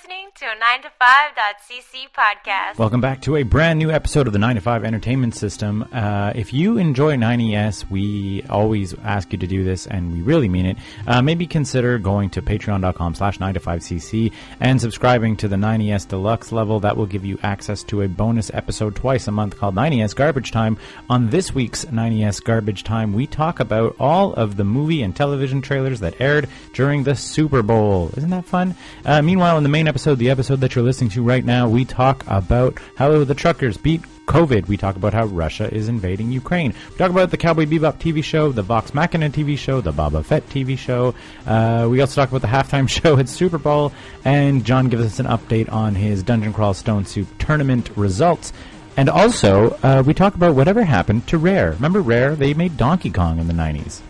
listening 0.00 0.28
to 0.34 0.46
a 0.46 0.54
9to5.cc 0.56 2.08
podcast. 2.16 2.78
Welcome 2.78 3.02
back 3.02 3.20
to 3.22 3.36
a 3.36 3.42
brand 3.42 3.78
new 3.78 3.90
episode 3.90 4.26
of 4.26 4.32
the 4.32 4.38
9 4.38 4.54
to 4.54 4.60
5 4.62 4.84
Entertainment 4.84 5.34
System. 5.34 5.86
Uh, 5.92 6.32
if 6.34 6.54
you 6.54 6.78
enjoy 6.78 7.16
9ES, 7.16 7.90
we 7.90 8.42
always 8.48 8.94
ask 9.00 9.30
you 9.32 9.38
to 9.38 9.46
do 9.46 9.62
this, 9.62 9.86
and 9.86 10.12
we 10.12 10.22
really 10.22 10.48
mean 10.48 10.64
it. 10.64 10.78
Uh, 11.06 11.20
maybe 11.20 11.46
consider 11.46 11.98
going 11.98 12.30
to 12.30 12.40
patreon.com 12.40 13.14
slash 13.14 13.40
9 13.40 13.52
to 13.54 13.60
5cc 13.60 14.32
and 14.60 14.80
subscribing 14.80 15.36
to 15.36 15.48
the 15.48 15.56
9ES 15.56 16.08
Deluxe 16.08 16.50
level. 16.50 16.80
That 16.80 16.96
will 16.96 17.06
give 17.06 17.26
you 17.26 17.38
access 17.42 17.82
to 17.84 18.00
a 18.00 18.08
bonus 18.08 18.50
episode 18.54 18.96
twice 18.96 19.28
a 19.28 19.32
month 19.32 19.58
called 19.58 19.74
9ES 19.74 20.14
Garbage 20.16 20.50
Time. 20.50 20.78
On 21.10 21.28
this 21.28 21.54
week's 21.54 21.84
9ES 21.84 22.42
Garbage 22.42 22.84
Time, 22.84 23.12
we 23.12 23.26
talk 23.26 23.60
about 23.60 23.96
all 24.00 24.32
of 24.32 24.56
the 24.56 24.64
movie 24.64 25.02
and 25.02 25.14
television 25.14 25.60
trailers 25.60 26.00
that 26.00 26.18
aired 26.20 26.48
during 26.72 27.02
the 27.02 27.16
Super 27.16 27.62
Bowl. 27.62 28.10
Isn't 28.16 28.30
that 28.30 28.46
fun? 28.46 28.74
Uh, 29.04 29.20
meanwhile, 29.20 29.58
in 29.58 29.62
the 29.62 29.68
main 29.68 29.89
episode, 29.90 30.20
the 30.20 30.30
episode 30.30 30.60
that 30.60 30.76
you're 30.76 30.84
listening 30.84 31.10
to 31.10 31.20
right 31.20 31.44
now, 31.44 31.68
we 31.68 31.84
talk 31.84 32.22
about 32.28 32.78
how 32.94 33.24
the 33.24 33.34
truckers 33.34 33.76
beat 33.76 34.00
COVID. 34.26 34.68
We 34.68 34.76
talk 34.76 34.94
about 34.94 35.12
how 35.12 35.24
Russia 35.26 35.68
is 35.74 35.88
invading 35.88 36.30
Ukraine. 36.30 36.72
We 36.90 36.96
talk 36.96 37.10
about 37.10 37.32
the 37.32 37.36
Cowboy 37.36 37.66
Bebop 37.66 37.98
TV 37.98 38.22
show, 38.22 38.52
the 38.52 38.62
Vox 38.62 38.94
Machina 38.94 39.30
TV 39.30 39.58
show, 39.58 39.80
the 39.80 39.92
Boba 39.92 40.24
Fett 40.24 40.48
TV 40.48 40.78
show. 40.78 41.12
Uh, 41.44 41.88
we 41.90 42.00
also 42.00 42.20
talk 42.20 42.28
about 42.28 42.40
the 42.40 42.46
halftime 42.46 42.88
show 43.02 43.18
at 43.18 43.28
Super 43.28 43.58
Bowl, 43.58 43.92
and 44.24 44.64
John 44.64 44.88
gives 44.90 45.04
us 45.04 45.18
an 45.18 45.26
update 45.26 45.72
on 45.72 45.96
his 45.96 46.22
Dungeon 46.22 46.52
Crawl 46.52 46.72
Stone 46.72 47.04
Soup 47.06 47.26
tournament 47.40 47.90
results. 47.96 48.52
And 48.96 49.08
also, 49.08 49.70
uh, 49.82 50.04
we 50.06 50.14
talk 50.14 50.36
about 50.36 50.54
whatever 50.54 50.84
happened 50.84 51.26
to 51.26 51.36
Rare. 51.36 51.72
Remember 51.72 52.00
Rare? 52.00 52.36
They 52.36 52.54
made 52.54 52.76
Donkey 52.76 53.10
Kong 53.10 53.40
in 53.40 53.48
the 53.48 53.54
9ES. 53.54 54.02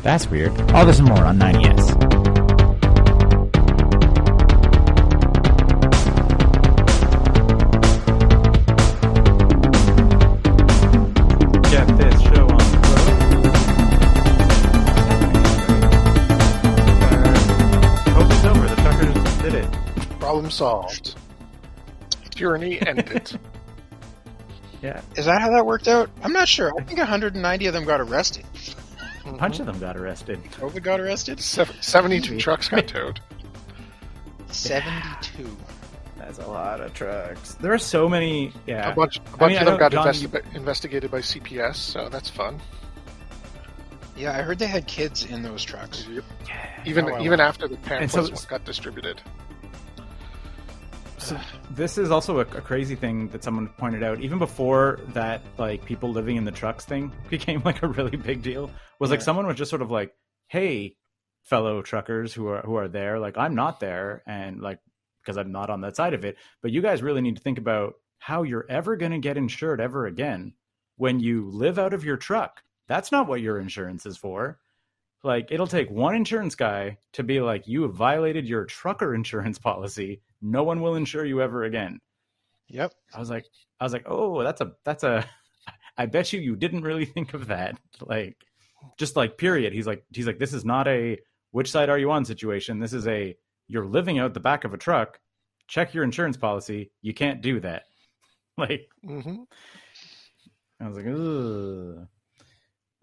That's 0.00 0.30
weird. 0.30 0.58
All 0.72 0.86
this 0.86 0.98
and 0.98 1.08
more 1.08 1.26
on 1.26 1.38
90s. 1.38 2.15
Solved. 20.56 21.14
Tyranny 22.30 22.80
ended. 22.86 23.38
Yeah. 24.82 25.00
Is 25.16 25.24
that 25.24 25.40
how 25.40 25.50
that 25.52 25.64
worked 25.64 25.88
out? 25.88 26.10
I'm 26.22 26.34
not 26.34 26.46
sure. 26.46 26.70
I 26.78 26.82
think 26.84 26.98
190 26.98 27.66
of 27.66 27.72
them 27.72 27.84
got 27.84 27.98
arrested. 28.00 28.44
Mm-hmm. 28.54 29.30
A 29.30 29.38
bunch 29.38 29.58
of 29.58 29.64
them 29.66 29.80
got 29.80 29.96
arrested. 29.96 30.40
COVID 30.52 30.82
got 30.82 31.00
arrested? 31.00 31.40
Sev- 31.40 31.74
72 31.80 32.38
trucks 32.38 32.68
got 32.68 32.86
towed. 32.86 33.18
72. 34.48 35.56
That's 36.18 36.38
a 36.38 36.46
lot 36.46 36.80
of 36.82 36.92
trucks. 36.92 37.54
There 37.54 37.72
are 37.72 37.78
so 37.78 38.06
many. 38.08 38.52
Yeah. 38.66 38.90
A 38.92 38.94
bunch, 38.94 39.16
a 39.18 39.20
I 39.22 39.36
bunch 39.36 39.52
mean, 39.52 39.58
of 39.60 39.66
them 39.66 39.78
got 39.78 39.92
John, 39.92 40.06
investi- 40.08 40.54
investigated 40.54 41.10
by 41.10 41.20
CPS, 41.20 41.76
so 41.76 42.08
that's 42.10 42.28
fun. 42.28 42.60
Yeah, 44.16 44.32
I 44.32 44.42
heard 44.42 44.58
they 44.58 44.66
had 44.66 44.86
kids 44.86 45.24
in 45.24 45.42
those 45.42 45.64
trucks. 45.64 46.06
Even 46.84 47.06
Oh, 47.06 47.12
wow. 47.14 47.22
even 47.22 47.40
after 47.40 47.66
the 47.66 47.74
And 47.76 47.84
pamphlets 47.84 48.42
so- 48.42 48.48
got 48.48 48.64
distributed. 48.64 49.20
So 51.18 51.38
this 51.70 51.98
is 51.98 52.10
also 52.10 52.38
a, 52.38 52.42
a 52.42 52.60
crazy 52.60 52.94
thing 52.94 53.28
that 53.28 53.42
someone 53.42 53.68
pointed 53.78 54.02
out. 54.02 54.20
Even 54.20 54.38
before 54.38 55.00
that, 55.08 55.42
like 55.58 55.84
people 55.84 56.10
living 56.10 56.36
in 56.36 56.44
the 56.44 56.50
trucks 56.52 56.84
thing 56.84 57.10
became 57.30 57.62
like 57.64 57.82
a 57.82 57.88
really 57.88 58.16
big 58.16 58.42
deal. 58.42 58.70
Was 58.98 59.10
like 59.10 59.20
Yeah. 59.20 59.24
someone 59.24 59.46
was 59.46 59.56
just 59.56 59.70
sort 59.70 59.82
of 59.82 59.90
like, 59.90 60.14
"Hey, 60.48 60.96
fellow 61.42 61.82
truckers 61.82 62.32
who 62.34 62.48
are 62.48 62.60
who 62.62 62.76
are 62.76 62.88
there, 62.88 63.18
like 63.18 63.36
I'm 63.38 63.54
not 63.54 63.80
there, 63.80 64.22
and 64.26 64.60
like 64.60 64.78
because 65.22 65.36
I'm 65.36 65.50
not 65.52 65.70
on 65.70 65.80
that 65.80 65.96
side 65.96 66.14
of 66.14 66.24
it. 66.24 66.36
But 66.62 66.70
you 66.70 66.82
guys 66.82 67.02
really 67.02 67.20
need 67.20 67.36
to 67.36 67.42
think 67.42 67.58
about 67.58 67.94
how 68.18 68.42
you're 68.44 68.66
ever 68.68 68.96
going 68.96 69.12
to 69.12 69.18
get 69.18 69.36
insured 69.36 69.80
ever 69.80 70.06
again 70.06 70.54
when 70.96 71.18
you 71.20 71.50
live 71.50 71.78
out 71.78 71.92
of 71.94 72.04
your 72.04 72.16
truck. 72.16 72.62
That's 72.88 73.10
not 73.10 73.26
what 73.26 73.40
your 73.40 73.58
insurance 73.58 74.06
is 74.06 74.16
for." 74.16 74.58
Like 75.22 75.48
it'll 75.50 75.66
take 75.66 75.90
one 75.90 76.14
insurance 76.14 76.54
guy 76.54 76.98
to 77.14 77.22
be 77.22 77.40
like, 77.40 77.66
you 77.66 77.82
have 77.82 77.94
violated 77.94 78.46
your 78.46 78.64
trucker 78.64 79.14
insurance 79.14 79.58
policy. 79.70 80.20
No 80.40 80.62
one 80.62 80.80
will 80.80 80.96
insure 80.96 81.24
you 81.24 81.42
ever 81.42 81.64
again. 81.64 82.00
Yep. 82.68 82.94
I 83.14 83.18
was 83.18 83.30
like, 83.30 83.46
I 83.80 83.84
was 83.84 83.92
like, 83.92 84.04
oh, 84.06 84.42
that's 84.42 84.60
a, 84.60 84.72
that's 84.84 85.04
a. 85.04 85.24
I 85.98 86.06
bet 86.06 86.32
you 86.32 86.40
you 86.40 86.56
didn't 86.56 86.82
really 86.82 87.04
think 87.06 87.34
of 87.34 87.48
that. 87.48 87.78
Like, 88.00 88.36
just 88.98 89.16
like 89.16 89.38
period. 89.38 89.72
He's 89.72 89.86
like, 89.86 90.04
he's 90.12 90.26
like, 90.26 90.38
this 90.38 90.52
is 90.52 90.64
not 90.64 90.86
a 90.88 91.18
which 91.52 91.70
side 91.70 91.88
are 91.88 91.98
you 91.98 92.10
on 92.10 92.24
situation. 92.24 92.78
This 92.78 92.92
is 92.92 93.06
a 93.06 93.34
you're 93.68 93.86
living 93.86 94.18
out 94.18 94.34
the 94.34 94.40
back 94.40 94.64
of 94.64 94.74
a 94.74 94.78
truck. 94.78 95.18
Check 95.68 95.94
your 95.94 96.04
insurance 96.04 96.36
policy. 96.36 96.92
You 97.02 97.14
can't 97.14 97.40
do 97.40 97.60
that. 97.60 97.84
Like, 98.58 98.88
mm-hmm. 99.04 99.42
I 100.80 100.88
was 100.88 100.96
like, 100.96 101.06
ugh. 101.06 102.08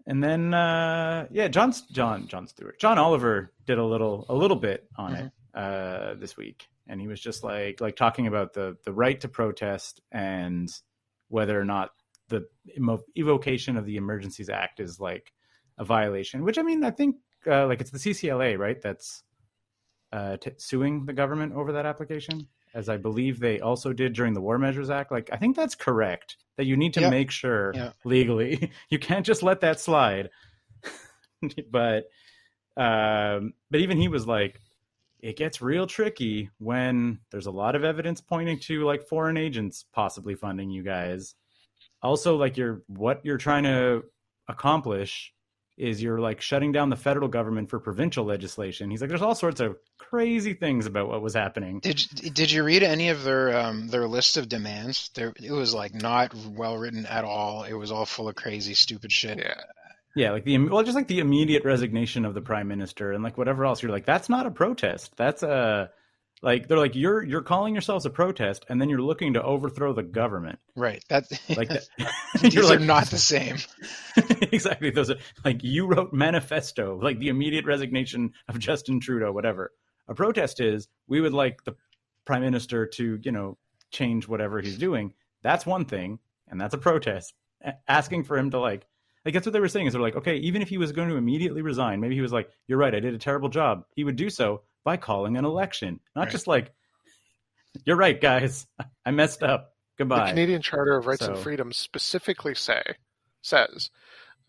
And 0.06 0.22
then 0.22 0.52
uh 0.52 1.26
yeah, 1.30 1.48
John 1.48 1.72
John 1.92 2.26
John 2.28 2.46
Stewart. 2.46 2.78
John 2.78 2.98
Oliver 2.98 3.52
did 3.66 3.78
a 3.78 3.84
little 3.84 4.26
a 4.28 4.34
little 4.34 4.56
bit 4.56 4.88
on 4.96 5.14
it 5.14 5.32
uh 5.54 6.14
this 6.14 6.36
week. 6.36 6.68
And 6.86 7.00
he 7.00 7.08
was 7.08 7.20
just 7.20 7.42
like 7.42 7.80
like 7.80 7.96
talking 7.96 8.26
about 8.26 8.52
the 8.52 8.76
the 8.84 8.92
right 8.92 9.18
to 9.20 9.28
protest 9.28 10.00
and 10.12 10.68
whether 11.28 11.58
or 11.58 11.64
not 11.64 11.90
the 12.28 12.46
evocation 13.16 13.76
of 13.76 13.86
the 13.86 13.96
Emergencies 13.96 14.48
Act 14.48 14.80
is 14.80 14.98
like 15.00 15.32
a 15.78 15.84
violation, 15.84 16.44
which 16.44 16.58
I 16.58 16.62
mean, 16.62 16.84
I 16.84 16.90
think 16.90 17.16
uh, 17.46 17.66
like 17.66 17.80
it's 17.80 17.90
the 17.90 17.98
CCLA, 17.98 18.58
right? 18.58 18.80
That's 18.80 19.22
uh, 20.12 20.36
t- 20.36 20.52
suing 20.56 21.06
the 21.06 21.12
government 21.12 21.54
over 21.54 21.72
that 21.72 21.86
application, 21.86 22.46
as 22.74 22.88
I 22.88 22.96
believe 22.96 23.38
they 23.38 23.60
also 23.60 23.92
did 23.92 24.12
during 24.14 24.34
the 24.34 24.40
War 24.40 24.58
Measures 24.58 24.90
Act. 24.90 25.12
Like, 25.12 25.30
I 25.32 25.36
think 25.36 25.54
that's 25.56 25.74
correct. 25.74 26.36
That 26.56 26.66
you 26.66 26.76
need 26.76 26.94
to 26.94 27.00
Yeah. 27.02 27.10
make 27.10 27.30
sure 27.30 27.72
Yeah. 27.74 27.92
legally 28.04 28.70
you 28.90 28.98
can't 28.98 29.24
just 29.24 29.42
let 29.42 29.60
that 29.60 29.80
slide. 29.80 30.30
but, 31.70 32.08
um, 32.76 33.54
but 33.70 33.80
even 33.80 33.98
he 33.98 34.08
was 34.08 34.26
like, 34.26 34.60
it 35.20 35.36
gets 35.36 35.62
real 35.62 35.86
tricky 35.86 36.50
when 36.58 37.20
there's 37.30 37.46
a 37.46 37.50
lot 37.50 37.74
of 37.76 37.84
evidence 37.84 38.20
pointing 38.20 38.58
to 38.60 38.84
like 38.84 39.06
foreign 39.06 39.36
agents 39.38 39.84
possibly 39.92 40.34
funding 40.34 40.70
you 40.70 40.82
guys. 40.82 41.34
Also, 42.02 42.36
like 42.36 42.56
you're 42.58 42.82
what 42.88 43.24
you're 43.24 43.38
trying 43.38 43.62
to 43.64 44.02
accomplish 44.48 45.32
is 45.76 46.02
you're 46.02 46.20
like 46.20 46.40
shutting 46.40 46.72
down 46.72 46.90
the 46.90 46.96
federal 46.96 47.28
government 47.28 47.70
for 47.70 47.80
provincial 47.80 48.24
legislation. 48.24 48.90
He's 48.90 49.00
like, 49.00 49.08
there's 49.08 49.22
all 49.22 49.34
sorts 49.34 49.60
of 49.60 49.76
crazy 49.98 50.54
things 50.54 50.86
about 50.86 51.08
what 51.08 51.22
was 51.22 51.34
happening. 51.34 51.80
Did 51.80 51.96
did 52.32 52.50
you 52.50 52.62
read 52.62 52.82
any 52.82 53.08
of 53.08 53.24
their 53.24 53.56
um, 53.56 53.88
their 53.88 54.06
list 54.06 54.36
of 54.36 54.48
demands? 54.48 55.10
There, 55.14 55.32
it 55.42 55.52
was 55.52 55.74
like 55.74 55.94
not 55.94 56.34
well 56.34 56.76
written 56.76 57.06
at 57.06 57.24
all. 57.24 57.64
It 57.64 57.74
was 57.74 57.90
all 57.90 58.06
full 58.06 58.28
of 58.28 58.36
crazy, 58.36 58.74
stupid 58.74 59.10
shit. 59.10 59.38
Yeah. 59.38 59.60
Yeah, 60.16 60.30
like 60.30 60.44
the 60.44 60.56
well, 60.58 60.84
just 60.84 60.94
like 60.94 61.08
the 61.08 61.18
immediate 61.18 61.64
resignation 61.64 62.24
of 62.24 62.34
the 62.34 62.40
prime 62.40 62.68
minister 62.68 63.10
and 63.10 63.24
like 63.24 63.36
whatever 63.36 63.64
else. 63.64 63.82
You're 63.82 63.90
like, 63.90 64.06
that's 64.06 64.28
not 64.28 64.46
a 64.46 64.50
protest. 64.50 65.12
That's 65.16 65.42
a 65.42 65.90
like 66.42 66.68
they're 66.68 66.78
like 66.78 66.94
you're 66.94 67.22
you're 67.22 67.42
calling 67.42 67.74
yourselves 67.74 68.04
a 68.04 68.10
protest 68.10 68.64
and 68.68 68.80
then 68.80 68.88
you're 68.88 69.00
looking 69.00 69.34
to 69.34 69.42
overthrow 69.42 69.92
the 69.92 70.02
government. 70.02 70.58
Right. 70.76 71.02
That 71.08 71.24
Like 71.56 71.68
that. 71.68 71.88
you're 72.52 72.68
like 72.68 72.80
not 72.80 73.06
the 73.06 73.18
same. 73.18 73.56
exactly. 74.52 74.90
Those 74.90 75.10
are 75.10 75.16
like 75.44 75.62
you 75.62 75.86
wrote 75.86 76.12
manifesto, 76.12 76.98
like 77.00 77.18
the 77.18 77.28
immediate 77.28 77.64
resignation 77.64 78.32
of 78.48 78.58
Justin 78.58 79.00
Trudeau, 79.00 79.32
whatever. 79.32 79.72
A 80.08 80.14
protest 80.14 80.60
is 80.60 80.88
we 81.06 81.20
would 81.20 81.32
like 81.32 81.64
the 81.64 81.74
prime 82.26 82.42
minister 82.42 82.86
to, 82.86 83.18
you 83.22 83.32
know, 83.32 83.56
change 83.90 84.28
whatever 84.28 84.60
he's 84.60 84.76
doing. 84.76 85.14
That's 85.42 85.64
one 85.64 85.84
thing, 85.84 86.18
and 86.48 86.60
that's 86.60 86.74
a 86.74 86.78
protest. 86.78 87.32
Asking 87.88 88.24
for 88.24 88.36
him 88.36 88.50
to 88.50 88.58
like, 88.58 88.86
like 89.24 89.32
that's 89.32 89.46
what 89.46 89.52
they 89.52 89.60
were 89.60 89.68
saying. 89.68 89.86
Is 89.86 89.94
they're 89.94 90.02
like, 90.02 90.16
okay, 90.16 90.36
even 90.36 90.60
if 90.60 90.68
he 90.68 90.76
was 90.76 90.92
going 90.92 91.08
to 91.08 91.16
immediately 91.16 91.62
resign, 91.62 92.00
maybe 92.00 92.14
he 92.14 92.20
was 92.20 92.32
like, 92.32 92.50
you're 92.66 92.78
right, 92.78 92.94
I 92.94 93.00
did 93.00 93.14
a 93.14 93.18
terrible 93.18 93.48
job. 93.48 93.84
He 93.94 94.04
would 94.04 94.16
do 94.16 94.28
so 94.28 94.62
by 94.84 94.96
calling 94.96 95.36
an 95.36 95.44
election, 95.44 96.00
not 96.14 96.24
Right. 96.24 96.30
just 96.32 96.46
like, 96.46 96.72
you're 97.84 97.96
right, 97.96 98.20
guys, 98.20 98.66
I 99.04 99.10
messed 99.10 99.42
up. 99.42 99.74
The 99.98 100.04
Goodbye. 100.04 100.30
Canadian 100.30 100.62
Charter 100.62 100.96
of 100.96 101.06
Rights 101.06 101.22
and 101.22 101.38
Freedoms 101.38 101.76
specifically 101.76 102.54
say 102.54 102.82
says 103.42 103.90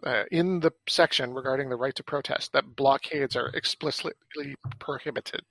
uh, 0.03 0.23
in 0.31 0.59
the 0.59 0.71
section 0.87 1.33
regarding 1.33 1.69
the 1.69 1.75
right 1.75 1.93
to 1.95 2.03
protest 2.03 2.53
that 2.53 2.75
blockades 2.75 3.35
are 3.35 3.49
explicitly 3.49 4.55
prohibited. 4.79 5.43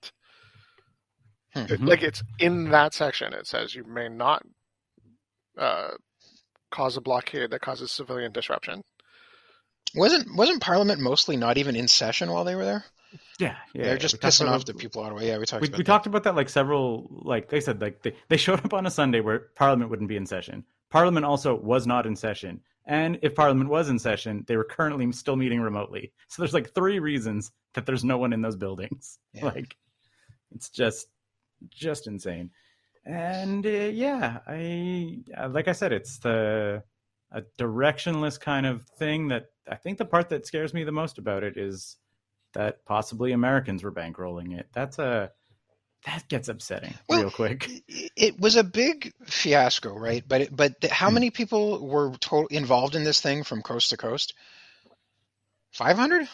Hmm. 1.52 1.66
Like 1.86 2.02
it's 2.02 2.22
in 2.40 2.70
that 2.70 2.92
section. 2.94 3.32
It 3.32 3.46
says 3.46 3.74
you 3.74 3.84
may 3.84 4.08
not 4.08 4.42
uh, 5.56 5.90
cause 6.72 6.96
a 6.96 7.00
blockade 7.00 7.50
that 7.50 7.60
causes 7.60 7.92
civilian 7.92 8.32
disruption. 8.32 8.82
Wasn't 9.94 10.34
wasn't 10.36 10.60
Parliament 10.60 11.00
mostly 11.00 11.36
not 11.36 11.56
even 11.56 11.76
in 11.76 11.86
session 11.86 12.32
while 12.32 12.42
they 12.44 12.56
were 12.56 12.64
there? 12.64 12.84
Yeah, 13.38 13.56
yeah. 13.74 13.84
They're 13.84 13.96
just 13.98 14.20
pissing 14.20 14.48
off 14.48 14.64
the- 14.64 14.74
people 14.74 15.04
out 15.04 15.12
of 15.12 15.20
it. 15.22 15.26
Yeah, 15.26 15.38
we 15.38 15.46
talked 15.46 15.62
we, 15.62 15.68
about 15.68 15.78
we 15.78 15.84
that. 15.84 15.86
talked 15.86 16.06
about 16.06 16.24
that 16.24 16.34
like 16.34 16.48
several 16.48 17.08
like 17.24 17.48
they 17.48 17.60
said 17.60 17.80
like 17.80 18.02
they, 18.02 18.14
they 18.28 18.36
showed 18.36 18.64
up 18.64 18.72
on 18.74 18.86
a 18.86 18.90
sunday 18.90 19.20
where 19.20 19.48
parliament 19.56 19.90
wouldn't 19.90 20.08
be 20.08 20.16
in 20.16 20.26
session 20.26 20.64
parliament 20.90 21.24
also 21.26 21.54
was 21.54 21.86
not 21.86 22.06
in 22.06 22.16
session 22.16 22.60
and 22.86 23.18
if 23.22 23.34
parliament 23.34 23.68
was 23.70 23.88
in 23.88 23.98
session 23.98 24.44
they 24.46 24.56
were 24.56 24.64
currently 24.64 25.10
still 25.12 25.36
meeting 25.36 25.60
remotely 25.60 26.12
so 26.28 26.42
there's 26.42 26.54
like 26.54 26.74
three 26.74 26.98
reasons 26.98 27.50
that 27.74 27.86
there's 27.86 28.04
no 28.04 28.18
one 28.18 28.32
in 28.32 28.42
those 28.42 28.56
buildings 28.56 29.18
Yeah. 29.32 29.46
like 29.46 29.76
it's 30.54 30.68
just 30.70 31.06
just 31.70 32.06
insane. 32.06 32.50
And 33.06 33.64
uh, 33.66 33.68
yeah, 33.70 34.38
I 34.46 35.18
uh, 35.36 35.48
like 35.48 35.68
I 35.68 35.72
said, 35.72 35.92
it's 35.92 36.18
the 36.18 36.82
a 37.32 37.42
directionless 37.58 38.38
kind 38.40 38.64
of 38.66 38.84
thing 38.98 39.28
that 39.28 39.46
I 39.68 39.74
think 39.76 39.98
the 39.98 40.04
part 40.04 40.28
that 40.30 40.46
scares 40.46 40.72
me 40.72 40.84
the 40.84 40.92
most 40.92 41.18
about 41.18 41.42
it 41.42 41.56
is 41.56 41.96
that 42.54 42.84
possibly 42.84 43.32
Americans 43.32 43.82
were 43.84 43.92
bankrolling 43.92 44.58
it. 44.58 44.68
That's 44.72 44.98
a 44.98 45.30
that 46.06 46.28
gets 46.28 46.48
upsetting 46.48 46.92
Well, 47.08 47.20
real 47.22 47.30
quick. 47.30 47.68
It 48.16 48.38
was 48.38 48.56
a 48.56 48.64
big 48.64 49.12
fiasco, 49.24 49.94
right? 49.96 50.22
But 50.26 50.40
it, 50.42 50.54
but 50.56 50.80
th- 50.80 50.92
how 50.92 51.08
Hmm. 51.08 51.14
many 51.14 51.30
people 51.30 51.86
were 51.86 52.14
to- 52.16 52.46
involved 52.50 52.94
in 52.94 53.04
this 53.04 53.20
thing 53.20 53.42
from 53.44 53.62
coast 53.62 53.90
to 53.90 53.96
coast? 53.96 54.34
Five 55.72 55.96
hundred? 55.96 56.28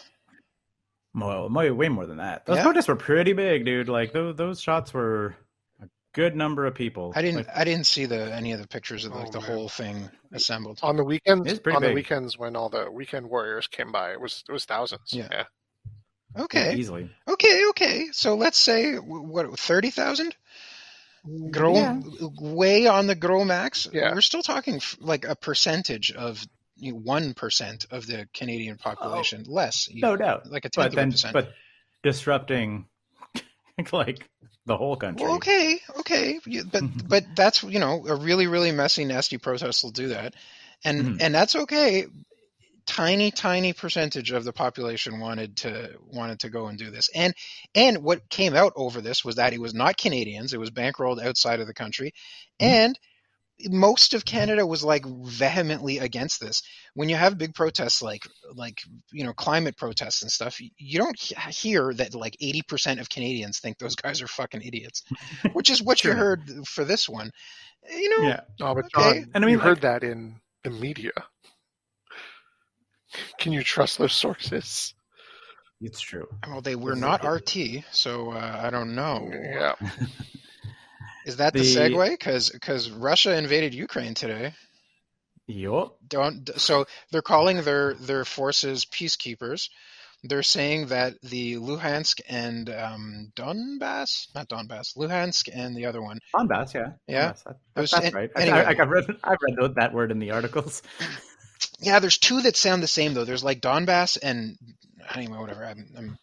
Well, 1.15 1.49
way, 1.51 1.71
way 1.71 1.89
more 1.89 2.07
than 2.07 2.19
that. 2.19 2.47
Those 2.47 2.59
Yeah? 2.59 2.63
protests 2.65 2.89
were 2.89 2.97
pretty 2.97 3.33
big, 3.33 3.65
dude. 3.65 3.89
Like 3.89 4.13
those, 4.13 4.37
those 4.37 4.61
shots 4.61 4.93
were 4.95 5.35
a 5.83 5.87
good 6.15 6.37
number 6.37 6.67
of 6.67 6.75
people. 6.75 7.13
I 7.17 7.23
didn't. 7.23 7.39
Like, 7.47 7.57
I 7.57 7.65
didn't 7.65 7.87
see 7.87 8.07
the 8.07 8.33
any 8.35 8.53
of 8.53 8.61
the 8.61 8.69
pictures 8.69 9.05
of 9.05 9.13
like 9.15 9.29
Oh, 9.29 9.31
the 9.33 9.41
man. 9.41 9.51
whole 9.51 9.69
thing 9.69 10.11
assembled. 10.33 10.79
On 10.83 10.97
the 10.97 11.05
weekends, 11.05 11.51
It's 11.51 11.59
pretty 11.61 11.77
on 11.77 11.83
the 11.83 11.93
weekends 11.93 12.39
when 12.39 12.55
all 12.55 12.69
the 12.69 12.91
weekend 12.91 13.29
warriors 13.31 13.67
came 13.67 13.91
by, 13.93 14.13
it 14.13 14.21
was 14.21 14.45
it 14.49 14.53
was 14.53 14.65
thousands. 14.67 15.13
Yeah. 15.13 15.29
yeah. 15.31 15.45
Yeah, 16.37 16.43
Okay, 16.45 16.77
easily. 16.77 17.11
okay, 17.29 17.69
okay. 17.71 18.09
So 18.13 18.35
let's 18.37 18.59
say 18.59 18.95
w- 18.95 19.23
what 19.23 19.59
thirty 19.59 19.91
thousand. 19.91 20.35
Grow 21.51 21.75
Yeah. 21.75 22.01
way 22.41 22.87
on 22.87 23.07
the 23.07 23.15
grow 23.15 23.45
max. 23.45 23.87
Yeah. 23.93 24.15
We're 24.15 24.23
still 24.23 24.43
talking 24.43 24.81
like 25.01 25.27
a 25.27 25.37
percentage 25.37 26.11
of 26.13 26.43
one 26.81 27.35
percent 27.35 27.85
of 27.91 28.07
the 28.07 28.27
Canadian 28.33 28.79
population, 28.79 29.45
less. 29.47 29.89
No 29.93 30.17
doubt. 30.17 30.47
like 30.51 30.65
a 30.65 30.71
tenth 30.71 30.77
But 30.77 30.87
of 30.87 30.93
a 30.95 30.97
then, 30.97 31.11
percent. 31.13 31.33
but 31.35 31.53
disrupting 32.03 32.87
like 33.93 34.27
the 34.65 34.77
whole 34.79 34.97
country. 34.97 35.27
Well, 35.27 35.37
okay, 35.37 35.81
okay, 35.99 36.41
but 36.73 36.85
but 37.07 37.25
that's 37.37 37.63
you 37.65 37.79
know 37.81 38.07
a 38.07 38.15
really 38.17 38.47
really 38.47 38.73
messy 38.73 39.05
nasty 39.05 39.37
protest 39.37 39.85
will 39.85 39.91
do 39.91 40.09
that, 40.09 40.35
and 40.85 41.03
Mhm. 41.03 41.17
and 41.21 41.35
that's 41.35 41.55
okay. 41.55 42.07
Tiny 42.97 43.31
tiny 43.31 43.73
percentage 43.73 44.33
of 44.33 44.43
the 44.43 44.53
population 44.53 45.21
wanted 45.21 45.59
to 45.59 45.91
wanted 46.09 46.41
to 46.41 46.51
go 46.51 46.67
and 46.67 46.77
do 46.77 46.91
this, 46.91 47.09
and 47.15 47.33
and 47.75 48.03
what 48.03 48.29
came 48.29 48.55
out 48.57 48.73
over 48.75 49.01
this 49.01 49.25
was 49.25 49.37
that 49.37 49.53
it 49.53 49.61
was 49.61 49.73
not 49.75 49.97
Canadians, 49.97 50.53
it 50.53 50.59
was 50.59 50.73
bankrolled 50.73 51.23
outside 51.25 51.61
of 51.61 51.69
the 51.69 51.73
country, 51.73 52.13
Mhm. 52.61 52.67
and 52.67 52.99
most 53.69 54.13
of 54.15 54.25
Canada 54.25 54.67
was 54.67 54.83
like 54.83 55.05
vehemently 55.07 55.99
against 55.99 56.41
this. 56.41 56.63
When 56.95 57.09
you 57.09 57.15
have 57.15 57.39
big 57.39 57.55
protests 57.55 58.03
like 58.03 58.27
like 58.55 58.81
you 59.13 59.23
know 59.25 59.35
climate 59.35 59.77
protests 59.77 60.23
and 60.23 60.31
stuff, 60.31 60.59
you 60.61 60.99
don't 60.99 61.17
hear 61.21 61.95
that 61.95 62.15
like 62.15 62.37
80% 62.43 63.01
of 63.01 63.09
Canadians 63.09 63.61
think 63.61 63.79
those 63.79 63.95
guys 63.95 64.21
are 64.21 64.27
fucking 64.27 64.63
idiots, 64.63 65.05
which 65.53 65.71
is 65.71 65.81
what 65.81 66.03
you 66.03 66.13
heard 66.13 66.67
for 66.67 66.85
this 66.85 67.09
one. 67.09 67.31
You 67.89 68.19
know, 68.19 68.27
Yeah. 68.29 68.41
Oh, 68.61 68.75
but 68.75 68.87
Okay. 68.97 69.21
John, 69.21 69.31
And 69.35 69.45
I 69.45 69.47
mean, 69.47 69.51
you 69.51 69.59
like- 69.59 69.67
heard 69.67 69.81
that 69.83 70.03
in 70.03 70.41
the 70.65 70.71
media. 70.71 71.13
Can 73.39 73.53
you 73.53 73.63
trust 73.63 73.99
those 73.99 74.13
sources? 74.13 74.95
It's 75.81 76.01
true. 76.01 76.27
well 76.47 76.61
they 76.61 76.77
were 76.77 76.95
not 76.95 77.25
RT, 77.25 77.85
so 77.91 78.33
uh, 78.33 78.61
I 78.63 78.71
don't 78.71 78.95
know. 78.95 79.31
Yeah. 79.33 79.75
Is 81.27 81.37
that 81.37 81.53
the, 81.53 81.61
The- 81.61 81.75
segue? 81.77 82.11
Because 82.11 82.51
because 82.51 82.91
Russia 82.91 83.37
invaded 83.37 83.75
Ukraine 83.75 84.15
today. 84.15 84.53
Yup. 85.47 85.97
don't 86.07 86.49
so 86.61 86.87
they're 87.11 87.23
calling 87.23 87.63
their 87.63 87.95
their 87.95 88.25
forces 88.25 88.85
peacekeepers 88.85 89.69
they're 90.23 90.45
saying 90.45 90.87
that 90.89 91.15
the 91.23 91.55
luhansk 91.57 92.21
and 92.29 92.71
um, 92.71 93.33
donbass 93.35 94.29
not 94.33 94.49
donbass 94.49 94.97
luhansk 94.97 95.49
and 95.53 95.75
the 95.77 95.87
other 95.87 96.01
one 96.03 96.21
Donbass, 96.37 96.73
yeah. 96.75 96.93
Yeah. 97.09 97.31
Donbass, 97.33 97.43
that- 97.45 97.57
that's 97.75 97.93
an- 97.95 98.15
right. 98.15 98.31
I- 98.37 98.43
anyway. 98.43 98.59
I, 98.59 98.71
I, 98.71 98.75
have 98.75 98.91
read, 98.91 99.05
I've 99.25 99.39
read 99.43 99.75
that 99.75 99.93
word 99.93 100.13
in 100.13 100.21
the 100.21 100.31
articles. 100.31 100.83
yeah 101.81 101.99
there's 101.99 102.19
two 102.19 102.41
that 102.43 102.57
sound 102.57 102.83
the 102.83 102.89
same 102.89 103.15
though 103.15 103.25
there's 103.25 103.45
like 103.45 103.61
donbass 103.61 104.19
and 104.23 104.57
anyway 105.15 105.39
whatever 105.39 105.65
I'm, 105.65 105.87
I'm, 105.97 106.19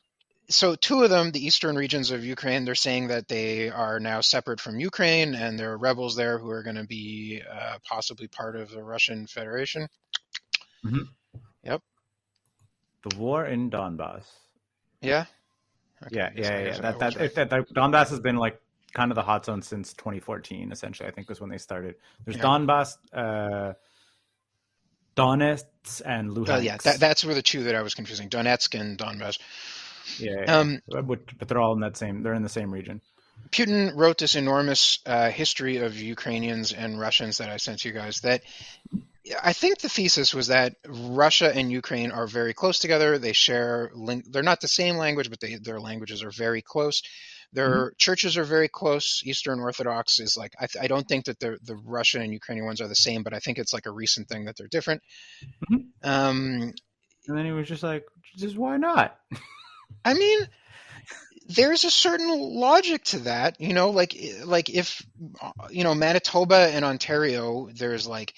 so 0.49 0.75
two 0.75 1.03
of 1.03 1.09
them 1.09 1.31
the 1.31 1.45
eastern 1.45 1.75
regions 1.75 2.11
of 2.11 2.23
ukraine 2.23 2.65
they're 2.65 2.75
saying 2.75 3.07
that 3.07 3.27
they 3.27 3.69
are 3.69 3.99
now 3.99 4.21
separate 4.21 4.61
from 4.61 4.79
ukraine 4.79 5.35
and 5.35 5.59
there 5.59 5.71
are 5.71 5.77
rebels 5.77 6.15
there 6.15 6.37
who 6.39 6.49
are 6.49 6.63
going 6.63 6.77
to 6.77 6.85
be 6.85 7.41
uh, 7.49 7.77
possibly 7.87 8.27
part 8.27 8.55
of 8.55 8.69
the 8.69 8.83
russian 8.83 9.27
federation 9.27 9.87
Yep. 11.63 11.81
The 13.09 13.17
war 13.17 13.45
in 13.45 13.69
Donbass. 13.69 14.23
yeah 15.01 15.25
Okay, 16.05 16.15
Yeah, 16.15 16.29
yeah, 16.35 16.43
yeah. 16.43 16.63
guess 16.65 16.79
That, 16.79 16.99
that, 16.99 17.35
that, 17.35 17.49
that 17.49 17.73
Donbass 17.73 18.09
has 18.09 18.19
been 18.19 18.37
like 18.37 18.61
kind 18.93 19.11
of 19.11 19.15
the 19.15 19.23
hot 19.23 19.45
zone 19.45 19.61
since 19.61 19.93
2014. 19.93 20.71
Essentially, 20.71 21.09
I 21.09 21.11
think 21.11 21.27
was 21.27 21.41
when 21.41 21.49
they 21.49 21.57
started. 21.57 21.95
There's 22.23 22.37
Yeah. 22.37 22.43
Donbass, 22.43 22.97
uh, 23.13 23.73
Donetsk, 25.17 26.01
and 26.05 26.29
Luhansk. 26.31 26.49
Oh 26.49 26.59
yeah, 26.59 26.77
that, 26.77 26.99
that's 26.99 27.25
where 27.25 27.35
the 27.35 27.41
two 27.41 27.63
that 27.63 27.75
I 27.75 27.81
was 27.81 27.95
confusing: 27.95 28.29
Donetsk 28.29 28.79
and 28.79 28.97
Donbass. 28.97 29.39
yeah, 30.19 30.43
yeah. 30.45 30.57
Um, 30.57 30.81
but, 30.87 31.19
they're 31.47 31.59
all 31.59 31.73
in 31.73 31.81
that 31.81 31.97
same. 31.97 32.23
They're 32.23 32.33
in 32.33 32.43
the 32.43 32.49
same 32.49 32.71
region. 32.71 33.01
Putin 33.51 33.95
wrote 33.95 34.17
this 34.17 34.35
enormous 34.35 34.99
uh, 35.05 35.29
history 35.29 35.77
of 35.77 35.95
Ukrainians 35.95 36.73
and 36.73 36.99
Russians 36.99 37.37
that 37.37 37.49
I 37.49 37.57
sent 37.57 37.85
you 37.85 37.91
guys. 37.91 38.21
That 38.21 38.43
I 39.41 39.53
think 39.53 39.79
the 39.79 39.89
thesis 39.89 40.33
was 40.33 40.47
that 40.47 40.75
Russia 40.85 41.53
and 41.53 41.71
Ukraine 41.71 42.11
are 42.11 42.27
very 42.27 42.53
close 42.53 42.79
together. 42.79 43.17
They 43.17 43.33
share. 43.33 43.91
They're 43.95 44.43
not 44.43 44.61
the 44.61 44.67
same 44.67 44.97
language, 44.97 45.29
but 45.29 45.39
they, 45.39 45.55
their 45.55 45.79
languages 45.79 46.23
are 46.23 46.31
very 46.31 46.61
close. 46.61 47.01
Their 47.53 47.93
churches 47.97 48.37
are 48.37 48.43
very 48.43 48.67
close. 48.67 49.21
Eastern 49.25 49.59
Orthodox 49.59 50.19
is 50.19 50.35
like 50.37 50.53
I, 50.59 50.67
th- 50.67 50.83
I 50.83 50.87
don't 50.87 51.07
think 51.07 51.25
that 51.25 51.39
the 51.39 51.57
the 51.63 51.75
Russian 51.75 52.21
and 52.21 52.33
Ukrainian 52.33 52.65
ones 52.65 52.81
are 52.81 52.87
the 52.87 52.95
same, 52.95 53.23
but 53.23 53.33
I 53.33 53.39
think 53.39 53.57
it's 53.57 53.73
like 53.73 53.85
a 53.85 53.91
recent 53.91 54.27
thing 54.27 54.45
that 54.45 54.55
they're 54.57 54.67
different. 54.67 55.01
Mhm. 55.71 55.85
Um, 56.03 56.73
And 57.27 57.37
then 57.37 57.45
he 57.45 57.51
was 57.51 57.67
just 57.67 57.83
like, 57.83 58.05
just 58.37 58.57
why 58.57 58.77
not? 58.77 59.17
I 60.05 60.13
mean, 60.13 60.39
there's 61.47 61.85
a 61.85 61.91
certain 61.91 62.29
logic 62.29 63.03
to 63.05 63.19
that, 63.19 63.59
you 63.61 63.73
know, 63.73 63.91
like 63.91 64.15
like 64.43 64.69
if 64.69 65.01
you 65.69 65.83
know 65.83 65.95
Manitoba 65.95 66.69
and 66.73 66.83
Ontario, 66.83 67.69
there's 67.73 68.05
like 68.07 68.33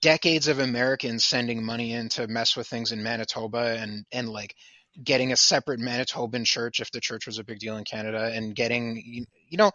decades 0.00 0.48
of 0.48 0.58
Americans 0.58 1.24
sending 1.24 1.64
money 1.64 1.92
in 1.92 2.08
to 2.10 2.26
mess 2.26 2.56
with 2.56 2.66
things 2.66 2.92
in 2.92 3.02
Manitoba 3.02 3.76
and 3.78 4.04
and 4.10 4.28
like 4.28 4.54
getting 5.02 5.32
a 5.32 5.36
separate 5.36 5.80
Manitoban 5.80 6.44
church 6.44 6.80
if 6.80 6.90
the 6.90 7.00
church 7.00 7.26
was 7.26 7.38
a 7.38 7.44
big 7.44 7.58
deal 7.58 7.76
in 7.76 7.84
Canada 7.84 8.30
and 8.32 8.54
getting 8.54 9.02
you, 9.04 9.24
you 9.48 9.58
know 9.58 9.70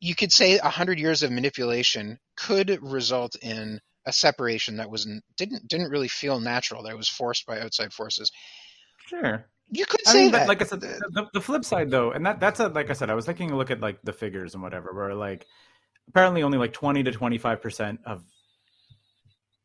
you 0.00 0.14
could 0.14 0.32
say 0.32 0.58
a 0.58 0.68
hundred 0.68 0.98
years 0.98 1.22
of 1.22 1.30
manipulation 1.30 2.18
could 2.36 2.78
result 2.82 3.36
in 3.42 3.80
a 4.06 4.12
separation 4.12 4.76
that 4.78 4.90
was 4.90 5.08
didn't 5.36 5.66
didn't 5.68 5.90
really 5.90 6.08
feel 6.08 6.40
natural 6.40 6.82
that 6.82 6.92
it 6.92 6.96
was 6.96 7.08
forced 7.08 7.46
by 7.46 7.60
outside 7.60 7.92
forces. 7.92 8.30
Sure. 9.06 9.46
You 9.70 9.86
could 9.86 10.00
I 10.06 10.12
say 10.12 10.24
mean, 10.24 10.32
that. 10.32 10.48
like 10.48 10.62
I 10.62 10.64
said, 10.64 10.80
the, 10.80 11.26
the 11.32 11.40
flip 11.40 11.64
side 11.64 11.90
though, 11.90 12.12
and 12.12 12.24
that 12.26 12.40
that's 12.40 12.60
a 12.60 12.68
like 12.68 12.90
I 12.90 12.94
said, 12.94 13.10
I 13.10 13.14
was 13.14 13.26
taking 13.26 13.50
a 13.50 13.56
look 13.56 13.70
at 13.70 13.80
like 13.80 14.00
the 14.02 14.12
figures 14.12 14.54
and 14.54 14.62
whatever, 14.62 14.92
where 14.94 15.14
like 15.14 15.46
apparently 16.08 16.42
only 16.42 16.58
like 16.58 16.72
twenty 16.72 17.02
to 17.02 17.12
twenty 17.12 17.38
five 17.38 17.60
percent 17.62 18.00
of 18.06 18.24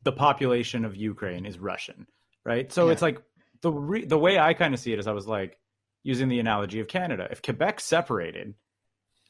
the 0.04 0.12
population 0.12 0.84
of 0.84 0.96
Ukraine 0.96 1.46
is 1.46 1.58
Russian, 1.58 2.06
right? 2.44 2.70
So 2.72 2.88
Yeah. 2.88 2.92
it's 2.92 3.02
like 3.02 3.22
the 3.60 3.72
re- 3.72 4.04
the 4.04 4.18
way 4.18 4.38
I 4.38 4.54
kind 4.54 4.74
of 4.74 4.80
see 4.80 4.92
it 4.92 4.98
is 4.98 5.06
I 5.06 5.12
was 5.12 5.26
like 5.26 5.58
using 6.02 6.28
the 6.28 6.40
analogy 6.40 6.80
of 6.80 6.88
Canada. 6.88 7.28
If 7.30 7.42
Quebec 7.42 7.80
separated, 7.80 8.54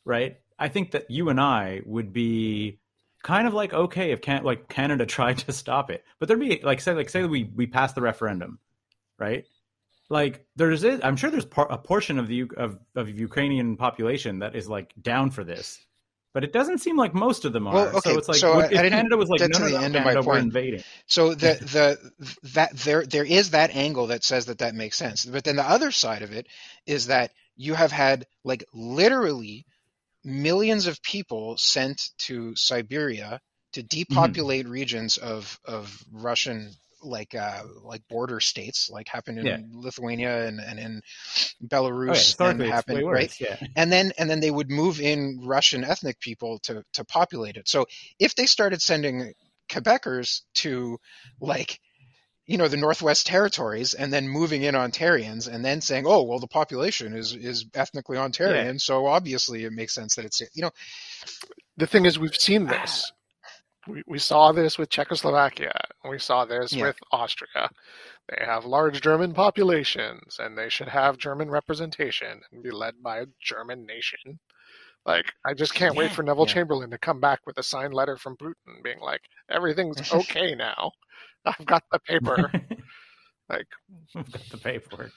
right? 0.05 0.39
I 0.59 0.69
think 0.69 0.93
that 0.93 1.11
you 1.11 1.29
and 1.29 1.41
I 1.41 1.83
would 1.85 2.13
be 2.13 2.81
kind 3.23 3.49
of 3.49 3.55
like 3.55 3.73
okay 3.73 4.13
if 4.13 4.21
can 4.21 4.45
like 4.45 4.69
Canada 4.69 5.07
tried 5.17 5.39
to 5.39 5.53
stop 5.53 5.91
it, 5.91 6.05
but 6.19 6.29
there'd 6.29 6.41
be 6.41 6.61
like 6.63 6.81
say 6.81 6.95
like 6.95 7.11
say 7.11 7.25
we 7.25 7.45
we 7.55 7.67
passed 7.67 7.95
the 7.95 8.03
referendum, 8.03 8.59
right? 9.19 9.45
Like 10.11 10.47
there's. 10.55 10.85
I'm 10.85 11.17
sure 11.17 11.31
there's 11.31 11.47
par- 11.47 11.71
a 11.71 11.79
portion 11.79 12.19
of 12.19 12.29
the 12.29 12.45
of 12.57 12.79
of 12.95 13.09
Ukrainian 13.09 13.77
population 13.77 14.41
that 14.41 14.55
is 14.55 14.69
like 14.69 14.93
down 15.01 15.31
for 15.31 15.45
this, 15.45 15.79
but 16.35 16.43
it 16.43 16.53
doesn't 16.53 16.79
seem 16.79 16.97
like 16.97 17.15
most 17.15 17.45
of 17.45 17.53
them 17.53 17.69
are. 17.69 17.75
Well, 17.75 17.97
okay, 17.97 18.13
so 18.13 18.19
it's 18.19 18.29
like 18.29 18.39
so 18.39 18.57
would- 18.57 18.77
I- 18.77 18.89
Canada 18.91 19.17
was 19.17 19.31
like 19.31 19.41
no, 19.41 19.47
no, 19.47 19.65
the 19.67 19.71
no, 19.71 19.77
end 19.79 19.97
of 19.97 20.03
my 20.03 20.11
Canada, 20.11 20.27
we're 20.27 20.35
point. 20.35 20.45
invading. 20.45 20.83
So 21.07 21.35
the 21.35 21.55
the 21.55 22.29
that 22.55 22.77
there 22.77 23.07
there 23.07 23.25
is 23.25 23.51
that 23.51 23.75
angle 23.75 24.09
that 24.09 24.25
says 24.25 24.47
that 24.47 24.59
that 24.59 24.75
makes 24.75 24.99
sense. 24.99 25.25
But 25.25 25.45
then 25.45 25.57
the 25.57 25.69
other 25.69 25.93
side 25.93 26.23
of 26.23 26.33
it 26.33 26.49
is 26.87 27.07
that 27.07 27.31
you 27.57 27.75
have 27.75 27.93
had 27.93 28.27
like 28.43 28.65
literally 28.75 29.65
millions 30.25 30.89
of 30.89 31.01
people 31.03 31.57
sent 31.57 32.11
to 32.19 32.57
Siberia 32.57 33.41
to 33.75 33.83
mm-hmm. 33.83 34.15
depopulate 34.15 34.67
regions 34.67 35.17
of 35.19 35.59
of 35.65 35.97
Russian 36.13 36.73
like 37.05 37.35
uh 37.35 37.63
like 37.83 38.03
border 38.09 38.41
states 38.41 38.89
like 38.91 39.09
happened 39.09 39.39
in 39.39 39.47
Yeah. 39.47 39.59
Lithuania 39.73 40.47
and, 40.47 40.61
and 40.61 40.79
in 40.79 41.01
Oh, 41.01 41.67
yeah, 41.67 41.69
Belarus 41.69 42.51
and 42.51 42.63
happened 42.63 43.07
right. 43.07 43.41
Yeah. 43.41 43.57
and 43.77 43.91
then 43.93 44.13
and 44.19 44.29
then 44.29 44.41
they 44.41 44.51
would 44.51 44.71
move 44.71 45.01
in 45.01 45.41
Russian 45.45 45.85
ethnic 45.85 46.21
people 46.21 46.59
to 46.61 46.85
to 46.95 47.05
populate 47.05 47.57
it. 47.57 47.69
So 47.69 47.87
if 48.19 48.35
they 48.35 48.47
started 48.47 48.81
sending 48.83 49.33
Quebecers 49.69 50.43
to 50.57 50.99
like 51.41 51.81
you 52.47 52.59
know 52.59 52.69
the 52.69 52.77
Northwest 52.77 53.27
Territories 53.27 53.95
and 53.95 54.13
then 54.13 54.29
moving 54.29 54.63
in 54.65 54.75
Ontarians 54.75 55.49
and 55.49 55.65
then 55.65 55.81
saying, 55.81 56.05
oh 56.07 56.23
well, 56.25 56.39
the 56.39 56.47
population 56.47 57.17
is 57.17 57.35
is 57.35 57.65
ethnically 57.75 58.19
Ontarian, 58.19 58.73
Yeah. 58.73 58.79
so 58.79 59.07
obviously 59.07 59.65
it 59.65 59.73
makes 59.73 59.95
sense 59.95 60.17
that 60.17 60.25
it's 60.27 60.43
you 60.55 60.63
know 60.63 60.71
The 61.77 61.87
thing 61.87 62.05
is, 62.07 62.19
we've 62.19 62.37
seen 62.37 62.67
this. 62.67 63.11
We, 63.89 64.03
we 64.07 64.19
saw 64.19 64.53
this 64.53 64.79
with 64.79 64.91
Czechoslovakia. 64.91 65.73
We 66.09 66.19
saw 66.19 66.45
this 66.45 66.73
Yeah. 66.73 66.85
with 66.87 66.97
Austria. 67.13 67.69
They 68.29 68.45
have 68.45 68.65
large 68.65 69.01
German 69.03 69.35
populations, 69.35 70.39
and 70.39 70.57
they 70.57 70.69
should 70.69 70.89
have 70.89 71.19
German 71.19 71.51
representation 71.51 72.41
and 72.51 72.63
be 72.63 72.71
led 72.71 73.03
by 73.03 73.19
a 73.19 73.27
German 73.41 73.85
nation. 73.87 74.39
Like, 75.05 75.27
I 75.45 75.53
just 75.55 75.75
can't 75.75 75.97
wait 75.97 76.13
for 76.13 76.23
Neville 76.23 76.47
Yeah. 76.49 76.55
Chamberlain 76.55 76.91
to 76.91 76.99
come 76.99 77.21
back 77.21 77.41
with 77.47 77.59
a 77.59 77.63
signed 77.63 77.93
letter 77.93 78.17
from 78.17 78.37
Putin 78.37 78.83
being 78.83 79.01
like, 79.01 79.21
everything's 79.51 80.01
okay 80.13 80.55
now. 80.55 80.93
I've 81.45 81.67
got 81.67 81.85
the 81.93 81.99
paper. 81.99 82.51
Like, 83.51 83.67
We've 84.15 84.25
got 84.33 84.83
for 84.85 85.03
it. 85.03 85.13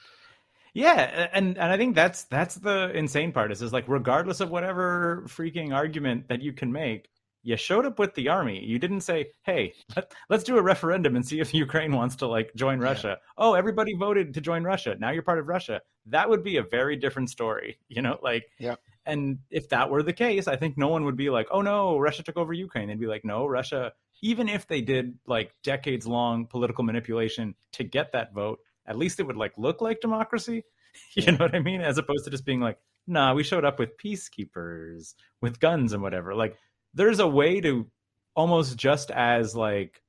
Yeah, 0.74 1.28
and 1.32 1.56
and 1.56 1.72
I 1.72 1.76
think 1.78 1.94
that's 1.94 2.24
that's 2.24 2.56
the 2.56 2.90
insane 2.94 3.32
part 3.32 3.50
is 3.50 3.62
is 3.62 3.72
like 3.72 3.84
regardless 3.88 4.40
of 4.40 4.50
whatever 4.50 5.24
freaking 5.26 5.74
argument 5.74 6.28
that 6.28 6.42
you 6.42 6.52
can 6.52 6.70
make, 6.70 7.08
you 7.48 7.56
showed 7.56 7.86
up 7.86 7.98
with 7.98 8.12
the 8.14 8.28
army. 8.28 8.58
You 8.72 8.78
didn't 8.78 9.00
say, 9.10 9.18
"Hey, 9.42 9.74
let, 9.96 10.12
let's 10.30 10.44
do 10.44 10.56
a 10.58 10.62
referendum 10.62 11.16
and 11.16 11.24
see 11.26 11.40
if 11.40 11.54
Ukraine 11.66 11.92
wants 12.00 12.16
to 12.16 12.26
like 12.26 12.48
join 12.54 12.78
Yeah. 12.80 12.88
Russia." 12.90 13.12
Oh, 13.36 13.54
everybody 13.54 13.94
voted 14.06 14.34
to 14.34 14.40
join 14.40 14.62
Russia. 14.64 14.96
Now 14.98 15.10
you're 15.10 15.22
part 15.30 15.38
of 15.38 15.48
Russia. 15.48 15.80
That 16.06 16.28
would 16.30 16.42
be 16.42 16.56
a 16.58 16.62
very 16.78 16.96
different 17.04 17.30
story, 17.30 17.78
you 17.88 18.02
know? 18.02 18.18
Like 18.22 18.44
Yeah. 18.58 18.76
And 19.06 19.38
if 19.50 19.70
that 19.70 19.88
were 19.90 20.02
the 20.02 20.12
case, 20.12 20.46
I 20.46 20.56
think 20.56 20.76
no 20.76 20.88
one 20.88 21.04
would 21.06 21.16
be 21.16 21.30
like, 21.30 21.48
"Oh 21.50 21.62
no, 21.62 21.98
Russia 21.98 22.22
took 22.22 22.36
over 22.36 22.52
Ukraine." 22.52 22.88
They'd 22.88 23.00
be 23.06 23.06
like, 23.14 23.24
"No, 23.24 23.46
Russia 23.46 23.92
even 24.20 24.48
if 24.48 24.66
they 24.66 24.80
did 24.80 25.16
like 25.26 25.54
decades 25.62 26.04
long 26.06 26.44
political 26.46 26.82
manipulation 26.84 27.54
to 27.72 27.84
get 27.84 28.10
that 28.12 28.34
vote, 28.34 28.58
at 28.84 28.98
least 28.98 29.20
it 29.20 29.26
would 29.28 29.36
like 29.36 29.54
look 29.56 29.80
like 29.80 30.00
democracy. 30.00 30.64
You 31.14 31.22
Yeah. 31.24 31.30
know 31.32 31.44
what 31.46 31.54
I 31.54 31.60
mean? 31.60 31.80
As 31.80 31.96
opposed 31.98 32.24
to 32.24 32.30
just 32.30 32.44
being 32.44 32.60
like, 32.68 32.78
nah, 33.06 33.32
we 33.32 33.44
showed 33.44 33.64
up 33.64 33.78
with 33.78 33.96
peacekeepers, 34.04 35.14
with 35.40 35.60
guns 35.60 35.92
and 35.92 36.02
whatever. 36.02 36.34
Like 36.34 36.56
there's 36.98 37.20
a 37.20 37.26
way 37.26 37.60
to 37.62 37.86
almost 38.34 38.76
just 38.76 39.10
as 39.10 39.56
like 39.56 40.02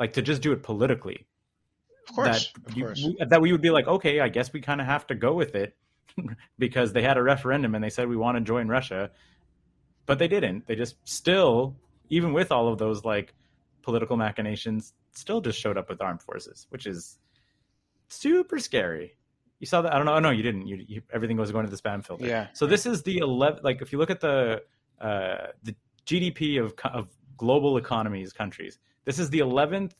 like 0.00 0.12
to 0.14 0.22
just 0.22 0.42
do 0.42 0.52
it 0.52 0.62
politically. 0.62 1.26
of 2.08 2.14
course 2.14 2.52
that 2.54 2.70
of 2.70 2.76
you- 2.76 2.84
course 2.84 3.04
we- 3.04 3.24
that 3.32 3.40
we 3.40 3.52
would 3.52 3.60
be 3.62 3.70
like, 3.70 3.86
okay, 3.86 4.20
I 4.20 4.28
guess 4.28 4.52
we 4.52 4.60
kind 4.60 4.80
of 4.80 4.86
have 4.86 5.06
to 5.08 5.14
go 5.14 5.32
with 5.34 5.54
it 5.54 5.76
because 6.58 6.92
they 6.92 7.02
had 7.02 7.16
a 7.16 7.22
referendum 7.22 7.74
and 7.74 7.82
they 7.84 7.90
said 7.90 8.08
we 8.08 8.16
want 8.16 8.36
to 8.38 8.42
join 8.42 8.68
Russia, 8.68 9.10
but 10.06 10.18
they 10.18 10.28
didn't. 10.28 10.66
They 10.66 10.74
just 10.76 10.96
still, 11.04 11.76
even 12.08 12.32
with 12.32 12.50
all 12.52 12.68
of 12.72 12.78
those 12.78 13.04
like 13.04 13.34
political 13.82 14.16
machinations, 14.16 14.94
still 15.12 15.40
just 15.40 15.58
showed 15.60 15.76
up 15.78 15.88
with 15.88 16.00
armed 16.00 16.22
forces, 16.22 16.66
which 16.70 16.86
is 16.86 17.18
super 18.08 18.58
scary. 18.58 19.16
You 19.58 19.66
saw 19.66 19.82
that? 19.82 19.92
I 19.92 19.96
don't 19.96 20.06
know. 20.06 20.14
Oh 20.14 20.18
no, 20.20 20.30
you 20.30 20.42
didn't. 20.42 20.66
You, 20.66 20.84
you 20.86 21.02
everything 21.12 21.36
was 21.38 21.50
going 21.50 21.64
to 21.66 21.70
the 21.70 21.80
spam 21.80 22.04
filter. 22.04 22.26
Yeah. 22.26 22.48
So 22.52 22.66
this 22.66 22.84
is 22.86 23.02
the 23.02 23.18
11. 23.18 23.60
Like 23.62 23.80
if 23.80 23.90
you 23.92 23.98
look 23.98 24.10
at 24.10 24.20
the 24.20 24.62
uh, 25.00 25.46
the 25.62 25.74
GDP 26.06 26.62
of 26.62 26.74
of 26.92 27.08
global 27.36 27.76
economies 27.76 28.32
countries, 28.32 28.78
this 29.04 29.18
is 29.18 29.28
the 29.30 29.40
11th 29.40 29.92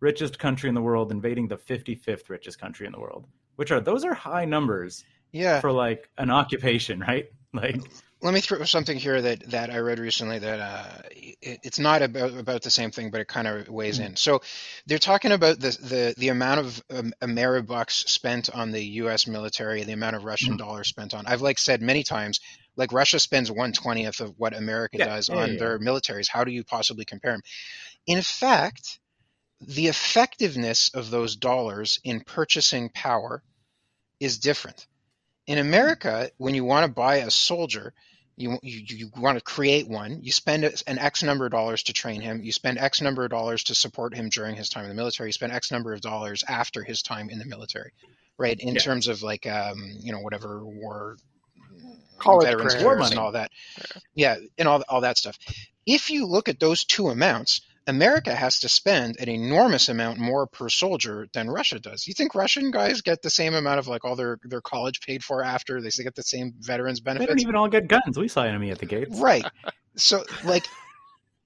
richest 0.00 0.38
country 0.38 0.68
in 0.68 0.74
the 0.74 0.80
world 0.82 1.10
invading 1.10 1.48
the 1.48 1.56
55th 1.56 2.28
richest 2.28 2.60
country 2.60 2.86
in 2.86 2.92
the 2.92 3.00
world. 3.00 3.26
Which 3.56 3.70
are 3.72 3.80
those 3.80 4.04
are 4.04 4.14
high 4.14 4.44
numbers 4.44 5.04
yeah 5.32 5.60
for 5.60 5.72
like 5.72 6.08
an 6.18 6.30
occupation, 6.30 7.00
right? 7.00 7.26
Like 7.54 7.80
let 8.20 8.34
me 8.34 8.40
throw 8.40 8.62
something 8.64 8.98
here 8.98 9.22
that 9.22 9.48
that 9.50 9.70
I 9.70 9.78
read 9.78 9.98
recently 9.98 10.38
that 10.38 10.60
uh, 10.60 11.02
it, 11.12 11.60
it's 11.62 11.78
not 11.78 12.02
about 12.02 12.34
about 12.36 12.62
the 12.62 12.70
same 12.70 12.90
thing, 12.90 13.10
but 13.10 13.22
it 13.22 13.26
kind 13.28 13.48
of 13.48 13.68
weighs 13.70 14.00
in. 14.00 14.16
So 14.16 14.42
they're 14.86 14.98
talking 14.98 15.32
about 15.32 15.58
the 15.58 15.70
the 15.70 16.14
the 16.18 16.28
amount 16.28 16.60
of 16.60 16.82
um, 16.90 17.12
Ameribucks 17.22 18.06
spent 18.06 18.50
on 18.50 18.70
the 18.70 18.84
U.S. 19.02 19.26
military, 19.26 19.82
the 19.82 19.92
amount 19.92 20.16
of 20.16 20.24
Russian 20.24 20.54
Mhm. 20.54 20.58
dollars 20.58 20.88
spent 20.88 21.14
on. 21.14 21.26
I've 21.26 21.40
like 21.40 21.58
said 21.58 21.80
many 21.80 22.02
times, 22.02 22.40
like 22.78 22.92
Russia 22.92 23.18
spends 23.18 23.50
one 23.50 23.72
twentieth 23.72 24.20
of 24.20 24.34
what 24.38 24.56
America 24.56 24.98
Yeah, 24.98 25.04
does 25.06 25.28
yeah, 25.28 25.34
on 25.36 25.52
yeah. 25.52 25.58
their 25.58 25.78
militaries. 25.78 26.28
How 26.28 26.44
do 26.44 26.50
you 26.52 26.64
possibly 26.64 27.04
compare 27.04 27.32
them? 27.32 27.42
In 28.06 28.22
fact, 28.22 29.00
the 29.60 29.88
effectiveness 29.88 30.90
of 30.94 31.10
those 31.10 31.36
dollars 31.36 31.98
in 32.04 32.20
purchasing 32.20 32.88
power 32.88 33.42
is 34.20 34.38
different. 34.38 34.86
In 35.46 35.58
America, 35.58 36.30
when 36.38 36.54
you 36.54 36.64
want 36.64 36.86
to 36.86 36.92
buy 36.92 37.16
a 37.16 37.30
soldier, 37.30 37.92
you, 38.36 38.58
you, 38.62 38.82
you 38.86 39.10
want 39.16 39.36
to 39.38 39.44
create 39.44 39.88
one, 39.88 40.20
you 40.22 40.30
spend 40.30 40.64
an 40.86 40.98
X 40.98 41.22
number 41.24 41.46
of 41.46 41.50
dollars 41.50 41.82
to 41.84 41.92
train 41.92 42.20
him, 42.20 42.40
you 42.42 42.52
spend 42.52 42.78
X 42.78 43.00
number 43.02 43.24
of 43.24 43.30
dollars 43.30 43.64
to 43.64 43.74
support 43.74 44.14
him 44.14 44.28
during 44.28 44.54
his 44.54 44.68
time 44.68 44.84
in 44.84 44.90
the 44.90 44.94
military, 44.94 45.30
you 45.30 45.32
spend 45.32 45.52
X 45.52 45.72
number 45.72 45.92
of 45.92 46.00
dollars 46.00 46.44
after 46.46 46.84
his 46.84 47.02
time 47.02 47.30
in 47.30 47.38
the 47.40 47.46
military, 47.46 47.92
right? 48.38 48.60
In 48.60 48.74
Yeah. 48.74 48.80
terms 48.80 49.08
of 49.08 49.22
like, 49.22 49.46
um, 49.46 49.78
you 50.00 50.12
know, 50.12 50.20
whatever 50.20 50.64
war 50.64 51.16
College 52.18 52.46
veterans. 52.46 52.82
War 52.82 52.96
money. 52.96 53.10
and 53.12 53.18
all 53.20 53.32
that. 53.32 53.50
Yeah, 54.14 54.36
and 54.58 54.68
all, 54.68 54.82
all 54.88 55.00
that 55.02 55.18
stuff. 55.18 55.38
If 55.86 56.10
you 56.10 56.26
look 56.26 56.48
at 56.48 56.60
those 56.60 56.84
two 56.84 57.08
amounts, 57.08 57.62
America 57.86 58.34
has 58.34 58.60
to 58.60 58.68
spend 58.68 59.16
an 59.18 59.30
enormous 59.30 59.88
amount 59.88 60.18
more 60.18 60.46
per 60.46 60.68
soldier 60.68 61.26
than 61.32 61.48
Russia 61.48 61.78
does. 61.78 62.06
You 62.06 62.12
think 62.12 62.34
Russian 62.34 62.70
guys 62.70 63.00
get 63.00 63.22
the 63.22 63.30
same 63.30 63.54
amount 63.54 63.78
of 63.78 63.88
like 63.88 64.04
all 64.04 64.14
their, 64.14 64.38
their 64.44 64.60
college 64.60 65.00
paid 65.00 65.24
for 65.24 65.42
after? 65.42 65.80
They 65.80 65.88
get 66.02 66.14
the 66.14 66.22
same 66.22 66.52
veterans 66.60 67.00
they 67.00 67.04
benefits? 67.04 67.28
don't 67.28 67.40
even 67.40 67.56
all 67.56 67.68
get 67.68 67.88
guns. 67.88 68.18
We 68.18 68.28
saw 68.28 68.42
enemy 68.42 68.70
at 68.70 68.78
the 68.78 68.86
gates. 68.86 69.18
Right. 69.18 69.44
So 69.96 70.22
like 70.44 70.64
y- 70.64 70.87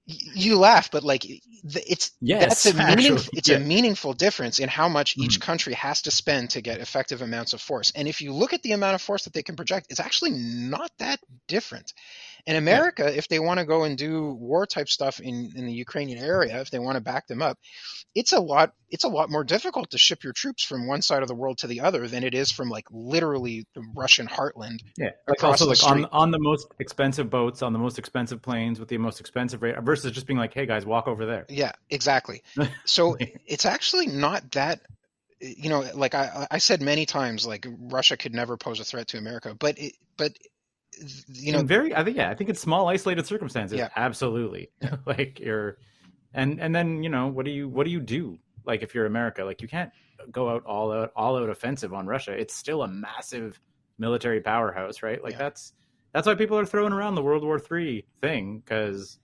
you 0.05 0.59
laugh, 0.59 0.91
but 0.91 1.03
like 1.03 1.25
it's 1.25 2.11
Yes, 2.21 2.39
that's 2.39 2.65
a 2.65 2.73
meaning, 2.73 3.17
actually, 3.17 3.29
it's 3.33 3.49
yeah. 3.49 3.55
a 3.55 3.57
meaningful 3.57 4.13
difference 4.13 4.59
in 4.59 4.69
how 4.69 4.89
much 4.89 5.15
each 5.17 5.39
Mhm. 5.39 5.41
country 5.41 5.73
has 5.75 6.01
to 6.03 6.11
spend 6.11 6.51
to 6.51 6.61
get 6.61 6.81
effective 6.81 7.21
amounts 7.21 7.53
of 7.53 7.61
force. 7.61 7.91
And 7.95 8.07
if 8.07 8.21
you 8.21 8.33
look 8.33 8.53
at 8.53 8.63
the 8.63 8.73
amount 8.73 8.95
of 8.95 9.01
force 9.01 9.23
that 9.23 9.33
they 9.33 9.43
can 9.43 9.55
project, 9.55 9.87
it's 9.89 9.99
actually 9.99 10.31
not 10.31 10.91
that 10.99 11.19
different. 11.47 11.93
And 12.45 12.57
America, 12.57 13.15
if 13.15 13.29
they 13.29 13.39
want 13.39 13.59
to 13.59 13.65
go 13.65 13.83
and 13.83 13.97
do 13.97 14.33
war 14.33 14.65
type 14.65 14.89
stuff 14.89 15.21
in, 15.21 15.51
in 15.55 15.65
the 15.65 15.73
Ukrainian 15.73 16.19
area, 16.19 16.59
if 16.59 16.71
they 16.71 16.79
want 16.79 16.95
to 16.95 17.01
back 17.01 17.25
them 17.27 17.41
up, 17.41 17.57
it's 18.13 18.33
a 18.33 18.39
lot 18.39 18.73
it's 18.89 19.05
a 19.05 19.07
lot 19.07 19.29
more 19.29 19.43
difficult 19.43 19.91
to 19.91 19.97
ship 19.97 20.23
your 20.23 20.33
troops 20.33 20.63
from 20.63 20.85
one 20.85 21.01
side 21.01 21.21
of 21.21 21.27
the 21.27 21.35
world 21.35 21.57
to 21.59 21.67
the 21.67 21.81
other 21.81 22.07
than 22.07 22.23
it 22.23 22.33
is 22.33 22.51
from 22.51 22.69
like 22.69 22.85
literally 22.91 23.65
the 23.75 23.83
Russian 23.95 24.27
heartland. 24.27 24.79
Yeah, 24.97 25.11
like 25.27 25.43
also 25.43 25.67
like 25.67 25.83
on 25.83 26.05
on 26.11 26.31
the 26.31 26.39
most 26.39 26.67
expensive 26.79 27.29
boats, 27.29 27.61
on 27.61 27.71
the 27.71 27.79
most 27.79 27.97
expensive 27.97 28.41
planes, 28.41 28.79
with 28.79 28.89
the 28.89 28.97
most 28.97 29.21
expensive 29.21 29.61
rate, 29.61 29.75
versus 29.81 30.11
just 30.11 30.27
being 30.27 30.37
like, 30.37 30.53
"Hey 30.53 30.65
guys, 30.65 30.85
walk 30.85 31.07
over 31.07 31.25
there." 31.25 31.45
Yeah, 31.47 31.71
exactly. 31.89 32.43
So 32.85 33.17
it's 33.47 33.65
actually 33.65 34.07
not 34.07 34.51
that 34.51 34.81
you 35.39 35.69
know, 35.69 35.83
like 35.93 36.15
I, 36.15 36.47
I 36.49 36.57
said 36.59 36.81
many 36.81 37.05
times, 37.05 37.45
like 37.45 37.67
Russia 37.69 38.15
could 38.15 38.33
never 38.33 38.55
pose 38.57 38.79
a 38.79 38.85
threat 38.85 39.09
to 39.09 39.17
America, 39.17 39.55
but 39.57 39.77
it, 39.77 39.93
but 40.17 40.31
you 41.27 41.51
know, 41.51 41.59
in 41.59 41.67
very, 41.67 41.95
I 41.95 42.03
think, 42.03 42.17
yeah, 42.17 42.29
I 42.29 42.35
think 42.35 42.49
it's 42.49 42.59
small, 42.59 42.87
isolated 42.87 43.25
circumstances. 43.25 43.77
Yeah. 43.77 43.89
absolutely. 43.95 44.71
like 45.05 45.39
you're, 45.39 45.77
and 46.33 46.59
and 46.59 46.73
then 46.75 47.03
you 47.03 47.09
know, 47.09 47.27
what 47.27 47.45
do 47.45 47.51
you 47.51 47.67
what 47.69 47.85
do 47.85 47.91
you 47.91 47.99
do? 47.99 48.39
Like 48.65 48.81
if 48.81 48.95
you're 48.95 49.05
America, 49.05 49.43
like 49.43 49.61
you 49.61 49.67
can't 49.67 49.91
go 50.31 50.49
out 50.49 50.63
all 50.65 50.91
out 50.91 51.11
all 51.15 51.37
out 51.37 51.49
offensive 51.49 51.93
on 51.93 52.07
Russia. 52.07 52.31
It's 52.31 52.55
still 52.55 52.83
a 52.83 52.87
massive 52.87 53.59
military 53.97 54.41
powerhouse, 54.41 55.03
right? 55.03 55.21
Like 55.23 55.33
Yeah. 55.33 55.39
that's 55.39 55.73
that's 56.13 56.27
why 56.27 56.35
people 56.35 56.57
are 56.57 56.65
throwing 56.65 56.93
around 56.93 57.15
the 57.15 57.23
World 57.23 57.43
War 57.43 57.59
Three 57.59 58.05
thing 58.21 58.59
because 58.59 59.19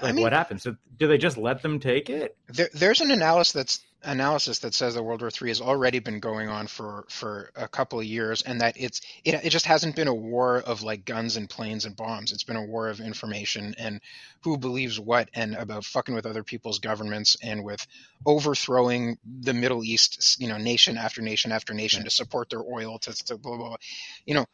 I 0.00 0.06
like 0.06 0.14
mean, 0.14 0.22
what 0.22 0.32
happens? 0.32 0.62
So 0.62 0.76
do 0.96 1.08
they 1.08 1.18
just 1.18 1.36
let 1.36 1.62
them 1.62 1.80
take 1.80 2.10
it? 2.10 2.36
there, 2.48 2.68
there's 2.74 3.00
an 3.00 3.10
analysis 3.10 3.52
that's 3.52 3.80
analysis 4.02 4.60
that 4.60 4.74
says 4.74 4.94
that 4.94 5.02
World 5.02 5.20
War 5.20 5.30
III 5.30 5.48
has 5.48 5.60
already 5.60 5.98
been 5.98 6.20
going 6.20 6.48
on 6.48 6.66
for 6.66 7.04
for 7.08 7.50
a 7.56 7.68
couple 7.68 7.98
of 7.98 8.04
years, 8.04 8.42
and 8.42 8.60
that 8.60 8.76
it's 8.76 9.00
it, 9.24 9.34
it 9.44 9.50
just 9.50 9.66
hasn't 9.66 9.96
been 9.96 10.08
a 10.08 10.14
war 10.14 10.58
of 10.58 10.82
like 10.82 11.04
guns 11.04 11.36
and 11.36 11.48
planes 11.48 11.84
and 11.84 11.96
bombs. 11.96 12.32
It's 12.32 12.44
been 12.44 12.56
a 12.56 12.64
war 12.64 12.88
of 12.88 13.00
information 13.00 13.74
and 13.78 14.00
who 14.42 14.58
believes 14.58 15.00
what, 15.00 15.28
and 15.34 15.54
about 15.54 15.84
fucking 15.84 16.14
with 16.14 16.26
other 16.26 16.44
people's 16.44 16.78
governments 16.78 17.36
and 17.42 17.64
with 17.64 17.84
overthrowing 18.24 19.18
the 19.24 19.54
Middle 19.54 19.82
East, 19.82 20.40
you 20.40 20.48
know, 20.48 20.58
nation 20.58 20.96
after 20.96 21.20
nation 21.22 21.52
after 21.52 21.74
nation 21.74 22.04
to 22.04 22.10
support 22.10 22.50
their 22.50 22.62
oil 22.62 22.98
to, 23.00 23.12
to 23.12 23.36
blah, 23.36 23.56
blah 23.56 23.68
blah. 23.68 23.76
You 24.24 24.34
know, 24.34 24.46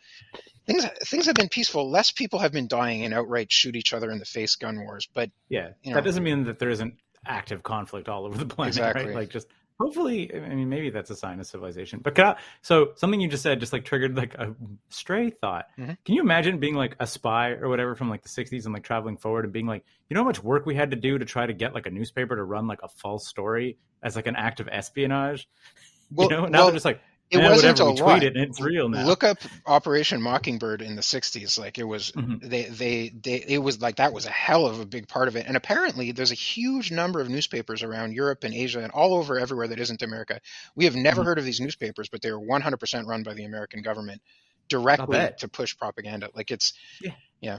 things 0.67 0.87
things 1.05 1.27
have 1.27 1.35
been 1.35 1.49
peaceful. 1.49 1.91
Less 1.91 2.11
people 2.11 2.39
have 2.39 2.53
been 2.53 2.69
dying 2.69 3.05
and 3.05 3.13
outright 3.13 3.53
shoot 3.53 3.77
each 3.77 3.93
other 3.93 4.11
in 4.11 4.19
the 4.19 4.25
face 4.25 4.57
gun 4.57 4.81
wars, 4.85 5.09
but 5.13 5.31
Yeah, 5.49 5.71
You 5.83 5.95
that 5.95 6.05
doesn't 6.05 6.25
mean 6.25 6.45
that 6.45 6.59
there 6.59 6.71
isn't 6.71 6.95
active 7.27 7.63
conflict 7.63 8.09
all 8.09 8.25
over 8.27 8.37
the 8.37 8.47
planet, 8.47 8.75
Exactly. 8.77 9.07
right? 9.07 9.15
Like 9.15 9.29
just 9.31 9.49
hopefully, 9.81 10.31
I 10.35 10.55
mean, 10.55 10.69
maybe 10.69 10.91
that's 10.91 11.11
a 11.11 11.17
sign 11.17 11.41
of 11.41 11.47
civilization. 11.47 12.01
But 12.03 12.19
I, 12.19 12.37
so 12.61 12.93
something 12.97 13.21
you 13.21 13.29
just 13.29 13.43
said 13.43 13.59
just 13.61 13.73
like 13.73 13.85
triggered 13.85 14.17
like 14.17 14.35
a 14.35 14.55
stray 14.91 15.31
thought. 15.31 15.67
Mhm. 15.79 15.97
Can 16.05 16.15
you 16.15 16.21
imagine 16.21 16.59
being 16.59 16.75
like 16.75 16.97
a 17.01 17.07
spy 17.07 17.51
or 17.51 17.69
whatever 17.69 17.95
from 17.95 18.09
like 18.11 18.23
the 18.23 18.29
'60s 18.29 18.65
and 18.65 18.75
like 18.75 18.85
traveling 18.85 19.17
forward 19.17 19.45
and 19.45 19.53
being 19.53 19.67
like, 19.67 19.85
you 20.09 20.15
know, 20.15 20.21
how 20.21 20.27
much 20.27 20.43
work 20.43 20.67
we 20.67 20.75
had 20.75 20.91
to 20.91 20.97
do 20.97 21.19
to 21.19 21.25
try 21.25 21.47
to 21.47 21.53
get 21.53 21.75
like 21.75 21.87
a 21.87 21.91
newspaper 21.91 22.37
to 22.37 22.45
run 22.45 22.67
like 22.67 22.81
a 22.83 22.89
false 22.89 23.27
story 23.27 23.79
as 24.03 24.17
like 24.17 24.27
an 24.27 24.37
act 24.37 24.61
of 24.61 24.69
espionage? 24.69 25.49
well, 26.13 26.31
you 26.31 26.37
know, 26.37 26.47
now 26.47 26.59
well, 26.59 26.67
they're 26.67 26.75
just 26.75 26.85
like, 26.85 27.01
it 27.33 27.39
Eh, 27.39 27.51
wasn't 27.51 27.79
whatever, 27.79 27.91
a 27.91 27.93
we 27.95 28.01
lot. 28.01 28.11
tweet 28.19 28.23
it 28.25 28.37
and 28.37 28.51
it's 28.51 28.61
real 28.61 28.89
now. 28.89 29.05
Look 29.07 29.25
up 29.25 29.39
Operation 29.67 30.21
Mockingbird 30.23 30.83
in 30.83 30.95
the 30.97 31.03
'60s. 31.03 31.59
Like 31.59 31.79
it 31.79 31.85
was, 31.85 32.13
Mhm. 32.13 32.41
they, 32.49 32.65
they, 32.65 33.09
they, 33.09 33.45
it 33.49 33.59
was 33.59 33.81
like 33.81 33.97
that 33.97 34.13
was 34.13 34.27
a 34.27 34.31
hell 34.31 34.67
of 34.67 34.81
a 34.81 34.87
big 34.87 35.09
part 35.09 35.29
of 35.29 35.37
it. 35.37 35.47
And 35.47 35.57
apparently, 35.57 36.13
there's 36.13 36.31
a 36.31 36.37
huge 36.37 36.91
number 36.93 37.21
of 37.21 37.29
newspapers 37.31 37.83
around 37.83 38.13
Europe 38.13 38.45
and 38.45 38.53
Asia 38.55 38.81
and 38.81 38.93
all 38.93 39.15
over 39.15 39.39
everywhere 39.39 39.69
that 39.69 39.81
isn't 39.81 40.03
America. 40.03 40.41
We 40.77 40.85
have 40.85 40.95
never 40.95 41.23
Mhm. 41.23 41.25
heard 41.25 41.39
of 41.39 41.45
these 41.45 41.61
newspapers, 41.61 42.09
but 42.09 42.21
they're 42.23 42.39
100% 42.39 43.07
run 43.09 43.23
by 43.23 43.35
the 43.35 43.45
American 43.45 43.83
government 43.83 44.21
directly 44.69 45.31
to 45.39 45.49
push 45.49 45.77
propaganda. 45.77 46.29
Like 46.35 46.51
it's, 46.51 46.75
yeah. 47.01 47.13
Yeah. 47.41 47.59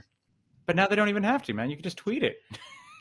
But 0.65 0.75
now 0.77 0.88
they 0.88 0.96
don't 0.96 1.10
even 1.10 1.24
have 1.24 1.44
to, 1.44 1.53
man. 1.53 1.70
You 1.70 1.75
can 1.75 1.84
just 1.84 1.98
tweet 1.98 2.24
it. 2.24 2.36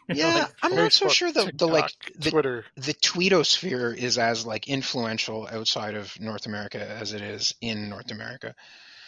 You 0.09 0.17
know, 0.17 0.29
yeah, 0.29 0.35
like, 0.35 0.53
I'm 0.63 0.75
not 0.75 0.93
so 0.93 1.09
sure 1.09 1.33
the, 1.33 1.53
the 1.55 1.67
like 1.69 1.91
the, 2.19 2.31
Twitter. 2.31 2.65
the 2.77 2.93
tweetosphere 2.95 3.97
is 3.97 4.19
as 4.19 4.45
like 4.45 4.69
influential 4.69 5.49
outside 5.51 5.95
of 5.95 6.19
North 6.21 6.47
America 6.47 6.81
as 6.85 7.13
it 7.13 7.23
is 7.23 7.55
in 7.61 7.89
North 7.89 8.11
America. 8.11 8.55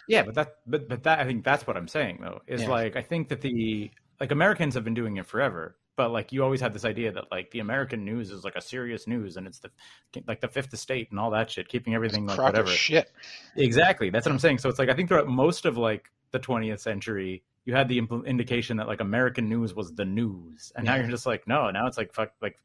Yeah, 0.06 0.22
but 0.22 0.34
that 0.34 0.56
but 0.66 0.88
but 0.88 1.02
that 1.04 1.18
I 1.18 1.24
think 1.24 1.44
that's 1.44 1.66
what 1.66 1.76
I'm 1.76 1.88
saying 1.88 2.18
though. 2.20 2.40
Is 2.46 2.62
Yeah. 2.62 2.68
like 2.68 2.96
I 2.96 3.02
think 3.02 3.28
that 3.30 3.40
the 3.40 3.90
like 4.20 4.30
Americans 4.30 4.74
have 4.74 4.84
been 4.84 4.94
doing 4.94 5.16
it 5.16 5.26
forever, 5.26 5.76
but 5.96 6.10
like 6.10 6.30
you 6.30 6.44
always 6.44 6.60
had 6.60 6.72
this 6.72 6.84
idea 6.84 7.10
that 7.12 7.24
like 7.30 7.50
the 7.50 7.60
American 7.60 8.04
news 8.04 8.30
is 8.30 8.44
like 8.44 8.54
a 8.54 8.60
serious 8.60 9.06
news 9.06 9.36
and 9.36 9.46
it's 9.46 9.58
the 9.58 9.70
like 10.26 10.40
the 10.40 10.48
fifth 10.48 10.72
estate 10.72 11.10
and 11.10 11.18
all 11.18 11.30
that 11.32 11.50
shit, 11.50 11.68
keeping 11.68 11.94
everything 11.94 12.26
like 12.26 12.38
whatever. 12.38 12.68
shit. 12.70 13.10
Exactly. 13.56 14.10
That's 14.10 14.26
what 14.26 14.32
I'm 14.32 14.38
saying. 14.38 14.58
So 14.58 14.68
it's 14.68 14.78
like 14.78 14.90
I 14.90 14.94
think 14.94 15.08
throughout 15.08 15.26
most 15.26 15.64
of 15.64 15.76
like 15.76 16.10
the 16.30 16.38
20th 16.38 16.80
century, 16.80 17.42
you 17.64 17.74
had 17.74 17.88
the 17.88 18.00
impl- 18.00 18.26
indication 18.26 18.76
that 18.76 18.86
like 18.86 19.00
American 19.00 19.48
news 19.48 19.74
was 19.74 19.92
the 19.94 20.04
news, 20.04 20.72
and 20.76 20.84
now 20.84 20.96
you're 20.96 21.08
just 21.08 21.26
like, 21.26 21.46
no, 21.48 21.70
now 21.70 21.86
it's 21.86 21.96
like 21.98 22.12
fuck, 22.12 22.32
like 22.42 22.58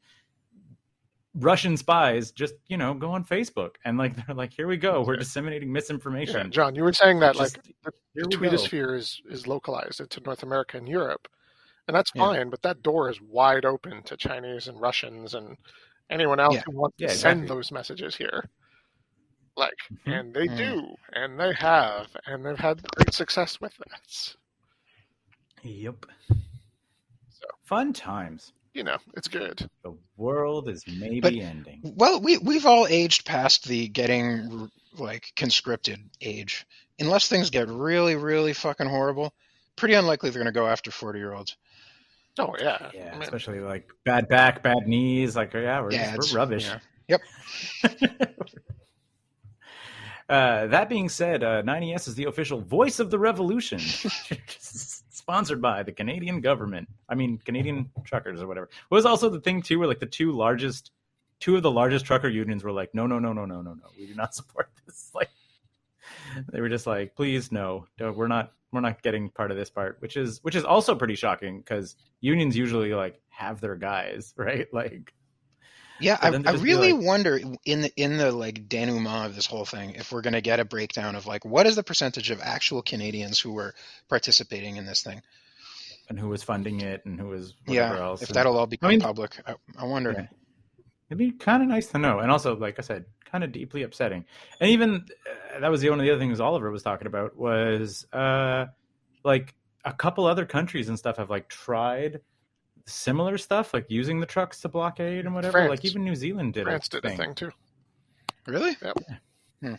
Russian 1.34 1.76
spies 1.76 2.32
just 2.32 2.54
you 2.66 2.76
know 2.76 2.92
go 2.92 3.12
on 3.12 3.24
Facebook 3.24 3.76
and 3.84 3.96
like 3.96 4.14
they're 4.26 4.34
like, 4.34 4.52
here 4.52 4.66
we 4.66 4.76
go, 4.76 5.02
we're 5.02 5.16
disseminating 5.16 5.68
Yeah, 5.68 5.74
misinformation. 5.74 6.50
John, 6.50 6.74
you 6.74 6.82
were 6.82 6.92
saying 6.92 7.20
that 7.20 7.36
Just- 7.36 7.56
like 7.56 7.64
the, 7.84 7.92
here 8.14 8.24
the 8.24 8.36
tweetosphere 8.56 8.96
is 8.96 9.22
is 9.30 9.46
localized 9.46 10.00
into 10.00 10.20
North 10.20 10.42
America 10.42 10.76
and 10.76 10.88
Europe, 10.88 11.28
and 11.88 11.94
that's 11.96 12.10
Yeah. 12.14 12.22
fine. 12.26 12.50
But 12.50 12.62
that 12.62 12.82
door 12.82 13.08
is 13.10 13.20
wide 13.22 13.64
open 13.64 14.02
to 14.04 14.16
Chinese 14.16 14.66
and 14.68 14.80
Russians 14.80 15.34
and 15.34 15.56
anyone 16.10 16.40
else 16.40 16.56
Yeah. 16.56 16.62
who 16.66 16.76
wants 16.76 16.96
Yeah, 16.98 17.08
to 17.08 17.14
send 17.14 17.48
those 17.48 17.70
messages 17.70 18.16
here. 18.16 18.44
Like, 19.56 19.76
Mhm. 19.92 20.18
and 20.20 20.34
they 20.34 20.46
Mm. 20.48 20.56
do, 20.56 20.94
and 21.12 21.38
they 21.38 21.52
have, 21.52 22.08
and 22.26 22.44
they've 22.46 22.58
had 22.58 22.82
great 22.96 23.12
success 23.12 23.60
with 23.60 23.72
that. 23.78 24.36
Yep. 25.62 26.06
So. 26.28 27.46
Fun 27.64 27.92
times. 27.92 28.52
You 28.72 28.84
know, 28.84 28.98
it's 29.16 29.26
good. 29.28 29.68
The 29.82 29.96
world 30.16 30.68
is 30.68 30.84
maybe 30.86 31.20
But- 31.20 31.34
ending. 31.34 31.80
Well, 31.82 32.20
we 32.20 32.38
we've 32.38 32.66
all 32.66 32.86
aged 32.88 33.24
past 33.26 33.66
the 33.66 33.88
getting 33.88 34.70
like 34.96 35.32
conscripted 35.36 35.98
age. 36.20 36.64
Unless 37.00 37.28
things 37.28 37.50
get 37.50 37.68
really, 37.68 38.14
really 38.14 38.52
fucking 38.52 38.88
horrible, 38.88 39.34
pretty 39.74 39.94
unlikely 39.94 40.30
they're 40.30 40.42
going 40.42 40.52
to 40.52 40.58
go 40.58 40.66
after 40.68 40.90
forty 40.92 41.18
year 41.18 41.32
olds. 41.32 41.56
Oh 42.38 42.54
yeah, 42.60 42.90
Yeah, 42.94 43.08
I 43.08 43.12
mean, 43.14 43.22
especially 43.22 43.58
like 43.60 43.90
bad 44.04 44.28
back, 44.28 44.62
bad 44.62 44.86
knees. 44.86 45.34
Like, 45.34 45.52
yeah, 45.52 45.80
we're, 45.80 45.90
Yeah, 45.92 46.16
we're 46.16 46.36
rubbish. 46.38 46.68
yeah. 46.68 46.78
Yep. 47.08 47.20
uh, 50.28 50.66
that 50.68 50.88
being 50.88 51.08
said, 51.08 51.42
uh, 51.42 51.62
9ES 51.62 52.06
is 52.06 52.14
the 52.14 52.26
official 52.26 52.60
voice 52.60 53.00
of 53.00 53.10
the 53.10 53.18
revolution. 53.18 53.80
Sponsored 55.20 55.60
by 55.60 55.82
the 55.82 55.92
Canadian 55.92 56.40
government. 56.40 56.88
I 57.06 57.14
mean, 57.14 57.36
Canadian 57.44 57.90
truckers 58.04 58.40
or 58.40 58.46
whatever. 58.46 58.66
It 58.66 58.94
was 58.94 59.04
also 59.04 59.28
the 59.28 59.38
thing, 59.38 59.60
too, 59.60 59.78
where 59.78 59.86
like 59.86 60.00
the 60.00 60.06
two 60.06 60.32
largest, 60.32 60.92
two 61.40 61.56
of 61.56 61.62
the 61.62 61.70
largest 61.70 62.06
trucker 62.06 62.28
unions 62.28 62.64
were 62.64 62.72
like, 62.72 62.94
no, 62.94 63.06
no, 63.06 63.18
no, 63.18 63.34
no, 63.34 63.44
no, 63.44 63.60
no, 63.60 63.74
no. 63.74 63.84
We 63.98 64.06
do 64.06 64.14
not 64.14 64.34
support 64.38 64.70
this. 64.86 65.10
Like, 65.14 65.28
they 66.50 66.62
were 66.62 66.70
just 66.70 66.86
like, 66.86 67.14
please, 67.14 67.52
no, 67.52 67.86
no, 67.98 68.12
we're 68.12 68.28
not. 68.28 68.52
We're 68.72 68.80
not 68.80 69.02
getting 69.02 69.28
part 69.30 69.50
of 69.50 69.56
this 69.56 69.68
part, 69.68 69.96
which 70.00 70.16
is 70.16 70.42
which 70.42 70.54
is 70.54 70.64
also 70.64 70.94
pretty 70.94 71.16
shocking 71.16 71.58
because 71.58 71.96
unions 72.20 72.56
usually 72.56 72.94
like 72.94 73.20
have 73.28 73.60
their 73.60 73.74
guys, 73.76 74.32
right? 74.38 74.72
Like, 74.72 75.12
Yeah, 76.00 76.18
I, 76.20 76.28
I 76.28 76.30
to 76.30 76.38
just 76.40 76.62
be 76.62 76.70
really 76.70 76.92
like- 76.92 77.04
wonder 77.06 77.38
in 77.64 77.82
the 77.82 77.92
in 77.96 78.16
the 78.18 78.32
like 78.32 78.68
denouement 78.68 79.26
of 79.26 79.34
this 79.34 79.46
whole 79.46 79.64
thing 79.64 79.94
if 79.96 80.12
we're 80.12 80.22
going 80.22 80.34
to 80.34 80.40
get 80.40 80.60
a 80.60 80.64
breakdown 80.64 81.14
of 81.16 81.26
like 81.26 81.44
what 81.44 81.66
is 81.66 81.76
the 81.76 81.82
percentage 81.82 82.30
of 82.30 82.40
actual 82.42 82.82
Canadians 82.82 83.38
who 83.38 83.52
were 83.52 83.74
participating 84.08 84.76
in 84.76 84.86
this 84.86 85.02
thing. 85.02 85.22
and 86.08 86.18
who 86.18 86.28
was 86.28 86.42
funding 86.42 86.80
it 86.80 87.04
and 87.06 87.20
who 87.20 87.28
was 87.28 87.54
whatever 87.66 87.96
Yeah, 87.96 88.02
else. 88.02 88.22
if 88.22 88.28
and- 88.30 88.36
that'll 88.36 88.56
all 88.58 88.66
become 88.66 88.88
mean- 88.90 89.00
public, 89.00 89.36
I, 89.46 89.54
I 89.78 89.84
wonder. 89.84 90.12
Yeah. 90.12 90.26
It'd 91.08 91.18
be 91.18 91.32
kind 91.32 91.60
of 91.62 91.68
nice 91.68 91.88
to 91.88 91.98
know, 91.98 92.20
and 92.20 92.30
also, 92.30 92.54
like 92.56 92.78
I 92.78 92.82
said, 92.82 93.04
kind 93.24 93.42
of 93.42 93.50
deeply 93.50 93.82
upsetting. 93.82 94.24
And 94.60 94.70
even 94.70 95.06
uh, 95.56 95.58
that 95.60 95.68
was 95.70 95.80
the 95.80 95.90
one 95.90 95.98
of 95.98 96.04
the 96.04 96.10
other 96.12 96.20
things 96.20 96.38
Oliver 96.38 96.70
was 96.70 96.84
talking 96.84 97.08
about 97.08 97.36
was 97.36 98.06
uh, 98.12 98.66
like 99.24 99.54
a 99.84 99.92
couple 99.92 100.26
other 100.26 100.46
countries 100.46 100.88
and 100.88 100.96
stuff 100.96 101.16
have 101.16 101.28
like 101.28 101.48
tried 101.48 102.20
similar 102.90 103.38
stuff, 103.38 103.72
like 103.74 103.86
using 103.88 104.20
the 104.20 104.26
trucks 104.26 104.60
to 104.62 104.68
blockade 104.68 105.24
and 105.24 105.34
whatever. 105.34 105.52
France. 105.52 105.70
Like 105.70 105.84
even 105.84 106.04
New 106.04 106.14
Zealand 106.14 106.54
did. 106.54 106.64
France 106.64 106.88
a 106.88 107.00
did 107.00 107.04
a 107.06 107.16
thing 107.16 107.34
too. 107.34 107.50
Really? 108.46 108.76
Yep. 108.82 108.96
Hmm. 109.62 109.74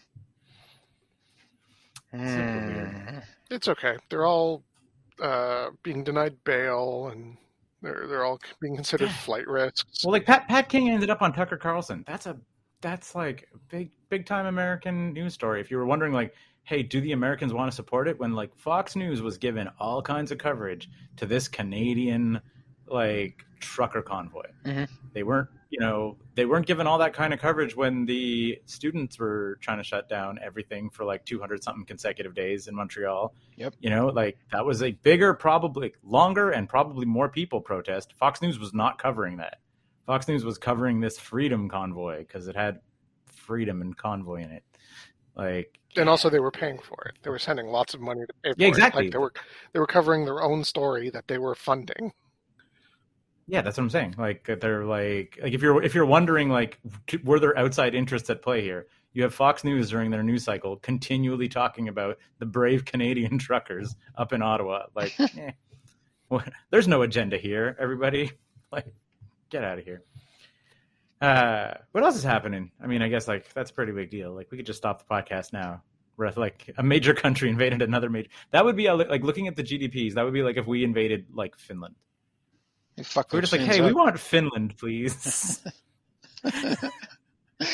Super. 2.11 3.09
Hmm. 3.09 3.17
It's 3.49 3.67
okay. 3.67 3.97
They're 4.09 4.25
all 4.25 4.63
uh, 5.21 5.69
being 5.83 6.03
denied 6.03 6.35
bail, 6.43 7.09
and 7.11 7.37
they're 7.81 8.07
they're 8.07 8.23
all 8.23 8.39
being 8.59 8.75
considered 8.75 9.05
Yeah. 9.09 9.13
flight 9.17 9.47
risks. 9.47 10.03
Well, 10.03 10.11
like 10.11 10.25
Pat 10.25 10.47
Pat 10.47 10.69
King 10.69 10.89
ended 10.89 11.09
up 11.09 11.21
on 11.21 11.33
Tucker 11.33 11.57
Carlson. 11.57 12.03
That's 12.07 12.25
a 12.25 12.37
that's 12.81 13.15
like 13.15 13.47
a 13.53 13.57
big 13.69 13.91
big 14.09 14.25
time 14.25 14.45
American 14.45 15.13
news 15.13 15.33
story. 15.33 15.61
If 15.61 15.71
you 15.71 15.77
were 15.77 15.85
wondering, 15.85 16.13
like, 16.13 16.33
hey, 16.63 16.83
do 16.83 16.99
the 17.01 17.11
Americans 17.13 17.53
want 17.53 17.71
to 17.71 17.75
support 17.75 18.07
it? 18.07 18.19
When 18.19 18.33
like 18.33 18.55
Fox 18.55 18.95
News 18.95 19.21
was 19.21 19.37
given 19.37 19.69
all 19.79 20.01
kinds 20.01 20.31
of 20.31 20.37
coverage 20.37 20.89
to 21.17 21.25
this 21.25 21.47
Canadian 21.47 22.41
like 22.91 23.43
trucker 23.59 24.01
convoy, 24.01 24.47
Mhm. 24.65 24.89
they 25.13 25.23
weren't 25.23 25.49
you 25.69 25.79
know 25.79 26.17
they 26.35 26.45
weren't 26.45 26.65
given 26.67 26.85
all 26.87 26.97
that 26.97 27.13
kind 27.13 27.33
of 27.33 27.39
coverage 27.39 27.75
when 27.75 28.05
the 28.05 28.59
students 28.65 29.17
were 29.19 29.57
trying 29.61 29.77
to 29.77 29.83
shut 29.83 30.09
down 30.09 30.37
everything 30.43 30.89
for 30.89 31.05
like 31.05 31.23
200 31.25 31.63
something 31.63 31.85
consecutive 31.85 32.33
days 32.33 32.67
in 32.67 32.75
Montreal. 32.75 33.33
Yep. 33.55 33.75
You 33.79 33.89
know, 33.89 34.07
like 34.07 34.37
that 34.51 34.65
was 34.65 34.81
a 34.83 34.91
bigger, 34.91 35.33
probably 35.33 35.93
longer, 36.03 36.49
and 36.51 36.67
probably 36.67 37.05
more 37.05 37.29
people 37.29 37.61
protest. 37.61 38.13
Fox 38.19 38.41
News 38.41 38.59
was 38.59 38.73
not 38.73 38.97
covering 38.97 39.37
that. 39.37 39.59
Fox 40.05 40.27
News 40.27 40.43
was 40.43 40.57
covering 40.57 40.99
this 40.99 41.17
freedom 41.17 41.69
convoy 41.69 42.19
because 42.19 42.47
it 42.49 42.55
had 42.55 42.81
freedom 43.27 43.81
and 43.81 43.95
convoy 43.95 44.41
in 44.43 44.51
it. 44.51 44.63
Like, 45.35 45.79
and 45.95 46.09
also 46.09 46.29
they 46.29 46.39
were 46.39 46.51
paying 46.51 46.79
for 46.79 47.01
it. 47.05 47.17
They 47.23 47.29
were 47.29 47.39
sending 47.39 47.67
lots 47.67 47.93
of 47.93 48.01
money 48.01 48.21
to 48.25 48.33
pay 48.43 48.51
for 48.51 48.55
Yeah, 48.57 48.65
it. 48.67 48.69
exactly. 48.69 49.03
Like 49.03 49.11
they 49.13 49.17
were 49.19 49.33
they 49.73 49.79
were 49.79 49.87
covering 49.87 50.25
their 50.25 50.41
own 50.41 50.63
story 50.65 51.09
that 51.11 51.27
they 51.27 51.37
were 51.37 51.55
funding. 51.55 52.11
Yeah, 53.47 53.61
that's 53.61 53.77
what 53.77 53.83
I'm 53.83 53.89
saying. 53.89 54.15
Like, 54.17 54.49
they're 54.59 54.85
like, 54.85 55.39
like 55.41 55.53
if 55.53 55.61
you're 55.61 55.81
if 55.83 55.95
you're 55.95 56.05
wondering, 56.05 56.49
like, 56.49 56.79
were 57.23 57.39
there 57.39 57.57
outside 57.57 57.95
interests 57.95 58.29
at 58.29 58.41
play 58.41 58.61
here? 58.61 58.87
You 59.13 59.23
have 59.23 59.33
Fox 59.33 59.63
News 59.63 59.89
during 59.89 60.09
their 60.09 60.23
news 60.23 60.43
cycle 60.43 60.77
continually 60.77 61.49
talking 61.49 61.89
about 61.89 62.17
the 62.39 62.45
brave 62.45 62.85
Canadian 62.85 63.37
truckers 63.39 63.95
up 64.15 64.31
in 64.31 64.41
Ottawa. 64.41 64.83
Like, 64.95 65.19
eh, 65.19 65.51
what, 66.29 66.47
there's 66.69 66.87
no 66.87 67.01
agenda 67.01 67.37
here, 67.37 67.75
everybody. 67.79 68.31
Like, 68.73 68.93
get 69.49 69.65
out 69.65 69.79
of 69.79 69.83
here. 69.83 70.01
Uh, 71.19 71.73
what 71.91 72.05
else 72.05 72.15
is 72.15 72.23
happening? 72.23 72.71
I 72.81 72.87
mean, 72.87 73.01
I 73.01 73.09
guess 73.09 73.27
like 73.27 73.51
that's 73.53 73.69
a 73.69 73.73
pretty 73.73 73.91
big 73.91 74.09
deal. 74.09 74.33
Like, 74.33 74.49
we 74.49 74.55
could 74.55 74.65
just 74.65 74.77
stop 74.77 75.05
the 75.05 75.13
podcast 75.13 75.51
now. 75.51 75.83
Where 76.15 76.31
like 76.37 76.69
a 76.77 76.83
major 76.83 77.13
country 77.13 77.49
invaded 77.49 77.81
another 77.81 78.09
major, 78.09 78.29
that 78.51 78.63
would 78.63 78.77
be 78.77 78.85
a, 78.85 78.95
like 78.95 79.23
looking 79.23 79.49
at 79.49 79.57
the 79.57 79.63
GDPs. 79.63 80.13
That 80.13 80.23
would 80.23 80.33
be 80.33 80.41
like 80.41 80.55
if 80.55 80.67
we 80.67 80.85
invaded 80.85 81.25
like 81.33 81.57
Finland. 81.57 81.95
Fuck 83.03 83.33
We're 83.33 83.41
just 83.41 83.53
like, 83.53 83.61
hey, 83.61 83.81
we 83.81 83.93
want 83.93 84.19
Finland, 84.19 84.77
please. 84.77 85.61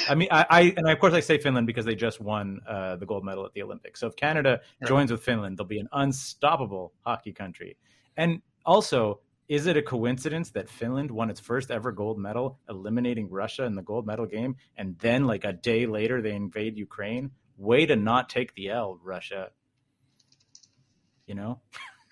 I 0.10 0.16
mean, 0.16 0.28
I, 0.32 0.46
I 0.50 0.62
and 0.78 0.90
of 0.90 1.00
course 1.00 1.14
I 1.14 1.20
say 1.20 1.38
Finland 1.38 1.68
because 1.68 1.86
they 1.86 1.96
just 1.96 2.20
won 2.22 2.62
uh, 2.68 2.96
the 2.98 3.06
gold 3.06 3.24
medal 3.26 3.46
at 3.46 3.54
the 3.54 3.62
Olympics. 3.64 4.00
So 4.00 4.08
if 4.08 4.16
Canada 4.16 4.62
Right. 4.82 4.88
joins 4.88 5.12
with 5.12 5.22
Finland, 5.24 5.58
they'll 5.58 5.66
be 5.66 5.80
an 5.80 5.90
unstoppable 5.92 6.94
hockey 7.06 7.34
country. 7.34 7.78
And 8.16 8.42
also, 8.66 9.22
is 9.48 9.66
it 9.66 9.78
a 9.78 9.82
coincidence 9.82 10.52
that 10.52 10.70
Finland 10.70 11.10
won 11.12 11.30
its 11.30 11.40
first 11.40 11.72
ever 11.72 11.92
gold 11.92 12.18
medal, 12.20 12.60
eliminating 12.70 13.30
Russia 13.30 13.64
in 13.64 13.76
the 13.76 13.82
gold 13.82 14.06
medal 14.06 14.26
game, 14.26 14.56
and 14.76 14.98
then 15.00 15.26
like 15.26 15.46
a 15.46 15.54
day 15.54 15.86
later 15.86 16.22
they 16.22 16.34
invade 16.34 16.78
Ukraine? 16.78 17.32
Way 17.58 17.86
to 17.86 17.96
not 17.96 18.30
take 18.30 18.54
the 18.56 18.70
L, 18.70 19.00
Russia. 19.04 19.52
You 21.26 21.36
know, 21.36 21.62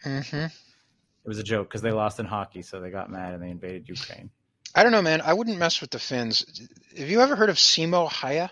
Mhm. 0.04 0.52
It 1.26 1.28
was 1.28 1.40
a 1.40 1.44
joke 1.44 1.68
because 1.68 1.82
they 1.82 1.92
lost 1.92 2.20
in 2.20 2.28
hockey, 2.28 2.62
so 2.62 2.80
they 2.80 2.92
got 2.92 3.10
mad 3.10 3.34
and 3.34 3.42
they 3.42 3.50
invaded 3.50 3.90
Ukraine. 3.90 4.30
I 4.76 4.84
don't 4.84 4.92
know, 4.92 5.02
man. 5.02 5.22
I 5.22 5.34
wouldn't 5.34 5.58
mess 5.58 5.82
with 5.82 5.90
the 5.90 5.98
Finns. 5.98 6.46
Have 6.96 7.10
you 7.10 7.22
ever 7.22 7.36
heard 7.36 7.50
of 7.50 7.56
Simo 7.56 8.08
Häyhä? 8.08 8.50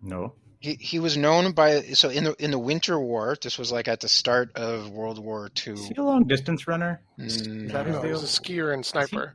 No. 0.00 0.34
He 0.60 0.74
he 0.74 1.00
was 1.00 1.16
known 1.16 1.52
by 1.52 1.80
so 1.94 2.08
in 2.08 2.22
the 2.22 2.34
in 2.38 2.52
the 2.52 2.58
Winter 2.58 3.00
War. 3.00 3.36
This 3.42 3.58
was 3.58 3.72
like 3.72 3.88
at 3.88 3.98
the 3.98 4.08
start 4.08 4.52
of 4.54 4.90
World 4.90 5.18
War 5.18 5.50
II. 5.66 5.72
Is 5.72 5.88
he 5.88 5.94
a 5.98 6.04
long 6.04 6.24
distance 6.28 6.68
runner? 6.68 7.02
Mm, 7.18 7.72
that 7.72 7.86
his 7.86 7.96
No, 7.96 8.02
deal? 8.02 8.20
he's 8.20 8.22
a 8.22 8.40
skier 8.40 8.72
and 8.72 8.86
sniper. 8.86 9.34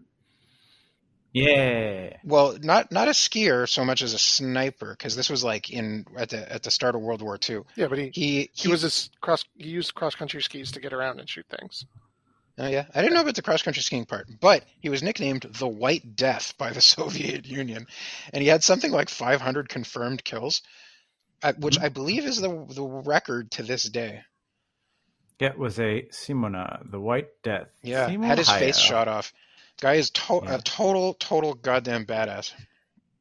Yeah. 1.37 2.17
Well, 2.23 2.57
not 2.61 2.91
not 2.91 3.07
a 3.07 3.11
skier 3.11 3.69
so 3.69 3.85
much 3.85 4.01
as 4.01 4.13
a 4.13 4.19
sniper, 4.19 4.91
because 4.91 5.15
this 5.15 5.29
was 5.29 5.43
like 5.43 5.69
in 5.69 6.05
at 6.17 6.29
the 6.29 6.51
at 6.51 6.63
the 6.63 6.71
start 6.71 6.95
of 6.95 7.01
World 7.01 7.21
War 7.21 7.37
II. 7.47 7.61
Yeah, 7.75 7.87
but 7.87 7.99
he 7.99 8.09
He 8.13 8.49
he 8.53 8.67
was 8.67 8.81
this 8.81 9.09
cross. 9.21 9.45
He 9.55 9.69
used 9.69 9.93
cross 9.93 10.15
country 10.15 10.41
skis 10.41 10.71
to 10.71 10.79
get 10.79 10.93
around 10.93 11.19
and 11.19 11.29
shoot 11.29 11.45
things. 11.47 11.85
Oh 12.57 12.67
yeah, 12.67 12.85
I 12.93 13.01
didn't 13.01 13.13
know 13.13 13.21
about 13.21 13.35
the 13.35 13.43
cross 13.43 13.61
country 13.61 13.83
skiing 13.83 14.05
part, 14.05 14.27
but 14.39 14.63
he 14.79 14.89
was 14.89 15.03
nicknamed 15.03 15.43
the 15.43 15.67
White 15.67 16.15
Death 16.15 16.55
by 16.57 16.71
the 16.71 16.81
Soviet 16.95 17.45
Union, 17.45 17.85
and 18.33 18.41
he 18.41 18.49
had 18.49 18.63
something 18.63 18.91
like 18.91 19.09
500 19.09 19.69
confirmed 19.69 20.23
kills, 20.23 20.63
uh, 21.43 21.53
which 21.59 21.79
I 21.79 21.89
believe 21.89 22.25
is 22.25 22.41
the 22.41 22.65
the 22.69 22.83
record 22.83 23.51
to 23.51 23.63
this 23.63 23.83
day. 23.83 24.23
It 25.39 25.55
was 25.55 25.79
a 25.79 26.07
Simona, 26.11 26.89
the 26.89 26.99
White 26.99 27.29
Death. 27.43 27.67
Yeah, 27.83 28.09
Simona 28.09 28.25
had 28.25 28.37
his 28.39 28.49
face 28.49 28.79
shot 28.79 29.07
off. 29.07 29.33
Guy 29.81 29.95
is 29.95 30.09
to- 30.11 30.41
Yeah. 30.43 30.55
a 30.55 30.61
total 30.61 31.13
total 31.13 31.53
goddamn 31.53 32.05
badass. 32.05 32.53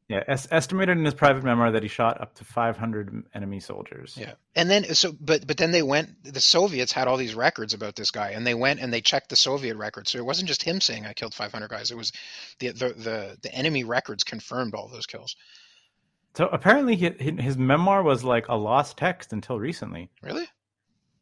Yeah, 0.09 0.23
es- 0.29 0.47
estimated 0.53 0.97
in 0.97 1.05
his 1.05 1.14
private 1.14 1.42
memoir 1.42 1.73
that 1.73 1.83
he 1.83 1.88
shot 1.88 2.21
up 2.21 2.37
to 2.37 2.45
500 2.45 3.25
enemy 3.35 3.59
soldiers. 3.59 4.16
Yeah, 4.16 4.35
and 4.55 4.71
then 4.71 4.95
so 4.95 5.12
but 5.21 5.47
but 5.49 5.57
then 5.57 5.73
they 5.73 5.83
went. 5.83 6.23
The 6.23 6.40
Soviets 6.40 6.92
had 6.92 7.09
all 7.09 7.16
these 7.16 7.35
records 7.35 7.75
about 7.75 7.97
this 7.97 8.12
guy, 8.12 8.31
and 8.31 8.47
they 8.47 8.55
went 8.55 8.79
and 8.79 8.92
they 8.92 9.01
checked 9.01 9.31
the 9.31 9.37
Soviet 9.37 9.77
records. 9.77 10.12
So 10.12 10.19
it 10.19 10.25
wasn't 10.25 10.47
just 10.47 10.62
him 10.62 10.81
saying 10.81 11.07
I 11.07 11.12
killed 11.12 11.35
500 11.35 11.69
guys. 11.69 11.90
It 11.90 11.97
was 11.97 12.12
the 12.61 12.69
the 12.71 12.88
the, 12.90 13.37
the 13.42 13.53
enemy 13.53 13.83
records 13.83 14.23
confirmed 14.23 14.75
all 14.75 14.88
those 14.88 15.07
kills. 15.07 15.35
So 16.35 16.47
apparently 16.47 16.95
he, 16.97 17.11
his 17.40 17.57
memoir 17.59 18.03
was 18.05 18.23
like 18.23 18.47
a 18.49 18.55
lost 18.57 18.97
text 18.99 19.33
until 19.33 19.59
recently. 19.59 20.11
Really? 20.23 20.47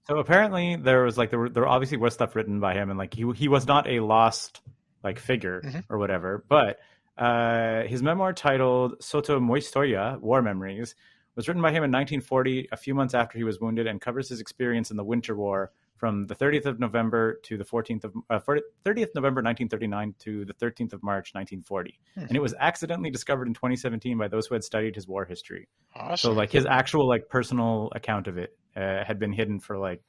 So 0.08 0.18
apparently 0.18 0.76
there 0.76 1.04
was 1.04 1.16
like 1.16 1.30
there 1.30 1.38
were, 1.38 1.48
there 1.48 1.66
obviously 1.66 1.96
was 1.96 2.12
stuff 2.12 2.36
written 2.36 2.60
by 2.60 2.74
him 2.74 2.90
and 2.90 2.98
like 2.98 3.14
he 3.14 3.24
he 3.34 3.48
was 3.48 3.66
not 3.66 3.88
a 3.88 4.00
lost 4.00 4.60
like 5.04 5.18
figure 5.18 5.60
Mhm. 5.62 5.84
or 5.88 5.98
whatever, 5.98 6.44
but 6.48 6.78
uh, 7.16 7.82
his 7.84 8.02
memoir 8.02 8.32
titled 8.32 8.98
Sotamuistoja, 9.00 10.20
War 10.20 10.42
Memories, 10.42 10.96
was 11.36 11.46
written 11.46 11.62
by 11.62 11.70
him 11.70 11.84
in 11.84 11.90
1940, 11.90 12.68
a 12.72 12.76
few 12.76 12.94
months 12.94 13.14
after 13.14 13.38
he 13.38 13.44
was 13.44 13.60
wounded, 13.60 13.86
and 13.86 14.00
covers 14.00 14.28
his 14.28 14.40
experience 14.40 14.90
in 14.90 14.96
the 14.96 15.04
Winter 15.04 15.36
War 15.36 15.70
from 15.96 16.26
the 16.26 16.34
30th 16.34 16.66
of 16.66 16.80
November 16.80 17.34
to 17.44 17.56
the 17.56 17.64
14th 17.64 18.04
of 18.04 18.12
uh, 18.30 18.38
30th 18.84 19.14
November 19.14 19.40
1939 19.42 20.14
to 20.18 20.44
the 20.44 20.54
13th 20.54 20.92
of 20.92 21.02
March 21.04 21.34
1940, 21.34 22.00
Hmm. 22.14 22.20
and 22.22 22.36
it 22.36 22.40
was 22.42 22.54
accidentally 22.58 23.10
discovered 23.10 23.46
in 23.46 23.54
2017 23.54 24.16
by 24.18 24.26
those 24.28 24.46
who 24.46 24.54
had 24.54 24.64
studied 24.64 24.94
his 24.96 25.06
war 25.06 25.24
history. 25.24 25.68
Awesome. 25.94 26.16
So 26.30 26.32
like 26.32 26.50
his 26.50 26.66
actual 26.66 27.06
like 27.06 27.28
personal 27.28 27.92
account 27.94 28.26
of 28.26 28.38
it 28.38 28.56
uh, 28.76 29.04
had 29.04 29.18
been 29.20 29.32
hidden 29.32 29.60
for 29.60 29.78
like 29.78 30.02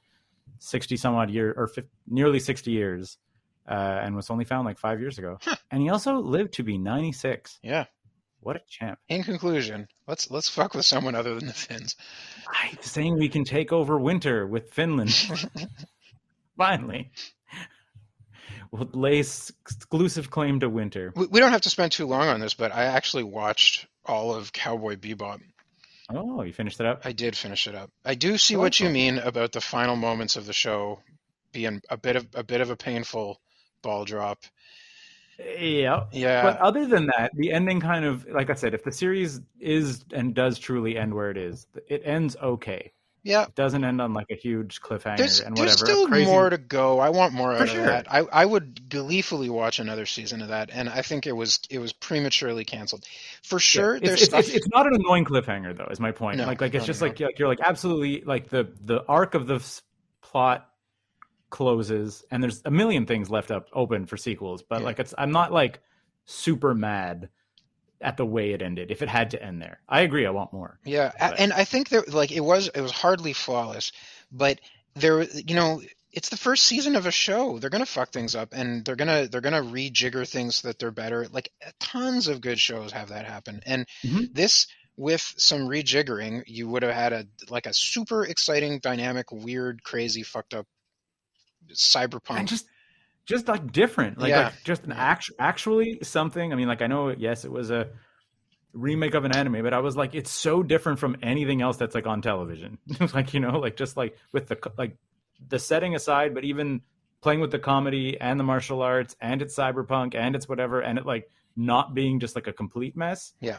sixty 0.60 0.98
some 0.98 1.14
odd 1.16 1.30
year 1.30 1.54
or 1.56 1.68
50, 1.68 1.90
nearly 2.08 2.40
sixty 2.40 2.72
years, 2.72 3.18
uh, 3.68 4.00
and 4.04 4.16
was 4.16 4.30
only 4.30 4.46
found 4.46 4.66
like 4.66 4.78
five 4.78 5.00
years 5.00 5.18
ago. 5.18 5.40
And 5.72 5.82
he 5.82 5.90
also 5.90 6.18
lived 6.20 6.54
to 6.54 6.64
be 6.64 6.78
ninety 6.78 7.12
six. 7.12 7.60
yeah. 7.64 7.86
What 8.42 8.58
a 8.58 8.62
champ! 8.70 9.00
In 9.10 9.24
conclusion, 9.24 9.88
let's 10.08 10.30
let's 10.30 10.48
fuck 10.48 10.76
with 10.76 10.86
someone 10.86 11.16
other 11.16 11.34
than 11.34 11.48
the 11.48 11.54
Finns. 11.54 11.96
I'm 12.48 12.78
saying 12.82 13.18
we 13.18 13.28
can 13.28 13.44
take 13.44 13.74
over 13.74 13.98
winter 13.98 14.46
with 14.46 14.70
Finland. 14.72 15.10
Finally, 16.58 17.10
we'll 18.70 18.88
lay 18.94 19.18
exclusive 19.18 20.30
claim 20.30 20.60
to 20.60 20.70
winter. 20.70 21.12
We, 21.16 21.26
we 21.26 21.40
don't 21.40 21.54
have 21.54 21.62
to 21.62 21.72
spend 21.72 21.92
too 21.92 22.06
long 22.06 22.28
on 22.28 22.40
this, 22.40 22.54
but 22.54 22.72
I 22.72 22.84
actually 22.84 23.24
watched 23.24 23.88
all 24.06 24.36
of 24.36 24.54
Cowboy 24.54 24.98
Bebop. 24.98 25.40
Oh, 26.10 26.44
you 26.44 26.54
finished 26.54 26.80
it 26.80 26.86
up. 26.86 27.02
I 27.04 27.14
did 27.14 27.36
finish 27.36 27.68
it 27.68 27.74
up. 27.74 27.90
I 28.06 28.14
do 28.14 28.38
see 28.38 28.56
what 28.56 28.80
you 28.80 28.90
mean 28.90 29.18
about 29.18 29.54
the 29.54 29.62
final 29.62 29.96
moments 29.96 30.36
of 30.36 30.46
the 30.46 30.54
show 30.54 31.00
being 31.52 31.82
a 31.90 31.98
bit 31.98 32.16
of 32.16 32.28
a 32.36 32.44
bit 32.44 32.62
of 32.62 32.70
a 32.70 32.76
painful 32.76 33.42
ball 33.86 34.04
drop. 34.04 34.40
Yeah. 35.40 36.06
Yeah. 36.12 36.44
But 36.44 36.58
other 36.60 36.86
than 36.88 37.08
that, 37.08 37.32
the 37.36 37.52
ending 37.52 37.80
kind 37.82 38.06
of, 38.06 38.26
like 38.28 38.50
I 38.50 38.54
said, 38.54 38.74
if 38.74 38.84
the 38.84 38.92
series 38.92 39.42
is 39.60 40.04
and 40.14 40.34
does 40.34 40.58
truly 40.60 40.98
end 40.98 41.14
where 41.14 41.30
it 41.30 41.38
is, 41.38 41.68
it 41.88 42.02
ends 42.06 42.38
okay. 42.42 42.94
yeah. 43.24 43.44
It 43.44 43.54
doesn't 43.56 43.84
end 43.84 44.00
on 44.02 44.14
like 44.14 44.28
a 44.32 44.36
huge 44.36 44.80
cliffhanger 44.82 45.18
There's, 45.18 45.40
and 45.42 45.58
there's 45.58 45.74
still 45.78 46.08
Crazy- 46.08 46.26
more 46.32 46.50
to 46.50 46.58
go. 46.58 47.00
I 47.00 47.10
want 47.10 47.34
more 47.34 47.54
For 47.54 47.64
out 47.64 47.70
sure. 47.70 47.80
of 47.82 47.86
that. 47.88 48.08
I, 48.10 48.20
I 48.20 48.46
would 48.46 48.90
gleefully 48.90 49.50
watch 49.50 49.80
another 49.80 50.06
season 50.06 50.42
of 50.42 50.48
that, 50.50 50.70
and 50.72 50.88
I 50.88 51.02
think 51.02 51.28
it 51.28 51.34
was 51.36 51.60
it 51.70 51.80
was 51.80 51.92
prematurely 51.92 52.64
canceled. 52.64 53.04
For 53.44 53.58
Yeah. 53.58 53.60
sure, 53.60 53.96
It's, 53.98 54.08
there's 54.08 54.22
it's, 54.22 54.30
stuff. 54.30 54.56
it's, 54.56 54.68
not 54.70 54.88
an 54.88 54.96
annoying 54.96 55.26
cliffhanger 55.26 55.76
though. 55.78 55.90
Is 55.92 56.00
my 56.00 56.12
point. 56.14 56.38
No, 56.38 56.46
like 56.46 56.62
like 56.62 56.74
it's 56.76 56.84
no, 56.84 56.88
just 56.88 57.02
no, 57.02 57.08
like 57.08 57.20
you're, 57.20 57.28
like 57.30 57.40
you're 57.40 57.48
like 57.50 57.60
absolutely 57.62 58.22
like 58.26 58.48
the 58.50 58.72
the 58.86 59.04
arc 59.06 59.34
of 59.36 59.48
the 59.48 59.60
plot 60.22 60.70
closes 61.56 62.26
and 62.32 62.44
there's 62.44 62.62
a 62.66 62.72
million 62.72 63.06
things 63.06 63.30
left 63.30 63.50
up 63.50 63.70
open 63.72 64.06
for 64.06 64.18
sequels. 64.18 64.62
But 64.62 64.80
Yeah. 64.80 64.86
like 64.86 65.00
it's 65.00 65.14
I'm 65.18 65.32
not 65.32 65.54
like 65.54 65.80
super 66.26 66.74
mad 66.76 67.30
at 68.02 68.18
the 68.18 68.26
way 68.26 68.52
it 68.52 68.62
ended. 68.62 68.92
If 68.92 69.02
it 69.02 69.08
had 69.08 69.30
to 69.32 69.42
end 69.42 69.62
there, 69.62 69.80
I 69.88 70.02
agree. 70.02 70.26
I 70.26 70.32
want 70.32 70.52
more. 70.52 70.80
Yeah, 70.84 71.14
But- 71.18 71.40
and 71.40 71.54
I 71.54 71.64
think 71.64 71.88
there 71.88 72.04
like 72.08 72.32
it 72.32 72.42
was 72.42 72.68
it 72.68 72.82
was 72.82 72.92
hardly 72.92 73.32
flawless, 73.32 73.94
but 74.34 74.60
there 74.96 75.24
you 75.24 75.56
know 75.56 75.82
it's 76.12 76.28
the 76.30 76.38
first 76.38 76.64
season 76.66 76.96
of 76.98 77.06
a 77.06 77.12
show. 77.12 77.58
They're 77.60 77.70
gonna 77.70 77.86
fuck 77.86 78.12
things 78.12 78.36
up, 78.36 78.50
and 78.54 78.84
they're 78.84 78.98
gonna 78.98 79.28
they're 79.30 79.40
gonna 79.42 79.62
rejigger 79.64 80.30
things 80.30 80.58
so 80.58 80.68
that 80.68 80.78
they're 80.80 80.92
better. 80.92 81.28
Like 81.32 81.52
tons 81.80 82.28
of 82.28 82.42
good 82.42 82.60
shows 82.60 82.92
have 82.92 83.10
that 83.10 83.26
happen, 83.26 83.62
and 83.66 83.86
Mhm. 84.04 84.34
this 84.34 84.68
with 84.98 85.34
some 85.38 85.68
rejiggering, 85.68 86.44
you 86.48 86.68
would 86.70 86.84
have 86.84 86.94
had 86.94 87.14
a 87.14 87.26
like 87.50 87.66
a 87.66 87.74
super 87.74 88.26
exciting, 88.26 88.80
dynamic, 88.80 89.32
weird, 89.32 89.84
crazy, 89.84 90.24
fucked 90.24 90.54
up 90.54 90.66
cyberpunk. 91.74 92.38
and 92.40 92.48
just 92.48 92.66
just 93.26 93.48
like 93.48 93.72
different 93.72 94.18
like, 94.20 94.30
Yeah. 94.30 94.44
like 94.46 94.64
just 94.64 94.84
an 94.84 94.92
act 94.92 95.32
actually 95.40 96.00
something 96.04 96.52
i 96.54 96.56
mean 96.56 96.68
like 96.68 96.82
i 96.82 96.88
know 96.88 97.10
yes 97.10 97.44
it 97.46 97.52
was 97.52 97.72
a 97.72 97.90
remake 98.74 99.14
of 99.14 99.24
an 99.26 99.36
anime 99.36 99.64
but 99.64 99.74
i 99.74 99.80
was 99.80 99.96
like 99.96 100.14
it's 100.16 100.32
so 100.32 100.62
different 100.62 101.00
from 101.00 101.16
anything 101.24 101.62
else 101.62 101.78
that's 101.78 101.96
like 101.96 102.06
on 102.08 102.22
television 102.22 102.78
like 103.14 103.34
you 103.34 103.40
know 103.40 103.58
like 103.60 103.76
just 103.78 103.96
like 103.98 104.18
with 104.34 104.48
the 104.48 104.58
like 104.78 104.98
the 105.48 105.60
setting 105.60 105.96
aside 105.96 106.34
but 106.34 106.44
even 106.44 106.82
playing 107.22 107.40
with 107.40 107.52
the 107.52 107.60
comedy 107.60 108.20
and 108.20 108.40
the 108.40 108.44
martial 108.44 108.82
arts 108.82 109.16
and 109.22 109.42
it's 109.42 109.56
cyberpunk 109.56 110.14
and 110.14 110.36
it's 110.36 110.48
whatever 110.48 110.82
and 110.82 111.00
it 111.00 111.06
like 111.06 111.30
not 111.56 111.94
being 111.94 112.20
just 112.20 112.36
like 112.36 112.48
a 112.48 112.54
complete 112.54 112.96
mess 112.98 113.34
Yeah. 113.40 113.58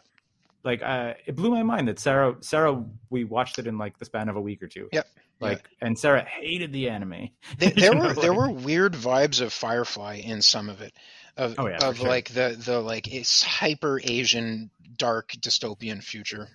Like 0.63 0.81
uh 0.83 1.13
it 1.25 1.35
blew 1.35 1.51
my 1.51 1.63
mind 1.63 1.87
that 1.87 1.99
sarah 1.99 2.35
sarah 2.41 2.83
we 3.09 3.23
watched 3.23 3.59
it 3.59 3.67
in 3.67 3.77
like 3.77 3.97
the 3.99 4.05
span 4.05 4.27
of 4.29 4.35
a 4.35 4.41
week 4.41 4.61
or 4.63 4.67
two 4.67 4.89
Yep. 4.91 5.07
like 5.39 5.63
and 5.81 5.97
sarah 5.97 6.23
hated 6.23 6.73
the 6.73 6.89
anime 6.89 7.29
There, 7.59 7.71
there 7.71 7.95
were 7.95 8.13
there 8.13 8.33
were 8.33 8.49
weird 8.51 8.93
vibes 8.93 9.41
of 9.41 9.53
Firefly 9.53 10.15
in 10.23 10.41
some 10.41 10.69
of 10.69 10.81
it, 10.81 10.93
of 11.37 11.55
Oh, 11.57 11.67
yeah, 11.67 11.77
of 11.77 11.97
sure. 11.97 12.07
like 12.07 12.29
the 12.29 12.55
the 12.59 12.79
like 12.81 13.07
it's 13.13 13.43
hyper 13.43 13.99
Asian 14.03 14.71
dark 14.97 15.31
dystopian 15.39 16.03
future. 16.03 16.47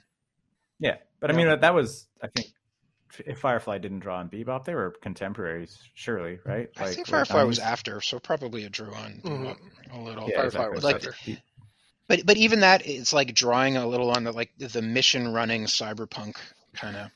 Yeah, 0.80 0.96
but 1.20 1.30
I 1.30 1.34
Yeah. 1.38 1.44
mean 1.46 1.60
that 1.60 1.74
was 1.74 2.08
I 2.20 2.26
think 2.26 2.48
if 3.26 3.38
Firefly 3.40 3.78
didn't 3.78 4.00
draw 4.00 4.18
on 4.18 4.28
Bebop, 4.30 4.64
they 4.64 4.74
were 4.74 4.94
contemporaries, 5.02 5.78
surely, 5.94 6.38
right? 6.46 6.68
I 6.78 6.86
think 6.86 6.98
late 6.98 7.06
Firefly 7.08 7.42
was 7.42 7.58
after, 7.58 8.00
so 8.00 8.18
probably 8.18 8.64
it 8.64 8.72
drew 8.72 8.92
on 8.92 9.20
Mhm. 9.22 9.56
a 9.92 9.98
little. 10.00 10.28
Yeah, 10.30 10.36
Firefly 10.48 10.66
exactly. 10.66 10.74
was 10.74 10.84
Like- 10.84 11.00
better. 11.02 11.14
But 12.08 12.26
but 12.26 12.36
even 12.36 12.60
that, 12.60 12.86
it's 12.86 13.12
like 13.12 13.34
drawing 13.34 13.76
a 13.76 13.86
little 13.86 14.10
on 14.10 14.24
the 14.24 14.32
like 14.32 14.52
the 14.58 14.82
mission 14.82 15.32
running 15.32 15.64
cyberpunk 15.64 16.36
kind 16.74 16.96
of. 16.96 17.10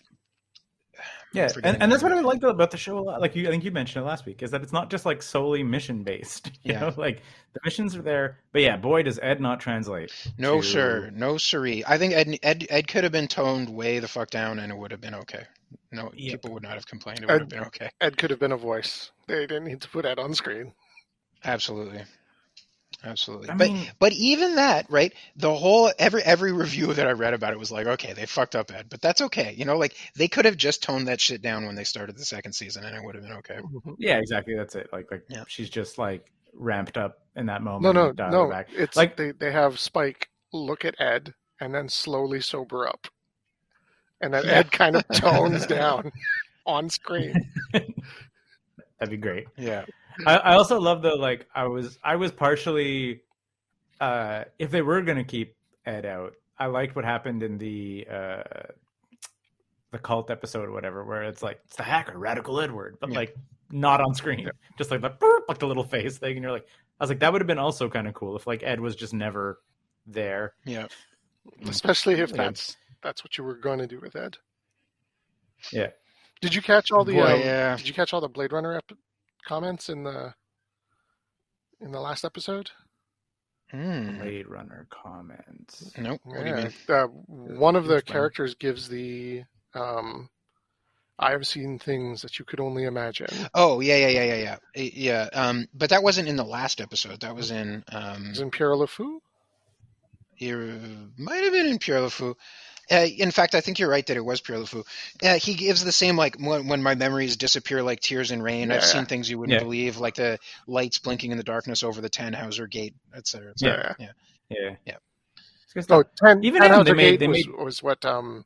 Yeah, 1.35 1.49
and, 1.65 1.83
and 1.83 1.93
that's 1.93 2.03
what 2.03 2.13
I 2.13 2.15
name. 2.15 2.25
liked 2.25 2.45
about 2.45 2.71
the 2.71 2.79
show 2.79 2.97
a 2.99 3.01
lot. 3.01 3.21
Like 3.21 3.37
you, 3.37 3.47
I 3.47 3.51
think 3.51 3.63
you 3.63 3.71
mentioned 3.71 4.03
it 4.03 4.09
last 4.09 4.25
week, 4.25 4.43
is 4.43 4.51
that 4.53 4.63
it's 4.63 4.73
not 4.73 4.89
just 4.89 5.05
like 5.05 5.23
solely 5.23 5.63
mission 5.63 6.03
based. 6.03 6.51
You 6.63 6.73
Yeah. 6.73 6.81
know, 6.81 6.95
like 6.97 7.21
the 7.53 7.61
missions 7.65 7.95
are 7.95 8.01
there, 8.03 8.39
but 8.53 8.63
yeah, 8.63 8.77
boy, 8.79 9.03
does 9.03 9.19
Ed 9.23 9.41
not 9.41 9.61
translate. 9.61 10.11
No 10.39 10.63
to- 10.63 10.67
sir, 10.67 11.11
no 11.15 11.37
siree. 11.37 11.85
I 11.87 11.99
think 11.99 12.15
Ed, 12.15 12.39
Ed 12.43 12.67
Ed 12.71 12.89
could 12.89 13.03
have 13.05 13.13
been 13.13 13.29
toned 13.29 13.69
way 13.69 13.99
the 13.99 14.09
fuck 14.09 14.31
down, 14.31 14.59
and 14.61 14.73
it 14.73 14.79
would 14.79 14.91
have 14.93 15.01
been 15.03 15.15
okay. 15.17 15.45
No, 15.93 16.11
Yep. 16.15 16.33
people 16.33 16.55
would 16.55 16.63
not 16.63 16.75
have 16.75 16.87
complained. 16.87 17.21
It 17.21 17.27
would 17.29 17.41
have 17.41 17.49
been 17.51 17.65
okay. 17.65 17.91
Ed 18.01 18.17
could 18.17 18.31
have 18.31 18.41
been 18.41 18.53
a 18.53 18.57
voice. 18.57 19.11
They 19.27 19.47
didn't 19.47 19.65
need 19.65 19.83
to 19.83 19.89
put 19.91 20.07
Ed 20.07 20.19
on 20.19 20.33
screen. 20.33 20.73
Absolutely, 21.45 22.03
absolutely. 23.05 23.49
I 23.51 23.55
but 23.55 23.71
mean, 23.71 23.87
But 23.99 24.13
even 24.13 24.57
that, 24.57 24.87
right? 24.91 25.13
The 25.37 25.55
whole 25.55 25.93
every 25.99 26.23
every 26.23 26.53
review 26.53 26.93
that 26.95 27.07
I 27.07 27.13
read 27.13 27.35
about 27.35 27.53
it 27.53 27.59
was 27.59 27.71
like, 27.71 27.87
okay, 27.87 28.13
they 28.13 28.27
fucked 28.27 28.57
up 28.57 28.73
Ed, 28.73 28.87
but 28.89 29.01
that's 29.01 29.21
okay. 29.23 29.55
You 29.57 29.65
know, 29.65 29.77
like 29.77 29.97
they 30.17 30.29
could 30.29 30.45
have 30.45 30.57
just 30.57 30.83
toned 30.83 31.09
that 31.09 31.21
shit 31.21 31.43
down 31.43 31.67
when 31.67 31.75
they 31.75 31.85
started 31.85 32.17
the 32.17 32.25
second 32.25 32.53
season, 32.55 32.85
and 32.85 32.97
it 32.97 33.03
would 33.05 33.15
have 33.15 33.25
been 33.25 33.35
okay. 33.39 33.57
Mm-hmm. 33.57 33.93
yeah, 33.99 34.19
exactly. 34.19 34.55
That's 34.57 34.75
it. 34.75 34.89
Like, 34.93 35.11
like 35.11 35.25
Yeah. 35.29 35.45
she's 35.49 35.71
just 35.71 35.99
like 35.99 36.31
ramped 36.55 36.97
up 36.97 37.19
in 37.37 37.47
that 37.47 37.63
moment. 37.63 37.83
No, 37.83 37.93
no, 37.93 38.09
and 38.09 38.33
no. 38.33 38.49
Back. 38.51 38.69
It's 38.73 38.97
Like- 38.97 39.11
like 39.11 39.17
they 39.17 39.47
they 39.47 39.53
have 39.53 39.79
Spike 39.79 40.29
look 40.53 40.85
at 40.85 40.95
Ed 40.99 41.35
and 41.61 41.75
then 41.75 41.89
slowly 41.89 42.41
sober 42.41 42.87
up, 42.89 43.07
and 44.21 44.33
then 44.35 44.45
Yeah. 44.45 44.53
Ed 44.53 44.73
kind 44.73 44.97
of 44.97 45.07
tones 45.09 45.67
down 45.67 46.13
on 46.65 46.89
screen. 46.91 47.35
That'd 47.73 49.11
be 49.11 49.17
great. 49.19 49.47
Yeah, 49.59 49.85
I, 50.27 50.37
I 50.37 50.55
also 50.55 50.81
love 50.81 51.03
the 51.03 51.15
like 51.17 51.47
I 51.55 51.65
was 51.67 51.99
I 52.03 52.17
was 52.17 52.31
partially 52.33 53.23
uh 54.01 54.45
if 54.59 54.71
they 54.71 54.83
were 54.83 55.03
gonna 55.03 55.25
keep 55.25 55.55
Ed 55.85 56.07
out, 56.07 56.35
I 56.59 56.67
liked 56.67 56.95
what 56.97 57.05
happened 57.05 57.43
in 57.43 57.59
the 57.59 58.07
uh 58.11 58.43
the 59.93 59.99
cult 59.99 60.31
episode 60.31 60.69
or 60.69 60.73
whatever, 60.73 61.05
where 61.05 61.23
it's 61.25 61.43
like 61.43 61.61
it's 61.67 61.77
the 61.77 61.83
hacker, 61.83 62.19
Radical 62.19 62.61
Edward. 62.61 62.97
But 63.01 63.11
Yeah. 63.11 63.17
like 63.19 63.37
not 63.71 64.01
on 64.01 64.15
screen, 64.15 64.49
just 64.79 64.91
like 64.91 65.01
the 65.01 65.11
burp, 65.11 65.45
like 65.49 65.59
the 65.59 65.67
little 65.67 65.85
face 65.85 66.19
thing, 66.19 66.37
and 66.37 66.43
you're 66.43 66.53
like, 66.53 66.67
I 67.01 67.05
was 67.05 67.11
like, 67.11 67.19
that 67.21 67.33
would 67.33 67.41
have 67.41 67.47
been 67.47 67.59
also 67.59 67.89
kind 67.89 68.07
of 68.09 68.15
cool 68.15 68.37
if 68.37 68.47
like 68.47 68.63
Ed 68.63 68.81
was 68.81 68.95
just 68.97 69.13
never 69.13 69.61
there. 70.07 70.55
Yeah. 70.65 70.87
Especially 71.67 72.15
if 72.21 72.31
Yeah. 72.31 72.37
that's 72.37 72.77
that's 73.03 73.23
what 73.23 73.37
you 73.39 73.45
were 73.45 73.55
going 73.57 73.79
to 73.79 73.87
do 73.87 74.01
with 74.01 74.17
Ed. 74.17 74.37
Yeah. 75.73 75.89
Did 76.41 76.55
you 76.55 76.63
catch 76.63 76.91
all 76.91 77.05
the 77.05 77.13
Boy, 77.15 77.35
um, 77.35 77.41
yeah. 77.41 77.77
Did 77.77 77.89
you 77.89 77.95
catch 77.95 78.13
all 78.13 78.21
the 78.21 78.29
Blade 78.29 78.53
Runner 78.53 78.75
ep- 78.77 78.93
comments 79.47 79.89
in 79.89 80.05
the 80.05 80.35
in 81.81 81.93
the 81.93 82.01
last 82.01 82.25
episode? 82.25 82.71
Hmm. 83.71 84.19
Blade 84.19 84.47
Runner 84.47 84.87
comments. 84.91 85.93
Nope. 85.99 86.21
What 86.25 86.41
do 86.45 86.51
you 86.51 86.57
Yeah, 86.57 86.65
mean? 86.65 86.73
Uh, 86.89 87.07
one 87.07 87.75
of 87.77 87.87
the 87.87 87.97
Which 87.97 88.07
characters 88.07 88.55
gives 88.55 88.89
the 88.89 89.43
um, 89.75 90.29
I 91.19 91.33
have 91.33 91.47
seen 91.47 91.79
things 91.79 92.23
that 92.23 92.39
you 92.39 92.45
could 92.45 92.61
only 92.61 92.85
imagine. 92.85 93.29
Oh 93.55 93.81
yeah, 93.81 93.97
yeah, 93.97 94.09
yeah, 94.09 94.25
yeah, 94.25 94.35
yeah, 94.37 94.57
Eh, 94.75 94.91
yeah. 94.95 95.29
Um, 95.33 95.67
but 95.75 95.91
that 95.91 96.03
wasn't 96.03 96.29
in 96.29 96.37
the 96.37 96.45
last 96.45 96.81
episode. 96.81 97.21
That 97.21 97.35
was 97.35 97.51
in 97.51 97.83
um, 97.91 98.31
Is 98.33 98.41
in 98.41 98.51
Pierre 98.51 98.71
LeFou? 98.75 99.19
it 100.39 101.19
might 101.19 101.43
have 101.45 101.53
been 101.53 101.67
in 101.67 101.79
Pierre 101.79 102.01
LeFou. 102.01 102.35
Uh, 102.91 103.07
in 103.19 103.31
fact, 103.33 103.55
I 103.57 103.61
think 103.61 103.79
you're 103.79 103.91
right 103.91 104.07
that 104.07 104.17
it 104.17 104.25
was 104.25 104.41
Pierre 104.41 104.59
LeFou. 104.61 104.85
Uh, 105.23 105.35
he 105.35 105.55
gives 105.55 105.83
the 105.85 105.91
same 105.93 106.17
like 106.17 106.37
when, 106.39 106.69
when 106.69 106.83
my 106.83 106.95
memories 106.95 107.37
disappear 107.37 107.83
like 107.83 108.01
tears 108.01 108.31
in 108.31 108.41
rain. 108.43 108.71
I've 108.71 108.83
Yeah. 108.83 108.87
seen 108.87 109.07
things 109.07 109.29
you 109.29 109.39
wouldn't 109.39 109.59
Yeah. 109.59 109.65
believe, 109.65 109.97
like 109.99 110.15
the 110.15 110.39
lights 110.69 110.99
blinking 110.99 111.33
in 111.33 111.37
the 111.39 111.43
darkness 111.45 111.83
over 111.83 112.01
the 112.01 112.11
Tannhauser 112.11 112.71
Gate, 112.71 112.95
etc. 113.15 113.25
cetera, 113.27 113.51
et 113.51 113.59
cetera. 113.59 113.97
Yeah. 113.99 114.13
Yeah. 114.51 114.77
Yeah. 114.87 114.97
It's 115.65 115.73
good 115.75 115.89
No, 115.91 116.03
stuff. 116.03 116.13
ten, 116.23 116.45
Even 116.45 116.63
ten 116.63 116.71
him, 116.71 116.77
Hauser 116.79 116.85
they 116.85 116.93
made- 116.95 117.11
Gate 117.13 117.21
they 117.21 117.29
was, 117.29 117.47
made- 117.47 117.57
was 117.57 117.83
what 117.83 118.05
um, 118.05 118.45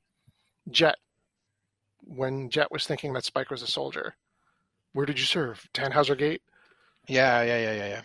Jet 0.71 0.97
when 2.05 2.49
Jet 2.51 2.73
was 2.73 2.87
thinking 2.87 3.13
that 3.13 3.25
Spike 3.25 3.51
was 3.51 3.63
a 3.63 3.67
soldier. 3.67 4.15
Where 4.93 5.07
did 5.07 5.19
you 5.19 5.27
serve? 5.27 5.69
Tannhauser 5.75 6.17
Gate. 6.19 6.43
Yeah, 7.07 7.43
yeah, 7.43 7.59
yeah, 7.59 7.73
yeah, 7.75 7.89
yeah. 7.89 8.03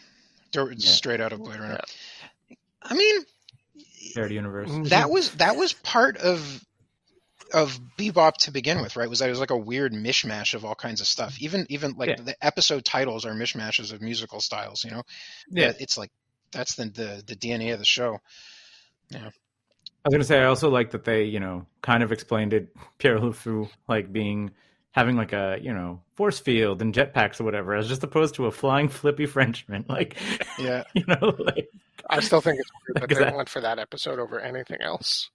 Yeah. 0.54 0.74
Straight 0.78 1.21
out 1.21 1.34
of 1.34 1.39
Blade 1.43 1.60
Runner. 1.60 1.80
I 2.82 2.93
mean, 2.93 3.24
Shared 4.13 4.31
universe. 4.31 4.69
Mm-hmm. 4.69 4.83
that 4.85 5.09
was 5.09 5.31
that 5.35 5.55
was 5.55 5.73
part 5.73 6.17
of 6.17 6.63
of 7.53 7.79
Bebop 7.97 8.33
to 8.39 8.51
begin 8.51 8.81
with, 8.81 8.95
right? 8.95 9.09
Was 9.09 9.19
that 9.19 9.27
it 9.27 9.31
was 9.31 9.39
like 9.39 9.51
a 9.51 9.57
weird 9.57 9.93
mishmash 9.93 10.53
of 10.55 10.65
all 10.65 10.75
kinds 10.75 10.99
of 11.01 11.07
stuff. 11.07 11.39
Even 11.39 11.65
even 11.69 11.93
like 11.97 12.09
Yeah. 12.09 12.15
the 12.21 12.35
episode 12.45 12.83
titles 12.85 13.25
are 13.25 13.33
mishmashes 13.33 13.93
of 13.93 14.01
musical 14.01 14.41
styles. 14.41 14.83
You 14.83 14.91
know, 14.91 15.03
Yeah. 15.49 15.73
it's 15.79 15.97
like 15.97 16.11
that's 16.51 16.75
the 16.75 16.85
the, 16.85 17.23
the 17.25 17.35
DNA 17.35 17.73
of 17.73 17.79
the 17.79 17.85
show. 17.85 18.19
Yeah 19.09 19.29
i 20.03 20.07
was 20.07 20.13
gonna 20.13 20.23
say 20.23 20.39
I 20.39 20.45
also 20.45 20.69
like 20.69 20.91
that 20.91 21.03
they, 21.03 21.23
you 21.23 21.39
know, 21.39 21.65
kind 21.81 22.03
of 22.03 22.11
explained 22.11 22.53
it 22.53 22.69
Pierre 22.99 23.17
LeFou 23.17 23.69
like 23.87 24.11
being 24.13 24.51
having 24.95 25.15
like 25.17 25.34
a, 25.34 25.60
you 25.62 25.73
know, 25.73 26.01
force 26.15 26.39
field 26.39 26.81
and 26.81 26.93
jetpacks 26.95 27.39
or 27.41 27.43
whatever, 27.45 27.75
as 27.75 27.88
just 27.89 28.03
opposed 28.03 28.36
to 28.36 28.47
a 28.47 28.51
flying 28.51 28.89
flippy 28.89 29.25
Frenchman. 29.36 29.86
Like 29.89 30.17
Yeah, 30.58 30.84
you 30.93 31.03
know, 31.08 31.36
like 31.39 31.69
I 32.10 32.19
still 32.19 32.41
think 32.41 32.60
it's 32.60 32.71
weird 32.88 32.97
that 33.01 33.13
they 33.13 33.25
went 33.25 33.49
for 33.49 33.62
that 33.62 33.79
episode 33.79 34.19
over 34.19 34.39
anything 34.39 34.81
else. 34.81 35.29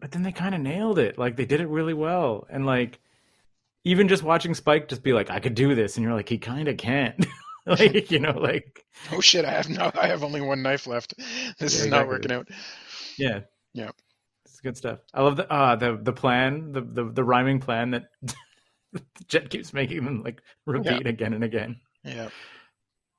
but 0.00 0.10
then 0.12 0.22
they 0.22 0.32
kind 0.32 0.54
of 0.54 0.60
nailed 0.60 0.98
it. 0.98 1.18
Like 1.18 1.36
they 1.36 1.46
did 1.46 1.60
it 1.60 1.68
really 1.68 1.94
well. 1.94 2.46
And 2.50 2.66
like 2.66 3.00
even 3.84 4.08
just 4.08 4.22
watching 4.24 4.54
Spike 4.54 4.88
just 4.88 5.02
be 5.02 5.12
like, 5.12 5.30
I 5.30 5.40
could 5.40 5.54
do 5.56 5.74
this, 5.74 5.96
and 5.96 6.04
you're 6.04 6.14
like, 6.14 6.28
he 6.28 6.38
kind 6.38 6.68
of 6.68 6.76
can't. 6.78 7.26
like 7.66 8.10
you 8.10 8.20
know, 8.20 8.38
like 8.38 8.84
oh 9.12 9.20
shit, 9.20 9.44
I 9.44 9.52
have 9.52 9.68
no, 9.70 9.90
I 9.94 10.08
have 10.08 10.24
only 10.24 10.40
one 10.40 10.62
knife 10.62 10.86
left. 10.86 11.14
This 11.58 11.74
Yeah, 11.74 11.80
is 11.80 11.86
not 11.86 12.06
exactly. 12.06 12.08
working 12.08 12.32
out. 12.32 12.48
yeah, 13.16 13.40
Yeah. 13.74 13.90
It's 14.62 14.76
good 14.76 14.76
stuff. 14.76 15.00
I 15.14 15.22
love 15.22 15.36
the 15.36 15.50
uh 15.52 15.76
the 15.76 15.96
the 16.00 16.12
plan, 16.12 16.72
the 16.72 16.80
the, 16.80 17.04
the 17.04 17.24
rhyming 17.24 17.60
plan 17.60 17.90
that 17.92 18.04
Jet 19.28 19.50
keeps 19.50 19.72
making 19.72 20.04
them 20.04 20.22
like 20.22 20.42
repeat 20.66 21.06
again 21.06 21.32
and 21.32 21.44
again. 21.44 21.80
Yeah, 22.04 22.28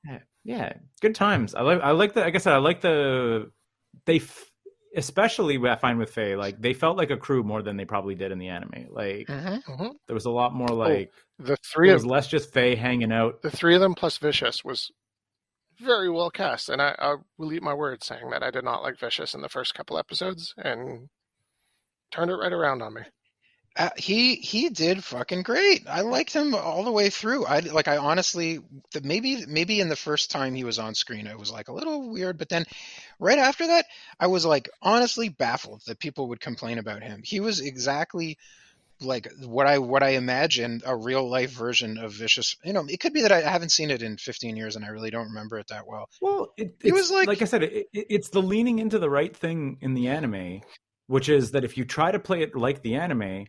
Yeah, 0.04 0.18
yeah, 0.44 0.72
good 1.00 1.14
times. 1.14 1.54
I 1.54 1.62
like. 1.62 1.80
I 1.80 1.92
like 1.92 2.14
the. 2.14 2.20
Like 2.20 2.34
I 2.34 2.38
said, 2.38 2.52
I 2.52 2.58
like 2.58 2.80
the. 2.80 3.50
They, 4.06 4.16
f- 4.16 4.50
especially 4.96 5.58
what 5.58 5.70
I 5.70 5.76
find 5.76 5.98
with 5.98 6.10
Faye, 6.10 6.36
like 6.36 6.60
they 6.60 6.74
felt 6.74 6.96
like 6.96 7.10
a 7.10 7.16
crew 7.16 7.42
more 7.42 7.62
than 7.62 7.76
they 7.76 7.84
probably 7.84 8.14
did 8.14 8.32
in 8.32 8.38
the 8.38 8.48
anime. 8.48 8.86
Like 8.90 9.28
hmm 9.28 9.88
there 10.06 10.14
was 10.14 10.26
a 10.26 10.30
lot 10.30 10.54
more 10.54 10.68
like 10.68 11.10
The 11.38 11.56
three 11.64 11.88
there 11.88 11.96
of 11.96 12.02
was 12.02 12.06
less 12.06 12.28
just 12.28 12.52
Faye 12.52 12.74
hanging 12.76 13.12
out. 13.12 13.42
the 13.42 13.50
three 13.50 13.74
of 13.74 13.80
them 13.80 13.94
plus 13.94 14.18
Vicious 14.18 14.64
was 14.64 14.90
very 15.80 16.10
well 16.10 16.30
cast, 16.30 16.68
and 16.68 16.80
I, 16.80 16.94
I 16.98 17.16
will 17.38 17.52
eat 17.52 17.62
my 17.62 17.74
word 17.74 18.04
saying 18.04 18.30
that 18.30 18.42
I 18.42 18.50
did 18.50 18.64
not 18.64 18.82
like 18.82 18.98
Vicious 18.98 19.34
in 19.34 19.40
the 19.40 19.48
first 19.48 19.74
couple 19.74 19.98
episodes, 19.98 20.54
and 20.56 21.08
turned 22.10 22.30
it 22.30 22.34
right 22.36 22.52
around 22.52 22.82
on 22.82 22.94
me. 22.94 23.00
Uh, 23.76 23.90
he 23.96 24.36
he 24.36 24.68
did 24.68 25.02
fucking 25.02 25.42
great. 25.42 25.82
I 25.88 26.02
liked 26.02 26.32
him 26.32 26.54
all 26.54 26.84
the 26.84 26.92
way 26.92 27.10
through. 27.10 27.44
I 27.44 27.58
like. 27.58 27.88
I 27.88 27.96
honestly, 27.96 28.60
the, 28.92 29.00
maybe 29.02 29.44
maybe 29.48 29.80
in 29.80 29.88
the 29.88 29.96
first 29.96 30.30
time 30.30 30.54
he 30.54 30.62
was 30.62 30.78
on 30.78 30.94
screen, 30.94 31.26
it 31.26 31.36
was 31.36 31.50
like 31.50 31.66
a 31.66 31.72
little 31.72 32.08
weird. 32.12 32.38
But 32.38 32.48
then, 32.48 32.66
right 33.18 33.38
after 33.38 33.66
that, 33.66 33.86
I 34.20 34.28
was 34.28 34.46
like 34.46 34.70
honestly 34.80 35.28
baffled 35.28 35.82
that 35.88 35.98
people 35.98 36.28
would 36.28 36.40
complain 36.40 36.78
about 36.78 37.02
him. 37.02 37.22
He 37.24 37.40
was 37.40 37.58
exactly 37.60 38.38
like 39.00 39.28
what 39.44 39.66
I 39.66 39.78
what 39.78 40.04
I 40.04 40.10
imagined 40.10 40.84
a 40.86 40.94
real 40.94 41.28
life 41.28 41.50
version 41.50 41.98
of 41.98 42.12
Vicious. 42.12 42.54
You 42.64 42.74
know, 42.74 42.84
it 42.88 43.00
could 43.00 43.12
be 43.12 43.22
that 43.22 43.32
I 43.32 43.40
haven't 43.40 43.72
seen 43.72 43.90
it 43.90 44.02
in 44.02 44.18
15 44.18 44.54
years 44.56 44.76
and 44.76 44.84
I 44.84 44.88
really 44.90 45.10
don't 45.10 45.30
remember 45.30 45.58
it 45.58 45.66
that 45.70 45.88
well. 45.88 46.08
Well, 46.22 46.52
it, 46.56 46.76
He 46.80 46.90
it's- 46.90 46.92
was 46.92 47.10
like- 47.10 47.26
like 47.26 47.42
I 47.42 47.46
said, 47.46 47.64
it, 47.64 47.88
it, 47.92 48.06
it's 48.08 48.28
the 48.28 48.40
leaning 48.40 48.78
into 48.78 49.00
the 49.00 49.10
right 49.10 49.36
thing 49.36 49.78
in 49.80 49.94
the 49.94 50.06
anime, 50.06 50.60
which 51.06 51.28
is 51.28 51.52
that 51.52 51.64
if 51.64 51.76
you 51.76 51.84
try 51.84 52.10
to 52.10 52.18
play 52.18 52.42
it 52.42 52.56
like 52.56 52.82
the 52.82 52.94
anime, 52.96 53.46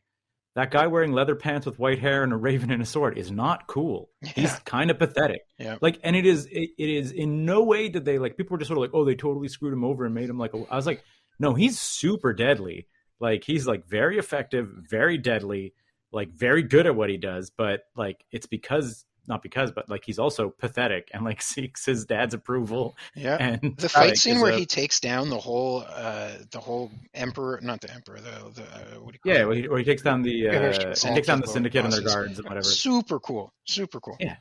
that 0.55 0.71
guy 0.71 0.87
wearing 0.87 1.11
leather 1.11 1.35
pants 1.35 1.65
with 1.65 1.77
white 1.77 1.99
hair 1.99 2.23
and 2.23 2.31
a 2.31 2.37
raven 2.37 2.71
and 2.71 2.81
a 2.81 2.85
sword 2.85 3.17
is 3.17 3.29
not 3.29 3.67
cool. 3.67 4.09
He's 4.21 4.53
kind 4.59 4.89
of 4.89 4.97
pathetic. 4.97 5.41
Yeah. 5.59 5.77
Like, 5.81 5.99
and 6.03 6.15
it 6.15 6.25
is, 6.25 6.45
it, 6.45 6.69
it 6.77 6.89
is 6.89 7.11
in 7.11 7.45
no 7.45 7.63
way 7.63 7.89
did 7.89 8.05
they 8.05 8.19
like 8.19 8.37
people 8.37 8.55
were 8.55 8.57
just 8.57 8.69
sort 8.69 8.77
of 8.77 8.81
like, 8.81 8.91
oh, 8.93 9.03
they 9.05 9.15
totally 9.15 9.49
screwed 9.49 9.73
him 9.73 9.83
over 9.83 10.05
and 10.05 10.15
made 10.15 10.29
him 10.29 10.37
like. 10.37 10.53
A, 10.53 10.63
I 10.69 10.75
was 10.75 10.85
like, 10.85 11.03
no, 11.39 11.53
he's 11.53 11.79
super 11.79 12.33
deadly. 12.33 12.87
Like 13.19 13.43
he's 13.43 13.67
like 13.67 13.85
very 13.87 14.17
effective, 14.17 14.69
very 14.89 15.17
deadly, 15.17 15.73
like 16.11 16.29
very 16.31 16.63
good 16.63 16.85
at 16.85 16.95
what 16.95 17.09
he 17.09 17.17
does. 17.17 17.51
But 17.55 17.81
like 17.95 18.23
it's 18.31 18.47
because 18.47 19.05
not 19.27 19.41
because, 19.43 19.71
but 19.71 19.89
like 19.89 20.03
he's 20.05 20.19
also 20.19 20.49
pathetic 20.49 21.09
and 21.13 21.23
like 21.23 21.41
seeks 21.53 21.85
his 21.85 22.05
dad's 22.05 22.33
approval. 22.33 22.95
Yeah. 23.15 23.37
And 23.39 23.75
The 23.77 23.89
fight 23.89 24.17
scene 24.17 24.39
where 24.41 24.51
a- 24.53 24.57
he 24.57 24.65
takes 24.65 24.99
down 24.99 25.29
the 25.29 25.37
whole 25.39 25.83
uh 25.87 26.31
the 26.51 26.59
whole 26.59 26.91
emperor, 27.13 27.59
not 27.61 27.81
the 27.81 27.91
emperor, 27.93 28.19
the 28.19 28.31
the 28.53 28.63
uh, 28.63 28.99
what 29.01 29.13
do 29.13 29.13
you 29.13 29.19
call 29.19 29.33
yeah, 29.33 29.41
it? 29.41 29.45
where 29.47 29.55
he, 29.55 29.67
where 29.67 29.79
he 29.79 29.85
takes 29.85 30.01
down 30.01 30.21
the 30.21 30.47
uh, 30.49 30.51
he 30.71 30.77
takes 31.13 31.27
down 31.27 31.41
the 31.41 31.47
Syndicate 31.47 31.83
syndicate 31.83 31.85
and 31.85 31.93
their 31.93 32.01
guards 32.01 32.39
and 32.39 32.47
whatever. 32.47 32.63
Super 32.63 33.19
cool. 33.19 33.51
Super 33.65 33.99
cool. 33.99 34.17
Yeah. 34.19 34.35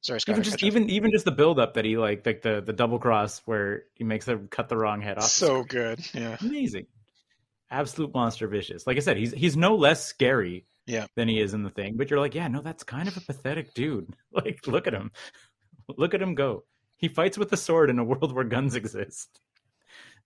Sorry, 0.00 0.20
Scott. 0.20 0.34
Even 0.34 0.42
just 0.44 0.62
even 0.62 0.90
even 0.90 1.10
just 1.10 1.24
the 1.24 1.32
build 1.32 1.58
up 1.58 1.74
that 1.74 1.84
he 1.84 1.96
like 1.96 2.24
like 2.24 2.42
the 2.42 2.60
the 2.64 2.72
double 2.72 2.98
cross 2.98 3.42
where 3.46 3.84
he 3.94 4.04
makes 4.04 4.26
them 4.26 4.46
cut 4.48 4.68
the 4.68 4.76
wrong 4.76 5.00
head 5.00 5.18
off. 5.18 5.24
so 5.24 5.64
good. 5.64 5.98
Yeah. 6.14 6.36
amazing, 6.40 6.86
absolute 7.70 8.14
monster 8.14 8.46
vicious. 8.46 8.86
Like 8.86 8.96
I 8.96 9.00
said, 9.00 9.16
he's 9.16 9.32
he's 9.32 9.56
no 9.56 9.74
less 9.74 10.04
scary 10.04 10.66
Yeah. 10.88 11.06
than 11.14 11.28
he 11.28 11.40
is 11.40 11.54
in 11.54 11.62
the 11.62 11.70
thing. 11.70 11.96
But 11.96 12.10
you're 12.10 12.18
like, 12.18 12.34
yeah, 12.34 12.48
no, 12.48 12.62
that's 12.62 12.82
kind 12.82 13.06
of 13.06 13.16
a 13.16 13.20
pathetic 13.20 13.74
dude. 13.74 14.16
Like, 14.32 14.66
look 14.66 14.86
at 14.86 14.94
him, 14.94 15.12
look 15.96 16.14
at 16.14 16.22
him 16.22 16.34
go. 16.34 16.64
He 16.96 17.08
fights 17.08 17.36
with 17.38 17.52
a 17.52 17.56
sword 17.56 17.90
in 17.90 17.98
a 17.98 18.04
world 18.04 18.32
where 18.34 18.44
guns 18.44 18.74
exist. 18.74 19.40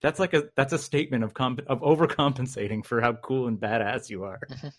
That's 0.00 0.18
like 0.18 0.34
a 0.34 0.44
that's 0.56 0.72
a 0.72 0.78
statement 0.78 1.24
of 1.24 1.34
comp- 1.34 1.66
of 1.66 1.80
overcompensating 1.80 2.84
for 2.84 3.00
how 3.00 3.12
cool 3.14 3.46
and 3.48 3.58
badass 3.58 4.08
you 4.10 4.24
are. 4.24 4.40
Mhm. 4.50 4.72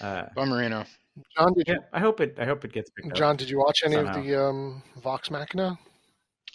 Uh, 0.00 0.24
Bummerino. 0.36 0.86
John, 1.36 1.52
did 1.54 1.68
yeah, 1.68 1.74
you, 1.74 1.80
I 1.92 2.00
hope 2.00 2.20
it. 2.20 2.36
I 2.38 2.44
hope 2.44 2.64
it 2.64 2.72
gets 2.72 2.90
picked 2.90 3.08
up. 3.08 3.14
John, 3.14 3.36
did 3.36 3.50
you 3.50 3.58
watch 3.58 3.82
any 3.84 3.96
Somehow. 3.96 4.18
of 4.18 4.24
the 4.24 4.42
um, 4.42 4.82
Vox 5.02 5.30
Machina? 5.30 5.78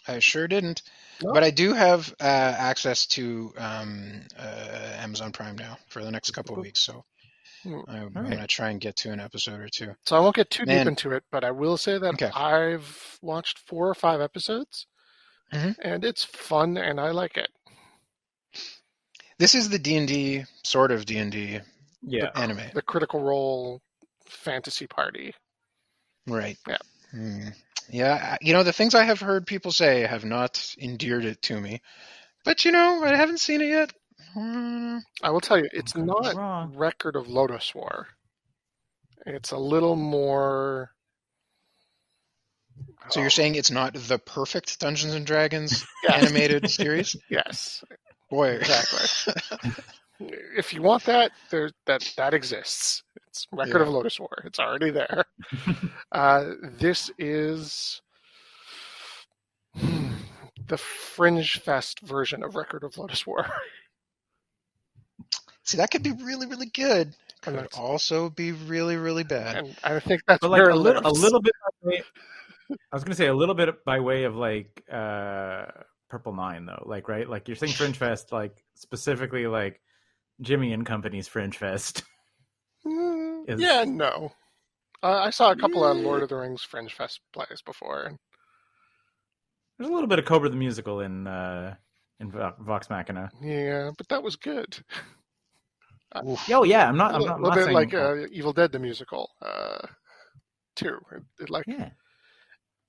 I 0.06 0.18
sure 0.18 0.48
didn't. 0.48 0.82
No? 1.22 1.32
But 1.32 1.44
I 1.44 1.50
do 1.50 1.72
have 1.72 2.12
uh, 2.20 2.24
access 2.24 3.06
to 3.08 3.52
um, 3.56 4.22
uh, 4.38 4.96
Amazon 4.98 5.32
Prime 5.32 5.56
now 5.56 5.78
for 5.88 6.02
the 6.02 6.10
next 6.10 6.30
couple 6.32 6.56
of 6.56 6.62
weeks, 6.62 6.80
so. 6.80 7.04
I'm, 7.88 8.12
I'm 8.16 8.22
right. 8.24 8.32
gonna 8.32 8.46
try 8.46 8.70
and 8.70 8.80
get 8.80 8.96
to 8.96 9.12
an 9.12 9.20
episode 9.20 9.60
or 9.60 9.68
two. 9.68 9.94
So 10.06 10.16
I 10.16 10.20
won't 10.20 10.36
get 10.36 10.50
too 10.50 10.64
Man. 10.66 10.78
deep 10.78 10.88
into 10.88 11.12
it, 11.12 11.24
but 11.30 11.44
I 11.44 11.50
will 11.50 11.76
say 11.76 11.98
that 11.98 12.14
Okay. 12.14 12.30
I've 12.34 13.18
watched 13.22 13.58
four 13.66 13.88
or 13.88 13.94
five 13.94 14.20
episodes, 14.20 14.86
Mhm. 15.52 15.76
and 15.82 16.04
it's 16.04 16.24
fun, 16.24 16.76
and 16.76 17.00
I 17.00 17.10
like 17.10 17.36
it. 17.36 17.48
This 19.38 19.54
is 19.54 19.68
the 19.68 19.78
D 19.78 19.96
and 19.96 20.08
D 20.08 20.44
sort 20.64 20.90
of 20.90 21.06
D 21.06 21.18
and 21.18 21.30
D 21.32 21.60
yeah, 22.02 22.30
anime, 22.34 22.60
The 22.74 22.82
Critical 22.82 23.20
Role 23.20 23.80
fantasy 24.26 24.86
party. 24.86 25.34
right? 26.26 26.56
Yeah. 26.66 26.78
Hmm. 27.10 27.48
Yeah, 27.90 28.36
you 28.42 28.52
know 28.52 28.64
the 28.64 28.72
things 28.72 28.94
I 28.94 29.04
have 29.04 29.20
heard 29.20 29.46
people 29.46 29.72
say 29.72 30.02
have 30.02 30.24
not 30.24 30.74
endeared 30.78 31.24
it 31.24 31.40
to 31.42 31.58
me, 31.60 31.80
but 32.44 32.64
you 32.64 32.72
know 32.72 33.02
I 33.04 33.16
haven't 33.16 33.40
seen 33.40 33.62
it 33.62 33.68
yet. 33.68 33.92
Hmm. 34.34 34.98
I 35.22 35.30
will 35.30 35.40
tell 35.40 35.58
you, 35.58 35.68
it's 35.72 35.94
Okay, 35.96 36.04
not 36.04 36.34
wrong. 36.34 36.74
Record 36.76 37.16
of 37.16 37.26
Lodoss 37.26 37.74
War. 37.74 38.08
It's 39.26 39.50
a 39.50 39.58
little 39.58 39.96
more. 39.96 40.90
So 43.10 43.20
you're 43.20 43.30
saying 43.30 43.54
it's 43.54 43.70
not 43.70 43.94
the 43.94 44.18
perfect 44.18 44.78
Dungeons 44.80 45.14
and 45.14 45.26
Dragons 45.26 45.84
Yes. 46.04 46.22
animated 46.22 46.70
series? 46.70 47.16
Yes, 47.28 47.82
Boy, 48.30 48.50
exactly. 48.50 49.72
if 50.20 50.72
you 50.74 50.82
want 50.82 51.04
that, 51.04 51.32
there 51.50 51.70
that 51.86 52.12
that 52.16 52.34
exists. 52.34 53.02
It's 53.28 53.46
Record 53.52 53.80
of 53.82 53.88
Lodoss 53.88 54.20
War. 54.20 54.42
It's 54.44 54.58
already 54.58 54.90
there. 54.90 55.24
uh, 56.12 56.50
this 56.78 57.10
is 57.18 58.02
the 59.74 60.76
Fringe 60.78 61.58
Fest 61.60 62.00
version 62.00 62.42
of 62.42 62.54
Record 62.54 62.84
of 62.84 62.92
Lodoss 62.94 63.26
War. 63.26 63.46
See, 65.68 65.76
that 65.76 65.90
could 65.90 66.02
be 66.02 66.12
really, 66.12 66.46
really 66.46 66.70
good. 66.72 67.14
Could 67.42 67.52
that's- 67.54 67.78
also 67.78 68.30
be 68.30 68.52
really, 68.52 68.96
really 68.96 69.22
bad. 69.22 69.56
and 69.56 69.76
I 69.84 70.00
think 70.00 70.22
that's 70.26 70.40
but 70.40 70.50
like 70.50 70.62
a 70.62 70.74
little, 70.74 71.06
a 71.06 71.12
little 71.12 71.42
bit. 71.42 71.52
Way, 71.82 72.02
I 72.70 72.76
was 72.96 73.04
gonna 73.04 73.14
say 73.14 73.26
a 73.26 73.34
little 73.34 73.54
bit 73.54 73.84
by 73.84 74.00
way 74.00 74.24
of 74.24 74.34
like 74.34 74.82
uh 74.90 75.66
Purple 76.08 76.34
Nine 76.34 76.64
though, 76.64 76.82
like 76.86 77.06
right, 77.06 77.28
like 77.28 77.48
you're 77.48 77.54
saying 77.56 77.74
Fringe 77.74 77.96
Fest, 77.98 78.32
like 78.32 78.56
specifically 78.76 79.46
like 79.46 79.78
Jimmy 80.40 80.72
and 80.72 80.86
Company's 80.86 81.28
Fringe 81.28 81.54
Fest. 81.56 82.02
Mm, 82.86 83.44
is- 83.50 83.60
yeah, 83.60 83.84
no. 83.86 84.32
Uh, 85.02 85.20
I 85.26 85.28
saw 85.30 85.50
a 85.50 85.56
couple 85.56 85.84
of 85.84 85.98
Lord 85.98 86.22
of 86.22 86.30
the 86.30 86.36
Rings 86.36 86.62
Fringe 86.62 86.94
Fest 86.94 87.20
plays 87.34 87.60
before, 87.64 88.04
and 88.04 88.16
There's 89.78 89.90
a 89.90 89.92
little 89.92 90.08
bit 90.08 90.18
of 90.18 90.24
Cobra 90.24 90.48
the 90.48 90.56
musical 90.56 91.00
in 91.00 91.26
uh 91.26 91.74
in 92.20 92.30
Vox 92.32 92.88
Machina. 92.88 93.30
yeah, 93.42 93.90
but 93.98 94.08
that 94.08 94.22
was 94.22 94.36
good. 94.36 94.78
Oof. 96.26 96.48
Oh 96.50 96.64
yeah, 96.64 96.88
I'm 96.88 96.96
not. 96.96 97.12
a 97.12 97.14
I'm 97.16 97.22
not, 97.22 97.34
I'm 97.36 97.42
little 97.42 97.66
bit 97.66 97.72
like 97.72 97.94
uh, 97.94 98.26
Evil 98.32 98.52
Dead 98.52 98.72
the 98.72 98.78
musical, 98.78 99.30
uh, 99.42 99.86
too. 100.74 100.98
It, 101.12 101.22
it 101.40 101.50
like 101.50 101.66
yeah. 101.66 101.90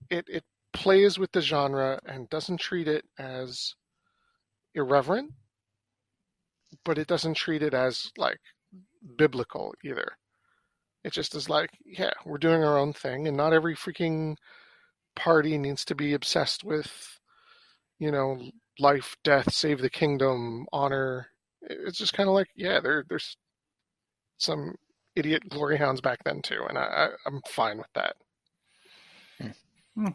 it 0.10 0.26
it 0.30 0.44
plays 0.72 1.20
with 1.20 1.32
the 1.32 1.42
genre 1.42 2.00
and 2.06 2.30
doesn't 2.30 2.60
treat 2.60 2.88
it 2.88 3.04
as 3.18 3.76
irreverent, 4.74 5.34
but 6.86 6.98
it 6.98 7.08
doesn't 7.08 7.34
treat 7.36 7.62
it 7.62 7.74
as 7.74 8.12
like 8.18 8.40
biblical 9.18 9.74
either. 9.84 10.14
It 11.04 11.14
just 11.14 11.36
is 11.36 11.50
like, 11.50 11.72
yeah, 11.86 12.12
we're 12.26 12.38
doing 12.38 12.64
our 12.64 12.78
own 12.78 12.94
thing, 12.94 13.28
and 13.28 13.36
not 13.36 13.54
every 13.54 13.76
freaking 13.76 14.36
party 15.16 15.58
needs 15.58 15.84
to 15.86 15.96
be 15.96 16.14
obsessed 16.14 16.64
with, 16.64 17.20
you 18.00 18.12
know, 18.12 18.40
life, 18.80 19.18
death, 19.24 19.54
save 19.54 19.82
the 19.82 19.90
kingdom, 19.90 20.68
honor. 20.72 21.28
It's 21.62 21.98
just 21.98 22.14
kind 22.14 22.30
of 22.30 22.36
like, 22.36 22.48
yeah, 22.56 22.80
there 22.80 23.04
there's 23.10 23.36
some 24.38 24.76
idiot 25.16 25.44
glory 25.50 25.78
hounds 25.78 26.02
back 26.02 26.20
then 26.24 26.42
too, 26.42 26.64
and 26.70 26.78
I, 26.78 26.82
I 26.84 27.08
I'm 27.26 27.42
fine 27.50 27.78
with 27.78 27.92
that. 27.96 28.16
Like 29.96 30.14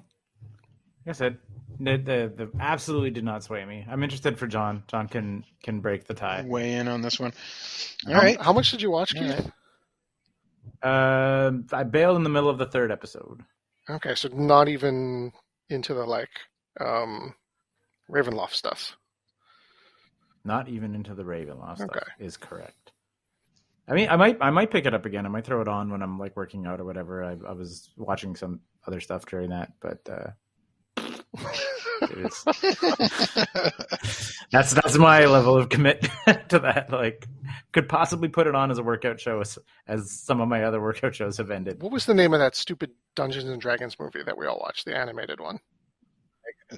I 1.09 1.13
said, 1.13 1.37
the, 1.79 1.97
the 1.99 2.33
the 2.35 2.51
absolutely 2.61 3.11
did 3.11 3.25
not 3.25 3.45
sway 3.45 3.65
me. 3.67 3.85
I'm 3.91 4.03
interested 4.03 4.39
for 4.39 4.47
John. 4.47 4.85
John 4.89 5.07
can 5.09 5.45
can 5.63 5.81
break 5.81 6.07
the 6.07 6.15
tie. 6.15 6.43
Weigh 6.47 6.73
in 6.75 6.89
on 6.89 7.03
this 7.03 7.21
one. 7.21 7.33
All 8.07 8.15
How- 8.15 8.21
right. 8.21 8.41
How 8.41 8.53
much 8.55 8.71
did 8.71 8.81
you 8.81 8.91
watch, 8.91 9.15
All 9.15 9.23
Keith? 9.23 9.51
right. 10.83 11.47
Um, 11.47 11.67
I 11.73 11.83
bailed 11.83 12.17
in 12.17 12.23
the 12.25 12.31
middle 12.31 12.49
of 12.49 12.59
the 12.59 12.67
third 12.67 12.91
episode. 12.91 13.43
Okay, 13.91 14.15
so 14.15 14.29
not 14.29 14.69
even 14.69 15.33
into 15.69 15.93
the 15.95 16.05
like 16.05 16.31
um 16.81 17.35
Ravenloft 18.11 18.53
stuff. 18.53 18.97
Not 20.45 20.69
even 20.69 20.95
into 20.95 21.15
the 21.15 21.23
Ravenloft 21.25 21.77
stuff 21.77 21.91
Okay. 21.91 22.07
is 22.19 22.37
correct. 22.37 22.93
I 23.89 23.95
mean, 23.95 24.09
I 24.09 24.17
might 24.17 24.39
I 24.41 24.51
might 24.51 24.71
pick 24.71 24.87
it 24.87 24.95
up 24.95 25.05
again. 25.07 25.27
I 25.27 25.29
might 25.29 25.45
throw 25.45 25.61
it 25.61 25.69
on 25.69 25.91
when 25.91 26.03
I'm 26.03 26.19
like 26.19 26.37
working 26.37 26.67
out 26.67 26.81
or 26.81 26.85
whatever. 26.85 27.25
I, 27.25 27.33
I 27.49 27.53
was 27.53 27.91
watching 27.97 28.37
some 28.37 28.61
other 28.87 29.01
stuff 29.01 29.27
during 29.27 29.51
that, 29.51 29.73
but 29.81 30.01
uh, 30.09 30.31
it 32.03 32.19
is, 32.19 32.45
that's 34.53 34.73
that's 34.73 34.99
my 34.99 35.25
level 35.27 35.57
of 35.57 35.69
commit 35.69 36.03
to 36.49 36.59
that. 36.61 36.89
Like, 36.91 37.27
could 37.73 37.89
possibly 37.89 38.29
put 38.29 38.47
it 38.47 38.55
on 38.55 38.71
as 38.71 38.79
a 38.79 38.83
workout 38.83 39.21
show, 39.21 39.41
as, 39.41 39.59
as 39.87 40.11
some 40.11 40.41
of 40.41 40.49
my 40.49 40.65
other 40.65 40.81
workout 40.81 41.15
shows 41.15 41.37
have 41.39 41.51
ended. 41.51 41.83
What 41.83 41.93
was 41.93 42.07
the 42.07 42.15
name 42.15 42.33
of 42.35 42.41
that 42.41 42.57
stupid 42.57 42.91
Dungeons 43.17 43.49
and 43.49 43.61
Dragons 43.61 43.99
movie 43.99 44.23
that 44.23 44.37
we 44.39 44.47
all 44.47 44.59
watched, 44.61 44.85
the 44.87 44.97
animated 44.97 45.41
one? 45.41 45.59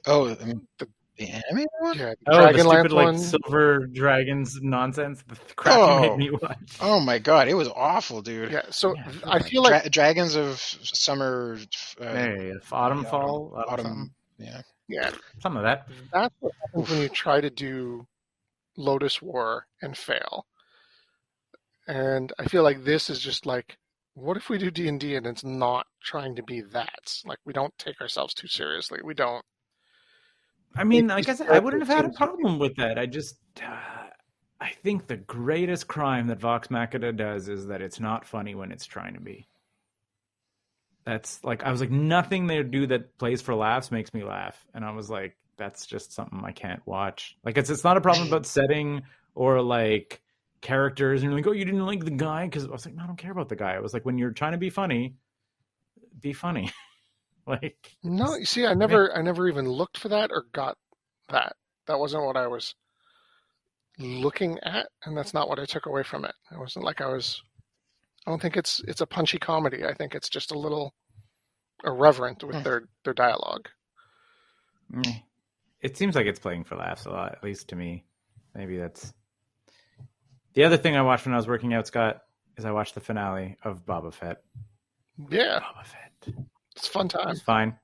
oh, 0.07 0.35
I 0.41 0.45
mean, 0.45 0.67
The- 0.79 0.89
the 1.17 1.29
animated 1.29 1.69
one? 1.81 1.99
Yeah, 1.99 2.15
the 2.25 2.33
Oh, 2.33 2.47
the 2.53 2.53
Dragonlance 2.59 2.71
stupid 2.71 2.93
like 2.93 3.05
one. 3.05 3.19
silver 3.19 3.87
dragons 3.87 4.59
nonsense. 4.63 5.23
The 5.29 5.37
crap 5.55 5.77
Oh. 5.79 6.03
you 6.05 6.11
made 6.11 6.19
me 6.19 6.31
watch. 6.43 6.59
Oh 6.81 7.01
my 7.01 7.19
god, 7.19 7.49
it 7.49 7.55
was 7.55 7.69
awful, 7.69 8.23
dude. 8.23 8.53
Yeah, 8.53 8.63
so 8.71 8.95
Yeah, 8.95 9.11
I 9.25 9.39
feel 9.43 9.63
like 9.63 9.83
Dra- 9.83 9.91
Dragons 9.91 10.35
of 10.37 10.61
Summer. 10.61 11.59
Uh, 12.01 12.05
Hey, 12.05 12.53
autumn, 12.73 13.03
yeah, 13.03 13.11
fall, 13.11 13.53
autumn, 13.57 13.73
autumn. 13.73 13.85
something. 13.87 14.11
Yeah. 14.39 14.63
yeah, 14.89 15.11
Some 15.41 15.57
of 15.57 15.63
that. 15.63 15.89
that's 16.13 16.35
what 16.41 16.53
happens 16.63 16.91
when 16.91 17.01
you 17.01 17.09
try 17.09 17.41
to 17.41 17.49
do 17.51 18.07
Lodoss 18.79 19.23
War 19.23 19.67
and 19.81 19.97
fail. 19.97 20.47
And 21.89 22.33
I 22.39 22.47
feel 22.47 22.63
like 22.63 22.85
this 22.85 23.09
is 23.09 23.21
just 23.21 23.47
like, 23.47 23.79
what 24.15 24.37
if 24.37 24.49
we 24.49 24.59
do 24.59 24.71
D 24.71 24.89
and 24.89 24.99
D 24.99 25.15
and 25.15 25.27
it's 25.27 25.45
not 25.45 25.87
trying 26.03 26.35
to 26.37 26.43
be 26.43 26.61
that? 26.73 27.21
Like 27.25 27.39
we 27.45 27.53
don't 27.53 27.77
take 27.79 28.01
ourselves 28.01 28.35
too 28.35 28.49
seriously. 28.49 28.99
We 29.05 29.15
don't. 29.15 29.45
I 30.77 30.85
mean, 30.85 31.09
like 31.09 31.29
I 31.29 31.35
said, 31.35 31.49
I 31.49 31.59
wouldn't 31.59 31.87
have 31.87 31.97
had 31.97 32.05
a 32.05 32.11
problem 32.11 32.59
with 32.59 32.77
that. 32.77 32.99
I 32.99 33.07
just, 33.07 33.37
uh, 33.63 33.77
I 34.61 34.71
think 34.83 35.07
the 35.07 35.17
greatest 35.17 35.89
crime 35.89 36.29
that 36.29 36.41
Vox 36.41 36.71
Machina 36.71 37.13
does 37.13 37.49
is 37.49 37.67
that 37.67 37.83
it's 37.83 38.01
not 38.01 38.27
funny 38.27 38.55
when 38.55 38.73
it's 38.73 38.87
trying 38.87 39.15
to 39.15 39.21
be. 39.21 39.49
That's 41.05 41.43
like 41.45 41.63
I 41.63 41.71
was 41.71 41.81
like 41.81 41.91
nothing 41.91 42.47
they 42.47 42.63
do 42.63 42.87
that 42.89 43.17
plays 43.17 43.41
for 43.41 43.55
laughs 43.55 43.93
makes 43.93 44.13
me 44.13 44.25
laugh, 44.25 44.67
and 44.75 44.85
I 44.85 44.91
was 44.91 45.09
like, 45.09 45.37
that's 45.57 45.87
just 45.87 46.13
something 46.13 46.43
I 46.45 46.51
can't 46.53 46.85
watch. 46.85 47.37
Like 47.45 47.57
it's 47.57 47.71
it's 47.71 47.85
not 47.85 47.97
a 47.97 48.01
problem 48.01 48.27
about 48.27 48.45
setting 48.45 49.03
or 49.35 49.63
like 49.63 50.21
characters, 50.63 51.23
and 51.23 51.31
you're 51.31 51.39
like, 51.39 51.47
oh, 51.47 51.53
you 51.53 51.65
didn't 51.65 51.87
like 51.87 52.05
the 52.05 52.11
guy 52.11 52.47
because 52.47 52.65
I 52.65 52.71
was 52.71 52.85
like, 52.85 52.97
no, 52.97 53.05
I 53.05 53.07
don't 53.07 53.17
care 53.17 53.31
about 53.31 53.49
the 53.49 53.57
guy. 53.57 53.75
I 53.75 53.81
was 53.81 53.95
like, 53.95 54.05
when 54.05 54.19
you're 54.19 54.33
trying 54.33 54.53
to 54.53 54.59
be 54.59 54.71
funny, 54.71 55.15
be 56.21 56.33
funny. 56.33 56.73
like 57.63 57.77
No, 58.03 58.35
you 58.37 58.45
see, 58.45 58.67
I 58.67 58.75
never, 58.75 59.17
I 59.17 59.23
never 59.23 59.49
even 59.49 59.69
looked 59.69 59.99
for 59.99 60.09
that 60.09 60.31
or 60.33 60.47
got 60.53 60.77
that. 61.29 61.55
That 61.87 61.99
wasn't 61.99 62.25
what 62.25 62.37
I 62.37 62.47
was 62.49 62.75
looking 63.99 64.59
at, 64.63 64.89
and 65.05 65.17
that's 65.17 65.33
not 65.35 65.49
what 65.49 65.59
I 65.59 65.65
took 65.65 65.87
away 65.87 66.03
from 66.03 66.25
it. 66.25 66.35
It 66.53 66.59
wasn't 66.59 66.85
like 66.85 67.01
I 67.01 67.07
was. 67.07 67.41
I 68.27 68.31
don't 68.31 68.43
think 68.43 68.57
it's 68.57 68.83
it's 68.89 69.01
a 69.01 69.07
punchy 69.07 69.39
comedy. 69.39 69.85
I 69.85 69.95
think 69.95 70.15
it's 70.15 70.29
just 70.29 70.51
a 70.53 70.59
little 70.59 70.95
irreverent 71.85 72.43
with 72.43 72.57
Hmm. 72.57 72.63
their 72.63 72.89
their 73.05 73.15
dialogue. 73.15 73.69
Mm. 74.93 75.23
It 75.81 75.97
seems 75.97 76.15
like 76.17 76.27
it's 76.27 76.39
playing 76.41 76.65
for 76.65 76.77
laughs 76.77 77.07
a 77.07 77.11
lot, 77.11 77.33
at 77.33 77.45
least 77.45 77.69
to 77.69 77.77
me. 77.77 78.05
Maybe 78.55 78.77
that's 78.77 79.13
the 80.55 80.65
other 80.65 80.77
thing 80.77 80.97
I 80.97 81.03
watched 81.03 81.27
when 81.27 81.35
I 81.35 81.39
was 81.39 81.47
working 81.49 81.75
out, 81.75 81.87
Scott, 81.87 82.23
is 82.57 82.65
I 82.65 82.73
watched 82.73 82.95
the 82.95 83.01
finale 83.01 83.57
of 83.63 83.85
Boba 83.87 84.13
Fett. 84.13 84.43
Yeah, 85.31 85.61
Boba 85.61 85.85
Fett. 85.85 86.35
It's 86.77 86.89
a 86.89 86.91
fun 86.91 87.09
time. 87.09 87.31
It's 87.31 87.41
fine. 87.43 87.77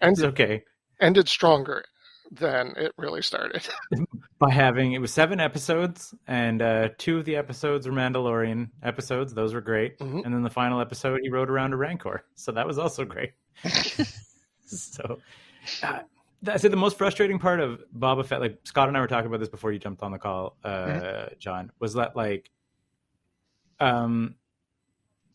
And 0.00 0.12
It's 0.12 0.22
okay. 0.22 0.62
ended 1.00 1.28
stronger 1.28 1.84
than 2.30 2.74
it 2.76 2.92
really 2.98 3.22
started. 3.22 3.66
By 4.38 4.50
having 4.50 4.92
it 4.92 4.98
was 5.00 5.12
seven 5.12 5.40
episodes, 5.40 6.14
and 6.26 6.60
uh, 6.60 6.88
two 6.98 7.18
of 7.18 7.24
the 7.24 7.36
episodes 7.36 7.86
were 7.86 7.92
Mandalorian 7.94 8.70
episodes. 8.82 9.32
Those 9.32 9.54
were 9.54 9.60
great. 9.60 9.98
Mhm. 9.98 10.24
And 10.24 10.34
then 10.34 10.42
the 10.42 10.50
final 10.50 10.80
episode, 10.80 11.20
he 11.22 11.30
rode 11.30 11.48
around 11.48 11.72
a 11.72 11.76
Rancor, 11.76 12.24
so 12.34 12.52
that 12.52 12.66
was 12.66 12.78
also 12.78 13.04
great. 13.04 13.32
so, 14.66 15.18
uh, 15.82 16.00
I 16.46 16.56
said 16.58 16.70
the 16.72 16.76
most 16.76 16.98
frustrating 16.98 17.38
part 17.38 17.60
of 17.60 17.80
Boba 17.96 18.26
Fett, 18.26 18.40
like 18.40 18.58
Scott 18.64 18.88
and 18.88 18.96
I 18.96 19.00
were 19.00 19.06
talking 19.06 19.28
about 19.28 19.40
this 19.40 19.48
before 19.48 19.72
you 19.72 19.78
jumped 19.78 20.02
on 20.02 20.12
the 20.12 20.18
call, 20.18 20.56
uh, 20.64 20.68
Mm-hmm. 20.68 21.34
John, 21.38 21.72
was 21.78 21.94
that 21.94 22.14
like, 22.16 22.50
um, 23.80 24.34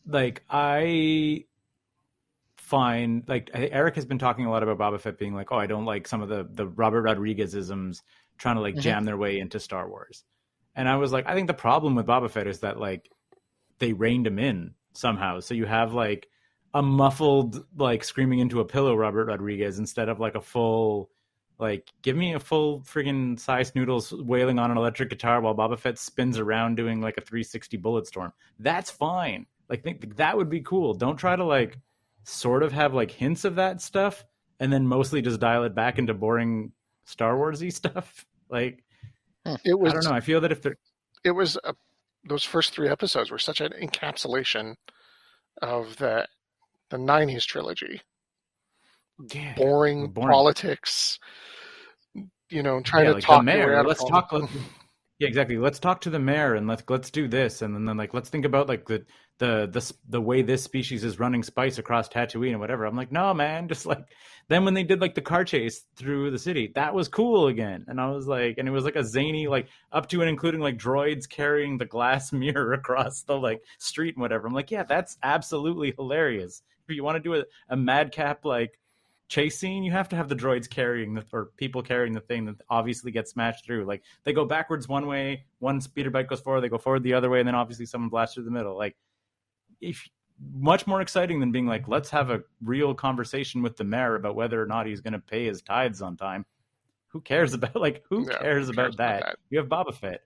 like 0.06 0.42
I 0.48 1.44
find 2.72 3.22
like 3.28 3.50
Eric 3.52 3.96
has 3.96 4.06
been 4.06 4.18
talking 4.18 4.46
a 4.46 4.50
lot 4.50 4.62
about 4.62 4.78
Boba 4.78 4.98
Fett 4.98 5.18
being 5.18 5.34
like, 5.34 5.52
oh, 5.52 5.58
I 5.58 5.66
don't 5.66 5.84
like 5.84 6.08
some 6.08 6.22
of 6.22 6.28
the 6.30 6.48
the 6.50 6.66
Robert 6.66 7.02
Rodriguez 7.02 7.54
isms 7.54 8.02
trying 8.38 8.56
to 8.56 8.62
like 8.62 8.76
Mhm. 8.76 8.80
jam 8.80 9.04
their 9.04 9.18
way 9.18 9.38
into 9.38 9.60
Star 9.60 9.88
Wars, 9.88 10.24
and 10.74 10.88
I 10.88 10.96
was 10.96 11.12
like, 11.12 11.26
I 11.28 11.34
think 11.34 11.48
the 11.48 11.54
problem 11.68 11.94
with 11.94 12.06
Boba 12.06 12.30
Fett 12.30 12.46
is 12.46 12.60
that 12.60 12.80
like 12.80 13.10
they 13.78 13.92
reined 13.92 14.26
him 14.26 14.38
in 14.38 14.74
somehow, 14.94 15.40
so 15.40 15.52
you 15.54 15.66
have 15.66 15.92
like 15.92 16.28
a 16.74 16.80
muffled 16.82 17.62
like 17.76 18.02
screaming 18.02 18.38
into 18.38 18.60
a 18.60 18.64
pillow 18.64 18.96
Robert 18.96 19.26
Rodriguez 19.26 19.78
instead 19.78 20.08
of 20.08 20.18
like 20.18 20.34
a 20.34 20.40
full 20.40 21.10
like 21.58 21.90
give 22.00 22.16
me 22.16 22.32
a 22.32 22.40
full 22.40 22.80
friggin' 22.80 23.38
size 23.38 23.74
noodles 23.74 24.12
wailing 24.12 24.58
on 24.58 24.70
an 24.70 24.78
electric 24.78 25.10
guitar 25.10 25.40
while 25.42 25.54
Boba 25.54 25.78
Fett 25.78 25.98
spins 25.98 26.38
around 26.38 26.76
doing 26.76 27.02
like 27.02 27.18
a 27.18 27.20
360 27.20 27.76
bullet 27.76 28.06
storm. 28.06 28.32
That's 28.58 28.90
fine. 28.90 29.46
Like 29.68 29.82
think 29.84 30.16
that 30.16 30.36
would 30.38 30.48
be 30.48 30.62
cool. 30.62 30.94
Don't 30.94 31.18
try 31.18 31.36
to 31.36 31.44
like 31.44 31.76
sort 32.24 32.62
of 32.62 32.72
have 32.72 32.94
like 32.94 33.10
hints 33.10 33.44
of 33.44 33.56
that 33.56 33.80
stuff 33.80 34.24
and 34.60 34.72
then 34.72 34.86
mostly 34.86 35.22
just 35.22 35.40
dial 35.40 35.64
it 35.64 35.74
back 35.74 35.98
into 35.98 36.14
boring 36.14 36.72
Star 37.04 37.34
Warsy 37.34 37.72
stuff. 37.72 38.24
Like 38.48 38.84
hmm. 39.46 39.54
It 39.64 39.78
was 39.78 39.92
I 39.92 39.94
don't 39.94 40.04
know. 40.04 40.12
I 40.12 40.20
feel 40.20 40.40
that 40.40 40.52
if 40.52 40.62
they're 40.62 40.76
it 41.24 41.32
was 41.32 41.58
a, 41.64 41.74
those 42.24 42.44
first 42.44 42.72
three 42.72 42.88
episodes 42.88 43.30
were 43.30 43.38
such 43.38 43.60
an 43.60 43.72
encapsulation 43.80 44.74
of 45.60 45.96
the 45.96 46.26
the 46.90 46.96
'90s 46.96 47.44
trilogy. 47.44 48.00
yeah, 49.32 49.54
Boring, 49.54 50.10
boring. 50.10 50.30
politics, 50.30 51.18
you 52.50 52.62
know, 52.62 52.80
trying 52.82 53.04
yeah, 53.04 53.10
to 53.10 53.14
like 53.14 53.24
talk 53.24 53.40
the 53.40 53.44
mayor. 53.44 53.76
out 53.76 53.86
Let's 53.86 54.04
talk. 54.04 54.32
Let's, 54.32 54.52
Yeah, 55.18 55.28
exactly. 55.28 55.58
Let's 55.58 55.78
talk 55.78 56.00
to 56.02 56.10
the 56.10 56.18
mayor 56.18 56.54
and 56.54 56.66
let's 56.66 56.82
let's 56.88 57.10
do 57.10 57.28
this, 57.28 57.62
and 57.62 57.74
then, 57.74 57.84
then 57.84 57.96
like 57.96 58.14
let's 58.14 58.28
think 58.28 58.44
about 58.44 58.68
like 58.68 58.86
the 58.86 59.04
the 59.42 59.68
the 59.72 59.92
the 60.08 60.20
way 60.20 60.40
this 60.40 60.62
species 60.62 61.02
is 61.02 61.18
running 61.18 61.42
spice 61.42 61.78
across 61.78 62.08
Tatooine 62.08 62.52
and 62.52 62.60
whatever. 62.60 62.84
I'm 62.84 62.94
like, 62.94 63.10
no, 63.10 63.34
man, 63.34 63.66
just 63.72 63.86
like 63.86 64.06
then 64.46 64.64
when 64.64 64.74
they 64.74 64.84
did 64.84 65.00
like 65.00 65.16
the 65.16 65.20
car 65.20 65.44
chase 65.44 65.84
through 65.96 66.30
the 66.30 66.38
city, 66.38 66.70
that 66.76 66.94
was 66.94 67.08
cool 67.08 67.48
again, 67.48 67.84
and 67.88 68.00
I 68.00 68.08
was 68.10 68.28
like, 68.28 68.58
and 68.58 68.68
it 68.68 68.70
was 68.70 68.84
like 68.84 68.94
a 68.94 69.02
zany 69.02 69.48
like 69.48 69.66
up 69.90 70.08
to 70.10 70.20
and 70.20 70.30
including 70.30 70.60
like 70.60 70.78
droids 70.78 71.28
carrying 71.28 71.76
the 71.76 71.84
glass 71.84 72.32
mirror 72.44 72.72
across 72.72 73.22
the 73.22 73.36
like 73.36 73.64
street 73.78 74.14
and 74.14 74.22
whatever. 74.22 74.46
I'm 74.46 74.54
like, 74.54 74.70
yeah, 74.70 74.84
that's 74.84 75.18
absolutely 75.24 75.92
hilarious. 75.96 76.62
If 76.88 76.94
you 76.94 77.02
want 77.02 77.16
to 77.16 77.20
do 77.20 77.34
a, 77.34 77.44
a 77.68 77.76
madcap 77.76 78.44
like 78.44 78.78
chase 79.26 79.58
scene, 79.58 79.82
you 79.82 79.90
have 79.90 80.08
to 80.10 80.16
have 80.16 80.28
the 80.28 80.36
droids 80.36 80.70
carrying 80.70 81.14
the 81.14 81.24
or 81.32 81.50
people 81.56 81.82
carrying 81.82 82.12
the 82.12 82.20
thing 82.20 82.44
that 82.44 82.60
obviously 82.70 83.10
gets 83.10 83.32
smashed 83.32 83.64
through. 83.64 83.86
Like 83.86 84.04
they 84.22 84.32
go 84.32 84.44
backwards 84.44 84.86
one 84.86 85.08
way, 85.08 85.46
one 85.58 85.80
speeder 85.80 86.10
bike 86.10 86.28
goes 86.28 86.40
forward, 86.40 86.60
they 86.60 86.68
go 86.68 86.78
forward 86.78 87.02
the 87.02 87.14
other 87.14 87.28
way, 87.28 87.40
and 87.40 87.48
then 87.48 87.56
obviously 87.56 87.86
someone 87.86 88.08
blasts 88.08 88.34
through 88.36 88.44
the 88.44 88.52
middle. 88.52 88.78
Like 88.78 88.94
if 89.82 90.08
much 90.54 90.86
more 90.86 91.00
exciting 91.00 91.40
than 91.40 91.52
being 91.52 91.66
like, 91.66 91.86
let's 91.88 92.10
have 92.10 92.30
a 92.30 92.40
real 92.62 92.94
conversation 92.94 93.62
with 93.62 93.76
the 93.76 93.84
mayor 93.84 94.14
about 94.16 94.34
whether 94.34 94.60
or 94.62 94.66
not 94.66 94.86
he's 94.86 95.00
going 95.00 95.12
to 95.12 95.18
pay 95.18 95.44
his 95.46 95.62
tithes 95.62 96.00
on 96.02 96.16
time. 96.16 96.46
Who 97.08 97.20
cares 97.20 97.52
about 97.54 97.76
like 97.76 98.02
who 98.08 98.26
Yeah, 98.30 98.38
cares, 98.38 98.66
who 98.66 98.72
about, 98.72 98.82
cares 98.84 98.94
about 98.94 98.96
that? 98.96 99.20
that? 99.26 99.36
You 99.50 99.58
have 99.58 99.68
Boba 99.68 99.94
Fett. 99.94 100.22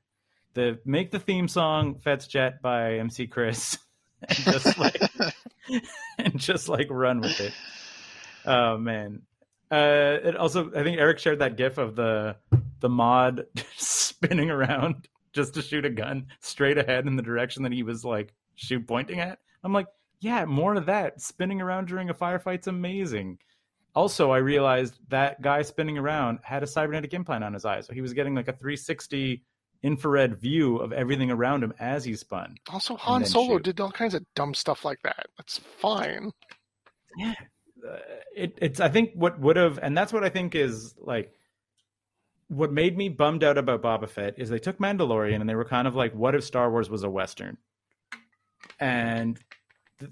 The 0.55 0.79
make 0.87 1.11
the 1.11 1.19
theme 1.19 1.49
song 1.49 1.97
"Fett's 1.99 2.27
Vette" 2.27 2.63
by 2.63 2.95
MC 2.95 3.27
Chris, 3.27 3.77
and 4.29 4.39
just 4.39 4.79
like 4.79 5.03
and 6.19 6.39
just 6.39 6.69
like 6.69 6.87
run 6.91 7.21
with 7.21 7.41
it. 7.41 7.53
Oh 8.47 8.79
man. 8.79 9.23
Uh, 9.71 10.19
it 10.23 10.37
also, 10.37 10.71
I 10.77 10.85
think 10.85 10.99
Eric 10.99 11.19
shared 11.19 11.41
that 11.41 11.57
GIF 11.57 11.77
of 11.79 11.97
the 11.97 12.37
the 12.81 12.89
mod 12.89 13.47
spinning 13.77 14.51
around 14.51 15.09
just 15.33 15.55
to 15.55 15.63
shoot 15.63 15.85
a 15.85 15.91
gun 15.91 16.29
straight 16.41 16.79
ahead 16.79 17.07
in 17.07 17.17
the 17.17 17.23
direction 17.23 17.65
that 17.65 17.73
he 17.73 17.83
was 17.83 18.05
like 18.05 18.33
shoot 18.55 18.87
pointing 18.87 19.21
at. 19.21 19.41
I'm 19.67 19.73
like, 19.73 19.89
yeah, 20.21 20.45
more 20.47 20.75
of 20.77 20.87
that. 20.87 21.21
Spinning 21.21 21.61
around 21.61 21.89
during 21.89 22.09
a 22.09 22.15
firefight's 22.15 22.69
amazing. 22.69 23.39
Also, 23.95 24.31
I 24.31 24.39
realized 24.39 24.99
that 25.09 25.43
guy 25.43 25.63
spinning 25.63 25.99
around 25.99 26.39
had 26.43 26.63
a 26.63 26.67
cybernetic 26.67 27.13
implant 27.13 27.45
on 27.45 27.53
his 27.53 27.65
eye, 27.65 27.81
so 27.81 27.93
he 27.93 28.01
was 28.01 28.13
getting 28.15 28.35
like 28.35 28.49
a 28.49 28.53
360 28.53 29.43
infrared 29.83 30.41
view 30.41 30.77
of 30.79 30.93
everything 30.93 31.31
around 31.31 31.63
him 31.63 31.75
as 31.79 32.05
he 32.05 32.15
spun. 32.15 32.57
Also, 32.71 32.97
Han 32.97 33.25
Solo 33.25 33.57
shoot. 33.57 33.65
did 33.65 33.81
all 33.81 33.91
kinds 33.93 34.15
of 34.15 34.25
dumb 34.35 34.55
stuff 34.55 34.85
like 34.85 35.01
that. 35.03 35.27
That's 35.37 35.59
fine. 35.59 36.31
yeah 37.19 37.35
uh, 37.87 37.97
it, 38.35 38.57
it's 38.61 38.81
i 38.81 38.89
think 38.89 39.11
what 39.15 39.39
would 39.39 39.57
have 39.57 39.79
and 39.83 39.97
that's 39.97 40.13
what 40.13 40.25
i 40.25 40.29
think 40.29 40.55
is 40.55 40.95
like 40.99 41.31
what 42.49 42.73
made 42.73 42.97
me 42.97 43.09
bummed 43.09 43.45
out 43.45 43.59
about 43.59 43.83
boba 43.83 44.09
fett 44.09 44.35
is 44.39 44.49
they 44.49 44.59
took 44.59 44.79
mandalorian 44.79 45.41
and 45.41 45.49
they 45.49 45.55
were 45.55 45.65
kind 45.65 45.87
of 45.87 45.95
like 45.95 46.15
what 46.15 46.35
if 46.35 46.43
star 46.43 46.71
wars 46.71 46.89
was 46.91 47.03
a 47.05 47.11
western 47.11 47.57
and 48.81 49.39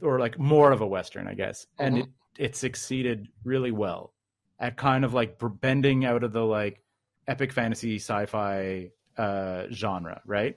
or 0.02 0.18
like 0.18 0.38
more 0.38 0.72
of 0.72 0.80
a 0.80 0.86
western 0.86 1.26
i 1.26 1.34
guess 1.34 1.66
and 1.78 1.98
it, 1.98 2.06
it 2.38 2.56
succeeded 2.56 3.28
really 3.44 3.70
well 3.70 4.12
at 4.58 4.76
kind 4.76 5.04
of 5.04 5.14
like 5.14 5.36
bending 5.60 6.04
out 6.04 6.24
of 6.24 6.32
the 6.32 6.44
like 6.44 6.82
epic 7.26 7.52
fantasy 7.52 7.96
sci-fi 7.96 8.90
uh 9.18 9.64
genre 9.70 10.20
right 10.26 10.56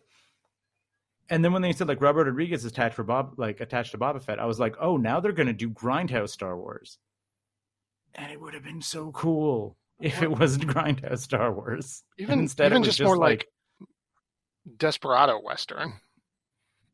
and 1.30 1.43
then 1.43 1.51
when 1.51 1.61
they 1.61 1.73
said 1.73 1.88
like 1.88 2.01
Robert 2.01 2.25
Rodriguez 2.25 2.63
is 2.63 2.71
attached 2.71 2.95
for 2.95 3.03
Bob, 3.03 3.34
like 3.38 3.59
attached 3.59 3.91
to 3.91 3.97
Boba 3.97 4.21
Fett, 4.23 4.39
I 4.39 4.45
was 4.45 4.61
like, 4.61 4.75
oh, 4.80 4.95
now 4.97 5.19
they're 5.19 5.34
gonna 5.34 5.51
do 5.51 5.69
Grindhouse 5.69 6.30
Star 6.30 6.57
Wars, 6.57 6.99
and 8.15 8.32
it 8.32 8.39
would 8.39 8.53
have 8.53 8.63
been 8.63 8.82
so 8.82 9.11
cool 9.11 9.75
if 9.99 10.21
it 10.21 10.32
wasn't 10.32 10.67
Grindhouse 10.67 11.19
Star 11.19 11.51
Wars. 11.51 12.03
And 12.17 12.23
Even 12.28 12.39
instead, 12.39 12.67
even 12.67 12.84
it 12.84 12.88
was 12.88 12.97
just, 12.97 13.05
more 13.05 13.17
like, 13.17 13.47
Desperado 14.78 15.39
Western. 15.41 15.93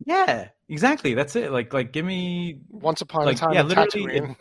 Yeah, 0.06 0.50
exactly. 0.70 1.14
That's 1.14 1.36
it. 1.36 1.52
Like, 1.52 1.74
like 1.74 1.91
give 1.91 2.06
me 2.06 2.60
Once 2.70 3.02
upon 3.02 3.26
Like, 3.26 3.38
a 3.38 3.39
time 3.39 3.54
yeah, 3.54 3.62
literally, 3.64 3.89
Tatooine. 3.89 4.36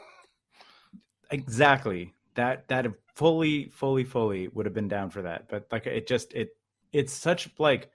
exactly 1.31 2.13
that. 2.35 2.69
That 2.69 2.87
fully, 3.15 3.69
fully, 3.69 4.05
fully 4.05 4.49
would 4.49 4.67
have 4.67 4.75
been 4.75 4.89
down 4.89 5.11
for 5.11 5.23
that. 5.23 5.49
But 5.49 5.67
like, 5.71 5.87
it 5.87 6.07
just 6.07 6.33
it 6.35 6.57
it's 6.93 7.13
such 7.13 7.49
like 7.59 7.91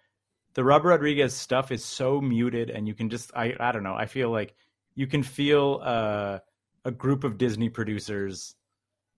the 0.53 0.64
Robert 0.64 0.89
Rodriguez 0.89 1.34
stuff 1.34 1.72
is 1.72 1.84
so 1.84 2.20
muted, 2.22 2.70
and 2.70 2.88
you 2.88 2.93
can 2.93 3.10
just 3.10 3.32
I 3.36 3.55
I 3.60 3.72
don't 3.72 3.84
know. 3.84 3.95
I 3.95 4.05
feel 4.05 4.30
like 4.32 4.55
you 4.95 5.08
can 5.08 5.24
feel 5.24 5.80
uh, 5.84 6.39
a 6.86 6.91
group 6.91 7.24
of 7.24 7.38
Disney 7.38 7.70
producers 7.70 8.55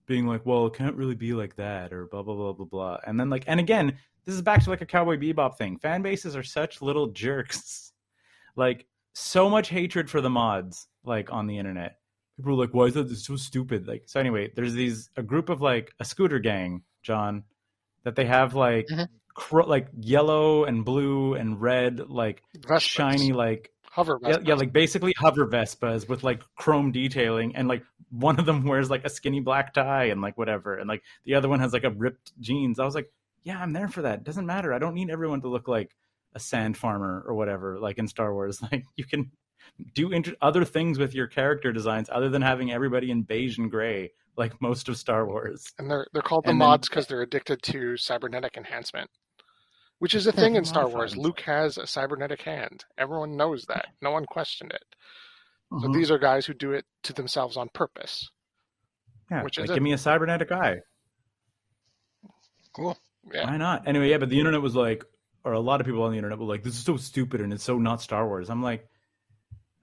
being 0.06 0.26
like, 0.26 0.44
"Well, 0.44 0.66
it 0.66 0.74
can't 0.74 0.96
really 0.96 1.14
be 1.14 1.32
like 1.32 1.56
that," 1.56 1.92
or 1.92 2.06
blah 2.06 2.22
blah 2.22 2.34
blah 2.34 2.52
blah 2.52 2.66
blah. 2.66 2.98
And 3.06 3.18
then 3.18 3.30
like, 3.30 3.44
and 3.46 3.60
again, 3.60 3.96
this 4.24 4.34
is 4.34 4.42
back 4.42 4.62
to 4.64 4.70
like 4.70 4.82
a 4.82 4.86
Cowboy 4.86 5.16
Bebop 5.16 5.56
thing. 5.56 5.78
Fan 5.78 6.02
bases 6.02 6.36
are 6.36 6.42
such 6.42 6.82
little 6.82 7.06
jerks. 7.08 7.89
Like 8.60 8.86
so 9.14 9.50
much 9.50 9.68
hatred 9.70 10.08
for 10.08 10.20
the 10.20 10.30
mods, 10.30 10.86
like 11.04 11.32
on 11.32 11.48
the 11.48 11.58
internet. 11.58 11.96
People 12.36 12.52
are 12.52 12.64
like, 12.64 12.72
"Why 12.74 12.84
is 12.84 12.94
that 12.94 13.10
so 13.16 13.34
stupid?" 13.36 13.88
Like, 13.88 14.04
so 14.06 14.20
anyway, 14.20 14.52
there's 14.54 14.74
these 14.74 15.10
a 15.16 15.22
group 15.22 15.48
of 15.48 15.60
like 15.60 15.92
a 15.98 16.04
scooter 16.04 16.38
gang, 16.38 16.82
John, 17.02 17.42
that 18.04 18.14
they 18.16 18.24
have 18.26 18.54
like 18.54 18.86
Mhm. 18.86 19.08
cr- 19.34 19.62
like 19.62 19.88
yellow 20.00 20.64
and 20.64 20.84
blue 20.84 21.34
and 21.34 21.60
red, 21.60 22.08
like 22.08 22.42
Vespas. 22.58 22.80
shiny 22.82 23.32
like 23.32 23.72
hover 23.90 24.18
yeah, 24.22 24.28
Vespas. 24.36 24.46
yeah, 24.46 24.54
like 24.54 24.72
basically 24.72 25.12
hover 25.18 25.46
Vespas 25.48 26.08
with 26.08 26.22
like 26.22 26.40
chrome 26.56 26.92
detailing, 26.92 27.56
and 27.56 27.66
like 27.68 27.82
one 28.10 28.38
of 28.38 28.46
them 28.46 28.64
wears 28.72 28.88
like 28.90 29.04
a 29.04 29.10
skinny 29.10 29.40
black 29.40 29.74
tie 29.74 30.04
and 30.04 30.20
like 30.22 30.38
whatever, 30.38 30.76
and 30.76 30.88
like 30.88 31.02
the 31.24 31.34
other 31.34 31.48
one 31.48 31.60
has 31.60 31.72
like 31.72 31.84
a 31.84 31.90
ripped 31.90 32.32
jeans. 32.40 32.78
I 32.78 32.84
was 32.84 32.94
like, 32.94 33.10
yeah, 33.42 33.58
I'm 33.60 33.72
there 33.72 33.88
for 33.88 34.02
that. 34.02 34.22
Doesn't 34.24 34.46
matter. 34.46 34.72
I 34.72 34.78
don't 34.78 34.94
need 34.94 35.10
everyone 35.10 35.40
to 35.42 35.48
look 35.48 35.66
like 35.68 35.94
a 36.34 36.40
sand 36.40 36.76
farmer 36.76 37.24
or 37.26 37.34
whatever, 37.34 37.78
like 37.80 37.98
in 37.98 38.06
Star 38.08 38.32
Wars. 38.34 38.60
Like 38.72 38.84
you 38.96 39.04
can 39.04 39.30
do 39.94 40.10
inter- 40.12 40.34
other 40.42 40.64
things 40.64 40.98
with 40.98 41.14
your 41.14 41.26
character 41.26 41.72
designs 41.72 42.08
other 42.12 42.28
than 42.28 42.42
having 42.42 42.70
everybody 42.72 43.10
in 43.10 43.22
beige 43.22 43.56
and 43.58 43.70
gray, 43.70 44.10
like 44.36 44.60
most 44.60 44.88
of 44.88 44.96
Star 44.96 45.26
Wars. 45.26 45.64
and 45.78 45.90
they're 45.90 46.06
they're 46.12 46.22
called 46.22 46.44
the 46.44 46.50
And 46.50 46.58
mods 46.58 46.88
because 46.88 47.06
they're 47.06 47.22
addicted 47.22 47.62
to 47.64 47.96
cybernetic 47.96 48.56
enhancement, 48.56 49.10
which 49.98 50.14
is 50.14 50.26
a 50.26 50.32
thing 50.32 50.56
in 50.56 50.64
Star 50.64 50.88
Wars. 50.88 51.16
Luke 51.16 51.40
has 51.42 51.78
a 51.78 51.86
cybernetic 51.86 52.42
hand. 52.42 52.84
Everyone 52.98 53.36
knows 53.36 53.64
that. 53.66 53.86
No 54.02 54.10
one 54.10 54.26
questioned 54.26 54.72
it. 54.72 54.84
So 55.80 55.86
Mhm. 55.88 55.94
these 55.94 56.10
are 56.10 56.18
guys 56.18 56.46
who 56.46 56.54
do 56.54 56.72
it 56.72 56.84
to 57.04 57.12
themselves 57.12 57.56
on 57.56 57.68
purpose. 57.74 58.28
yeah, 59.30 59.42
which 59.44 59.58
like, 59.58 59.68
is 59.70 59.74
give 59.74 59.82
me 59.82 59.92
a 59.92 59.98
cybernetic 59.98 60.50
eye. 60.50 60.78
Cool. 62.74 62.96
Yeah. 63.32 63.44
Why 63.50 63.56
not? 63.56 63.86
Anyway, 63.86 64.08
yeah, 64.10 64.18
but 64.18 64.28
the 64.28 64.38
internet 64.38 64.60
was 64.62 64.74
like, 64.74 65.04
or 65.44 65.52
a 65.52 65.60
lot 65.60 65.80
of 65.80 65.86
people 65.86 66.02
on 66.02 66.12
the 66.12 66.18
internet 66.18 66.38
were 66.38 66.44
like, 66.44 66.62
"This 66.62 66.74
is 66.74 66.84
so 66.84 66.96
stupid 66.96 67.40
and 67.40 67.52
it's 67.52 67.64
so 67.64 67.78
not 67.78 68.02
Star 68.02 68.26
Wars." 68.26 68.50
I'm 68.50 68.62
like, 68.62 68.88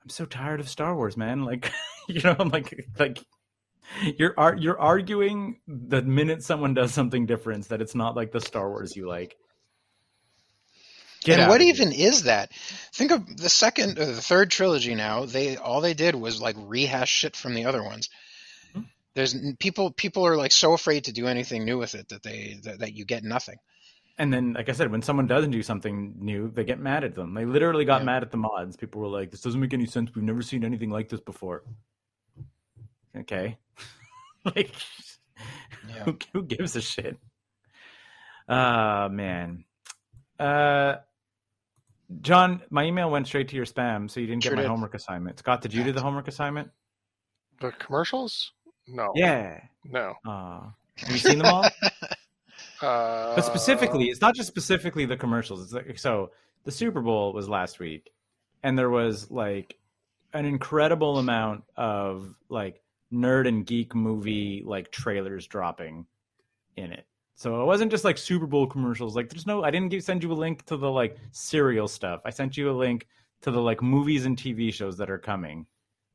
I'm 0.03 0.09
so 0.09 0.25
tired 0.25 0.61
of 0.61 0.69
Star 0.69 0.95
Wars, 0.95 1.17
man. 1.17 1.41
Like, 1.45 1.71
you 2.07 2.21
know, 2.21 2.35
I'm 2.39 2.49
like, 2.49 2.87
like 2.97 3.19
you're 4.17 4.55
you're 4.57 4.79
arguing 4.79 5.59
the 5.67 6.01
minute 6.01 6.43
someone 6.43 6.73
does 6.73 6.93
something 6.93 7.25
different 7.25 7.67
that 7.69 7.81
it's 7.81 7.95
not 7.95 8.15
like 8.15 8.31
the 8.31 8.39
Star 8.39 8.69
Wars 8.69 8.95
you 8.95 9.07
like. 9.07 9.35
Get 11.23 11.39
and 11.39 11.49
what 11.49 11.61
even 11.61 11.91
is 11.91 12.23
that? 12.23 12.53
Think 12.93 13.11
of 13.11 13.37
the 13.37 13.49
second 13.49 13.99
or 13.99 14.05
the 14.05 14.21
third 14.21 14.49
trilogy 14.49 14.95
now. 14.95 15.25
They 15.25 15.57
all 15.57 15.81
they 15.81 15.93
did 15.93 16.15
was 16.15 16.39
like 16.39 16.55
rehash 16.57 17.09
shit 17.09 17.35
from 17.35 17.53
the 17.53 17.65
other 17.65 17.83
ones. 17.83 18.09
Hmm. 18.73 18.83
There's 19.13 19.35
people 19.59 19.91
people 19.91 20.25
are 20.25 20.37
like 20.37 20.53
so 20.53 20.71
afraid 20.71 21.05
to 21.05 21.11
do 21.11 21.27
anything 21.27 21.65
new 21.65 21.77
with 21.77 21.95
it 21.95 22.07
that 22.09 22.23
they 22.23 22.59
that, 22.63 22.79
that 22.79 22.93
you 22.93 23.03
get 23.03 23.23
nothing. 23.23 23.57
And 24.19 24.33
then, 24.33 24.53
like 24.53 24.67
I 24.67 24.71
said, 24.71 24.91
when 24.91 25.03
someone 25.03 25.27
doesn't 25.27 25.51
do 25.51 25.61
something 25.61 26.15
new, 26.19 26.49
they 26.49 26.63
get 26.63 26.79
mad 26.79 27.03
at 27.03 27.13
them. 27.13 27.33
They 27.35 27.45
literally 27.45 27.85
got 27.85 28.01
Yeah. 28.01 28.05
mad 28.05 28.23
at 28.23 28.31
the 28.31 28.37
mods. 28.37 28.75
People 28.75 29.01
were 29.01 29.07
like, 29.07 29.29
"This 29.29 29.41
doesn't 29.41 29.59
make 29.61 29.73
any 29.75 29.85
sense. 29.85 30.13
We've 30.15 30.23
never 30.23 30.41
seen 30.41 30.63
anything 30.63 30.89
like 30.89 31.09
this 31.09 31.19
before." 31.19 31.63
Okay, 33.15 33.57
like, 34.45 34.73
Yeah. 35.87 36.03
who, 36.05 36.17
who 36.33 36.43
gives 36.43 36.75
a 36.75 36.81
shit? 36.81 37.17
Ah, 38.49 39.07
man. 39.11 39.65
Uh, 40.39 40.95
John, 42.21 42.61
my 42.69 42.85
email 42.85 43.09
went 43.11 43.27
straight 43.27 43.49
to 43.49 43.55
your 43.55 43.65
spam, 43.65 44.09
so 44.09 44.19
you 44.19 44.27
didn't 44.27 44.43
Sure 44.43 44.51
get 44.51 44.55
my 44.57 44.61
did. 44.63 44.69
homework 44.69 44.93
assignment. 44.93 45.39
Scott, 45.39 45.61
did 45.61 45.73
you 45.73 45.83
do 45.83 45.91
the 45.91 46.01
homework 46.01 46.27
assignment? 46.27 46.71
The 47.59 47.71
commercials? 47.73 48.53
No. 48.87 49.11
Yeah. 49.15 49.59
No. 49.83 50.13
Aw. 50.25 50.71
have 50.97 51.11
you 51.11 51.17
seen 51.17 51.39
them 51.39 51.47
all? 51.47 51.65
Uh, 52.81 53.35
but 53.35 53.41
specifically, 53.41 54.05
it's 54.05 54.21
not 54.21 54.35
just 54.35 54.47
specifically 54.47 55.05
the 55.05 55.17
commercials. 55.17 55.63
It's 55.63 55.73
like 55.73 55.99
so 55.99 56.31
the 56.63 56.71
Super 56.71 57.01
Bowl 57.01 57.33
was 57.33 57.49
last 57.49 57.79
week, 57.79 58.11
and 58.63 58.77
there 58.77 58.89
was 58.89 59.31
like 59.31 59.77
an 60.33 60.45
incredible 60.45 61.17
amount 61.17 61.63
of 61.75 62.35
like 62.49 62.81
nerd 63.11 63.47
and 63.47 63.65
geek 63.65 63.95
movie 63.95 64.63
like 64.65 64.91
trailers 64.91 65.47
dropping 65.47 66.05
in 66.75 66.91
it. 66.91 67.05
So 67.35 67.61
it 67.61 67.65
wasn't 67.65 67.91
just 67.91 68.03
like 68.03 68.17
Super 68.17 68.47
Bowl 68.47 68.67
commercials. 68.67 69.15
Like 69.15 69.29
there's 69.29 69.47
no 69.47 69.63
I 69.63 69.71
didn't 69.71 69.89
give, 69.89 70.03
send 70.03 70.23
you 70.23 70.31
a 70.31 70.33
link 70.33 70.65
to 70.65 70.77
the 70.77 70.89
like 70.89 71.17
serial 71.31 71.87
stuff. 71.87 72.21
I 72.25 72.31
sent 72.31 72.57
you 72.57 72.69
a 72.69 72.73
link 72.73 73.07
to 73.41 73.51
the 73.51 73.61
like 73.61 73.81
movies 73.81 74.25
and 74.25 74.37
TV 74.37 74.73
shows 74.73 74.97
that 74.97 75.09
are 75.09 75.19
coming 75.19 75.67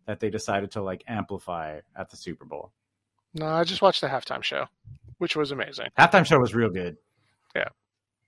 that 0.06 0.20
they 0.20 0.30
decided 0.30 0.72
to 0.72 0.82
like 0.82 1.04
amplify 1.06 1.80
at 1.96 2.10
the 2.10 2.16
Super 2.16 2.44
Bowl. 2.44 2.72
No, 3.34 3.46
I 3.46 3.64
just 3.64 3.82
watched 3.82 4.00
the 4.00 4.08
halftime 4.08 4.42
show, 4.42 4.66
which 5.18 5.36
was 5.36 5.50
amazing. 5.52 5.86
Halftime 5.98 6.26
show 6.26 6.38
was 6.38 6.54
real 6.54 6.70
good. 6.70 6.96
Yeah, 7.54 7.68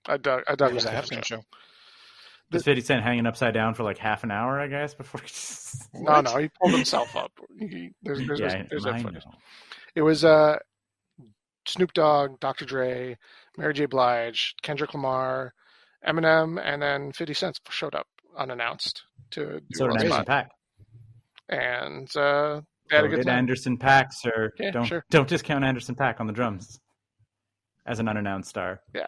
I 0.07 0.17
dug. 0.17 0.43
I 0.47 0.55
dug 0.55 0.71
It 0.71 0.75
was 0.75 0.85
a 0.85 0.89
that 0.89 1.05
halftime 1.05 1.23
show. 1.23 1.41
Was 2.51 2.63
Fifty 2.63 2.81
Cent 2.81 3.03
hanging 3.03 3.25
upside 3.25 3.53
down 3.53 3.73
for 3.73 3.83
like 3.83 3.97
half 3.97 4.23
an 4.23 4.31
hour, 4.31 4.59
I 4.59 4.67
guess, 4.67 4.93
before. 4.93 5.21
No, 5.93 6.21
no, 6.21 6.37
he 6.37 6.49
pulled 6.61 6.73
himself 6.73 7.15
up. 7.15 7.31
He, 7.57 7.91
there's 8.03 8.25
there's, 8.27 8.39
yeah, 8.39 8.63
there's 8.69 8.85
I 8.85 9.01
that 9.01 9.13
know. 9.13 9.19
It 9.95 10.01
was 10.01 10.25
uh, 10.25 10.57
Snoop 11.65 11.93
Dogg, 11.93 12.39
Dr. 12.39 12.65
Dre, 12.65 13.17
Mary 13.57 13.73
J. 13.73 13.85
Blige, 13.85 14.55
Kendrick 14.61 14.93
Lamar, 14.93 15.53
Eminem, 16.07 16.61
and 16.63 16.81
then 16.81 17.11
50 17.11 17.33
Cent 17.33 17.59
showed 17.69 17.95
up 17.95 18.07
unannounced 18.37 19.03
to 19.31 19.59
do 19.59 19.61
So 19.73 19.85
did 19.85 19.91
one 19.91 20.01
Anderson 20.01 20.23
spot. 20.23 20.27
Pack. 20.27 20.51
And 21.49 22.17
uh, 22.17 22.61
they 22.89 22.95
had 22.97 23.05
a 23.05 23.09
So 23.09 23.15
good 23.15 23.25
did. 23.25 23.27
Anderson 23.29 23.77
.Paak, 23.77 24.07
sir. 24.11 24.51
Yeah, 24.59 24.71
don't 24.71 24.85
sure. 24.85 25.05
don't 25.09 25.27
discount 25.27 25.63
Anderson 25.63 25.95
.Paak 25.95 26.19
on 26.19 26.27
the 26.27 26.33
drums 26.33 26.79
as 27.85 27.99
an 27.99 28.07
unannounced 28.07 28.49
star. 28.49 28.81
Yeah. 28.93 29.07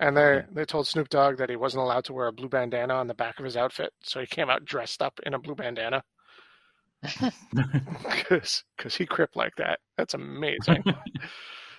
And 0.00 0.16
they 0.16 0.34
Yeah. 0.36 0.42
they 0.52 0.64
told 0.64 0.86
Snoop 0.88 1.08
Dogg 1.08 1.36
that 1.38 1.50
he 1.50 1.56
wasn't 1.56 1.82
allowed 1.82 2.04
to 2.06 2.12
wear 2.12 2.26
a 2.26 2.32
blue 2.32 2.48
bandana 2.48 2.94
on 2.94 3.06
the 3.06 3.14
back 3.14 3.38
of 3.38 3.44
his 3.44 3.56
outfit, 3.56 3.92
so 4.02 4.20
he 4.20 4.26
came 4.26 4.50
out 4.50 4.64
dressed 4.64 5.02
up 5.02 5.20
in 5.24 5.34
a 5.34 5.38
blue 5.38 5.54
bandana 5.54 6.02
because 8.10 8.62
he 8.96 9.06
crip 9.06 9.36
like 9.36 9.54
that. 9.56 9.80
That's 9.96 10.14
amazing. 10.14 10.84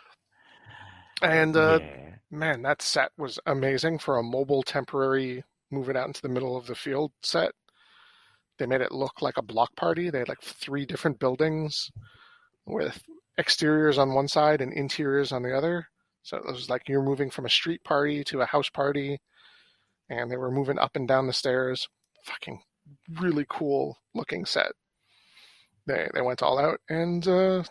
and 1.21 1.55
uh, 1.55 1.79
yeah. 1.81 2.15
man, 2.31 2.61
that 2.63 2.81
set 2.81 3.11
was 3.17 3.39
amazing 3.45 3.99
for 3.99 4.17
a 4.17 4.23
mobile 4.23 4.63
temporary 4.63 5.43
move 5.71 5.89
it 5.89 5.97
out 5.97 6.07
into 6.07 6.21
the 6.21 6.29
middle 6.29 6.55
of 6.55 6.67
the 6.67 6.75
field 6.75 7.11
set. 7.23 7.51
They 8.63 8.67
made 8.67 8.79
it 8.79 8.93
look 8.93 9.21
like 9.21 9.35
a 9.35 9.41
block 9.41 9.75
party. 9.75 10.09
They 10.09 10.19
had 10.19 10.29
like 10.29 10.41
three 10.41 10.85
different 10.85 11.19
buildings 11.19 11.91
with 12.65 13.03
exteriors 13.37 13.97
on 13.97 14.13
one 14.13 14.29
side 14.29 14.61
and 14.61 14.71
interiors 14.71 15.33
on 15.33 15.43
the 15.43 15.53
other. 15.53 15.87
So 16.21 16.37
it 16.37 16.45
was 16.45 16.69
like 16.69 16.87
you're 16.87 17.03
moving 17.03 17.29
from 17.29 17.45
a 17.45 17.49
street 17.49 17.83
party 17.83 18.23
to 18.23 18.39
a 18.39 18.45
house 18.45 18.69
party, 18.69 19.19
and 20.09 20.31
they 20.31 20.37
were 20.37 20.49
moving 20.49 20.79
up 20.79 20.95
and 20.95 21.05
down 21.05 21.27
the 21.27 21.33
stairs. 21.33 21.89
Fucking 22.23 22.61
really 23.19 23.45
cool 23.49 23.97
looking 24.15 24.45
set. 24.45 24.71
They 25.85 26.07
they 26.13 26.21
went 26.21 26.41
all 26.41 26.57
out 26.57 26.79
and 26.87 27.27
uh, 27.27 27.63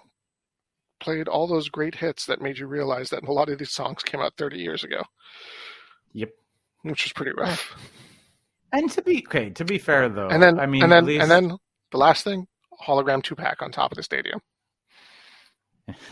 played 1.01 1.26
all 1.26 1.47
those 1.47 1.70
great 1.70 1.95
hits 1.95 2.26
that 2.26 2.43
made 2.43 2.59
you 2.59 2.66
realize 2.66 3.09
that 3.09 3.26
a 3.26 3.32
lot 3.32 3.49
of 3.49 3.59
these 3.59 3.72
songs 3.72 4.03
came 4.03 4.20
out 4.20 4.34
30 4.36 4.59
years 4.59 4.84
ago, 4.84 5.05
Yep. 6.12 6.32
which 6.82 7.05
was 7.05 7.14
pretty 7.14 7.32
rough. 7.34 7.74
And 8.73 8.91
to 8.93 9.03
be 9.03 9.25
okay, 9.29 9.51
to 9.51 9.64
be 9.64 9.79
fair 9.79 10.09
though, 10.09 10.29
and 10.29 10.43
then 10.43 10.59
I 10.59 10.66
mean, 10.66 10.83
and 10.83 10.93
then 10.93 11.05
least... 11.05 11.23
and 11.23 11.31
then 11.31 11.57
the 11.91 11.99
last 11.99 12.25
thing, 12.25 12.47
hologram 12.83 13.23
Tupac 13.23 13.61
on 13.61 13.70
top 13.70 13.93
of 13.93 13.97
the 13.97 14.03
stadium 14.03 14.41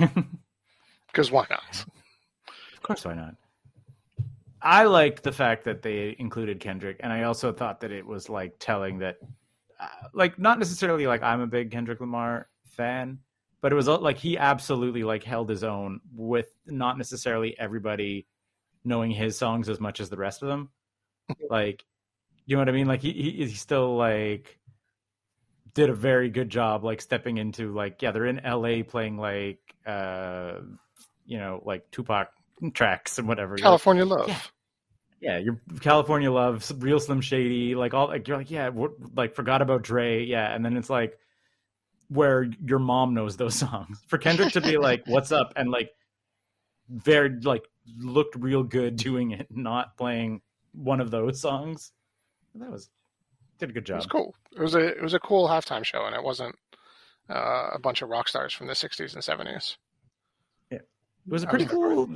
because 1.06 1.30
why 1.30 1.46
not? 1.50 1.84
Of 2.74 2.82
course, 2.82 3.04
why 3.04 3.14
not? 3.14 3.34
I 4.62 4.84
liked 4.84 5.22
the 5.22 5.32
fact 5.32 5.64
that 5.64 5.82
they 5.82 6.14
included 6.18 6.60
Kendrick, 6.60 6.98
and 7.00 7.12
I 7.12 7.22
also 7.22 7.52
thought 7.52 7.80
that 7.80 7.92
it 7.92 8.06
was 8.06 8.28
like 8.28 8.56
telling 8.58 8.98
that, 8.98 9.16
uh, 9.78 9.88
like, 10.12 10.38
not 10.38 10.58
necessarily 10.58 11.06
like 11.06 11.22
I'm 11.22 11.40
a 11.40 11.46
big 11.46 11.70
Kendrick 11.70 12.00
Lamar 12.00 12.48
fan, 12.66 13.18
but 13.62 13.72
it 13.72 13.74
was 13.74 13.88
like 13.88 14.18
he 14.18 14.36
absolutely 14.36 15.02
like 15.02 15.24
held 15.24 15.48
his 15.48 15.64
own 15.64 16.00
with 16.14 16.52
not 16.66 16.98
necessarily 16.98 17.58
everybody 17.58 18.26
knowing 18.84 19.10
his 19.10 19.36
songs 19.36 19.68
as 19.68 19.80
much 19.80 20.00
as 20.00 20.10
the 20.10 20.16
rest 20.16 20.42
of 20.42 20.48
them. 20.48 20.70
like, 21.50 21.84
you 22.50 22.56
know 22.56 22.62
what 22.62 22.68
I 22.68 22.72
mean? 22.72 22.88
Like 22.88 23.00
he 23.00 23.12
he, 23.12 23.30
he 23.46 23.54
still 23.54 23.96
like 23.96 24.58
did 25.72 25.88
a 25.88 25.94
very 25.94 26.30
good 26.30 26.50
job 26.50 26.82
like 26.82 27.00
stepping 27.00 27.38
into 27.38 27.72
like 27.72 28.02
yeah 28.02 28.10
they're 28.10 28.26
in 28.26 28.40
LA 28.44 28.82
playing 28.82 29.16
like 29.16 29.60
uh 29.86 30.54
you 31.26 31.38
know 31.38 31.62
like 31.64 31.88
Tupac 31.92 32.32
tracks 32.74 33.20
and 33.20 33.28
whatever 33.28 33.50
You're 33.50 33.58
like, 33.58 33.62
California 33.62 34.04
Love. 34.04 34.26
Yeah. 34.26 34.40
yeah, 35.20 35.38
your 35.38 35.60
California 35.80 36.32
Love, 36.32 36.68
Real 36.78 36.98
Slim 36.98 37.20
Shady, 37.20 37.76
like 37.76 37.94
all 37.94 38.08
like 38.08 38.26
you're 38.26 38.38
like 38.38 38.50
yeah, 38.50 38.70
what, 38.70 38.94
like 39.14 39.36
forgot 39.36 39.62
about 39.62 39.82
Dre, 39.82 40.24
yeah, 40.24 40.52
and 40.52 40.64
then 40.64 40.76
it's 40.76 40.90
like 40.90 41.16
where 42.08 42.50
your 42.66 42.80
mom 42.80 43.14
knows 43.14 43.36
those 43.36 43.54
songs. 43.60 44.02
For 44.08 44.18
Kendrick 44.18 44.54
to 44.54 44.60
be 44.60 44.76
like, 44.88 45.04
"What's 45.06 45.30
up?" 45.30 45.52
and 45.54 45.70
like 45.70 45.90
very 46.88 47.30
like 47.42 47.62
looked 47.96 48.34
real 48.34 48.64
good 48.64 48.96
doing 48.96 49.30
it, 49.30 49.46
not 49.50 49.96
playing 49.96 50.40
one 50.72 51.00
of 51.00 51.12
those 51.12 51.40
songs. 51.40 51.92
That 52.54 52.70
was 52.70 52.90
did 53.58 53.70
a 53.70 53.72
good 53.72 53.84
job. 53.86 53.96
It 53.96 53.98
was 53.98 54.06
cool. 54.06 54.34
It 54.56 54.60
was 54.60 54.74
a 54.74 54.86
it 54.86 55.02
was 55.02 55.14
a 55.14 55.20
cool 55.20 55.48
halftime 55.48 55.84
show, 55.84 56.04
and 56.06 56.14
it 56.14 56.22
wasn't 56.22 56.56
uh, 57.28 57.70
a 57.72 57.78
bunch 57.78 58.02
of 58.02 58.08
rock 58.08 58.28
stars 58.28 58.52
from 58.52 58.66
the 58.66 58.72
'60s 58.74 59.14
and 59.14 59.22
'70s. 59.22 59.76
Yeah, 60.70 60.78
It 60.78 60.86
was 61.26 61.42
a 61.42 61.46
pretty 61.46 61.64
was- 61.64 61.72
cool. 61.72 62.08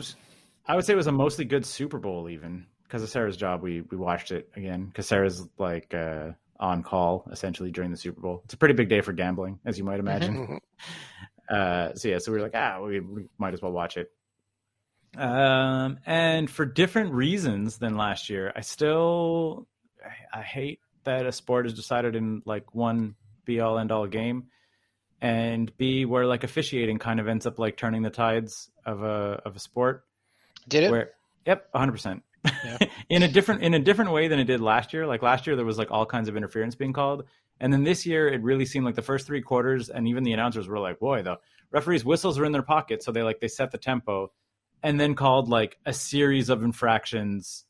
I 0.66 0.74
would 0.76 0.85
say 0.85 0.95
it 0.95 0.97
was 0.97 1.07
a 1.07 1.12
mostly 1.12 1.45
good 1.45 1.66
Super 1.66 1.99
Bowl, 1.99 2.28
even 2.30 2.66
because 2.85 3.03
of 3.03 3.09
Sarah's 3.11 3.37
job. 3.37 3.62
We 3.62 3.82
we 3.82 3.97
watched 3.97 4.32
it 4.32 4.49
again 4.57 4.87
because 4.87 5.07
Sarah's 5.07 5.47
like 5.59 5.93
uh, 5.95 6.30
on 6.59 6.82
call 6.82 7.28
essentially 7.30 7.70
during 7.70 7.91
the 7.91 7.97
Super 7.97 8.20
Bowl. 8.20 8.41
It's 8.45 8.55
a 8.55 8.57
pretty 8.57 8.74
big 8.74 8.89
day 8.89 9.01
for 9.03 9.12
gambling, 9.12 9.61
as 9.64 9.78
you 9.78 9.85
might 9.85 10.01
imagine. 10.01 10.47
Mhm. 10.47 10.59
Uh, 11.47 11.93
so 11.95 12.09
yeah, 12.09 12.16
so 12.16 12.32
we 12.32 12.39
were 12.39 12.43
like, 12.43 12.55
ah, 12.55 12.80
we, 12.80 13.01
we 13.01 13.26
might 13.37 13.53
as 13.53 13.61
well 13.61 13.70
watch 13.70 13.99
it. 13.99 14.11
Um, 15.14 15.99
and 16.07 16.51
for 16.51 16.64
different 16.64 17.12
reasons 17.12 17.76
than 17.76 17.99
last 17.99 18.30
year, 18.30 18.51
I 18.57 18.62
still 18.62 19.68
I, 20.32 20.42
hate 20.42 20.80
that 21.05 21.26
a 21.26 21.32
sport 21.32 21.66
is 21.66 21.74
decided 21.74 22.16
in 22.16 22.42
like 22.44 22.74
one 22.74 23.14
be 23.44 23.61
all 23.61 23.78
end 23.78 23.92
all 23.92 24.07
game, 24.07 24.48
and 25.20 25.74
B 25.76 26.05
where 26.05 26.26
like 26.26 26.44
officiating 26.44 26.98
kind 26.98 27.20
of 27.20 27.28
ends 27.28 27.46
up 27.46 27.59
like 27.59 27.76
turning 27.76 28.02
the 28.02 28.11
tides 28.11 28.70
of 28.84 29.02
a 29.02 29.40
of 29.44 29.57
a 29.57 29.59
sport. 29.59 30.05
Did 30.68 30.84
it? 30.84 30.90
Where 30.90 31.11
yep, 31.46 31.68
hundred 31.74 31.92
percent. 31.92 32.22
In 33.09 33.22
a 33.22 33.28
different 33.28 33.62
in 33.62 33.72
a 33.72 33.78
different 33.78 34.12
way 34.12 34.28
than 34.28 34.38
it 34.38 34.44
did 34.44 34.61
last 34.61 34.92
year. 34.92 35.07
Like 35.07 35.22
last 35.22 35.46
year, 35.46 35.57
there 35.57 35.64
was 35.64 35.78
like 35.78 35.90
all 35.90 36.05
kinds 36.05 36.28
of 36.28 36.36
interference 36.36 36.74
being 36.74 36.92
called, 36.92 37.24
and 37.61 37.72
then 37.72 37.84
this 37.84 38.05
year, 38.05 38.28
it 38.28 38.42
really 38.42 38.66
seemed 38.66 38.84
like 38.84 38.96
the 38.96 39.02
first 39.02 39.26
three 39.26 39.40
quarters, 39.40 39.88
and 39.88 40.09
even 40.09 40.24
the 40.24 40.32
announcers 40.32 40.68
were 40.68 40.78
like, 40.78 40.98
"Boy, 40.98 41.22
the 41.22 41.38
referees' 41.70 42.05
whistles 42.05 42.38
are 42.38 42.44
in 42.44 42.52
their 42.52 42.62
pockets," 42.62 43.07
so 43.07 43.12
they 43.12 43.22
like 43.22 43.40
they 43.40 43.48
set 43.48 43.70
the 43.70 43.78
tempo, 43.78 44.30
and 44.82 45.00
then 45.00 45.14
called 45.14 45.48
like 45.48 45.78
a 45.86 45.92
series 45.92 46.50
of 46.50 46.62
infractions 46.62 47.64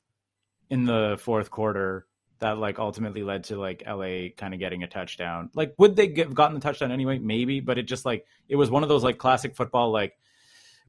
in 0.71 0.87
the 0.87 1.17
fourth 1.21 1.51
quarter 1.51 2.07
that 2.41 2.59
like 2.59 2.79
ultimately 2.79 3.23
led 3.23 3.45
to 3.45 3.57
like 3.57 3.83
LA 3.87 4.29
kind 4.37 4.55
of 4.55 4.61
getting 4.61 4.83
a 4.83 4.87
touchdown. 4.87 5.51
Like, 5.55 5.75
would 5.79 5.97
they 5.97 6.13
have 6.19 6.35
gotten 6.35 6.55
the 6.55 6.61
touchdown 6.61 6.93
anyway? 6.93 7.19
Maybe, 7.19 7.61
but 7.61 7.79
it 7.79 7.85
just 7.85 8.05
like 8.05 8.27
it 8.49 8.57
was 8.57 8.71
one 8.71 8.83
of 8.83 8.89
those 8.89 9.05
like 9.05 9.19
classic 9.19 9.55
football 9.55 9.91
like 9.91 10.19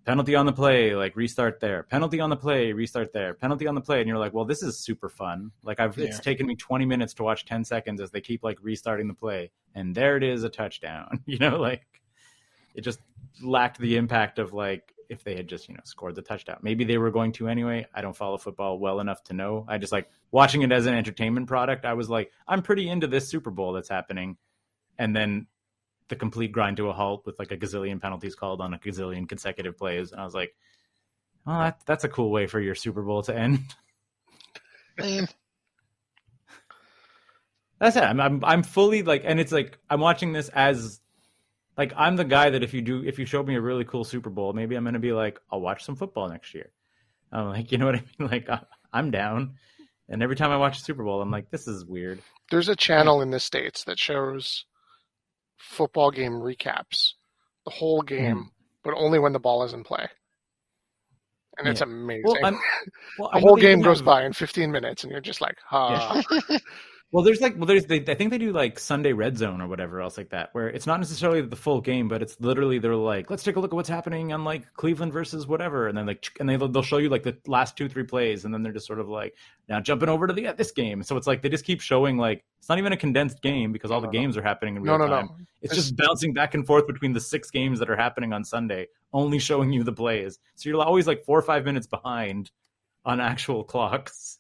penalty 0.05 0.35
on 0.35 0.45
the 0.45 0.53
play, 0.53 0.95
like 0.95 1.15
restart 1.15 1.59
there, 1.59 1.83
penalty 1.83 2.19
on 2.19 2.29
the 2.29 2.35
play, 2.35 2.71
restart 2.71 3.11
there, 3.11 3.33
penalty 3.33 3.67
on 3.67 3.75
the 3.75 3.81
play, 3.81 3.99
and 3.99 4.07
you're 4.07 4.17
like, 4.17 4.33
well, 4.33 4.45
this 4.45 4.63
is 4.63 4.77
super 4.77 5.09
fun. 5.09 5.51
Like 5.63 5.79
I've 5.79 5.97
it's 5.97 6.19
taken 6.19 6.45
me 6.47 6.55
20 6.55 6.85
minutes 6.85 7.13
to 7.15 7.23
watch 7.23 7.45
10 7.45 7.65
seconds 7.65 7.99
as 7.99 8.11
they 8.11 8.21
keep 8.21 8.43
like 8.43 8.57
restarting 8.61 9.07
the 9.07 9.13
play, 9.13 9.51
and 9.73 9.93
there 9.93 10.15
it 10.17 10.23
is, 10.23 10.43
a 10.43 10.49
touchdown. 10.49 11.23
You 11.25 11.39
know, 11.39 11.59
like 11.59 11.85
it 12.75 12.81
just 12.81 12.99
lacked 13.41 13.79
the 13.79 13.97
impact 13.97 14.39
of 14.39 14.53
like 14.53 14.93
if 15.09 15.23
they 15.23 15.35
had 15.35 15.47
just 15.47 15.67
you 15.67 15.75
know 15.75 15.81
scored 15.83 16.15
the 16.15 16.21
touchdown. 16.21 16.57
Maybe 16.61 16.83
they 16.83 16.97
were 16.97 17.11
going 17.11 17.31
to 17.33 17.47
anyway. 17.47 17.85
I 17.93 18.01
don't 18.01 18.15
follow 18.15 18.37
football 18.37 18.79
well 18.79 18.99
enough 18.99 19.23
to 19.25 19.33
know. 19.33 19.65
I 19.67 19.77
just 19.77 19.91
like 19.91 20.09
watching 20.31 20.61
it 20.61 20.71
as 20.71 20.85
an 20.85 20.93
entertainment 20.93 21.47
product. 21.47 21.85
I 21.85 21.93
was 21.93 22.09
like, 22.09 22.31
I'm 22.47 22.61
pretty 22.61 22.89
into 22.89 23.07
this 23.07 23.27
Super 23.27 23.51
Bowl 23.51 23.73
that's 23.73 23.89
happening, 23.89 24.37
and 24.97 25.15
then 25.15 25.47
the 26.07 26.15
complete 26.15 26.51
grind 26.51 26.77
to 26.77 26.89
a 26.89 26.93
halt 26.93 27.25
with 27.25 27.39
like 27.39 27.51
a 27.51 27.57
gazillion 27.57 27.99
penalties 28.01 28.35
called 28.35 28.61
on 28.61 28.73
a 28.73 28.79
gazillion 28.79 29.27
consecutive 29.27 29.77
plays, 29.77 30.11
and 30.11 30.21
I 30.21 30.23
was 30.23 30.35
like, 30.35 30.55
well, 31.45 31.59
that, 31.59 31.81
that's 31.85 32.03
a 32.03 32.09
cool 32.09 32.31
way 32.31 32.47
for 32.47 32.59
your 32.59 32.75
Super 32.75 33.01
Bowl 33.01 33.23
to 33.23 33.35
end." 33.35 33.59
Lame. 34.99 35.27
That's 37.79 37.97
it. 37.97 38.03
I'm, 38.03 38.19
I'm 38.21 38.45
I'm 38.45 38.63
fully 38.63 39.03
like, 39.03 39.23
and 39.25 39.39
it's 39.39 39.51
like 39.51 39.77
I'm 39.89 39.99
watching 39.99 40.31
this 40.31 40.49
as 40.49 41.01
like 41.77 41.93
I'm 41.97 42.15
the 42.15 42.23
guy 42.23 42.49
that 42.49 42.63
if 42.63 42.73
you 42.73 42.81
do 42.81 43.03
if 43.05 43.19
you 43.19 43.25
show 43.25 43.43
me 43.43 43.55
a 43.55 43.61
really 43.61 43.85
cool 43.85 44.03
Super 44.03 44.29
Bowl, 44.29 44.53
maybe 44.53 44.75
I'm 44.75 44.83
gonna 44.83 44.99
be 44.99 45.11
like, 45.13 45.39
I'll 45.51 45.61
watch 45.61 45.83
some 45.83 45.95
football 45.95 46.29
next 46.29 46.53
year. 46.53 46.71
I'm 47.31 47.47
like, 47.49 47.71
you 47.71 47.77
know 47.77 47.85
what 47.87 47.95
I 47.95 48.03
mean? 48.19 48.29
Like 48.31 48.47
I'm 48.93 49.11
down. 49.11 49.55
And 50.07 50.21
every 50.21 50.35
time 50.35 50.51
I 50.51 50.57
watch 50.57 50.77
a 50.77 50.81
Super 50.81 51.03
Bowl, 51.03 51.21
I'm 51.21 51.31
like, 51.31 51.49
this 51.49 51.67
is 51.67 51.83
weird. 51.83 52.21
There's 52.51 52.69
a 52.69 52.75
channel 52.75 53.21
in 53.21 53.31
the 53.31 53.39
states 53.39 53.83
that 53.85 53.97
shows 53.97 54.65
football 55.57 56.11
game 56.11 56.33
recaps, 56.33 57.13
the 57.65 57.71
whole 57.71 58.01
game, 58.03 58.35
Mm. 58.37 58.45
but 58.83 58.93
only 58.95 59.17
when 59.17 59.33
the 59.33 59.39
ball 59.39 59.63
is 59.63 59.73
in 59.73 59.83
play, 59.83 60.07
and 61.57 61.67
it's 61.67 61.81
amazing. 61.81 62.23
Well, 62.37 62.59
well, 63.17 63.29
the 63.33 63.39
whole 63.39 63.55
game 63.55 63.81
goes 63.81 63.97
have- 63.99 64.05
by 64.05 64.25
in 64.25 64.33
15 64.33 64.71
minutes, 64.71 65.03
and 65.03 65.11
you're 65.11 65.21
just 65.21 65.41
like, 65.41 65.57
ah. 65.71 66.21
Well, 67.11 67.23
there's 67.23 67.39
like, 67.39 67.55
well, 67.55 67.65
there's, 67.65 67.85
they, 67.85 68.03
I 68.07 68.15
think 68.15 68.31
they 68.31 68.37
do 68.37 68.51
like 68.51 68.77
Sunday 68.77 69.13
Red 69.13 69.37
Zone 69.37 69.61
or 69.61 69.67
whatever 69.69 70.01
else 70.01 70.17
like 70.17 70.31
that, 70.31 70.49
where 70.51 70.67
it's 70.67 70.85
not 70.85 70.99
necessarily 70.99 71.41
the 71.41 71.55
full 71.55 71.79
game, 71.79 72.09
but 72.09 72.21
it's 72.21 72.35
literally 72.41 72.77
they're 72.77 72.95
like, 72.95 73.29
let's 73.29 73.43
take 73.43 73.55
a 73.55 73.59
look 73.61 73.71
at 73.71 73.75
what's 73.75 73.87
happening 73.87 74.33
on 74.33 74.43
like 74.43 74.73
Cleveland 74.73 75.13
versus 75.13 75.47
whatever, 75.47 75.87
and 75.87 75.97
then 75.97 76.07
like, 76.07 76.25
and 76.41 76.49
they 76.49 76.57
they'll 76.57 76.81
show 76.81 76.97
you 76.97 77.07
like 77.07 77.23
the 77.23 77.37
last 77.47 77.77
two 77.77 77.87
three 77.87 78.03
plays, 78.03 78.43
and 78.43 78.53
then 78.53 78.63
they're 78.63 78.73
just 78.73 78.87
sort 78.87 78.99
of 78.99 79.07
like 79.07 79.33
now 79.69 79.79
jumping 79.79 80.09
over 80.09 80.27
to 80.27 80.33
the 80.33 80.47
uh, 80.47 80.53
this 80.53 80.71
game. 80.71 81.03
So 81.03 81.15
it's 81.15 81.27
like 81.27 81.41
they 81.41 81.47
just 81.47 81.63
keep 81.63 81.79
showing 81.79 82.17
like 82.17 82.43
it's 82.59 82.67
not 82.67 82.79
even 82.79 82.91
a 82.91 82.97
condensed 82.97 83.41
game 83.41 83.71
because 83.71 83.91
all 83.91 84.01
No, 84.01 84.07
the 84.07 84.11
no, 84.11 84.19
no. 84.19 84.19
games 84.25 84.35
are 84.37 84.41
happening 84.43 84.75
in 84.75 84.83
No, 84.83 84.97
real 84.97 85.07
no, 85.07 85.15
time. 85.15 85.25
no. 85.27 85.35
It's 85.61 85.71
It's- 85.71 85.77
just 85.85 85.95
bouncing 85.95 86.33
back 86.33 86.53
and 86.53 86.65
forth 86.67 86.85
between 86.85 87.13
the 87.13 87.21
six 87.21 87.49
games 87.49 87.79
that 87.79 87.89
are 87.89 87.95
happening 87.95 88.33
on 88.33 88.43
Sunday, 88.43 88.87
only 89.13 89.39
showing 89.39 89.71
you 89.71 89.83
the 89.85 89.93
plays. 89.93 90.37
So 90.55 90.67
you're 90.69 90.81
always 90.83 91.07
like 91.07 91.23
four 91.23 91.39
or 91.39 91.43
five 91.43 91.63
minutes 91.63 91.87
behind 91.87 92.51
on 93.05 93.21
actual 93.21 93.63
clocks. 93.73 94.39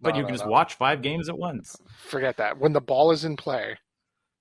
But 0.00 0.10
No, 0.10 0.16
you 0.16 0.22
no, 0.22 0.26
can 0.28 0.34
just 0.36 0.44
no. 0.46 0.50
watch 0.52 0.74
five 0.74 1.02
games 1.02 1.28
at 1.28 1.36
once. 1.38 1.76
Forget 2.06 2.36
that. 2.36 2.58
When 2.58 2.72
the 2.72 2.80
ball 2.80 3.10
is 3.10 3.24
in 3.24 3.36
play, 3.36 3.76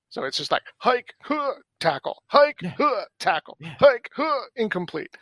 so 0.10 0.24
it's 0.24 0.38
just 0.38 0.52
like 0.52 0.62
hike, 0.78 1.14
huh, 1.24 1.54
tackle, 1.80 2.22
hike, 2.28 2.62
Yeah. 2.62 2.76
huh, 2.78 3.06
tackle, 3.20 3.58
Yeah. 3.60 3.76
hike, 3.80 4.10
huh, 4.16 4.40
incomplete. 4.56 5.16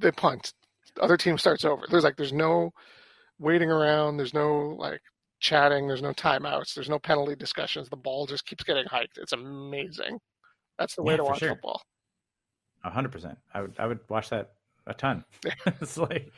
They 0.00 0.12
punt. 0.12 0.52
The 0.94 1.02
other 1.02 1.16
team 1.16 1.36
starts 1.38 1.64
over. 1.64 1.84
There's 1.90 2.04
like 2.04 2.16
there's 2.16 2.32
no 2.32 2.70
waiting 3.38 3.70
around. 3.70 4.16
There's 4.16 4.34
no 4.34 4.76
like 4.78 5.00
chatting. 5.40 5.86
There's 5.88 6.02
no 6.02 6.12
timeouts. 6.12 6.74
There's 6.74 6.88
no 6.88 6.98
penalty 6.98 7.34
discussions. 7.36 7.88
The 7.88 7.96
ball 7.96 8.26
just 8.26 8.46
keeps 8.46 8.64
getting 8.64 8.86
hiked. 8.86 9.18
It's 9.18 9.32
amazing. 9.32 10.18
That's 10.78 10.94
the 10.94 11.02
way 11.02 11.14
Yeah, 11.14 11.18
to 11.18 11.24
watch 11.24 11.38
sure. 11.40 11.48
football. 11.50 11.82
A 12.84 12.90
hundred 12.90 13.10
percent. 13.12 13.38
I 13.52 13.62
would 13.62 13.74
I 13.78 13.86
would 13.86 13.98
watch 14.08 14.30
that 14.30 14.52
a 14.86 14.94
ton. 14.94 15.24
it's 15.66 15.96
like 15.98 16.32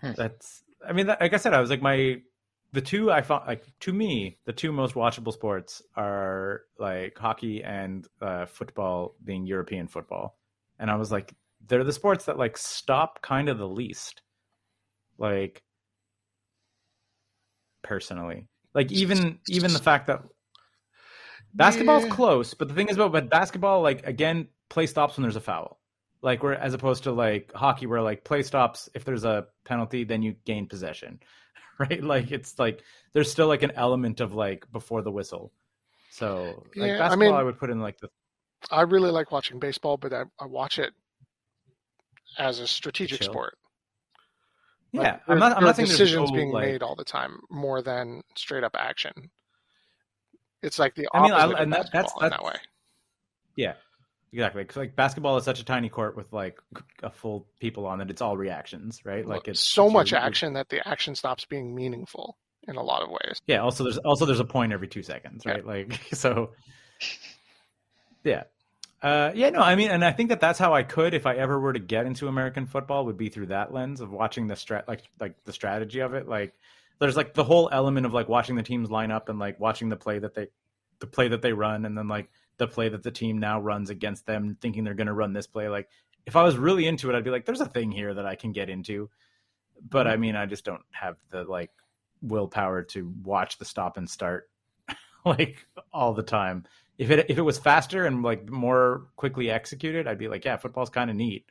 Hmm. 0.00 0.12
that's. 0.16 0.62
I 0.86 0.92
mean, 0.92 1.06
like 1.06 1.32
I 1.34 1.36
said, 1.36 1.54
I 1.54 1.60
was 1.60 1.70
like 1.70 1.82
my 1.82 2.20
the 2.72 2.80
two 2.80 3.10
I 3.10 3.22
found 3.22 3.46
like 3.46 3.64
to 3.80 3.92
me 3.92 4.38
the 4.44 4.52
two 4.52 4.72
most 4.72 4.94
watchable 4.94 5.32
sports 5.32 5.82
are 5.96 6.62
like 6.78 7.16
hockey 7.16 7.62
and 7.62 8.06
uh, 8.20 8.46
football, 8.46 9.14
being 9.24 9.46
European 9.46 9.86
football, 9.88 10.36
and 10.78 10.90
I 10.90 10.96
was 10.96 11.10
like 11.12 11.34
they're 11.66 11.84
the 11.84 11.92
sports 11.92 12.26
that 12.26 12.38
like 12.38 12.56
stop 12.56 13.22
kind 13.22 13.48
of 13.48 13.58
the 13.58 13.68
least, 13.68 14.22
like 15.18 15.62
personally, 17.82 18.48
like 18.74 18.92
even 18.92 19.38
even 19.48 19.72
the 19.72 19.78
fact 19.78 20.08
that 20.08 20.22
Basketball's 21.54 22.04
Yeah. 22.04 22.10
close, 22.10 22.54
but 22.54 22.68
the 22.68 22.74
thing 22.74 22.88
is 22.88 22.96
about 22.96 23.12
but 23.12 23.30
basketball, 23.30 23.80
like 23.82 24.06
again, 24.06 24.48
play 24.68 24.86
stops 24.86 25.16
when 25.16 25.22
there's 25.22 25.36
a 25.36 25.40
foul. 25.40 25.80
Like 26.22 26.42
where 26.42 26.54
as 26.54 26.74
opposed 26.74 27.04
to 27.04 27.12
like 27.12 27.52
hockey, 27.52 27.86
where 27.86 28.02
like 28.02 28.24
play 28.24 28.42
stops 28.42 28.88
if 28.94 29.04
there's 29.04 29.24
a 29.24 29.46
penalty, 29.64 30.04
then 30.04 30.22
you 30.22 30.34
gain 30.44 30.66
possession, 30.66 31.20
right? 31.78 32.02
Like 32.02 32.30
it's 32.32 32.58
like 32.58 32.82
there's 33.12 33.30
still 33.30 33.48
like 33.48 33.62
an 33.62 33.72
element 33.72 34.20
of 34.20 34.34
like 34.34 34.70
before 34.72 35.02
the 35.02 35.10
whistle. 35.12 35.52
So 36.10 36.64
like 36.74 36.88
Yeah, 36.88 36.94
I 36.94 36.98
basketball, 36.98 37.34
I, 37.34 37.36
mean- 37.38 37.46
would 37.46 37.58
put 37.58 37.70
in 37.70 37.80
like 37.80 37.98
the 38.00 38.08
I 38.70 38.80
really 38.82 39.10
like 39.10 39.30
watching 39.30 39.58
baseball, 39.60 39.96
but 39.98 40.12
I, 40.14 40.22
I 40.40 40.46
watch 40.46 40.78
it 40.78 40.92
as 42.38 42.58
a 42.58 42.66
strategic 42.66 43.20
Chill. 43.20 43.30
sport. 43.32 43.58
yeah. 44.92 45.02
Like, 45.02 45.20
I'm 45.28 45.38
not. 45.38 45.56
I'm 45.56 45.62
not 45.64 45.76
saying 45.76 45.88
decisions 45.88 46.30
no, 46.30 46.36
being 46.36 46.50
like, 46.50 46.66
made 46.66 46.82
all 46.82 46.96
the 46.96 47.04
time 47.04 47.38
more 47.50 47.82
than 47.82 48.22
straight 48.34 48.64
up 48.64 48.74
action. 48.76 49.12
It's 50.62 50.78
like 50.78 50.94
the 50.94 51.06
I 51.12 51.22
mean, 51.22 51.32
I- 51.32 51.36
opposite 51.42 51.54
of 51.54 51.60
and 51.60 51.72
that- 51.74 51.92
that's- 51.92 52.12
in 52.20 52.30
that 52.30 52.42
way. 52.44 52.54
Yeah, 53.56 53.74
exactly. 54.32 54.64
'Cause, 54.64 54.76
like 54.76 54.96
basketball 54.96 55.36
is 55.36 55.44
such 55.44 55.60
a 55.60 55.64
tiny 55.64 55.88
court 55.88 56.16
with 56.16 56.32
like 56.32 56.58
a 57.02 57.10
full 57.10 57.46
people 57.60 57.86
on 57.86 58.00
it. 58.00 58.10
It's 58.10 58.20
all 58.22 58.36
reactions, 58.36 59.00
right? 59.04 59.26
Like 59.26 59.48
it's 59.48 59.60
so 59.60 59.86
it's 59.86 59.92
much 59.94 60.10
your- 60.12 60.20
action 60.20 60.52
that 60.54 60.68
the 60.68 60.86
action 60.86 61.14
stops 61.14 61.44
being 61.44 61.74
meaningful 61.74 62.36
in 62.68 62.76
a 62.76 62.82
lot 62.82 63.02
of 63.02 63.10
ways. 63.10 63.40
Yeah. 63.46 63.58
Also, 63.58 63.84
there's 63.84 63.98
also 63.98 64.26
there's 64.26 64.40
a 64.40 64.44
point 64.44 64.72
every 64.72 64.88
two 64.88 65.02
seconds, 65.02 65.44
Yeah. 65.46 65.52
right? 65.52 65.66
Like 65.66 66.00
so. 66.14 66.50
Yeah. 68.24 68.44
Uh, 69.02 69.30
yeah, 69.34 69.50
no, 69.50 69.60
I 69.60 69.76
mean, 69.76 69.90
and 69.90 70.04
I 70.04 70.10
think 70.10 70.30
that 70.30 70.40
that's 70.40 70.58
how 70.58 70.72
I 70.74 70.82
could, 70.82 71.14
if 71.14 71.26
I 71.26 71.34
ever 71.36 71.60
were 71.60 71.72
to 71.72 71.78
get 71.78 72.06
into 72.06 72.26
American 72.28 72.66
football, 72.66 73.04
would 73.06 73.18
be 73.18 73.28
through 73.28 73.46
that 73.48 73.72
lens 73.72 74.00
of 74.00 74.10
watching 74.10 74.46
the 74.48 74.54
strat, 74.54 74.88
like, 74.88 75.02
like 75.20 75.36
the 75.44 75.52
strategy 75.52 76.00
of 76.00 76.14
it. 76.14 76.26
Like, 76.26 76.54
there's 76.98 77.16
like 77.16 77.34
the 77.34 77.44
whole 77.44 77.68
element 77.70 78.06
of 78.06 78.14
like 78.14 78.28
watching 78.28 78.56
the 78.56 78.62
teams 78.62 78.90
line 78.90 79.10
up 79.12 79.28
and 79.28 79.38
like 79.38 79.60
watching 79.60 79.90
the 79.90 79.96
play 79.96 80.18
that 80.18 80.34
they, 80.34 80.48
the 80.98 81.06
play 81.06 81.28
that 81.28 81.42
they 81.42 81.52
run, 81.52 81.84
and 81.84 81.96
then 81.96 82.08
like 82.08 82.30
the 82.58 82.66
play 82.66 82.88
that 82.88 83.02
the 83.02 83.10
team 83.10 83.38
now 83.38 83.60
runs 83.60 83.90
against 83.90 84.26
them, 84.26 84.56
thinking 84.60 84.84
they're 84.84 84.94
going 84.94 85.06
to 85.06 85.12
run 85.12 85.32
this 85.32 85.46
play. 85.46 85.68
Like, 85.68 85.88
if 86.26 86.36
I 86.36 86.42
was 86.42 86.56
really 86.56 86.86
into 86.86 87.08
it, 87.10 87.16
I'd 87.16 87.24
be 87.24 87.30
like, 87.30 87.44
there's 87.44 87.60
a 87.60 87.66
thing 87.66 87.92
here 87.92 88.12
that 88.14 88.26
I 88.26 88.34
can 88.34 88.52
get 88.52 88.68
into, 88.68 89.10
but 89.88 90.06
I 90.06 90.12
mm-hmm. 90.12 90.20
mean, 90.20 90.36
I 90.36 90.46
just 90.46 90.64
don't 90.64 90.82
have 90.90 91.16
the 91.30 91.44
like 91.44 91.70
willpower 92.22 92.82
to 92.82 93.12
watch 93.22 93.58
the 93.58 93.64
stop 93.64 93.96
and 93.96 94.08
start 94.08 94.50
like 95.24 95.66
all 95.92 96.12
the 96.12 96.22
time. 96.22 96.64
If 96.98 97.10
it 97.10 97.26
if 97.28 97.38
it 97.38 97.42
was 97.42 97.58
faster 97.58 98.06
and 98.06 98.22
like 98.22 98.50
more 98.50 99.06
quickly 99.16 99.50
executed, 99.50 100.08
I'd 100.08 100.18
be 100.18 100.28
like, 100.28 100.44
yeah, 100.44 100.56
football's 100.56 100.90
kind 100.90 101.10
of 101.10 101.16
neat, 101.16 101.44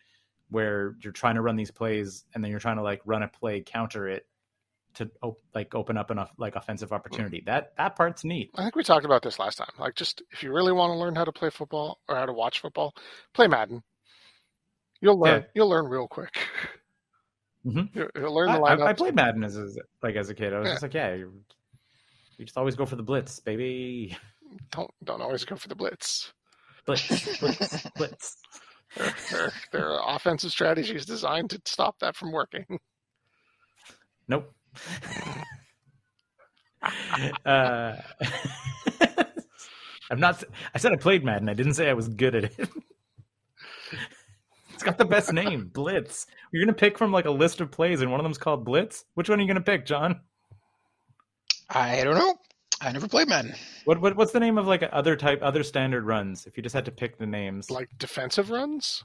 where 0.49 0.95
you're 1.01 1.13
trying 1.13 1.35
to 1.35 1.41
run 1.41 1.55
these 1.55 1.71
plays 1.71 2.25
and 2.33 2.43
then 2.43 2.51
you're 2.51 2.59
trying 2.59 2.77
to 2.77 2.83
like 2.83 3.01
run 3.05 3.23
a 3.23 3.27
play, 3.27 3.61
counter 3.61 4.07
it 4.07 4.25
to 4.95 5.09
op- 5.21 5.41
like 5.53 5.73
open 5.75 5.97
up 5.97 6.11
enough 6.11 6.31
like 6.37 6.55
offensive 6.55 6.91
opportunity. 6.91 7.43
That 7.45 7.73
that 7.77 7.95
part's 7.95 8.23
neat. 8.23 8.51
I 8.55 8.63
think 8.63 8.75
we 8.75 8.83
talked 8.83 9.05
about 9.05 9.21
this 9.21 9.39
last 9.39 9.57
time. 9.57 9.69
Like, 9.79 9.95
just 9.95 10.21
if 10.31 10.43
you 10.43 10.51
really 10.53 10.73
want 10.73 10.91
to 10.91 10.97
learn 10.97 11.15
how 11.15 11.23
to 11.25 11.31
play 11.31 11.49
football 11.49 11.99
or 12.07 12.15
how 12.15 12.25
to 12.25 12.33
watch 12.33 12.61
football, 12.61 12.93
play 13.33 13.47
Madden. 13.47 13.83
You'll 15.01 15.19
learn. 15.19 15.41
Yeah. 15.41 15.47
You'll 15.55 15.69
learn 15.69 15.85
real 15.87 16.07
quick. 16.07 16.33
Mhm. 17.65 17.89
You- 17.95 18.09
You'll 18.15 18.35
learn 18.35 18.49
I, 18.49 18.57
the 18.59 18.63
I, 18.63 18.75
lineup. 18.75 18.85
I 18.85 18.93
played 18.93 19.15
Madden 19.15 19.43
as 19.43 19.57
a, 19.57 19.67
like 20.03 20.15
as 20.15 20.29
a 20.29 20.35
kid. 20.35 20.53
I 20.53 20.59
was 20.59 20.67
Yeah. 20.67 20.73
just 20.73 20.83
like, 20.83 20.93
yeah, 20.93 21.15
you 21.15 21.33
you 22.37 22.45
just 22.45 22.57
always 22.59 22.75
go 22.75 22.85
for 22.85 22.95
the 22.95 23.01
blitz, 23.01 23.39
baby. 23.39 24.15
Don't 24.71 24.91
don't 25.03 25.21
always 25.21 25.43
go 25.45 25.55
for 25.55 25.67
the 25.67 25.75
blitz. 25.75 26.31
Blitz, 26.85 27.39
blitz, 27.39 27.89
blitz. 27.97 28.37
Their, 28.95 29.13
their, 29.31 29.51
their 29.71 29.97
offensive 30.07 30.51
strategy 30.51 30.95
is 30.95 31.05
designed 31.07 31.49
to 31.49 31.61
stop 31.65 31.97
that 31.99 32.15
from 32.15 32.31
working. 32.31 32.65
Nope. 34.27 34.53
uh, 37.45 37.95
I'm 40.11 40.19
not. 40.19 40.43
I 40.73 40.77
said 40.77 40.91
I 40.91 40.97
played 40.97 41.23
Madden. 41.23 41.49
I 41.49 41.53
didn't 41.53 41.73
say 41.73 41.89
I 41.89 41.93
was 41.93 42.09
good 42.09 42.35
at 42.35 42.43
it. 42.45 42.69
it's 44.73 44.83
got 44.83 44.97
the 44.97 45.05
best 45.05 45.33
name, 45.33 45.67
Blitz. 45.73 46.27
You're 46.51 46.63
gonna 46.63 46.75
pick 46.75 46.97
from 46.97 47.11
like 47.11 47.25
a 47.25 47.31
list 47.31 47.61
of 47.61 47.71
plays, 47.71 48.01
and 48.01 48.11
one 48.11 48.19
of 48.19 48.23
them's 48.23 48.37
called 48.37 48.65
Blitz. 48.65 49.05
Which 49.15 49.29
one 49.29 49.39
are 49.39 49.41
you 49.41 49.47
gonna 49.47 49.61
pick, 49.61 49.85
John? 49.85 50.21
I 51.69 52.03
don't 52.03 52.15
know. 52.15 52.35
I 52.81 52.91
never 52.91 53.07
played 53.07 53.29
Madden. 53.29 53.55
What, 53.85 54.01
what 54.01 54.15
what's 54.15 54.31
the 54.31 54.39
name 54.39 54.57
of 54.57 54.67
like 54.67 54.87
other 54.91 55.15
type, 55.15 55.39
other 55.41 55.63
standard 55.63 56.05
runs? 56.05 56.45
If 56.45 56.57
you 56.57 56.63
just 56.63 56.75
had 56.75 56.85
to 56.85 56.91
pick 56.91 57.17
the 57.17 57.25
names, 57.25 57.71
Like 57.71 57.89
defensive 57.97 58.51
runs, 58.51 59.03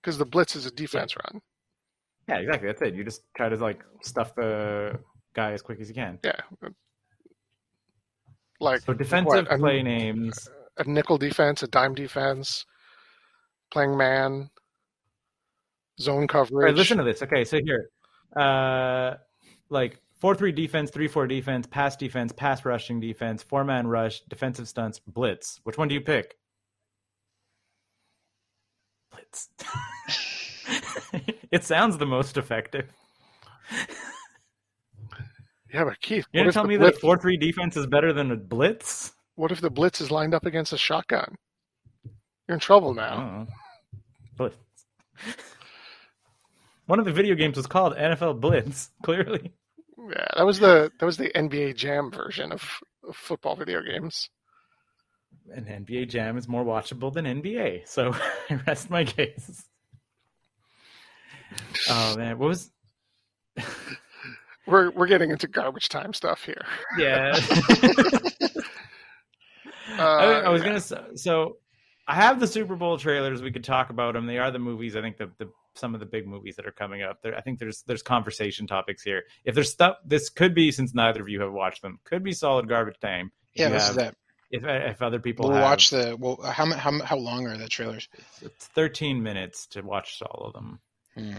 because 0.00 0.18
the 0.18 0.26
blitz 0.26 0.54
is 0.54 0.66
a 0.66 0.70
defense 0.70 1.16
run. 1.16 1.40
Yeah, 2.28 2.36
exactly. 2.36 2.68
That's 2.68 2.82
it. 2.82 2.94
You 2.94 3.04
just 3.04 3.22
try 3.36 3.48
to 3.48 3.56
like 3.56 3.82
stuff 4.02 4.34
the 4.34 4.98
guy 5.34 5.52
as 5.52 5.62
quick 5.62 5.80
as 5.80 5.88
you 5.88 5.94
can. 5.94 6.18
Yeah. 6.24 6.40
Like 8.60 8.82
So 8.82 8.94
defensive 8.94 9.46
what, 9.46 9.52
a- 9.52 9.58
play 9.58 9.82
names. 9.82 10.48
a 10.78 10.84
nickel 10.84 11.18
defense, 11.18 11.62
a 11.62 11.66
dime 11.68 11.94
defense, 11.94 12.64
playing 13.70 13.96
man, 13.96 14.50
zone 16.00 16.14
All 16.14 16.20
right, 16.20 16.28
coverage. 16.28 16.76
listen 16.76 16.98
to 16.98 17.04
this. 17.04 17.22
Okay, 17.22 17.44
so 17.44 17.58
here, 17.64 17.88
uh, 18.36 19.14
like 19.68 20.00
four 20.20 20.34
three 20.34 20.52
defense, 20.52 20.90
three 20.90 21.08
four 21.08 21.26
defense, 21.26 21.66
pass 21.66 21.96
defense, 21.96 22.32
pass 22.32 22.64
rushing 22.64 23.00
defense, 23.00 23.42
four 23.42 23.64
man 23.64 23.86
rush, 23.88 24.20
defensive 24.28 24.68
stunts, 24.68 25.00
blitz. 25.00 25.60
Which 25.64 25.76
one 25.76 25.88
do 25.88 25.94
you 25.94 26.00
pick? 26.00 26.36
Blitz. 29.10 29.48
it 31.56 31.64
sounds 31.64 31.98
the 31.98 32.06
most 32.06 32.36
effective. 32.36 32.86
yeah, 35.72 35.84
but 35.84 36.00
Keith, 36.00 36.26
You're 36.32 36.44
gonna 36.44 36.52
tell 36.52 36.66
me 36.66 36.76
that 36.76 36.82
blitz, 36.82 36.98
a 36.98 37.00
four 37.00 37.18
three 37.18 37.36
defense 37.36 37.76
is 37.76 37.86
better 37.86 38.12
than 38.12 38.30
a 38.30 38.36
blitz? 38.36 39.12
what 39.34 39.50
if 39.52 39.60
the 39.60 39.70
blitz 39.70 40.00
is 40.00 40.10
lined 40.10 40.34
up 40.34 40.46
against 40.46 40.72
a 40.72 40.78
shotgun? 40.78 41.36
You're 42.48 42.54
in 42.54 42.60
trouble 42.60 42.94
now. 42.94 43.46
Oh, 43.48 43.52
blitz. 44.36 44.56
One 46.86 46.98
of 46.98 47.04
the 47.04 47.12
video 47.12 47.34
games 47.34 47.56
was 47.56 47.66
called 47.66 47.96
NFL 47.96 48.40
Blitz. 48.40 48.90
Clearly. 49.02 49.52
Yeah, 50.10 50.26
that 50.36 50.44
was 50.44 50.58
the 50.58 50.90
that 50.98 51.06
was 51.06 51.16
the 51.16 51.30
NBA 51.34 51.76
Jam 51.76 52.10
version 52.10 52.52
of, 52.52 52.62
of 53.08 53.16
football 53.16 53.54
video 53.56 53.80
games. 53.82 54.28
and 55.54 55.66
NBA 55.66 56.08
Jam 56.08 56.36
is 56.36 56.48
more 56.48 56.64
watchable 56.64 57.12
than 57.12 57.24
NBA. 57.24 57.86
So 57.86 58.12
I 58.50 58.60
rest 58.66 58.90
my 58.90 59.04
case. 59.04 59.64
Oh 61.88 62.16
man, 62.16 62.38
what 62.38 62.48
was? 62.48 62.70
We're 64.66 64.90
we're 64.92 65.08
getting 65.08 65.30
into 65.30 65.48
garbage 65.48 65.88
time 65.88 66.12
stuff 66.14 66.44
here. 66.44 66.64
Yeah, 66.96 67.32
Uh, 69.98 69.98
I, 69.98 70.24
I 70.44 70.48
was 70.50 70.62
yeah. 70.62 70.78
gonna. 70.80 71.16
So 71.18 71.56
I 72.06 72.14
have 72.14 72.38
the 72.38 72.46
Super 72.46 72.76
Bowl 72.76 72.96
trailers. 72.96 73.42
We 73.42 73.50
could 73.50 73.64
talk 73.64 73.90
about 73.90 74.14
them. 74.14 74.26
They 74.26 74.38
are 74.38 74.52
the 74.52 74.60
movies. 74.60 74.94
I 74.94 75.00
think 75.00 75.16
the, 75.18 75.30
the 75.38 75.50
some 75.74 75.94
of 75.94 76.00
the 76.00 76.06
big 76.06 76.28
movies 76.28 76.54
that 76.56 76.66
are 76.66 76.70
coming 76.72 77.02
up. 77.02 77.20
There, 77.22 77.36
I 77.36 77.40
think 77.40 77.58
there's 77.58 77.82
there's 77.88 78.02
conversation 78.02 78.68
topics 78.68 79.02
here. 79.02 79.24
If 79.44 79.56
there's 79.56 79.70
stuff, 79.72 79.96
this 80.06 80.30
could 80.30 80.54
be 80.54 80.70
since 80.70 80.94
neither 80.94 81.22
of 81.22 81.28
you 81.28 81.40
have 81.40 81.52
watched 81.52 81.82
them. 81.82 81.98
Could 82.04 82.22
be 82.22 82.32
solid 82.32 82.68
garbage 82.68 83.00
time. 83.00 83.32
Yeah, 83.54 83.66
you 83.66 83.72
this 83.74 83.88
is 83.90 83.96
that. 83.96 84.14
If 84.52 84.62
if 84.64 85.02
other 85.02 85.18
people 85.18 85.46
We'll 85.48 85.56
have, 85.56 85.64
watch 85.64 85.90
the. 85.90 86.16
Well, 86.18 86.40
how 86.40 86.66
how 86.66 87.02
how 87.02 87.16
long 87.16 87.48
are 87.48 87.56
the 87.56 87.68
trailers? 87.68 88.08
it's 88.42 88.66
13 88.68 89.20
minutes 89.22 89.66
to 89.68 89.82
watch 89.82 90.22
all 90.22 90.46
of 90.46 90.52
them. 90.52 90.78
Hmm. 91.14 91.32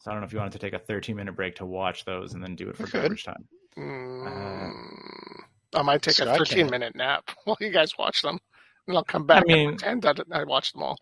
So 0.00 0.10
I 0.10 0.14
don't 0.14 0.20
know 0.20 0.26
if 0.26 0.32
you 0.32 0.38
wanted 0.38 0.52
to 0.52 0.58
take 0.60 0.74
a 0.74 0.78
13 0.78 1.16
minute 1.16 1.34
break 1.34 1.56
to 1.56 1.66
watch 1.66 2.04
those 2.04 2.34
and 2.34 2.42
then 2.42 2.54
do 2.54 2.68
it 2.68 2.76
for 2.76 2.84
We 2.84 2.90
garbage 2.90 3.24
time. 3.24 3.48
Mm, 3.76 5.42
I 5.74 5.82
might 5.82 6.02
take 6.02 6.14
So 6.14 6.26
a 6.28 6.32
I 6.34 6.38
13 6.38 6.58
can't. 6.58 6.70
minute 6.70 6.94
nap 6.96 7.30
while 7.44 7.56
you 7.60 7.70
guys 7.70 7.96
watch 7.98 8.22
them, 8.22 8.38
and 8.86 8.96
I'll 8.96 9.04
come 9.04 9.26
back 9.26 9.44
I 9.48 9.52
mean- 9.52 9.68
and 9.70 9.78
pretend 9.78 10.02
that 10.02 10.20
I 10.32 10.44
watched 10.44 10.74
them 10.74 10.82
all. 10.84 10.98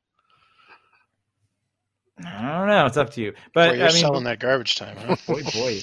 I 2.25 2.41
don't 2.59 2.69
know. 2.69 2.87
It's 2.87 2.97
up 2.97 3.11
to 3.11 3.21
you. 3.21 3.35
But 3.53 3.73
Boy, 3.73 3.77
you're 3.77 3.85
I 3.89 3.93
mean, 3.93 4.01
selling 4.01 4.25
that 4.25 4.39
garbage 4.41 4.77
time, 4.77 4.97
huh? 4.97 5.17
boy, 5.27 5.43
boy. 5.53 5.81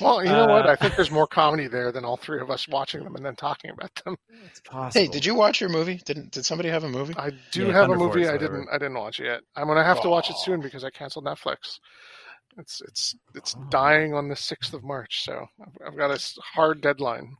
Well, 0.00 0.24
you 0.24 0.30
know 0.30 0.46
what? 0.46 0.66
Uh, 0.66 0.70
I 0.72 0.76
think 0.76 0.96
there's 0.96 1.10
more 1.10 1.26
comedy 1.26 1.66
there 1.68 1.92
than 1.92 2.04
all 2.04 2.16
three 2.16 2.40
of 2.40 2.50
us 2.50 2.66
watching 2.68 3.04
them 3.04 3.14
and 3.16 3.24
then 3.24 3.36
talking 3.36 3.70
about 3.70 3.94
them. 4.04 4.16
It's 4.46 4.60
possible. 4.60 5.00
hey, 5.04 5.08
did 5.08 5.24
you 5.26 5.34
watch 5.34 5.60
your 5.60 5.70
movie? 5.70 6.00
Didn't 6.04 6.30
did 6.30 6.44
somebody 6.46 6.68
have 6.70 6.84
a 6.84 6.88
movie? 6.88 7.14
I 7.16 7.30
do 7.50 7.66
Yeah, 7.66 7.72
have 7.74 7.82
Thunder 7.88 7.94
a 7.94 7.98
movie. 7.98 8.12
Force, 8.22 8.28
I 8.28 8.32
whatever. 8.32 8.56
didn't. 8.58 8.68
I 8.72 8.78
didn't 8.78 8.94
watch 8.94 9.20
it 9.20 9.26
yet. 9.26 9.40
I'm 9.56 9.66
gonna 9.66 9.84
have 9.84 10.00
to 10.02 10.08
watch 10.08 10.30
it 10.30 10.36
soon 10.38 10.60
because 10.60 10.84
I 10.84 10.90
canceled 10.90 11.24
Netflix. 11.26 11.78
It's 12.58 12.80
it's 12.82 13.14
it's 13.34 13.54
Oh. 13.58 13.66
dying 13.70 14.14
on 14.14 14.28
the 14.28 14.36
sixth 14.36 14.72
of 14.74 14.82
March, 14.84 15.22
so 15.24 15.46
I've, 15.60 15.88
I've 15.92 15.96
got 15.98 16.10
a 16.10 16.20
hard 16.54 16.80
deadline. 16.80 17.34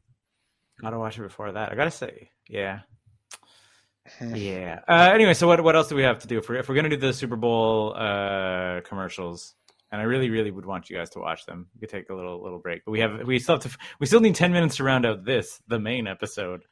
Gotta 0.81 0.99
watch 0.99 1.19
it 1.19 1.23
before 1.23 1.53
that. 1.53 1.71
I 1.73 1.75
gotta 1.75 1.91
say, 1.91 2.31
yeah, 2.49 2.81
Hmm. 4.19 4.35
yeah. 4.35 4.81
Uh, 4.89 5.11
anyway, 5.15 5.33
so 5.35 5.47
what 5.47 5.63
what 5.63 5.77
else 5.77 5.89
do 5.89 5.95
we 5.97 6.03
have 6.03 6.19
to 6.21 6.27
do 6.29 6.39
if 6.39 6.49
we're 6.49 6.57
if 6.57 6.69
we're 6.69 6.75
gonna 6.75 6.89
do 6.89 6.97
the 6.97 7.13
Super 7.13 7.37
Bowl 7.37 7.95
uh, 7.97 8.81
commercials? 8.83 9.55
And 9.93 10.01
I 10.01 10.05
really, 10.05 10.31
really 10.31 10.51
would 10.51 10.65
want 10.67 10.89
you 10.89 10.97
guys 10.97 11.11
to 11.11 11.19
watch 11.21 11.45
them. 11.47 11.69
We 11.75 11.81
could 11.81 11.91
take 11.91 12.09
a 12.09 12.15
little 12.15 12.43
little 12.43 12.59
break, 12.59 12.83
but 12.87 12.93
we 12.93 13.01
have 13.01 13.25
we 13.27 13.39
still 13.39 13.57
have 13.61 13.71
to 13.71 13.79
we 14.01 14.07
still 14.07 14.21
need 14.21 14.35
ten 14.35 14.51
minutes 14.53 14.77
to 14.77 14.85
round 14.85 15.05
out 15.05 15.25
this 15.25 15.61
the 15.69 15.79
main 15.79 16.07
episode. 16.07 16.63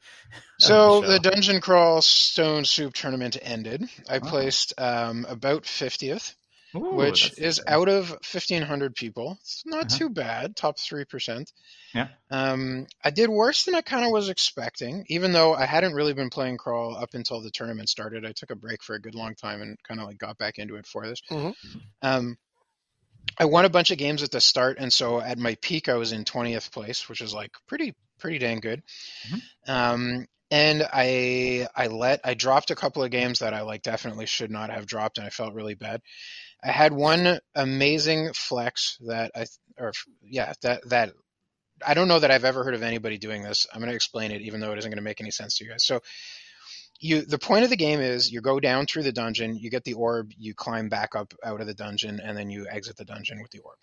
So 0.59 1.03
the 1.03 1.07
the 1.09 1.19
Dungeon 1.21 1.61
Crawl 1.61 2.01
Stone 2.03 2.65
Soup 2.65 2.93
tournament 2.95 3.37
ended. 3.43 3.85
I 4.09 4.17
Oh. 4.17 4.21
placed 4.21 4.73
um, 4.79 5.27
about 5.29 5.65
50th, 5.65 6.35
which 6.73 7.37
is 7.39 7.61
out 7.67 7.89
of 7.89 8.11
1,500 8.11 8.95
people. 8.95 9.37
It's 9.43 9.63
not 9.67 9.87
Uh-huh. 9.87 9.99
too 9.99 10.09
bad, 10.11 10.57
top 10.57 10.79
3%. 10.79 11.53
Yeah. 11.95 12.09
Um, 12.31 12.87
I 13.05 13.11
did 13.11 13.29
worse 13.29 13.65
than 13.65 13.75
I 13.75 13.81
kind 13.83 14.05
of 14.05 14.13
was 14.13 14.29
expecting, 14.31 15.05
even 15.09 15.33
though 15.33 15.55
I 15.55 15.67
hadn't 15.67 15.95
really 15.95 16.15
been 16.15 16.31
playing 16.31 16.57
Crawl 16.59 16.97
up 16.97 17.11
until 17.15 17.41
the 17.43 17.51
tournament 17.51 17.89
started. 17.91 18.25
I 18.25 18.33
took 18.33 18.51
a 18.51 18.57
break 18.57 18.83
for 18.83 18.95
a 18.95 19.01
good 19.01 19.15
long 19.15 19.35
time 19.35 19.61
and 19.63 19.77
kind 19.87 20.01
of 20.01 20.07
like 20.07 20.19
got 20.19 20.39
back 20.39 20.59
into 20.59 20.77
it 20.77 20.87
for 20.87 21.07
this. 21.07 21.21
Mhm. 21.31 21.55
Um, 22.03 22.39
I 23.39 23.47
won 23.47 23.65
a 23.65 23.71
bunch 23.71 23.91
of 23.91 23.99
games 23.99 24.23
at 24.23 24.31
the 24.31 24.41
start, 24.41 24.79
and 24.79 24.93
so 24.93 25.21
at 25.21 25.39
my 25.39 25.57
peak, 25.63 25.89
I 25.89 25.95
was 25.95 26.13
in 26.13 26.25
20th 26.25 26.73
place, 26.73 27.09
which 27.09 27.21
is 27.21 27.33
like 27.33 27.53
pretty 27.67 27.95
pretty 28.19 28.39
dang 28.39 28.61
good. 28.61 28.83
Mhm. 29.29 29.43
Um, 29.67 30.27
and 30.51 30.87
I 30.93 31.69
I 31.75 31.87
let 31.87 32.21
I 32.25 32.35
dropped 32.35 32.71
a 32.71 32.77
couple 32.77 33.03
of 33.03 33.11
games 33.11 33.39
that 33.39 33.55
I 33.55 33.63
like 33.63 33.83
definitely 33.83 34.27
should 34.27 34.51
not 34.51 34.71
have 34.71 34.87
dropped, 34.87 35.19
and 35.19 35.27
I 35.27 35.31
felt 35.31 35.55
really 35.55 35.75
bad. 35.75 36.03
I 36.63 36.71
had 36.71 36.93
one 36.93 37.41
amazing 37.55 38.33
flex 38.35 38.99
that 39.07 39.31
I 39.35 39.47
or 39.79 39.93
yeah 40.23 40.53
that 40.63 40.89
that 40.89 41.13
I 41.87 41.95
don't 41.95 42.09
know 42.09 42.19
that 42.19 42.31
I've 42.31 42.45
ever 42.45 42.65
heard 42.65 42.75
of 42.75 42.83
anybody 42.83 43.17
doing 43.19 43.43
this. 43.43 43.67
I'm 43.73 43.81
going 43.81 43.91
to 43.91 43.97
explain 43.97 44.33
it, 44.33 44.43
even 44.43 44.61
though 44.61 44.73
it 44.73 44.79
isn't 44.79 44.91
going 44.91 44.99
to 44.99 45.03
make 45.03 45.21
any 45.21 45.31
sense 45.31 45.57
to 45.57 45.65
you 45.65 45.71
guys. 45.71 45.85
So 45.85 46.01
you 47.01 47.23
the 47.23 47.39
point 47.39 47.65
of 47.65 47.71
the 47.71 47.77
game 47.77 48.01
is 48.01 48.31
you 48.31 48.41
go 48.41 48.61
down 48.61 48.87
through 48.87 49.05
the 49.05 49.13
dungeon, 49.13 49.57
you 49.57 49.71
get 49.71 49.85
the 49.85 49.95
orb, 49.95 50.33
you 50.39 50.55
climb 50.55 50.89
back 50.89 51.17
up 51.17 51.33
out 51.45 51.61
of 51.61 51.67
the 51.67 51.75
dungeon, 51.75 52.21
and 52.23 52.37
then 52.37 52.51
you 52.51 52.67
exit 52.69 52.97
the 52.97 53.05
dungeon 53.05 53.41
with 53.41 53.51
the 53.51 53.61
orb. 53.61 53.79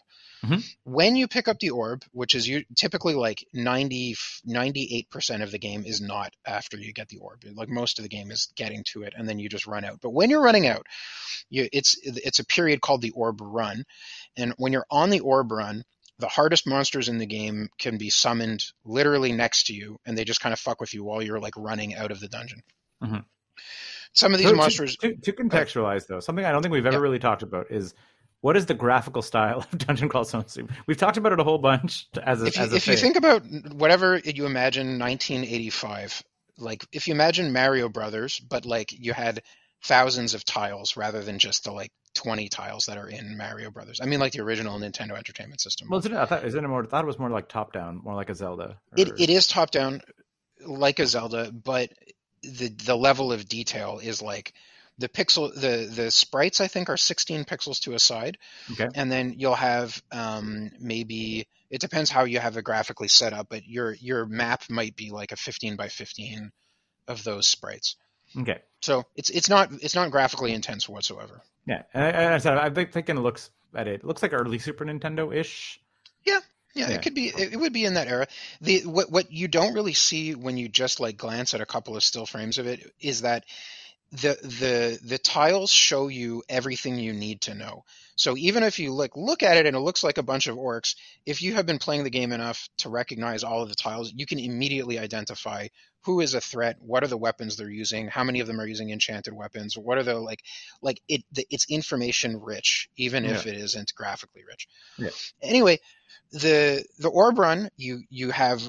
Mhm. 0.45 0.63
When 0.83 1.15
you 1.15 1.27
pick 1.27 1.47
up 1.47 1.59
the 1.59 1.71
orb, 1.71 2.05
which 2.11 2.35
is 2.35 2.47
you 2.47 2.63
typically 2.75 3.15
like 3.15 3.43
90 3.53 4.15
98% 4.45 5.41
of 5.41 5.49
the 5.49 5.57
game 5.57 5.83
is 5.83 5.99
not 5.99 6.33
after 6.45 6.77
you 6.77 6.93
get 6.93 7.09
the 7.09 7.17
orb. 7.17 7.43
Like 7.55 7.69
most 7.69 7.97
of 7.97 8.03
the 8.03 8.09
game 8.09 8.29
is 8.29 8.49
getting 8.55 8.83
to 8.91 9.01
it 9.01 9.13
and 9.17 9.27
then 9.27 9.39
you 9.39 9.49
just 9.49 9.65
run 9.65 9.83
out. 9.83 9.99
But 10.01 10.11
when 10.11 10.29
you're 10.29 10.43
running 10.43 10.67
out, 10.67 10.85
you, 11.49 11.67
it's 11.73 11.97
it's 12.03 12.39
a 12.39 12.45
period 12.45 12.81
called 12.81 13.01
the 13.01 13.11
orb 13.11 13.41
run. 13.41 13.83
And 14.37 14.53
when 14.57 14.73
you're 14.73 14.85
on 14.91 15.09
the 15.09 15.21
orb 15.21 15.51
run, 15.51 15.83
the 16.19 16.27
hardest 16.27 16.67
monsters 16.67 17.09
in 17.09 17.17
the 17.17 17.25
game 17.25 17.69
can 17.79 17.97
be 17.97 18.09
summoned 18.11 18.63
literally 18.85 19.31
next 19.31 19.67
to 19.67 19.73
you 19.73 19.97
and 20.05 20.17
they 20.17 20.23
just 20.23 20.41
kind 20.41 20.53
of 20.53 20.59
fuck 20.59 20.79
with 20.79 20.93
you 20.93 21.03
while 21.03 21.21
you're 21.21 21.39
like 21.39 21.53
running 21.57 21.95
out 21.95 22.11
of 22.11 22.19
the 22.19 22.27
dungeon. 22.27 22.61
Mhm. 23.03 23.25
Some 24.13 24.33
of 24.33 24.39
these 24.39 24.49
So 24.49 24.55
monsters 24.55 24.95
To, 24.97 25.15
to, 25.15 25.31
contextualize 25.33 26.07
though, 26.07 26.19
something 26.19 26.43
I 26.45 26.51
don't 26.51 26.61
think 26.61 26.73
we've 26.73 26.85
ever 26.85 26.97
Yeah. 26.97 27.01
really 27.01 27.19
talked 27.19 27.43
about 27.43 27.71
is 27.71 27.93
what 28.41 28.55
is 28.57 28.65
the 28.65 28.73
graphical 28.73 29.21
style 29.21 29.59
of 29.71 29.77
Dungeon 29.77 30.09
Crawl 30.09 30.25
Stone 30.25 30.47
Soup? 30.47 30.71
We've 30.87 30.97
talked 30.97 31.17
about 31.17 31.31
it 31.33 31.39
a 31.39 31.43
whole 31.43 31.57
bunch 31.59 32.07
as 32.23 32.41
a, 32.41 32.47
if 32.47 32.57
you, 32.57 32.63
as 32.63 32.73
a 32.73 32.75
if 32.77 32.87
you 32.87 32.95
think 32.95 33.15
about 33.15 33.43
whatever 33.73 34.17
you 34.17 34.45
imagine 34.45 34.97
1985 34.99 36.23
like 36.59 36.85
if 36.91 37.07
you 37.07 37.13
imagine 37.13 37.53
mario 37.53 37.87
brothers 37.89 38.39
but 38.39 38.65
like 38.65 38.91
you 38.91 39.13
had 39.13 39.43
thousands 39.83 40.33
of 40.33 40.43
tiles 40.43 40.97
rather 40.97 41.21
than 41.23 41.37
just 41.37 41.63
the 41.65 41.71
like 41.71 41.91
20 42.15 42.49
tiles 42.49 42.85
that 42.87 42.97
are 42.97 43.07
in 43.07 43.37
mario 43.37 43.69
brothers 43.69 43.99
i 44.01 44.07
mean 44.07 44.19
like 44.19 44.31
the 44.31 44.41
original 44.41 44.79
nintendo 44.79 45.15
entertainment 45.15 45.61
system 45.61 45.87
Well, 45.87 45.99
isn't 45.99 46.11
it, 46.11 46.17
I 46.17 46.25
thought, 46.25 46.43
isn't 46.45 46.63
it 46.65 46.67
more? 46.67 46.83
I 46.83 46.87
thought 46.87 47.03
it 47.03 47.07
was 47.07 47.19
more 47.19 47.29
like 47.29 47.47
top 47.47 47.73
down, 47.73 48.01
more 48.03 48.15
like 48.15 48.31
a 48.31 48.35
Zelda. 48.35 48.79
it, 48.97 49.09
it 49.19 49.29
is 49.29 49.45
top 49.45 49.69
down 49.69 50.01
like 50.65 50.97
a 50.97 51.05
zelda 51.05 51.51
but 51.51 51.91
the 52.43 52.69
the 52.85 52.95
level 52.95 53.31
of 53.31 53.47
detail 53.47 53.99
is 54.01 54.21
like 54.21 54.53
the 54.99 55.09
pixel 55.09 55.53
the 55.53 55.89
the 55.93 56.09
sprites 56.11 56.59
i 56.61 56.67
think 56.67 56.89
are 56.89 56.97
16 56.97 57.43
pixels 57.45 57.79
to 57.81 57.93
a 57.93 57.99
side 57.99 58.37
Okay. 58.71 58.87
and 58.95 59.11
then 59.11 59.35
you'll 59.37 59.55
have 59.55 60.01
um, 60.11 60.71
maybe 60.79 61.47
it 61.69 61.81
depends 61.81 62.09
how 62.09 62.23
you 62.23 62.39
have 62.39 62.57
it 62.57 62.63
graphically 62.63 63.07
set 63.07 63.33
up 63.33 63.47
but 63.49 63.65
your 63.67 63.93
your 63.93 64.25
map 64.25 64.63
might 64.69 64.95
be 64.95 65.09
like 65.11 65.31
a 65.31 65.35
15 65.35 65.75
by 65.75 65.87
15 65.87 66.51
of 67.07 67.23
those 67.23 67.47
sprites 67.47 67.95
Okay. 68.39 68.59
so 68.81 69.03
it's 69.15 69.29
it's 69.29 69.49
not 69.49 69.69
it's 69.81 69.95
not 69.95 70.11
graphically 70.11 70.53
intense 70.53 70.87
whatsoever 70.89 71.41
Yeah, 71.65 71.83
and 71.93 72.03
I, 72.03 72.35
I 72.35 72.37
said 72.39 72.57
I've 72.57 72.73
been 72.73 72.87
thinking 72.87 73.17
it 73.17 73.21
looks 73.21 73.49
at 73.75 73.87
it. 73.87 73.95
it 74.01 74.05
looks 74.05 74.21
like 74.21 74.33
early 74.33 74.59
Super 74.59 74.85
Nintendo 74.85 75.33
ish. 75.33 75.79
yeah, 76.25 76.39
Yeah. 76.77 76.89
it 76.91 77.01
could 77.01 77.15
be. 77.15 77.27
It, 77.27 77.53
it 77.53 77.57
would 77.57 77.73
be 77.73 77.85
in 77.85 77.95
that 77.95 78.07
era. 78.07 78.27
The 78.61 78.81
what 78.81 79.11
what 79.11 79.31
you 79.31 79.47
don't 79.47 79.73
really 79.73 79.93
see 79.93 80.35
when 80.35 80.57
you 80.57 80.67
just 80.69 80.99
like 80.99 81.17
glance 81.17 81.53
at 81.53 81.61
a 81.61 81.65
couple 81.65 81.95
of 81.95 82.03
still 82.03 82.25
frames 82.25 82.57
of 82.57 82.67
it 82.67 82.93
is 82.99 83.21
that 83.21 83.45
the 84.11 84.37
the 84.41 84.99
the 85.03 85.17
tiles 85.17 85.71
show 85.71 86.07
you 86.07 86.43
everything 86.47 86.97
you 86.97 87.13
need 87.13 87.41
to 87.41 87.53
know. 87.53 87.83
So 88.15 88.35
even 88.37 88.63
if 88.63 88.79
you 88.79 88.93
look 88.93 89.15
look 89.15 89.43
at 89.43 89.57
it 89.57 89.65
and 89.65 89.75
it 89.75 89.81
looks 89.81 90.03
like 90.03 90.17
a 90.17 90.23
bunch 90.23 90.47
of 90.47 90.55
orcs, 90.55 90.95
if 91.25 91.41
you 91.41 91.55
have 91.55 91.65
been 91.65 91.77
playing 91.77 92.03
the 92.03 92.09
game 92.09 92.31
enough 92.31 92.67
to 92.79 92.89
recognize 92.89 93.43
all 93.43 93.61
of 93.61 93.69
the 93.69 93.75
tiles, 93.75 94.13
you 94.15 94.25
can 94.25 94.39
immediately 94.39 94.97
identify 94.97 95.67
who 96.07 96.21
is 96.21 96.33
a 96.33 96.39
threat, 96.39 96.77
what 96.79 97.03
are 97.03 97.07
the 97.07 97.17
weapons 97.17 97.57
they're 97.57 97.69
using, 97.69 98.07
how 98.07 98.23
many 98.23 98.39
of 98.39 98.47
them 98.47 98.61
are 98.61 98.65
using 98.65 98.91
enchanted 98.91 99.33
weapons, 99.33 99.77
what 99.77 99.97
are 99.97 100.03
the 100.03 100.15
like 100.15 100.41
like 100.81 101.01
it 101.09 101.21
the, 101.33 101.45
it's 101.49 101.69
information 101.69 102.39
rich 102.41 102.89
even 102.95 103.25
if 103.25 103.45
it 103.45 103.57
isn't 103.57 103.93
graphically 103.93 104.43
rich. 104.47 104.69
Yeah. 104.97 105.09
Anyway, 105.41 105.79
the 106.31 106.85
the 106.97 107.09
orb 107.09 107.37
run 107.37 107.69
you 107.75 108.03
you 108.09 108.31
have 108.31 108.61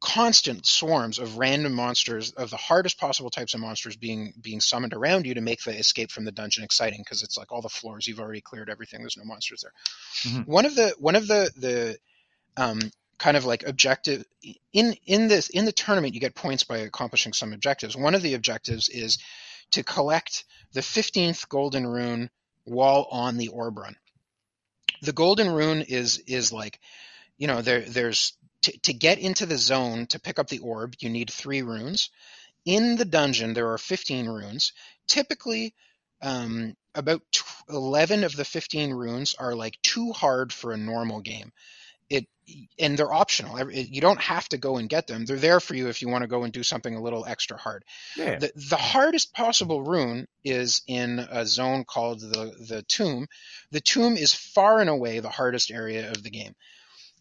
constant 0.00 0.66
swarms 0.66 1.18
of 1.18 1.36
random 1.36 1.74
monsters 1.74 2.32
of 2.32 2.48
the 2.48 2.56
hardest 2.56 2.98
possible 2.98 3.28
types 3.28 3.52
of 3.52 3.60
monsters 3.60 3.96
being 3.96 4.32
being 4.40 4.60
summoned 4.60 4.94
around 4.94 5.26
you 5.26 5.34
to 5.34 5.42
make 5.42 5.62
the 5.62 5.78
escape 5.78 6.10
from 6.10 6.24
the 6.24 6.32
dungeon 6.32 6.64
exciting 6.64 7.02
because 7.04 7.22
it's 7.22 7.36
like 7.36 7.52
all 7.52 7.60
the 7.60 7.68
floors 7.68 8.06
you've 8.06 8.20
already 8.20 8.40
cleared 8.40 8.70
everything 8.70 9.00
there's 9.00 9.18
no 9.18 9.24
monsters 9.24 9.62
there 9.62 10.32
Mhm. 10.32 10.46
one 10.46 10.64
of 10.64 10.74
the 10.74 10.94
one 10.98 11.14
of 11.14 11.26
the 11.26 11.50
the 11.56 11.98
um, 12.56 12.80
kind 13.20 13.36
of 13.36 13.44
like 13.44 13.62
objective 13.64 14.24
in 14.72 14.96
in 15.06 15.28
this 15.28 15.50
in 15.50 15.66
the 15.66 15.72
tournament 15.72 16.14
you 16.14 16.20
get 16.20 16.34
points 16.34 16.64
by 16.64 16.78
accomplishing 16.78 17.34
some 17.34 17.52
objectives. 17.52 17.94
One 17.94 18.14
of 18.14 18.22
the 18.22 18.34
objectives 18.34 18.88
is 18.88 19.18
to 19.72 19.84
collect 19.84 20.44
the 20.72 20.80
15th 20.80 21.48
golden 21.48 21.86
rune 21.86 22.30
while 22.64 23.06
on 23.10 23.36
the 23.36 23.48
orb 23.48 23.78
run. 23.78 23.94
The 25.02 25.12
golden 25.12 25.50
rune 25.50 25.82
is 25.82 26.18
is 26.26 26.50
like 26.50 26.80
you 27.36 27.46
know 27.46 27.60
there 27.60 27.82
there's 27.82 28.32
to, 28.62 28.78
to 28.80 28.92
get 28.94 29.18
into 29.18 29.44
the 29.46 29.58
zone 29.58 30.06
to 30.06 30.18
pick 30.18 30.38
up 30.38 30.48
the 30.48 30.60
orb 30.60 30.94
you 30.98 31.10
need 31.10 31.30
three 31.30 31.60
runes. 31.60 32.08
In 32.64 32.96
the 32.96 33.04
dungeon 33.04 33.52
there 33.52 33.70
are 33.72 33.78
15 33.78 34.26
runes. 34.28 34.72
Typically 35.06 35.74
um, 36.22 36.74
about 36.94 37.22
tw- 37.32 37.44
11 37.68 38.24
of 38.24 38.34
the 38.34 38.44
15 38.46 38.92
runes 38.92 39.34
are 39.34 39.54
like 39.54 39.78
too 39.82 40.12
hard 40.12 40.54
for 40.54 40.72
a 40.72 40.78
normal 40.78 41.20
game 41.20 41.52
it 42.10 42.26
and 42.80 42.98
they're 42.98 43.12
optional 43.12 43.70
you 43.70 44.00
don't 44.00 44.20
have 44.20 44.48
to 44.48 44.58
go 44.58 44.76
and 44.76 44.88
get 44.88 45.06
them 45.06 45.24
they're 45.24 45.36
there 45.36 45.60
for 45.60 45.74
you 45.76 45.86
if 45.88 46.02
you 46.02 46.08
want 46.08 46.22
to 46.22 46.28
go 46.28 46.42
and 46.42 46.52
do 46.52 46.64
something 46.64 46.96
a 46.96 47.00
little 47.00 47.24
extra 47.24 47.56
hard 47.56 47.84
Yeah. 48.16 48.40
the, 48.40 48.50
the 48.56 48.76
hardest 48.76 49.32
possible 49.32 49.82
rune 49.82 50.26
is 50.44 50.82
in 50.88 51.20
a 51.20 51.46
zone 51.46 51.84
called 51.84 52.20
the, 52.20 52.52
the 52.68 52.82
tomb. 52.88 53.26
The 53.70 53.80
tomb 53.80 54.16
is 54.16 54.34
far 54.34 54.80
and 54.80 54.90
away 54.90 55.20
the 55.20 55.28
hardest 55.28 55.70
area 55.70 56.10
of 56.10 56.22
the 56.22 56.30
game. 56.30 56.54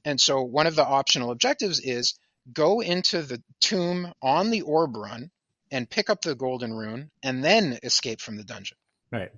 And 0.05 0.19
so 0.19 0.41
one 0.41 0.67
of 0.67 0.75
the 0.75 0.85
optional 0.85 1.31
objectives 1.31 1.79
is 1.79 2.17
go 2.51 2.79
into 2.79 3.21
the 3.21 3.41
tomb 3.59 4.11
on 4.21 4.49
the 4.49 4.61
orb 4.61 4.95
run 4.95 5.29
and 5.71 5.89
pick 5.89 6.09
up 6.09 6.21
the 6.21 6.33
golden 6.33 6.73
rune 6.73 7.11
and 7.21 7.43
then 7.43 7.77
escape 7.83 8.21
from 8.21 8.37
the 8.37 8.43
dungeon. 8.43 8.77
Right. 9.11 9.31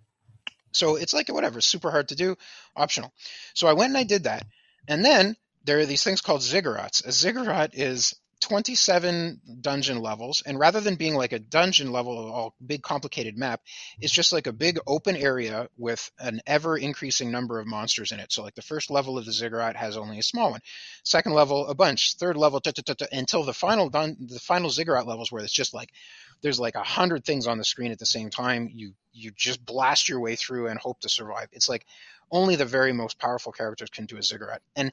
So 0.72 0.96
it's 0.96 1.14
like 1.14 1.28
whatever, 1.28 1.60
super 1.60 1.92
hard 1.92 2.10
to 2.10 2.16
do, 2.16 2.38
optional. 2.76 3.12
So 3.54 3.68
I 3.68 3.74
went 3.74 3.90
and 3.90 3.98
I 3.98 4.04
did 4.04 4.24
that. 4.24 4.46
And 4.88 5.04
then 5.06 5.36
there 5.64 5.80
are 5.80 5.86
these 5.86 6.04
things 6.04 6.22
called 6.22 6.42
ziggurats. 6.42 7.06
A 7.06 7.12
ziggurat 7.12 7.72
is 7.74 8.16
27 8.42 9.40
dungeon 9.62 10.02
levels, 10.02 10.42
and 10.46 10.60
rather 10.60 10.82
than 10.82 10.96
being 10.96 11.14
like 11.14 11.32
a 11.32 11.40
dungeon 11.40 11.92
level, 11.92 12.18
all 12.32 12.56
big 12.66 12.82
complicated 12.82 13.38
map, 13.38 13.62
it's 14.00 14.12
just 14.12 14.34
like 14.34 14.48
a 14.48 14.52
big 14.52 14.80
open 14.88 15.16
area 15.16 15.70
with 15.78 16.12
an 16.20 16.42
ever 16.48 16.76
increasing 16.76 17.32
number 17.32 17.60
of 17.60 17.68
monsters 17.68 18.12
in 18.12 18.20
it. 18.20 18.32
So 18.32 18.42
like 18.42 18.56
the 18.56 18.64
first 18.64 18.90
level 18.90 19.18
of 19.18 19.26
the 19.26 19.32
ziggurat 19.32 19.76
has 19.76 19.96
only 19.96 20.18
a 20.18 20.24
small 20.24 20.52
one, 20.52 20.62
second 21.04 21.34
level 21.34 21.68
a 21.68 21.76
bunch, 21.76 22.16
third 22.18 22.36
level 22.36 22.60
ta, 22.60 22.72
ta, 22.72 22.94
ta, 22.94 23.06
until 23.12 23.44
the 23.44 23.54
final 23.54 23.90
dun- 23.90 24.18
the 24.20 24.40
final 24.40 24.72
ziggurat 24.72 25.06
levels 25.06 25.32
where 25.32 25.44
it's 25.44 25.54
just 25.54 25.74
like 25.74 25.90
there's 26.42 26.60
like 26.60 26.76
a 26.76 26.84
hundred 26.84 27.24
things 27.24 27.46
on 27.46 27.60
the 27.60 27.64
screen 27.64 27.92
at 27.92 28.00
the 28.00 28.06
same 28.08 28.32
time. 28.32 28.70
You 28.74 28.94
you 29.14 29.32
just 29.36 29.64
blast 29.64 30.10
your 30.10 30.20
way 30.20 30.36
through 30.36 30.68
and 30.68 30.80
hope 30.80 31.00
to 31.02 31.10
survive. 31.10 31.48
It's 31.52 31.70
like 31.70 31.86
only 32.32 32.56
the 32.56 32.66
very 32.66 32.94
most 32.94 33.20
powerful 33.20 33.52
characters 33.52 33.90
can 33.90 34.06
do 34.06 34.18
a 34.18 34.24
ziggurat. 34.24 34.62
And 34.76 34.92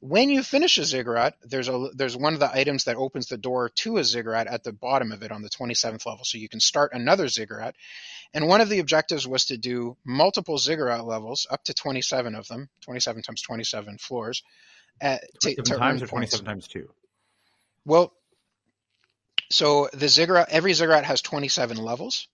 when 0.00 0.28
you 0.28 0.42
finish 0.42 0.78
a 0.78 0.84
ziggurat, 0.84 1.34
there's 1.42 1.68
a 1.68 1.88
there's 1.94 2.16
one 2.16 2.34
of 2.34 2.40
the 2.40 2.54
items 2.54 2.84
that 2.84 2.96
opens 2.96 3.26
the 3.26 3.38
door 3.38 3.70
to 3.76 3.96
a 3.96 4.04
ziggurat 4.04 4.46
at 4.46 4.62
the 4.62 4.72
bottom 4.72 5.12
of 5.12 5.22
it 5.22 5.32
on 5.32 5.42
the 5.42 5.48
27th 5.48 6.04
level. 6.06 6.24
So 6.24 6.38
you 6.38 6.48
can 6.48 6.60
start 6.60 6.92
another 6.92 7.28
ziggurat. 7.28 7.74
And 8.34 8.46
one 8.46 8.60
of 8.60 8.68
the 8.68 8.80
objectives 8.80 9.26
was 9.26 9.46
to 9.46 9.56
do 9.56 9.96
multiple 10.04 10.58
ziggurat 10.58 11.06
levels, 11.06 11.46
up 11.50 11.64
to 11.64 11.74
27 11.74 12.34
of 12.34 12.46
them, 12.48 12.68
27 12.82 13.22
times 13.22 13.42
27 13.42 13.98
floors. 13.98 14.42
At, 15.00 15.22
to, 15.40 15.54
27 15.54 15.64
to 15.64 15.78
times 15.78 16.02
or 16.02 16.06
points. 16.06 16.30
27 16.32 16.44
times 16.44 16.68
2? 16.68 16.88
Well, 17.84 18.12
so 19.50 19.88
the 19.92 20.08
ziggurat, 20.08 20.48
every 20.50 20.72
ziggurat 20.72 21.04
has 21.04 21.22
27 21.22 21.76
levels. 21.76 22.28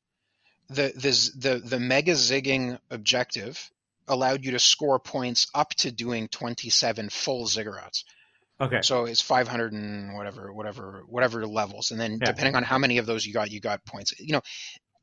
The 0.68 0.92
the 0.94 1.48
the 1.48 1.58
the 1.58 1.80
mega 1.80 2.12
zigging 2.12 2.78
objective 2.90 3.70
allowed 4.12 4.44
you 4.44 4.52
to 4.52 4.58
score 4.58 4.98
points 4.98 5.48
up 5.54 5.70
to 5.76 5.90
doing 5.90 6.28
27 6.28 7.08
full 7.10 7.46
ziggurats. 7.46 8.04
Okay. 8.60 8.80
So 8.82 9.06
it's 9.06 9.20
500 9.20 9.72
and 9.72 10.14
whatever, 10.14 10.52
whatever, 10.52 11.02
whatever 11.08 11.46
levels, 11.46 11.90
and 11.90 12.00
then 12.00 12.18
Yeah. 12.20 12.26
depending 12.26 12.54
on 12.54 12.62
how 12.62 12.78
many 12.78 12.98
of 12.98 13.06
those 13.06 13.26
you 13.26 13.32
got, 13.32 13.50
you 13.50 13.60
got 13.60 13.84
points. 13.84 14.12
You 14.20 14.34
know, 14.34 14.42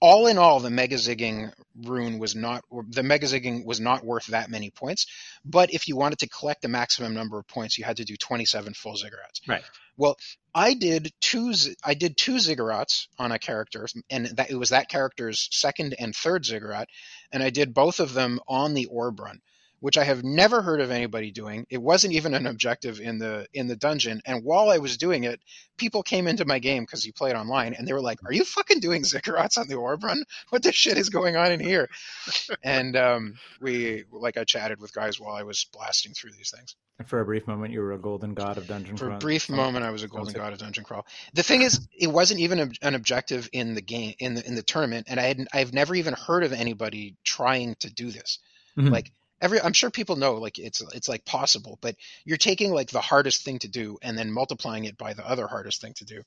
all 0.02 0.28
in 0.28 0.38
all, 0.38 0.60
the 0.60 0.70
mega 0.70 0.96
zigging 0.96 1.52
rune 1.76 2.20
was 2.20 2.36
not, 2.36 2.64
the 2.90 3.04
mega 3.04 3.26
zigging 3.26 3.66
was 3.66 3.80
not 3.80 4.04
worth 4.04 4.28
that 4.28 4.50
many 4.50 4.72
points. 4.72 5.08
But 5.44 5.74
if 5.74 5.88
you 5.88 5.96
wanted 5.96 6.20
to 6.20 6.30
collect 6.30 6.62
the 6.62 6.68
maximum 6.68 7.14
number 7.14 7.38
of 7.38 7.48
points, 7.48 7.78
you 7.78 7.84
had 7.84 7.98
to 7.98 8.06
do 8.06 8.16
27 8.16 8.74
full 8.74 8.94
ziggurats. 8.94 9.48
Right. 9.48 9.64
Well, 9.98 10.16
I 10.56 10.74
did 10.74 11.12
two. 11.20 11.54
I 11.84 11.94
did 11.94 12.16
two 12.16 12.36
ziggurats 12.36 13.08
on 13.18 13.34
a 13.34 13.40
character, 13.40 13.86
and 14.10 14.28
that 14.38 14.50
it 14.50 14.56
was 14.56 14.70
that 14.70 14.90
character's 14.90 15.50
second 15.52 15.94
and 16.00 16.16
third 16.16 16.46
ziggurat, 16.46 16.88
and 17.32 17.44
I 17.44 17.50
did 17.50 17.74
both 17.74 18.00
of 18.00 18.14
them 18.14 18.40
on 18.48 18.74
the 18.74 18.86
orb 18.86 19.20
run, 19.20 19.42
which 19.80 19.98
I 19.98 20.04
have 20.04 20.24
never 20.24 20.62
heard 20.62 20.82
of 20.82 20.92
anybody 20.92 21.32
doing. 21.32 21.66
It 21.70 21.82
wasn't 21.82 22.14
even 22.14 22.34
an 22.34 22.48
objective 22.48 23.00
in 23.00 23.18
the 23.20 23.48
in 23.54 23.68
the 23.68 23.76
dungeon, 23.76 24.22
and 24.26 24.44
while 24.44 24.70
I 24.70 24.78
was 24.78 24.98
doing 24.98 25.24
it, 25.24 25.40
people 25.78 26.04
came 26.04 26.28
into 26.28 26.46
my 26.46 26.60
game 26.60 26.84
because 26.84 27.06
you 27.06 27.14
play 27.14 27.30
it 27.32 27.36
online, 27.36 27.74
and 27.74 27.88
they 27.88 27.94
were 27.94 28.02
like, 28.02 28.20
"Are 28.26 28.34
you 28.34 28.44
fucking 28.44 28.80
doing 28.80 29.04
ziggurats 29.04 29.58
on 29.58 29.68
the 29.68 29.76
orb 29.76 30.04
run? 30.04 30.24
What 30.50 30.64
the 30.64 30.72
shit 30.72 30.98
is 30.98 31.10
going 31.10 31.36
on 31.36 31.52
in 31.52 31.60
here?" 31.60 31.90
and 32.64 32.96
um, 32.96 33.36
we, 33.62 34.04
like, 34.12 34.38
I 34.38 34.44
chatted 34.44 34.80
with 34.80 34.94
guys 34.94 35.20
while 35.20 35.36
I 35.36 35.44
was 35.44 35.66
blasting 35.72 36.14
through 36.14 36.32
these 36.32 36.52
things. 36.56 36.76
For 37.06 37.22
a 37.22 37.26
brief 37.26 37.48
moment, 37.48 37.72
you 37.72 37.80
were 37.80 37.94
a 37.94 37.98
golden 37.98 38.34
god 38.34 38.58
of 38.58 38.68
dungeon 38.68 38.98
crawl. 38.98 39.12
For 39.12 39.16
a 39.16 39.20
brief 39.20 39.44
Some- 39.44 39.56
moment, 39.56 39.86
I 39.86 39.92
was 39.92 40.04
a 40.04 40.08
golden 40.10 40.34
god 40.34 40.52
of 40.52 40.60
dungeon 40.60 40.84
crawl. 40.84 41.06
The 41.34 41.44
thing 41.44 41.62
is, 41.62 41.88
it 41.98 42.08
wasn't 42.08 42.42
even 42.42 42.60
ob- 42.60 42.74
an 42.82 42.94
objective 42.94 43.48
in 43.54 43.74
the 43.74 43.82
game 43.82 44.16
in 44.20 44.34
the 44.34 44.46
in 44.46 44.56
the 44.56 44.64
tournament, 44.64 45.08
and 45.10 45.20
I 45.20 45.24
had 45.24 45.48
I've 45.54 45.74
never 45.74 45.96
even 45.96 46.14
heard 46.14 46.44
of 46.44 46.52
anybody 46.52 47.16
trying 47.24 47.76
to 47.76 47.90
do 47.90 48.12
this. 48.12 48.40
Mhm. 48.78 48.92
Like 48.92 49.12
every, 49.42 49.62
I'm 49.62 49.74
sure 49.74 49.90
people 49.90 50.16
know 50.16 50.36
like 50.36 50.60
it's 50.60 50.82
it's 50.94 51.08
like 51.10 51.26
possible, 51.26 51.78
but 51.82 51.96
you're 52.26 52.38
taking 52.38 52.72
like 52.74 52.90
the 52.90 53.02
hardest 53.02 53.44
thing 53.44 53.60
to 53.60 53.68
do 53.68 53.98
and 54.02 54.18
then 54.18 54.32
multiplying 54.32 54.86
it 54.86 54.98
by 54.98 55.14
the 55.14 55.28
other 55.28 55.48
hardest 55.48 55.82
thing 55.82 55.94
to 55.96 56.06
do. 56.06 56.22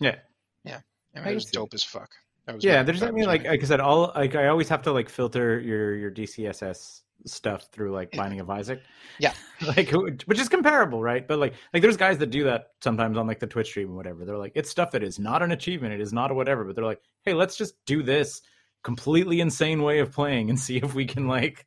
Yeah. 0.00 0.16
yeah 0.64 0.80
I 1.14 1.30
it 1.30 1.34
was 1.34 1.44
can 1.44 1.52
see 1.52 1.56
dope 1.58 1.74
as 1.74 1.82
fuck. 1.84 2.10
That 2.46 2.56
was 2.56 2.64
Yeah, 2.64 2.78
my- 2.78 2.82
there's 2.84 3.00
that 3.00 3.08
I 3.08 3.12
mean 3.12 3.26
like 3.26 3.44
like 3.44 3.62
I 3.62 3.66
said, 3.66 3.80
all 3.80 4.12
like 4.14 4.34
I 4.34 4.48
always 4.48 4.68
have 4.68 4.82
to 4.82 4.92
like 4.92 5.08
filter 5.08 5.60
your 5.60 5.94
your 5.96 6.10
DCSS 6.10 7.00
stuff 7.24 7.68
through 7.70 7.92
like 7.92 8.08
Yeah. 8.12 8.20
Binding 8.22 8.40
of 8.40 8.50
Isaac. 8.50 8.82
Yeah. 9.18 9.32
like 9.76 9.90
which 10.26 10.40
is 10.40 10.48
comparable, 10.48 11.00
right? 11.00 11.26
But 11.26 11.38
like 11.38 11.54
like 11.72 11.82
there's 11.82 11.96
guys 11.96 12.18
that 12.18 12.30
do 12.30 12.44
that 12.44 12.70
sometimes 12.80 13.16
on 13.16 13.26
like 13.26 13.38
the 13.38 13.46
Twitch 13.46 13.68
stream 13.68 13.90
or 13.92 13.94
whatever. 13.94 14.24
They're 14.24 14.38
like, 14.38 14.52
it's 14.56 14.70
stuff 14.70 14.90
that 14.92 15.02
is 15.04 15.18
not 15.18 15.42
an 15.42 15.52
achievement, 15.52 15.94
it 15.94 16.00
is 16.00 16.12
not 16.12 16.30
a 16.30 16.34
whatever, 16.34 16.64
but 16.64 16.74
they're 16.74 16.84
like, 16.84 17.00
hey, 17.24 17.32
let's 17.34 17.56
just 17.56 17.74
do 17.86 18.02
this 18.02 18.42
completely 18.82 19.40
insane 19.40 19.82
way 19.82 20.00
of 20.00 20.12
playing 20.12 20.50
and 20.50 20.58
see 20.66 20.76
if 20.78 20.94
we 20.94 21.04
can 21.06 21.26
like 21.26 21.66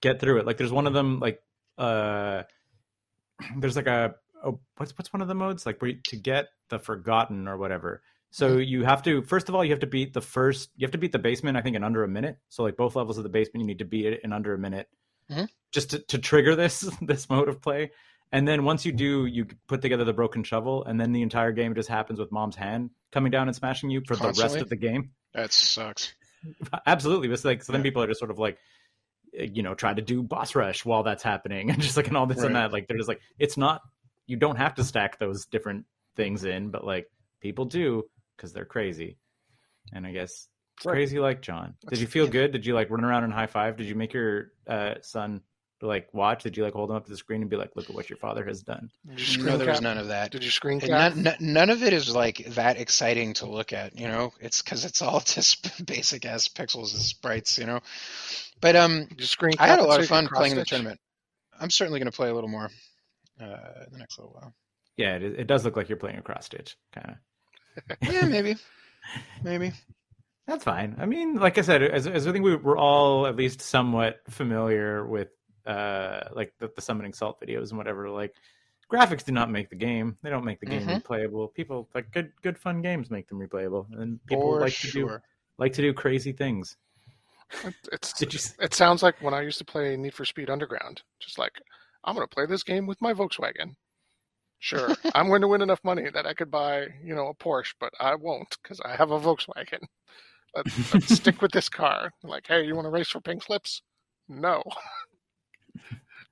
get 0.00 0.20
through 0.20 0.38
it. 0.38 0.46
Like 0.46 0.56
there's 0.56 0.72
one 0.72 0.86
of 0.86 0.92
them 0.92 1.20
like 1.20 1.42
uh 1.78 2.42
there's 3.58 3.76
like 3.76 3.86
a 3.86 4.14
oh, 4.44 4.60
what's 4.76 4.96
what's 4.98 5.12
one 5.12 5.22
of 5.22 5.28
the 5.28 5.34
modes 5.34 5.66
like 5.66 5.80
where 5.80 5.92
you, 5.92 5.98
to 6.08 6.16
get 6.16 6.48
the 6.68 6.78
forgotten 6.78 7.48
or 7.48 7.56
whatever. 7.56 8.02
So 8.32 8.58
you 8.58 8.84
have 8.84 9.02
to 9.04 9.22
first 9.22 9.48
of 9.48 9.54
all 9.54 9.64
you 9.64 9.72
have 9.72 9.80
to 9.80 9.86
beat 9.86 10.12
the 10.14 10.20
first 10.20 10.70
you 10.76 10.84
have 10.86 10.92
to 10.92 10.98
beat 10.98 11.12
the 11.12 11.18
basement 11.18 11.56
I 11.56 11.62
think 11.62 11.76
in 11.76 11.82
under 11.84 12.04
a 12.04 12.08
minute. 12.08 12.38
So 12.48 12.62
like 12.62 12.76
both 12.76 12.94
levels 12.96 13.16
of 13.18 13.24
the 13.24 13.28
basement 13.30 13.62
you 13.62 13.66
need 13.66 13.78
to 13.80 13.84
beat 13.84 14.06
it 14.06 14.20
in 14.22 14.32
under 14.32 14.54
a 14.54 14.58
minute 14.58 14.88
Mhm. 15.30 15.48
just 15.70 15.90
to, 15.90 15.98
to 16.00 16.18
trigger 16.18 16.56
this 16.56 16.80
this 17.02 17.28
mode 17.30 17.48
of 17.48 17.60
play. 17.62 17.92
And 18.32 18.46
then 18.46 18.64
once 18.64 18.84
you 18.86 18.92
do, 18.92 19.26
you 19.26 19.46
put 19.66 19.82
together 19.82 20.04
the 20.04 20.12
broken 20.12 20.44
shovel, 20.44 20.84
and 20.84 21.00
then 21.00 21.10
the 21.10 21.22
entire 21.22 21.50
game 21.50 21.74
just 21.74 21.88
happens 21.88 22.20
with 22.20 22.30
mom's 22.30 22.54
hand 22.54 22.90
coming 23.10 23.32
down 23.32 23.48
and 23.48 23.56
smashing 23.56 23.90
you 23.90 24.02
for 24.06 24.14
the 24.14 24.28
rest 24.40 24.56
of 24.56 24.68
the 24.68 24.76
game. 24.76 25.10
that 25.34 25.52
sucks. 25.52 26.14
Absolutely, 26.86 27.30
it's 27.30 27.44
like 27.44 27.62
so. 27.62 27.72
Then 27.72 27.80
Yeah. 27.80 27.84
people 27.84 28.02
are 28.02 28.06
just 28.06 28.18
sort 28.18 28.30
of 28.30 28.38
like, 28.38 28.58
eh, 29.36 29.48
you 29.52 29.62
know, 29.62 29.74
try 29.74 29.94
to 29.94 30.02
do 30.02 30.22
boss 30.22 30.54
rush 30.54 30.84
while 30.84 31.02
that's 31.02 31.22
happening, 31.22 31.70
and 31.70 31.80
just 31.80 31.96
like 31.96 32.08
and 32.08 32.16
all 32.16 32.26
this 32.26 32.42
and 32.42 32.54
that. 32.54 32.72
Like 32.72 32.88
they're 32.88 32.96
just 32.96 33.08
like, 33.08 33.20
it's 33.38 33.56
not. 33.56 33.80
You 34.26 34.36
don't 34.36 34.56
have 34.56 34.74
to 34.76 34.84
stack 34.84 35.18
those 35.18 35.46
different 35.46 35.84
things 36.16 36.44
in, 36.44 36.70
but 36.70 36.84
like 36.84 37.06
people 37.40 37.64
do 37.64 38.04
because 38.36 38.52
they're 38.52 38.64
crazy. 38.64 39.18
And 39.92 40.06
I 40.06 40.12
guess 40.12 40.48
Right. 40.84 40.92
crazy 40.92 41.18
like 41.18 41.42
John. 41.42 41.74
Did 41.88 41.98
you 42.00 42.06
feel 42.06 42.26
good? 42.26 42.52
Did 42.52 42.64
you 42.64 42.74
like 42.74 42.88
run 42.90 43.04
around 43.04 43.24
and 43.24 43.32
high 43.32 43.48
five? 43.48 43.76
Did 43.76 43.86
you 43.86 43.94
make 43.94 44.14
your 44.14 44.52
uh, 44.66 44.94
son 45.02 45.42
like 45.86 46.12
watch? 46.12 46.42
Did 46.42 46.56
you 46.56 46.62
like 46.64 46.72
hold 46.72 46.90
them 46.90 46.96
up 46.96 47.04
to 47.04 47.10
the 47.10 47.16
screen 47.16 47.40
and 47.40 47.50
be 47.50 47.56
like, 47.56 47.70
look 47.74 47.88
at 47.88 47.94
what 47.94 48.10
your 48.10 48.16
father 48.18 48.44
has 48.44 48.62
done? 48.62 48.90
Did 49.16 49.44
No, 49.44 49.56
there 49.56 49.68
was 49.68 49.80
none 49.80 49.98
of 49.98 50.08
that. 50.08 50.30
Did 50.30 50.44
you 50.44 50.50
screen 50.50 50.80
cap? 50.80 50.90
none, 50.90 51.22
none, 51.22 51.36
none 51.40 51.70
of 51.70 51.82
it 51.82 51.92
is 51.92 52.14
like 52.14 52.44
that 52.54 52.78
exciting 52.78 53.34
to 53.34 53.46
look 53.46 53.72
at, 53.72 53.98
you 53.98 54.08
know. 54.08 54.32
It's 54.40 54.62
because 54.62 54.84
it's 54.84 55.02
all 55.02 55.20
just 55.24 55.86
basic 55.86 56.24
ass 56.26 56.48
pixels 56.48 56.92
and 56.94 57.02
sprites, 57.02 57.58
you 57.58 57.66
know. 57.66 57.80
But 58.60 58.76
um, 58.76 59.08
screen 59.18 59.54
I 59.58 59.66
had 59.66 59.78
a 59.78 59.84
lot 59.84 60.00
of 60.00 60.06
fun 60.06 60.28
playing 60.28 60.56
the 60.56 60.64
tournament. 60.64 61.00
I'm 61.58 61.70
certainly 61.70 61.98
going 61.98 62.10
to 62.10 62.16
play 62.16 62.28
a 62.28 62.34
little 62.34 62.50
more 62.50 62.70
uh, 63.40 63.84
in 63.86 63.92
the 63.92 63.98
next 63.98 64.18
little 64.18 64.32
while. 64.32 64.54
Yeah, 64.96 65.16
it, 65.16 65.22
it 65.22 65.46
does 65.46 65.64
look 65.64 65.76
like 65.76 65.88
you're 65.88 65.98
playing 65.98 66.18
a 66.18 66.22
cross 66.22 66.46
stitch, 66.46 66.76
kind 66.92 67.10
of. 67.10 67.16
Yeah, 68.12 68.26
maybe, 68.26 68.56
maybe. 69.42 69.72
That's 70.46 70.64
fine. 70.64 70.96
I 70.98 71.06
mean, 71.06 71.36
like 71.36 71.58
I 71.58 71.60
said, 71.60 71.82
as, 71.82 72.06
as 72.06 72.26
I 72.26 72.32
think 72.32 72.44
we, 72.44 72.56
we're 72.56 72.76
all 72.76 73.26
at 73.26 73.36
least 73.36 73.60
somewhat 73.60 74.20
familiar 74.28 75.06
with, 75.06 75.28
uh, 75.66 76.28
like 76.32 76.52
the, 76.58 76.70
the 76.74 76.82
summoning 76.82 77.12
salt 77.12 77.40
videos 77.40 77.70
and 77.70 77.78
whatever. 77.78 78.08
Like, 78.10 78.34
graphics 78.90 79.24
do 79.24 79.32
not 79.32 79.50
make 79.50 79.70
the 79.70 79.76
game. 79.76 80.16
They 80.22 80.30
don't 80.30 80.44
make 80.44 80.60
the 80.60 80.66
game 80.66 80.86
Mhm. 80.86 81.02
replayable. 81.02 81.52
People 81.54 81.88
like 81.94 82.10
good, 82.12 82.32
good 82.42 82.58
fun 82.58 82.82
games 82.82 83.10
make 83.10 83.28
them 83.28 83.38
replayable, 83.38 83.86
and 84.00 84.24
people 84.26 84.50
For 84.52 84.60
like 84.60 84.78
to 84.80 84.90
do 84.90 85.20
like 85.58 85.72
to 85.74 85.82
do 85.82 85.92
crazy 85.92 86.32
things. 86.32 86.76
It, 87.62 87.74
it's, 87.92 88.12
Did 88.18 88.34
you? 88.34 88.40
it 88.60 88.74
sounds 88.74 89.02
like 89.02 89.20
when 89.20 89.34
I 89.34 89.42
used 89.42 89.58
to 89.58 89.64
play 89.64 89.96
Need 89.96 90.14
for 90.14 90.24
Speed 90.24 90.50
Underground. 90.50 91.02
Just 91.20 91.38
like, 91.38 91.52
I'm 92.04 92.14
going 92.14 92.26
to 92.26 92.34
play 92.34 92.46
this 92.46 92.62
game 92.62 92.86
with 92.86 93.00
my 93.00 93.12
Volkswagen. 93.12 93.74
Sure, 94.58 94.94
I'm 95.14 95.28
going 95.28 95.40
to 95.42 95.48
win 95.48 95.62
enough 95.62 95.80
money 95.84 96.08
that 96.10 96.26
I 96.26 96.34
could 96.34 96.50
buy, 96.50 96.88
you 97.02 97.14
know, 97.14 97.28
a 97.28 97.34
Porsche, 97.34 97.74
but 97.80 97.92
I 98.00 98.14
won't 98.14 98.56
because 98.62 98.80
I 98.84 98.96
have 98.96 99.10
a 99.10 99.18
Volkswagen. 99.20 99.80
Let's, 100.54 100.92
let's 100.92 101.14
stick 101.14 101.42
with 101.42 101.52
this 101.52 101.68
car. 101.68 102.12
Like, 102.22 102.46
hey, 102.48 102.64
you 102.66 102.74
want 102.74 102.86
to 102.86 102.90
race 102.90 103.08
for 103.10 103.20
pink 103.20 103.42
slips? 103.44 103.82
No. 104.28 104.62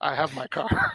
I 0.00 0.14
have 0.14 0.34
my 0.34 0.46
car, 0.46 0.92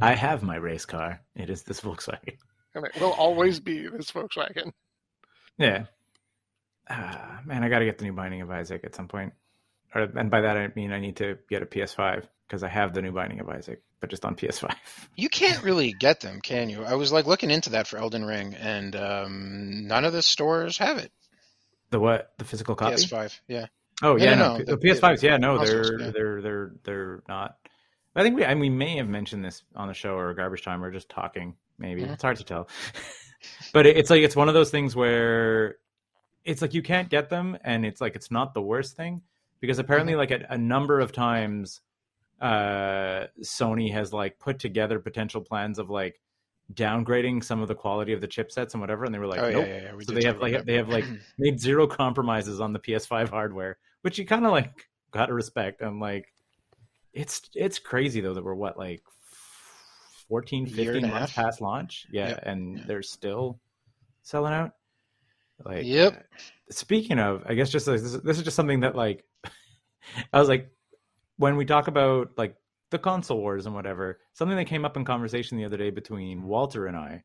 I 0.00 0.14
have 0.14 0.42
my 0.42 0.56
race 0.56 0.84
car. 0.84 1.20
It 1.36 1.50
is 1.50 1.62
this 1.62 1.80
Volkswagen. 1.80 2.36
and 2.74 2.84
it 2.86 3.00
will 3.00 3.12
always 3.12 3.60
be 3.60 3.86
this 3.88 4.10
Volkswagen. 4.10 4.72
Yeah. 5.58 5.84
Ah, 6.90 7.40
man, 7.46 7.62
I 7.62 7.68
got 7.68 7.78
to 7.78 7.84
get 7.84 7.98
the 7.98 8.04
new 8.04 8.12
Binding 8.12 8.42
of 8.42 8.50
Isaac 8.50 8.82
at 8.84 8.94
some 8.94 9.08
point. 9.08 9.32
Or, 9.94 10.02
and 10.02 10.30
by 10.30 10.40
that 10.42 10.56
I 10.56 10.68
mean 10.74 10.92
I 10.92 10.98
need 10.98 11.16
to 11.16 11.38
get 11.48 11.62
a 11.62 11.66
PS5 11.66 12.26
because 12.48 12.62
I 12.64 12.68
have 12.68 12.92
the 12.92 13.00
new 13.02 13.12
Binding 13.12 13.40
of 13.40 13.48
Isaac, 13.48 13.80
but 14.00 14.10
just 14.10 14.24
on 14.24 14.34
PS5. 14.34 14.74
You 15.16 15.28
can't 15.28 15.62
really 15.62 15.92
get 15.92 16.20
them, 16.20 16.40
can 16.40 16.68
you? 16.68 16.82
I 16.82 16.94
was 16.94 17.12
like 17.12 17.26
looking 17.26 17.50
into 17.50 17.70
that 17.70 17.86
for 17.86 17.98
Elden 17.98 18.24
Ring, 18.24 18.54
and 18.54 18.94
um, 18.96 19.86
none 19.86 20.04
of 20.04 20.12
the 20.12 20.20
stores 20.22 20.76
have 20.78 20.98
it. 20.98 21.12
The 21.90 22.00
what? 22.00 22.32
The 22.38 22.44
physical 22.44 22.74
copy? 22.74 22.96
PS5, 22.96 23.38
yeah. 23.46 23.66
Oh 24.02 24.16
yeah, 24.16 24.34
no, 24.34 24.36
no. 24.36 24.58
no, 24.58 24.64
The, 24.64 24.76
the- 24.76 24.88
PS5s, 24.88 25.22
yeah, 25.22 25.36
no, 25.36 25.64
they're 25.64 26.00
yeah. 26.00 26.10
they're 26.10 26.42
they're 26.42 26.72
they're 26.82 27.22
not. 27.28 27.56
I 28.16 28.22
think 28.22 28.36
we 28.36 28.44
I 28.44 28.54
mean, 28.54 28.60
we 28.60 28.68
may 28.70 28.96
have 28.96 29.08
mentioned 29.08 29.44
this 29.44 29.62
on 29.74 29.88
the 29.88 29.94
show 29.94 30.16
or 30.16 30.32
garbage 30.34 30.62
time 30.62 30.82
or 30.84 30.90
just 30.90 31.08
talking. 31.08 31.56
Maybe 31.78 32.02
Mhm. 32.02 32.12
it's 32.12 32.22
hard 32.22 32.36
to 32.36 32.44
tell, 32.44 32.68
but 33.72 33.86
it, 33.86 33.96
it's 33.96 34.10
like 34.10 34.22
it's 34.22 34.36
one 34.36 34.48
of 34.48 34.54
those 34.54 34.70
things 34.70 34.94
where 34.94 35.76
it's 36.44 36.62
like 36.62 36.74
you 36.74 36.82
can't 36.82 37.08
get 37.08 37.30
them, 37.30 37.56
and 37.64 37.84
it's 37.86 38.00
like 38.00 38.14
it's 38.16 38.30
not 38.30 38.54
the 38.54 38.62
worst 38.62 38.96
thing 38.96 39.22
because 39.60 39.78
apparently, 39.78 40.12
Mm-hmm. 40.12 40.18
like 40.20 40.30
a, 40.30 40.46
a 40.50 40.58
number 40.58 41.00
of 41.00 41.10
times, 41.12 41.80
uh, 42.40 43.26
Sony 43.42 43.92
has 43.92 44.12
like 44.12 44.38
put 44.38 44.58
together 44.58 44.98
potential 44.98 45.40
plans 45.40 45.78
of 45.78 45.90
like 45.90 46.20
downgrading 46.72 47.42
some 47.44 47.60
of 47.60 47.68
the 47.68 47.74
quality 47.74 48.12
of 48.12 48.20
the 48.20 48.28
chipsets 48.28 48.72
and 48.72 48.80
whatever, 48.80 49.04
and 49.04 49.14
they 49.14 49.18
were 49.18 49.26
like, 49.26 49.40
oh 49.40 49.48
yeah, 49.48 49.56
nope. 49.56 49.66
yeah, 49.68 49.82
yeah. 49.82 49.94
We 49.94 50.04
So 50.04 50.12
they 50.12 50.24
have 50.24 50.40
like 50.40 50.52
about 50.54 50.66
they 50.66 50.74
have 50.74 50.88
like 50.88 51.06
made 51.38 51.60
zero 51.60 51.86
compromises 51.86 52.60
on 52.60 52.72
the 52.72 52.78
PS5 52.78 53.28
hardware, 53.30 53.78
which 54.02 54.18
you 54.18 54.26
kind 54.26 54.44
of 54.46 54.52
like 54.52 54.88
gotta 55.10 55.32
respect. 55.34 55.82
I'm 55.82 56.00
like, 56.00 56.32
it's 57.14 57.42
it's 57.54 57.78
crazy 57.78 58.20
though 58.20 58.34
that 58.34 58.44
we're 58.44 58.54
what 58.54 58.78
like 58.78 59.02
14, 60.28 60.66
15 60.66 61.08
months 61.08 61.32
half. 61.32 61.44
past 61.44 61.60
launch, 61.60 62.06
yeah, 62.10 62.30
Yeah, 62.30 62.40
and 62.42 62.80
they're 62.86 63.02
still 63.02 63.60
selling 64.22 64.52
out. 64.54 64.72
Like, 65.64 65.84
Yep. 65.84 66.24
Speaking 66.70 67.18
of, 67.18 67.42
I 67.46 67.54
guess 67.54 67.70
just 67.70 67.86
like, 67.86 68.00
this, 68.00 68.12
this 68.14 68.38
is 68.38 68.42
just 68.44 68.56
something 68.56 68.80
that 68.80 68.96
like 68.96 69.24
I 70.32 70.38
was 70.40 70.48
like 70.48 70.70
when 71.36 71.56
we 71.56 71.64
talk 71.64 71.88
about 71.88 72.30
like 72.36 72.56
the 72.90 72.98
console 72.98 73.38
wars 73.38 73.66
and 73.66 73.74
whatever, 73.74 74.20
something 74.32 74.56
that 74.56 74.66
came 74.66 74.84
up 74.84 74.96
in 74.96 75.04
conversation 75.04 75.58
the 75.58 75.64
other 75.64 75.76
day 75.76 75.90
between 75.90 76.42
Walter 76.42 76.86
and 76.86 76.96
I. 76.96 77.24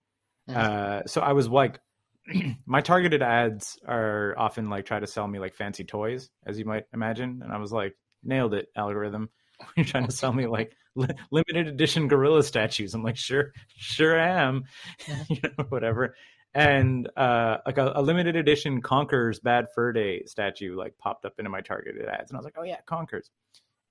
Mhm. 0.50 0.56
Uh, 0.56 1.04
so 1.06 1.22
I 1.22 1.34
was 1.34 1.48
like, 1.48 1.80
my 2.66 2.82
targeted 2.82 3.22
ads 3.22 3.80
are 3.88 4.36
often 4.38 4.70
like 4.70 4.86
try 4.86 5.00
to 5.00 5.08
sell 5.08 5.28
me 5.28 5.40
like 5.40 5.56
fancy 5.56 5.84
toys, 5.84 6.30
as 6.46 6.60
you 6.60 6.66
might 6.66 6.86
imagine, 6.94 7.42
and 7.44 7.52
I 7.54 7.58
was 7.58 7.72
like, 7.72 7.96
nailed 8.24 8.54
it, 8.54 8.68
algorithm. 8.76 9.30
You're 9.76 9.86
trying 9.86 10.08
to 10.08 10.12
sell 10.12 10.34
me 10.34 10.48
like 10.48 10.76
li- 10.96 11.08
limited 11.32 11.68
edition 11.68 12.08
gorilla 12.08 12.44
statues. 12.44 12.94
I'm 12.94 13.04
like, 13.04 13.18
sure, 13.18 13.54
sure 13.76 14.20
I 14.20 14.30
am, 14.30 14.66
you 15.30 15.38
know, 15.44 15.66
whatever. 15.70 16.16
And 16.54 17.08
uh, 17.16 17.58
like 17.66 17.78
a, 17.78 17.92
a 17.96 18.02
limited 18.02 18.36
edition 18.36 18.82
Conker's 18.82 19.40
Bad 19.40 19.68
Fur 19.76 19.94
Day 19.94 20.24
statue 20.26 20.76
like 20.76 20.98
popped 20.98 21.26
up 21.26 21.34
into 21.38 21.50
my 21.50 21.62
targeted 21.62 22.08
ads, 22.08 22.32
and 22.32 22.38
I 22.38 22.40
was 22.40 22.46
like, 22.46 22.56
oh 22.58 22.64
yeah, 22.64 22.80
Conker's, 22.86 23.30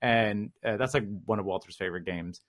and 0.03 0.51
uh, 0.65 0.77
that's 0.77 0.95
like 0.95 1.05
one 1.25 1.39
of 1.39 1.45
Walter's 1.45 1.77
favorite 1.77 2.05
games. 2.05 2.41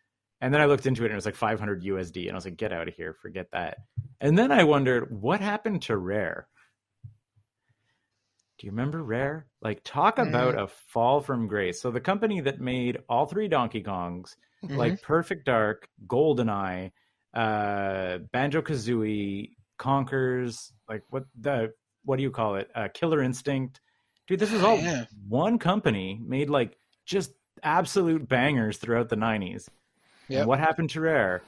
And 0.41 0.53
then 0.53 0.61
I 0.61 0.65
looked 0.65 0.85
into 0.85 1.03
it 1.03 1.07
and 1.07 1.13
it 1.13 1.15
was 1.15 1.25
like 1.25 1.35
500 1.35 1.83
USD, 1.83 2.23
and 2.23 2.31
I 2.31 2.35
was 2.35 2.45
like, 2.45 2.57
get 2.57 2.73
out 2.73 2.87
of 2.87 2.93
here, 2.95 3.13
forget 3.13 3.51
that. 3.51 3.79
And 4.21 4.37
then 4.37 4.51
I 4.51 4.63
wondered 4.63 5.11
what 5.11 5.41
happened 5.41 5.83
to 5.83 5.97
Rare. 5.97 6.47
Do 8.59 8.67
you 8.67 8.71
remember 8.71 9.01
Rare? 9.03 9.47
Like, 9.61 9.81
talk 9.85 10.17
about 10.19 10.59
a 10.59 10.67
fall 10.67 11.21
from 11.21 11.47
grace. 11.47 11.81
So 11.81 11.91
the 11.91 12.01
company 12.01 12.41
that 12.41 12.59
made 12.59 12.97
all 13.07 13.25
three 13.25 13.47
Donkey 13.47 13.81
Kongs, 13.81 14.35
Mhm. 14.63 14.75
like 14.75 15.01
Perfect 15.01 15.45
Dark, 15.45 15.87
GoldenEye, 16.07 16.91
uh, 17.33 18.17
Banjo 18.33 18.61
Kazooie, 18.61 19.51
Conkers, 19.77 20.73
like 20.89 21.03
what 21.09 21.23
the 21.39 21.73
what 22.03 22.17
do 22.17 22.23
you 22.23 22.31
call 22.31 22.55
it? 22.55 22.69
Uh, 22.75 22.87
Killer 22.93 23.21
Instinct. 23.21 23.79
Dude, 24.27 24.39
this 24.39 24.51
is 24.51 24.61
all 24.63 24.77
Yeah. 24.77 25.05
one 25.27 25.57
company 25.59 26.19
made 26.21 26.49
like 26.49 26.77
just 27.05 27.31
absolute 27.63 28.27
bangers 28.27 28.77
throughout 28.77 29.09
the 29.09 29.15
90s. 29.15 29.69
Yeah. 30.27 30.45
What 30.45 30.59
happened 30.59 30.89
to 30.91 31.01
Rare? 31.01 31.41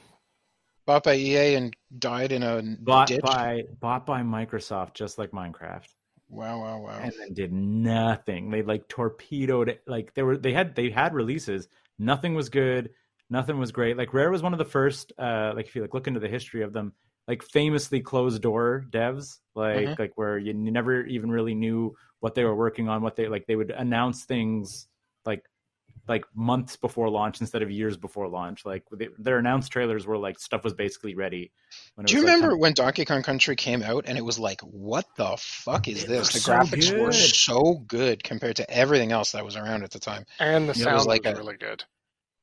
bought 0.85 1.03
by 1.03 1.13
EA 1.15 1.55
and 1.55 1.75
died 1.99 2.31
in 2.31 2.41
a 2.43 2.61
Bought 2.79 3.07
ditch. 3.09 3.21
by 3.21 3.63
bought 3.79 4.05
by 4.05 4.21
Microsoft, 4.21 4.93
just 4.93 5.17
like 5.17 5.31
Minecraft. 5.31 5.87
Wow, 6.31 6.61
wow, 6.61 6.79
wow. 6.79 6.99
and 7.01 7.13
then 7.19 7.33
did 7.33 7.51
nothing. 7.51 8.49
They 8.51 8.61
like 8.63 8.87
torpedoed 8.87 9.67
it. 9.69 9.81
Like 9.85 10.13
they 10.13 10.23
were 10.23 10.37
they 10.37 10.53
had 10.53 10.75
they 10.75 10.89
had 10.89 11.13
releases. 11.13 11.67
Nothing 11.99 12.33
was 12.35 12.49
good. 12.49 12.91
Nothing 13.29 13.59
was 13.59 13.71
great. 13.71 13.97
Like 13.97 14.13
Rare 14.13 14.31
was 14.31 14.41
one 14.41 14.53
of 14.53 14.59
the 14.59 14.65
first. 14.65 15.11
Uh, 15.19 15.51
like 15.55 15.67
if 15.67 15.75
you 15.75 15.81
like 15.81 15.93
look 15.93 16.07
into 16.07 16.19
the 16.21 16.29
history 16.29 16.63
of 16.63 16.71
them, 16.73 16.93
like 17.27 17.43
famously 17.43 17.99
closed 17.99 18.41
door 18.41 18.85
devs. 18.89 19.39
Like 19.55 19.89
Mhm. 19.89 19.99
like 19.99 20.13
where 20.15 20.37
you 20.37 20.53
never 20.53 21.05
even 21.05 21.29
really 21.31 21.53
knew 21.53 21.95
what 22.21 22.33
they 22.33 22.45
were 22.45 22.55
working 22.55 22.87
on. 22.87 23.01
What 23.01 23.17
they 23.17 23.27
like 23.27 23.45
they 23.45 23.57
would 23.57 23.71
announce 23.71 24.23
things 24.23 24.87
like 26.07 26.25
months 26.33 26.75
before 26.75 27.09
launch 27.09 27.41
instead 27.41 27.61
of 27.61 27.69
years 27.71 27.95
before 27.97 28.27
launch. 28.27 28.65
Like 28.65 28.83
they, 28.91 29.09
their 29.19 29.37
announced 29.37 29.71
trailers 29.71 30.05
were 30.05 30.17
like 30.17 30.39
stuff 30.39 30.63
was 30.63 30.73
basically 30.73 31.15
ready. 31.15 31.51
when 31.95 32.05
it 32.05 32.07
Do 32.07 32.15
you 32.15 32.21
was, 32.21 32.25
like, 32.27 32.35
remember 32.35 32.53
time- 32.55 32.59
when 32.59 32.73
Donkey 32.73 33.05
Kong 33.05 33.23
Country 33.23 33.55
came 33.55 33.83
out 33.83 34.05
and 34.07 34.17
it 34.17 34.25
was 34.25 34.39
like, 34.39 34.61
what 34.61 35.05
the 35.15 35.35
fuck 35.37 35.87
is 35.87 36.05
this? 36.05 36.33
The 36.33 36.39
so 36.39 36.51
graphics 36.51 36.99
were 36.99 37.11
so 37.11 37.73
good 37.87 38.23
compared 38.23 38.57
to 38.57 38.69
everything 38.69 39.11
else 39.11 39.33
that 39.33 39.45
was 39.45 39.55
around 39.55 39.83
at 39.83 39.91
the 39.91 39.99
time. 39.99 40.25
And 40.39 40.67
the 40.67 40.73
Yeah, 40.73 40.81
it 40.81 40.83
sound 40.83 40.93
was 40.95 41.01
was, 41.01 41.07
like 41.07 41.25
a- 41.25 41.35
really 41.35 41.57
good. 41.57 41.83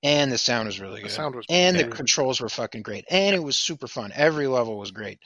And 0.05 0.31
the 0.31 0.39
sound 0.39 0.67
was 0.67 0.79
really 0.79 1.01
good. 1.01 1.07
The 1.07 1.09
good. 1.09 1.15
sound 1.17 1.35
was 1.35 1.47
and 1.51 1.77
the 1.77 1.85
controls 1.89 2.41
were 2.41 2.49
fucking 2.49 2.83
great. 2.83 3.05
And 3.11 3.35
it 3.35 3.43
was 3.43 3.57
super 3.57 3.89
fun. 3.89 4.13
Every 4.15 4.47
level 4.47 4.79
was 4.79 4.93
great. 4.93 5.19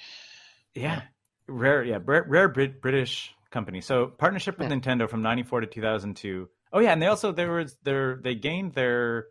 Yeah, 0.75 1.03
rare. 1.47 1.85
Yeah, 1.85 1.99
rare, 2.03 2.25
rare 2.27 2.49
Brit- 2.49 2.81
British 2.81 3.35
company. 3.51 3.83
So 3.83 4.07
partnership 4.07 4.59
with 4.59 4.69
Hmm. 4.69 4.79
Nintendo 4.79 5.11
from 5.11 5.21
'94 5.21 5.61
to 5.61 5.67
2002. 5.67 6.49
Oh 6.73 6.81
yeah, 6.81 6.93
and 6.93 7.03
they 7.03 7.07
also 7.07 7.33
there 7.33 7.53
was 7.53 7.77
their 7.83 8.17
they 8.17 8.35
gained 8.35 8.73
their 8.75 9.27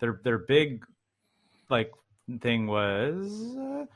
their 0.00 0.20
their 0.24 0.38
big 0.38 0.84
like 1.68 1.92
thing 2.40 2.66
was. 2.66 3.56
Uh, 3.56 3.86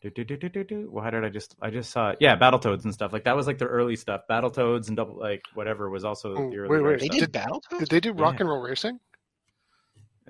do, 0.00 0.10
do, 0.10 0.22
do, 0.22 0.36
do, 0.36 0.48
do, 0.48 0.62
do. 0.62 0.88
Well, 0.92 1.02
how 1.02 1.10
did 1.10 1.24
I 1.24 1.28
just 1.28 1.56
I 1.60 1.70
just 1.70 1.90
saw 1.90 2.10
it? 2.10 2.18
Yeah, 2.20 2.36
Battletoads 2.36 2.84
and 2.84 2.94
stuff 2.94 3.12
like 3.12 3.24
that 3.24 3.34
was 3.34 3.48
like 3.48 3.58
their 3.58 3.66
early 3.68 3.96
stuff. 3.96 4.22
Battletoads 4.30 4.86
and 4.88 4.96
double 4.96 5.16
like 5.18 5.42
whatever 5.54 5.90
was 5.90 6.04
also 6.04 6.36
Oh, 6.36 6.50
the 6.50 6.58
early 6.58 6.68
wait, 6.68 6.78
Rare 6.82 6.92
wait, 6.92 7.00
They 7.00 7.06
stuff. 7.06 7.18
did 7.18 7.32
Battletoads? 7.32 7.78
Did 7.80 7.88
they 7.88 8.00
do 8.00 8.12
Rock 8.12 8.34
Yeah. 8.34 8.40
and 8.42 8.48
Roll 8.50 8.60
Racing? 8.62 9.00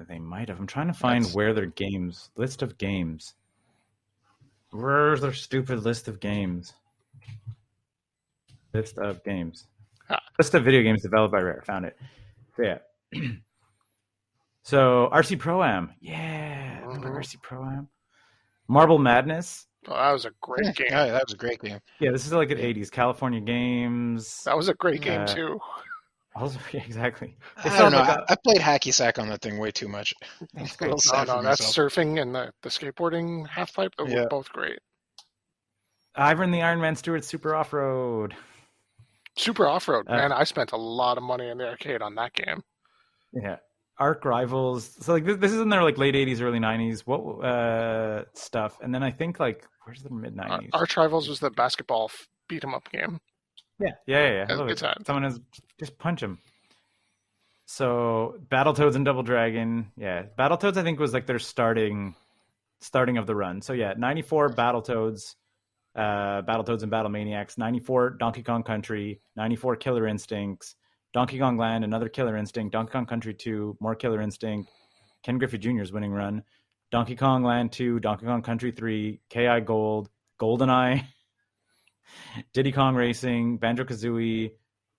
They 0.09 0.19
might 0.19 0.49
have. 0.49 0.59
I'm 0.59 0.67
trying 0.67 0.87
to 0.87 0.95
find 0.95 1.25
That's- 1.25 1.35
where 1.37 1.53
their 1.53 1.67
games 1.67 2.31
list 2.37 2.63
of 2.63 2.79
games. 2.79 3.35
Where's 4.71 5.21
their 5.21 5.33
stupid 5.35 5.81
list 5.81 6.09
of 6.09 6.21
games? 6.21 6.73
List 8.73 8.97
of 8.99 9.23
games. 9.25 9.67
List 10.39 10.55
of 10.55 10.65
video 10.65 10.83
games 10.83 11.03
developed 11.03 11.33
by 11.33 11.41
Rare. 11.41 11.63
Found 11.67 11.85
it. 11.87 11.97
So, 12.57 12.63
yeah. 12.63 12.79
so 14.63 15.09
RC 15.13 15.39
Pro 15.39 15.63
Am. 15.63 15.93
Yeah. 16.01 16.81
Remember 16.85 17.11
Mhm. 17.11 17.17
RC 17.19 17.43
Pro 17.43 17.65
Am? 17.65 17.89
Marble 18.69 18.99
Madness. 18.99 19.67
Oh, 19.87 19.95
that 19.95 20.13
was 20.13 20.25
a 20.27 20.31
great 20.43 20.65
Yeah, 20.67 20.73
game. 20.73 20.87
yeah, 20.91 21.07
that 21.07 21.25
was 21.25 21.33
a 21.35 21.37
great 21.37 21.61
game. 21.61 21.79
Yeah, 22.01 22.11
this 22.11 22.27
is 22.27 22.33
like 22.33 22.51
an 22.51 22.59
80s 22.59 22.91
California 22.91 23.41
Games. 23.41 24.43
That 24.45 24.57
was 24.57 24.69
a 24.69 24.75
great 24.75 25.01
game 25.01 25.23
Uh, 25.23 25.27
too. 25.27 25.59
Also, 26.35 26.59
yeah, 26.73 26.83
exactly. 26.85 27.37
I 27.57 27.79
don't 27.79 27.93
know. 27.93 27.99
like 28.01 28.09
I, 28.11 28.15
a- 28.15 28.25
I 28.31 28.37
played 28.45 28.59
hacky 28.59 28.93
sack 28.93 29.19
on 29.19 29.29
that 29.29 29.41
thing 29.41 29.59
way 29.59 29.71
too 29.71 29.89
much. 29.89 30.13
That's 30.55 30.77
great. 30.77 30.91
No, 30.91 30.97
no, 31.25 31.43
that's 31.43 31.61
myself. 31.61 31.75
surfing 31.93 32.21
and 32.21 32.35
the, 32.35 32.53
the 32.63 32.69
skateboarding 32.69 33.49
half 33.49 33.73
pipe. 33.75 33.93
Those 33.97 34.13
Yeah. 34.13 34.23
were 34.23 34.29
both 34.29 34.51
great. 34.53 34.79
Ivan 36.15 36.51
the 36.51 36.63
Iron 36.63 36.81
Man 36.81 36.97
Stewart 36.97 37.25
Super 37.25 37.55
Off 37.55 37.73
Road. 37.73 38.35
Super 39.39 39.67
off 39.69 39.89
road, 39.89 40.07
Uh, 40.09 40.17
man. 40.17 40.33
I 40.33 40.45
spent 40.45 40.73
a 40.73 40.77
lot 40.77 41.17
of 41.17 41.23
money 41.23 41.49
in 41.49 41.59
the 41.59 41.69
arcade 41.69 42.03
on 42.03 42.15
that 42.17 42.35
game. 42.35 42.63
Yeah. 43.33 43.57
Arch 43.99 44.25
Rivals. 44.25 44.97
So 45.05 45.13
like 45.13 45.25
this, 45.25 45.37
this 45.39 45.53
is 45.53 45.61
in 45.61 45.69
their 45.71 45.83
like 45.83 45.99
late 45.99 46.15
eighties, 46.15 46.41
early 46.41 46.61
nineties. 46.61 47.07
What 47.07 47.21
uh 47.45 48.25
stuff? 48.35 48.79
And 48.81 48.95
then 48.95 49.03
I 49.03 49.11
think 49.11 49.41
like 49.41 49.65
where's 49.85 50.03
the 50.03 50.11
mid 50.11 50.37
nineties? 50.37 50.71
Arch 50.73 50.97
Rivals 50.97 51.29
was 51.29 51.41
the 51.41 51.51
basketball 51.51 52.05
f- 52.13 52.29
beat 52.49 52.63
'em 52.65 52.75
up 52.75 52.89
game. 52.93 53.19
Yeah, 53.81 53.91
yeah, 54.07 54.19
yeah. 54.19 54.33
yeah. 54.35 54.43
I 54.43 54.47
That's 54.47 54.53
a 54.53 54.57
love 54.59 54.69
good 54.69 54.77
it. 54.79 54.81
time. 54.81 55.03
Someone 55.07 55.23
has 55.25 55.41
just 55.81 55.99
punch 55.99 56.23
him. 56.23 56.39
So 57.67 58.37
Battletoads 58.49 58.95
and 58.95 59.05
Double 59.05 59.23
Dragon. 59.23 59.93
Yeah, 59.97 60.25
Battletoads 60.39 60.77
I 60.77 60.83
think 60.83 60.99
was 60.99 61.13
like 61.13 61.27
their 61.27 61.39
starting 61.39 62.15
starting 62.81 63.19
of 63.19 63.27
the 63.27 63.35
run. 63.35 63.61
So 63.63 63.73
yeah, 63.73 63.95
ninety 63.97 64.23
four 64.23 64.49
Battletoads, 64.49 65.35
uh, 65.99 66.43
Battletoads 66.43 66.83
and 66.83 66.91
Battle 66.91 67.11
Maniacs. 67.11 67.59
Ninety 67.59 67.81
four 67.81 68.11
Donkey 68.11 68.43
Kong 68.43 68.63
Country. 68.63 69.21
Ninety 69.37 69.57
four 69.57 69.75
Killer 69.77 70.07
Instincts. 70.07 70.77
Donkey 71.13 71.39
Kong 71.39 71.57
Land, 71.57 71.85
another 71.85 72.09
Killer 72.09 72.37
Instinct. 72.37 72.73
Donkey 72.73 72.93
Kong 72.93 73.07
Country 73.07 73.35
two, 73.35 73.77
more 73.81 73.95
Killer 73.95 74.21
Instinct. 74.21 74.71
Ken 75.25 75.39
Griffey 75.39 75.59
Jr.'s 75.59 75.91
winning 75.93 76.13
run. 76.13 76.45
Donkey 76.93 77.17
Kong 77.17 77.43
Land 77.43 77.73
two, 77.73 77.99
Donkey 77.99 78.27
Kong 78.27 78.43
Country 78.43 78.71
three, 78.71 79.21
Ki 79.29 79.49
Gold, 79.65 80.09
GoldenEye. 80.41 81.05
Diddy 82.55 82.73
Kong 82.73 82.95
Racing, 82.95 83.59
Banjo 83.59 83.85
Kazooie, 83.85 84.53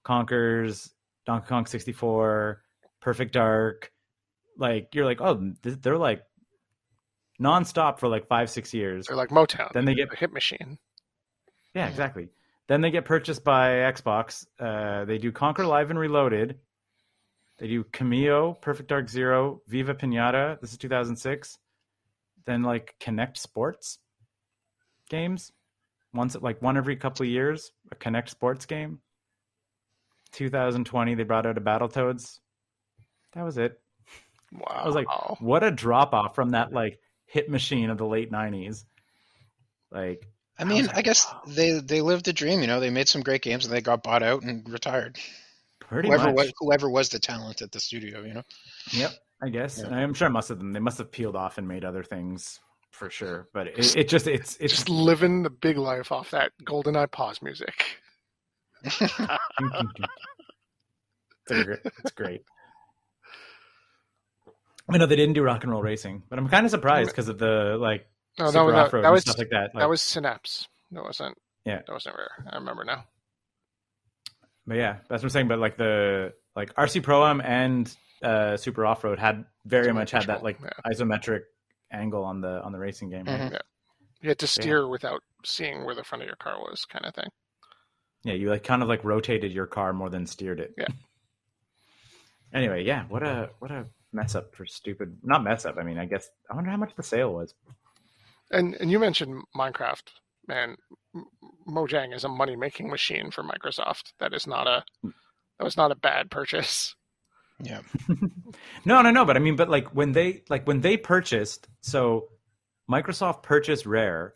Conker's, 0.03 0.91
Donkey 1.25 1.47
Kong 1.47 1.65
64, 1.65 2.61
Perfect 3.01 3.33
Dark. 3.33 3.91
Like 4.57 4.89
you're 4.93 5.05
like, 5.05 5.21
oh, 5.21 5.53
th- 5.63 5.77
they're 5.81 5.97
like 5.97 6.23
nonstop 7.41 7.99
for 7.99 8.09
like 8.09 8.27
five, 8.27 8.49
six 8.49 8.73
years. 8.73 9.07
They're 9.07 9.15
like 9.15 9.29
Motown. 9.29 9.71
Then 9.71 9.85
they 9.85 9.95
get 9.95 10.09
the 10.09 10.17
hit 10.17 10.33
machine. 10.33 10.77
Yeah, 11.73 11.87
exactly. 11.87 12.29
Then 12.67 12.81
they 12.81 12.91
get 12.91 13.05
purchased 13.05 13.43
by 13.43 13.69
Xbox. 13.69 14.45
Uh, 14.59 15.05
they 15.05 15.17
do 15.17 15.31
Conker 15.31 15.67
Live 15.67 15.89
and 15.89 15.99
Reloaded. 15.99 16.59
They 17.57 17.67
do 17.67 17.83
Kameo, 17.83 18.59
Perfect 18.61 18.89
Dark 18.89 19.09
Zero, 19.09 19.61
Viva 19.67 19.93
Pinata. 19.93 20.59
This 20.61 20.71
is 20.71 20.77
2006. 20.77 21.57
Then 22.45 22.63
like 22.63 22.95
Kinect 22.99 23.37
Sports 23.37 23.99
games, 25.09 25.51
once 26.13 26.35
like 26.39 26.61
one 26.61 26.77
every 26.77 26.95
couple 26.95 27.23
of 27.23 27.29
years, 27.29 27.71
a 27.91 27.95
Kinect 27.95 28.29
Sports 28.29 28.65
game. 28.65 28.99
2020, 30.31 31.15
they 31.15 31.23
brought 31.23 31.45
out 31.45 31.57
a 31.57 31.61
Battle 31.61 31.89
Battletoads. 31.89 32.39
That 33.33 33.43
was 33.43 33.57
it. 33.57 33.79
Wow. 34.51 34.65
I 34.69 34.85
was 34.85 34.95
like, 34.95 35.07
what 35.41 35.63
a 35.63 35.71
drop 35.71 36.13
off 36.13 36.35
from 36.35 36.51
that 36.51 36.71
like 36.71 36.99
hit 37.25 37.49
machine 37.49 37.89
of 37.89 37.97
the 37.97 38.05
late 38.05 38.31
90s. 38.31 38.85
Like, 39.91 40.27
I 40.59 40.63
I 40.63 40.65
mean, 40.65 40.89
I 40.89 40.95
like, 40.95 41.05
guess 41.05 41.25
wow. 41.25 41.41
they 41.47 41.79
they 41.79 42.01
lived 42.01 42.25
the 42.25 42.33
dream. 42.33 42.59
You 42.59 42.67
know, 42.67 42.81
they 42.81 42.89
made 42.89 43.07
some 43.07 43.21
great 43.21 43.41
games 43.41 43.65
and 43.65 43.73
they 43.73 43.81
got 43.81 44.03
bought 44.03 44.23
out 44.23 44.43
and 44.43 44.69
retired. 44.69 45.17
pretty 45.79 46.09
whoever 46.09 46.25
much. 46.25 46.35
was 46.35 46.53
whoever 46.59 46.89
was 46.89 47.09
the 47.09 47.19
talent 47.19 47.61
at 47.61 47.71
the 47.71 47.79
studio, 47.79 48.23
you 48.23 48.33
know. 48.33 48.43
Yep, 48.91 49.11
I 49.41 49.49
guess. 49.49 49.79
Yeah. 49.79 49.85
And 49.85 49.95
I'm 49.95 50.13
sure 50.13 50.29
most 50.29 50.49
of 50.49 50.57
them 50.57 50.73
they 50.73 50.79
must 50.79 50.97
have 50.97 51.11
peeled 51.11 51.37
off 51.37 51.57
and 51.57 51.67
made 51.67 51.85
other 51.85 52.03
things 52.03 52.59
for 52.91 53.09
sure. 53.09 53.47
But 53.53 53.67
it, 53.67 53.95
it 53.95 54.09
just 54.09 54.27
it's 54.27 54.57
it's 54.59 54.73
just 54.73 54.89
living 54.89 55.43
the 55.43 55.49
big 55.49 55.77
life 55.77 56.11
off 56.11 56.31
that 56.31 56.51
GoldenEye 56.63 57.09
pause 57.09 57.41
music. 57.41 57.85
it's, 58.83 59.01
great, 61.47 61.79
it's 61.85 62.11
great. 62.11 62.43
I 64.89 64.97
know 64.97 65.05
they 65.05 65.15
didn't 65.15 65.35
do 65.35 65.43
rock 65.43 65.63
and 65.63 65.71
roll 65.71 65.81
racing, 65.81 66.23
but 66.29 66.37
I'm 66.37 66.49
kind 66.49 66.65
of 66.65 66.71
surprised 66.71 67.11
because 67.11 67.29
of 67.29 67.37
the 67.37 67.77
like 67.79 68.07
No, 68.39 68.47
super 68.47 68.65
no, 68.65 68.71
that, 68.71 68.85
off 68.87 68.93
road 68.93 69.03
that 69.03 69.11
was 69.11 69.21
stuff 69.23 69.37
like 69.37 69.49
that. 69.49 69.75
Like, 69.75 69.81
that 69.81 69.89
was 69.89 70.01
Synapse. 70.01 70.67
That 70.91 71.03
wasn't. 71.03 71.37
Yeah. 71.65 71.81
That 71.85 71.91
wasn't 71.91 72.15
rare. 72.15 72.45
I 72.49 72.55
remember 72.55 72.83
now. 72.83 73.03
But 74.65 74.77
yeah, 74.77 74.97
that's 75.09 75.21
what 75.21 75.23
I'm 75.23 75.29
saying. 75.29 75.47
But 75.47 75.59
like 75.59 75.77
the 75.77 76.33
like 76.55 76.73
RC 76.75 77.03
Pro 77.03 77.25
Am 77.25 77.41
and 77.41 77.93
uh, 78.23 78.57
Super 78.57 78.85
Off 78.85 79.03
Road 79.03 79.19
had 79.19 79.45
very 79.65 79.87
It's 79.87 79.93
much 79.93 80.11
had 80.11 80.27
that 80.27 80.43
like 80.43 80.59
yeah. 80.61 80.69
isometric 80.85 81.41
angle 81.91 82.23
on 82.23 82.41
the 82.41 82.61
on 82.63 82.71
the 82.71 82.79
racing 82.79 83.09
game. 83.09 83.25
Right? 83.25 83.51
Mhm. 83.51 83.59
You 84.21 84.29
had 84.29 84.39
to 84.39 84.47
steer 84.47 84.87
without 84.87 85.21
seeing 85.45 85.85
where 85.85 85.95
the 85.95 86.03
front 86.03 86.21
of 86.21 86.27
your 86.27 86.35
car 86.35 86.59
was, 86.59 86.85
kind 86.85 87.05
of 87.05 87.15
thing. 87.15 87.29
Yeah, 88.23 88.33
you 88.33 88.49
like 88.49 88.63
kind 88.63 88.81
of 88.81 88.89
like 88.89 89.03
rotated 89.03 89.51
your 89.51 89.65
car 89.65 89.93
more 89.93 90.09
than 90.09 90.25
steered 90.25 90.59
it. 90.59 90.73
Yeah. 90.77 90.87
Anyway, 92.51 92.83
yeah, 92.83 93.03
what 93.09 93.21
a 93.21 93.51
what 93.59 93.69
a 93.69 93.85
mess 94.11 94.33
up 94.33 94.55
for 94.55 94.65
stupid. 94.65 95.19
Not 95.21 95.43
mess 95.43 95.65
up. 95.65 95.77
I 95.77 95.83
mean, 95.83 95.99
I 95.99 96.05
guess 96.05 96.27
I 96.49 96.55
wonder 96.55 96.71
how 96.71 96.77
much 96.77 96.95
the 96.95 97.03
sale 97.03 97.31
was. 97.31 97.53
And 98.51 98.75
and 98.75 98.89
you 98.91 98.99
mentioned 98.99 99.43
Minecraft, 99.55 100.03
man. 100.47 100.75
Mojang 101.67 102.13
is 102.15 102.23
a 102.23 102.29
money 102.29 102.55
making 102.55 102.89
machine 102.89 103.31
for 103.31 103.43
Microsoft. 103.43 104.13
That 104.19 104.33
is 104.33 104.47
not 104.47 104.67
a 104.67 104.83
that 105.03 105.63
was 105.65 105.77
not 105.77 105.91
a 105.91 105.95
bad 105.95 106.29
purchase. 106.31 106.95
Yeah. 107.61 107.81
No, 108.85 109.01
no, 109.01 109.11
no. 109.11 109.25
But 109.25 109.35
I 109.35 109.39
mean, 109.39 109.55
but 109.57 109.69
like 109.69 109.89
when 109.89 110.13
they 110.13 110.41
like 110.49 110.65
when 110.65 110.81
they 110.81 110.97
purchased, 110.97 111.67
so 111.81 112.29
Microsoft 112.89 113.43
purchased 113.43 113.85
Rare 113.85 114.33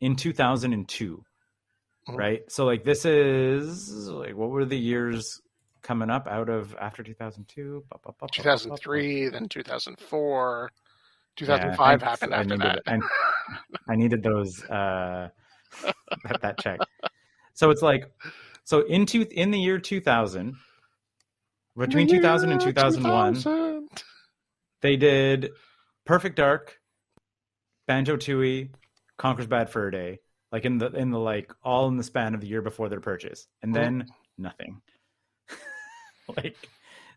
in 0.00 0.16
2002, 0.16 1.22
Mhm. 2.08 2.16
right? 2.16 2.40
So 2.50 2.64
like 2.64 2.84
this 2.84 3.04
is 3.04 4.08
like 4.08 4.34
what 4.36 4.50
were 4.50 4.64
the 4.64 4.78
years 4.78 5.40
coming 5.82 6.08
up 6.10 6.26
out 6.28 6.48
of 6.48 6.74
after 6.80 7.02
2002? 7.02 7.84
Ba, 7.90 7.98
ba, 8.02 8.12
ba, 8.12 8.12
ba, 8.12 8.12
ba, 8.12 8.26
ba, 8.26 8.26
ba. 8.26 8.32
2003, 8.42 9.28
then 9.28 9.48
2004, 9.48 10.70
Yeah, 10.72 11.36
2005 11.36 12.00
thanks. 12.00 12.04
happened 12.20 12.34
after 12.34 12.56
that. 12.58 12.82
I, 12.86 12.98
I 13.88 13.96
needed 13.96 14.22
those 14.22 14.62
uh, 14.64 15.28
that, 16.24 16.40
that 16.42 16.58
check. 16.58 16.80
So 17.54 17.70
it's 17.70 17.82
like 17.82 18.10
so 18.64 18.80
in 18.86 19.06
two, 19.06 19.26
in 19.30 19.50
the 19.50 19.58
year 19.58 19.78
2000 19.78 20.54
between 21.76 22.06
2000 22.06 22.52
and 22.52 22.60
2001 22.60 23.34
2000. 23.34 23.88
they 24.82 24.96
did 24.96 25.50
Perfect 26.04 26.36
Dark, 26.36 26.78
Banjo 27.86 28.16
Tooie, 28.16 28.70
Conker's 29.18 29.46
Bad 29.46 29.70
Fur 29.70 29.90
Day, 29.90 30.18
like 30.50 30.64
in 30.64 30.78
the 30.78 30.90
in 30.92 31.10
the 31.10 31.18
like 31.18 31.52
all 31.62 31.88
in 31.88 31.96
the 31.96 32.02
span 32.02 32.34
of 32.34 32.40
the 32.40 32.46
year 32.46 32.62
before 32.62 32.88
their 32.88 33.00
purchase, 33.00 33.46
and 33.62 33.74
then 33.74 34.06
nothing. 34.36 34.80
like 36.36 36.56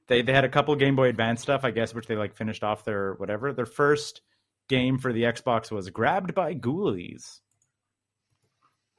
they 0.08 0.22
they 0.22 0.34
had 0.34 0.46
a 0.46 0.50
couple 0.50 0.76
Game 0.76 0.96
Boy 0.96 1.10
Advance 1.10 1.42
stuff, 1.42 1.64
I 1.64 1.72
guess, 1.72 1.94
which 1.94 2.08
they 2.08 2.16
like 2.16 2.36
finished 2.36 2.64
off 2.64 2.86
their 2.86 3.14
whatever. 3.16 3.54
Their 3.54 3.66
first 3.66 4.22
game 4.68 4.98
for 4.98 5.14
the 5.14 5.24
Xbox 5.24 5.72
was 5.72 5.90
Grabbed 5.90 6.34
by 6.34 6.54
Ghoulies. 6.54 7.40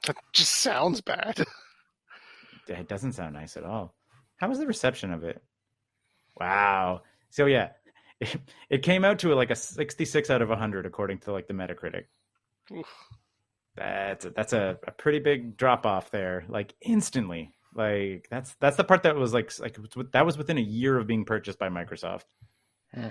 That 0.07 0.17
just 0.33 0.53
sounds 0.53 1.01
bad. 1.01 1.45
It 2.69 2.89
doesn't 2.89 3.13
sound 3.13 3.35
nice 3.35 3.57
at 3.57 3.63
all. 3.63 3.95
How 4.39 4.49
was 4.49 4.59
the 4.59 4.67
reception 4.67 5.13
of 5.13 5.23
it? 5.23 5.41
Wow. 6.37 7.03
So 7.31 7.47
yeah, 7.47 7.71
it, 8.21 8.37
it 8.71 8.83
came 8.83 9.05
out 9.05 9.21
to 9.21 9.35
like 9.35 9.51
a 9.51 9.55
66 9.55 10.31
out 10.31 10.43
of 10.43 10.49
100 10.49 10.87
according 10.87 11.19
to 11.21 11.33
like 11.33 11.47
the 11.47 11.55
Metacritic. 11.55 12.05
Oof. 12.73 12.93
That's 13.77 14.25
a, 14.25 14.31
that's 14.31 14.53
a, 14.53 14.79
a 14.87 14.91
pretty 14.91 15.19
big 15.19 15.57
drop 15.57 15.85
off 15.85 16.11
there, 16.11 16.45
like 16.49 16.75
instantly. 16.81 17.53
Like 17.75 18.27
that's 18.31 18.55
that's 18.59 18.79
the 18.79 18.85
part 18.85 19.03
that 19.03 19.17
was 19.17 19.35
like 19.35 19.53
like 19.61 19.77
that 20.13 20.25
was 20.25 20.39
within 20.39 20.57
a 20.57 20.63
year 20.63 20.97
of 20.97 21.07
being 21.07 21.27
purchased 21.27 21.59
by 21.59 21.69
Microsoft. 21.69 22.25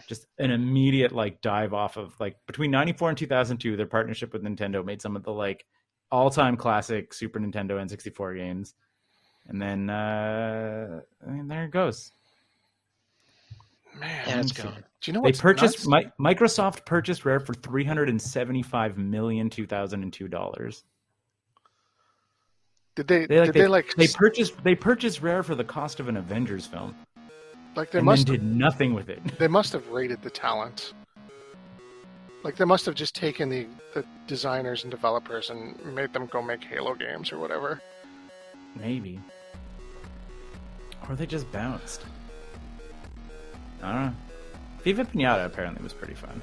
Just 0.07 0.27
an 0.39 0.51
immediate 0.51 1.11
like 1.11 1.41
dive 1.41 1.73
off 1.73 1.97
of 1.97 2.19
like 2.19 2.37
between 2.47 2.71
94 2.71 3.09
and 3.09 3.17
2002 3.17 3.75
their 3.77 3.85
partnership 3.85 4.33
with 4.33 4.43
Nintendo 4.43 4.83
made 4.83 5.01
some 5.01 5.15
of 5.15 5.23
the 5.23 5.31
like 5.31 5.65
all-time 6.11 6.57
classic 6.57 7.13
Super 7.13 7.39
Nintendo 7.39 7.71
N64 7.71 8.35
games. 8.37 8.73
And 9.47 9.61
then 9.61 9.89
uh 9.89 11.01
I 11.25 11.29
mean, 11.29 11.47
there 11.47 11.65
it 11.65 11.71
goes. 11.71 12.11
Man, 13.99 14.27
And 14.27 14.39
it's 14.41 14.55
see. 14.55 14.63
gone. 14.63 14.83
do 15.01 15.11
you 15.11 15.13
know 15.13 15.21
They 15.21 15.29
what's 15.29 15.39
purchased 15.41 15.87
nuts? 15.87 16.07
Mi- 16.19 16.33
Microsoft 16.33 16.85
purchased 16.85 17.23
Rare 17.23 17.39
for 17.39 17.53
375 17.53 18.97
million 18.97 19.49
2002 19.49 20.27
dollars. 20.27 20.83
Did 22.95 23.07
they? 23.07 23.25
They 23.25 23.39
like 23.39 23.45
did 23.47 23.53
they, 23.53 23.59
they 23.61 23.67
like? 23.67 23.93
they 23.95 24.07
purchased 24.07 24.63
they 24.63 24.75
purchased 24.75 25.21
Rare 25.21 25.43
for 25.43 25.53
the 25.55 25.63
cost 25.63 25.99
of 25.99 26.07
an 26.07 26.17
Avengers 26.17 26.65
film 26.65 26.95
like 27.75 27.91
they 27.91 28.01
must. 28.01 28.27
did 28.27 28.43
nothing 28.43 28.93
with 28.93 29.09
it. 29.09 29.21
They 29.39 29.47
must 29.47 29.73
have 29.73 29.87
rated 29.89 30.21
the 30.21 30.29
talent. 30.29 30.93
Like 32.43 32.57
they 32.57 32.65
must 32.65 32.85
have 32.85 32.95
just 32.95 33.15
taken 33.15 33.49
the, 33.49 33.67
the 33.93 34.05
designers 34.27 34.83
and 34.83 34.91
developers 34.91 35.49
and 35.49 35.83
made 35.95 36.13
them 36.13 36.27
go 36.27 36.41
make 36.41 36.63
Halo 36.63 36.93
games 36.93 37.31
or 37.31 37.39
whatever. 37.39 37.81
Maybe. 38.75 39.19
Or 41.09 41.15
they 41.15 41.25
just 41.25 41.51
bounced. 41.51 42.05
I 43.81 43.91
don't 43.91 44.05
know. 44.05 44.13
Viva 44.83 45.05
Pinata 45.05 45.45
apparently 45.45 45.83
was 45.83 45.93
pretty 45.93 46.13
fun. 46.13 46.41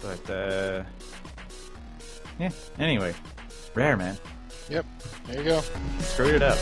But 0.00 0.30
uh 0.30 0.82
Yeah, 2.38 2.50
anyway. 2.78 3.14
Rare 3.74 3.96
man. 3.96 4.18
Yep. 4.68 4.84
There 5.26 5.38
you 5.38 5.44
go. 5.44 5.60
Screwed 6.00 6.34
it 6.34 6.42
up. 6.42 6.58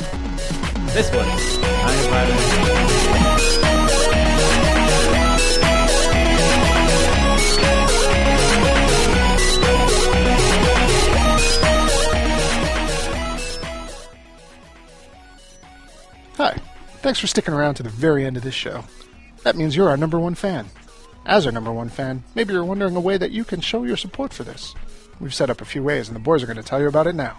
This 0.93 1.11
one. 1.11 1.25
I 1.27 1.95
am 1.95 2.65
Hi. 16.37 16.59
Thanks 17.01 17.21
for 17.21 17.27
sticking 17.27 17.55
around 17.55 17.77
to 17.77 17.83
the 17.83 17.89
very 17.89 18.27
end 18.27 18.37
of 18.37 18.43
this 18.43 18.55
show. 18.55 18.85
That 19.45 19.57
means 19.57 19.75
you're 19.75 19.89
our 19.89 19.97
number 19.97 20.19
one 20.19 20.35
fan. 20.35 20.67
As 21.25 21.47
our 21.47 21.53
number 21.53 21.73
one 21.73 21.89
fan, 21.89 22.23
maybe 22.35 22.53
you're 22.53 22.65
wondering 22.65 22.97
a 22.97 23.01
way 23.01 23.17
that 23.17 23.31
you 23.31 23.45
can 23.45 23.63
show 23.63 23.85
your 23.85 23.97
support 23.97 24.35
for 24.35 24.45
this. 24.45 24.75
We've 25.21 25.35
set 25.35 25.49
up 25.49 25.63
a 25.63 25.65
few 25.65 25.83
ways, 25.83 26.09
and 26.09 26.17
the 26.17 26.21
boys 26.21 26.43
are 26.43 26.47
going 26.47 26.59
to 26.59 26.63
tell 26.63 26.81
you 26.81 26.89
about 26.89 27.07
it 27.07 27.15
now. 27.15 27.39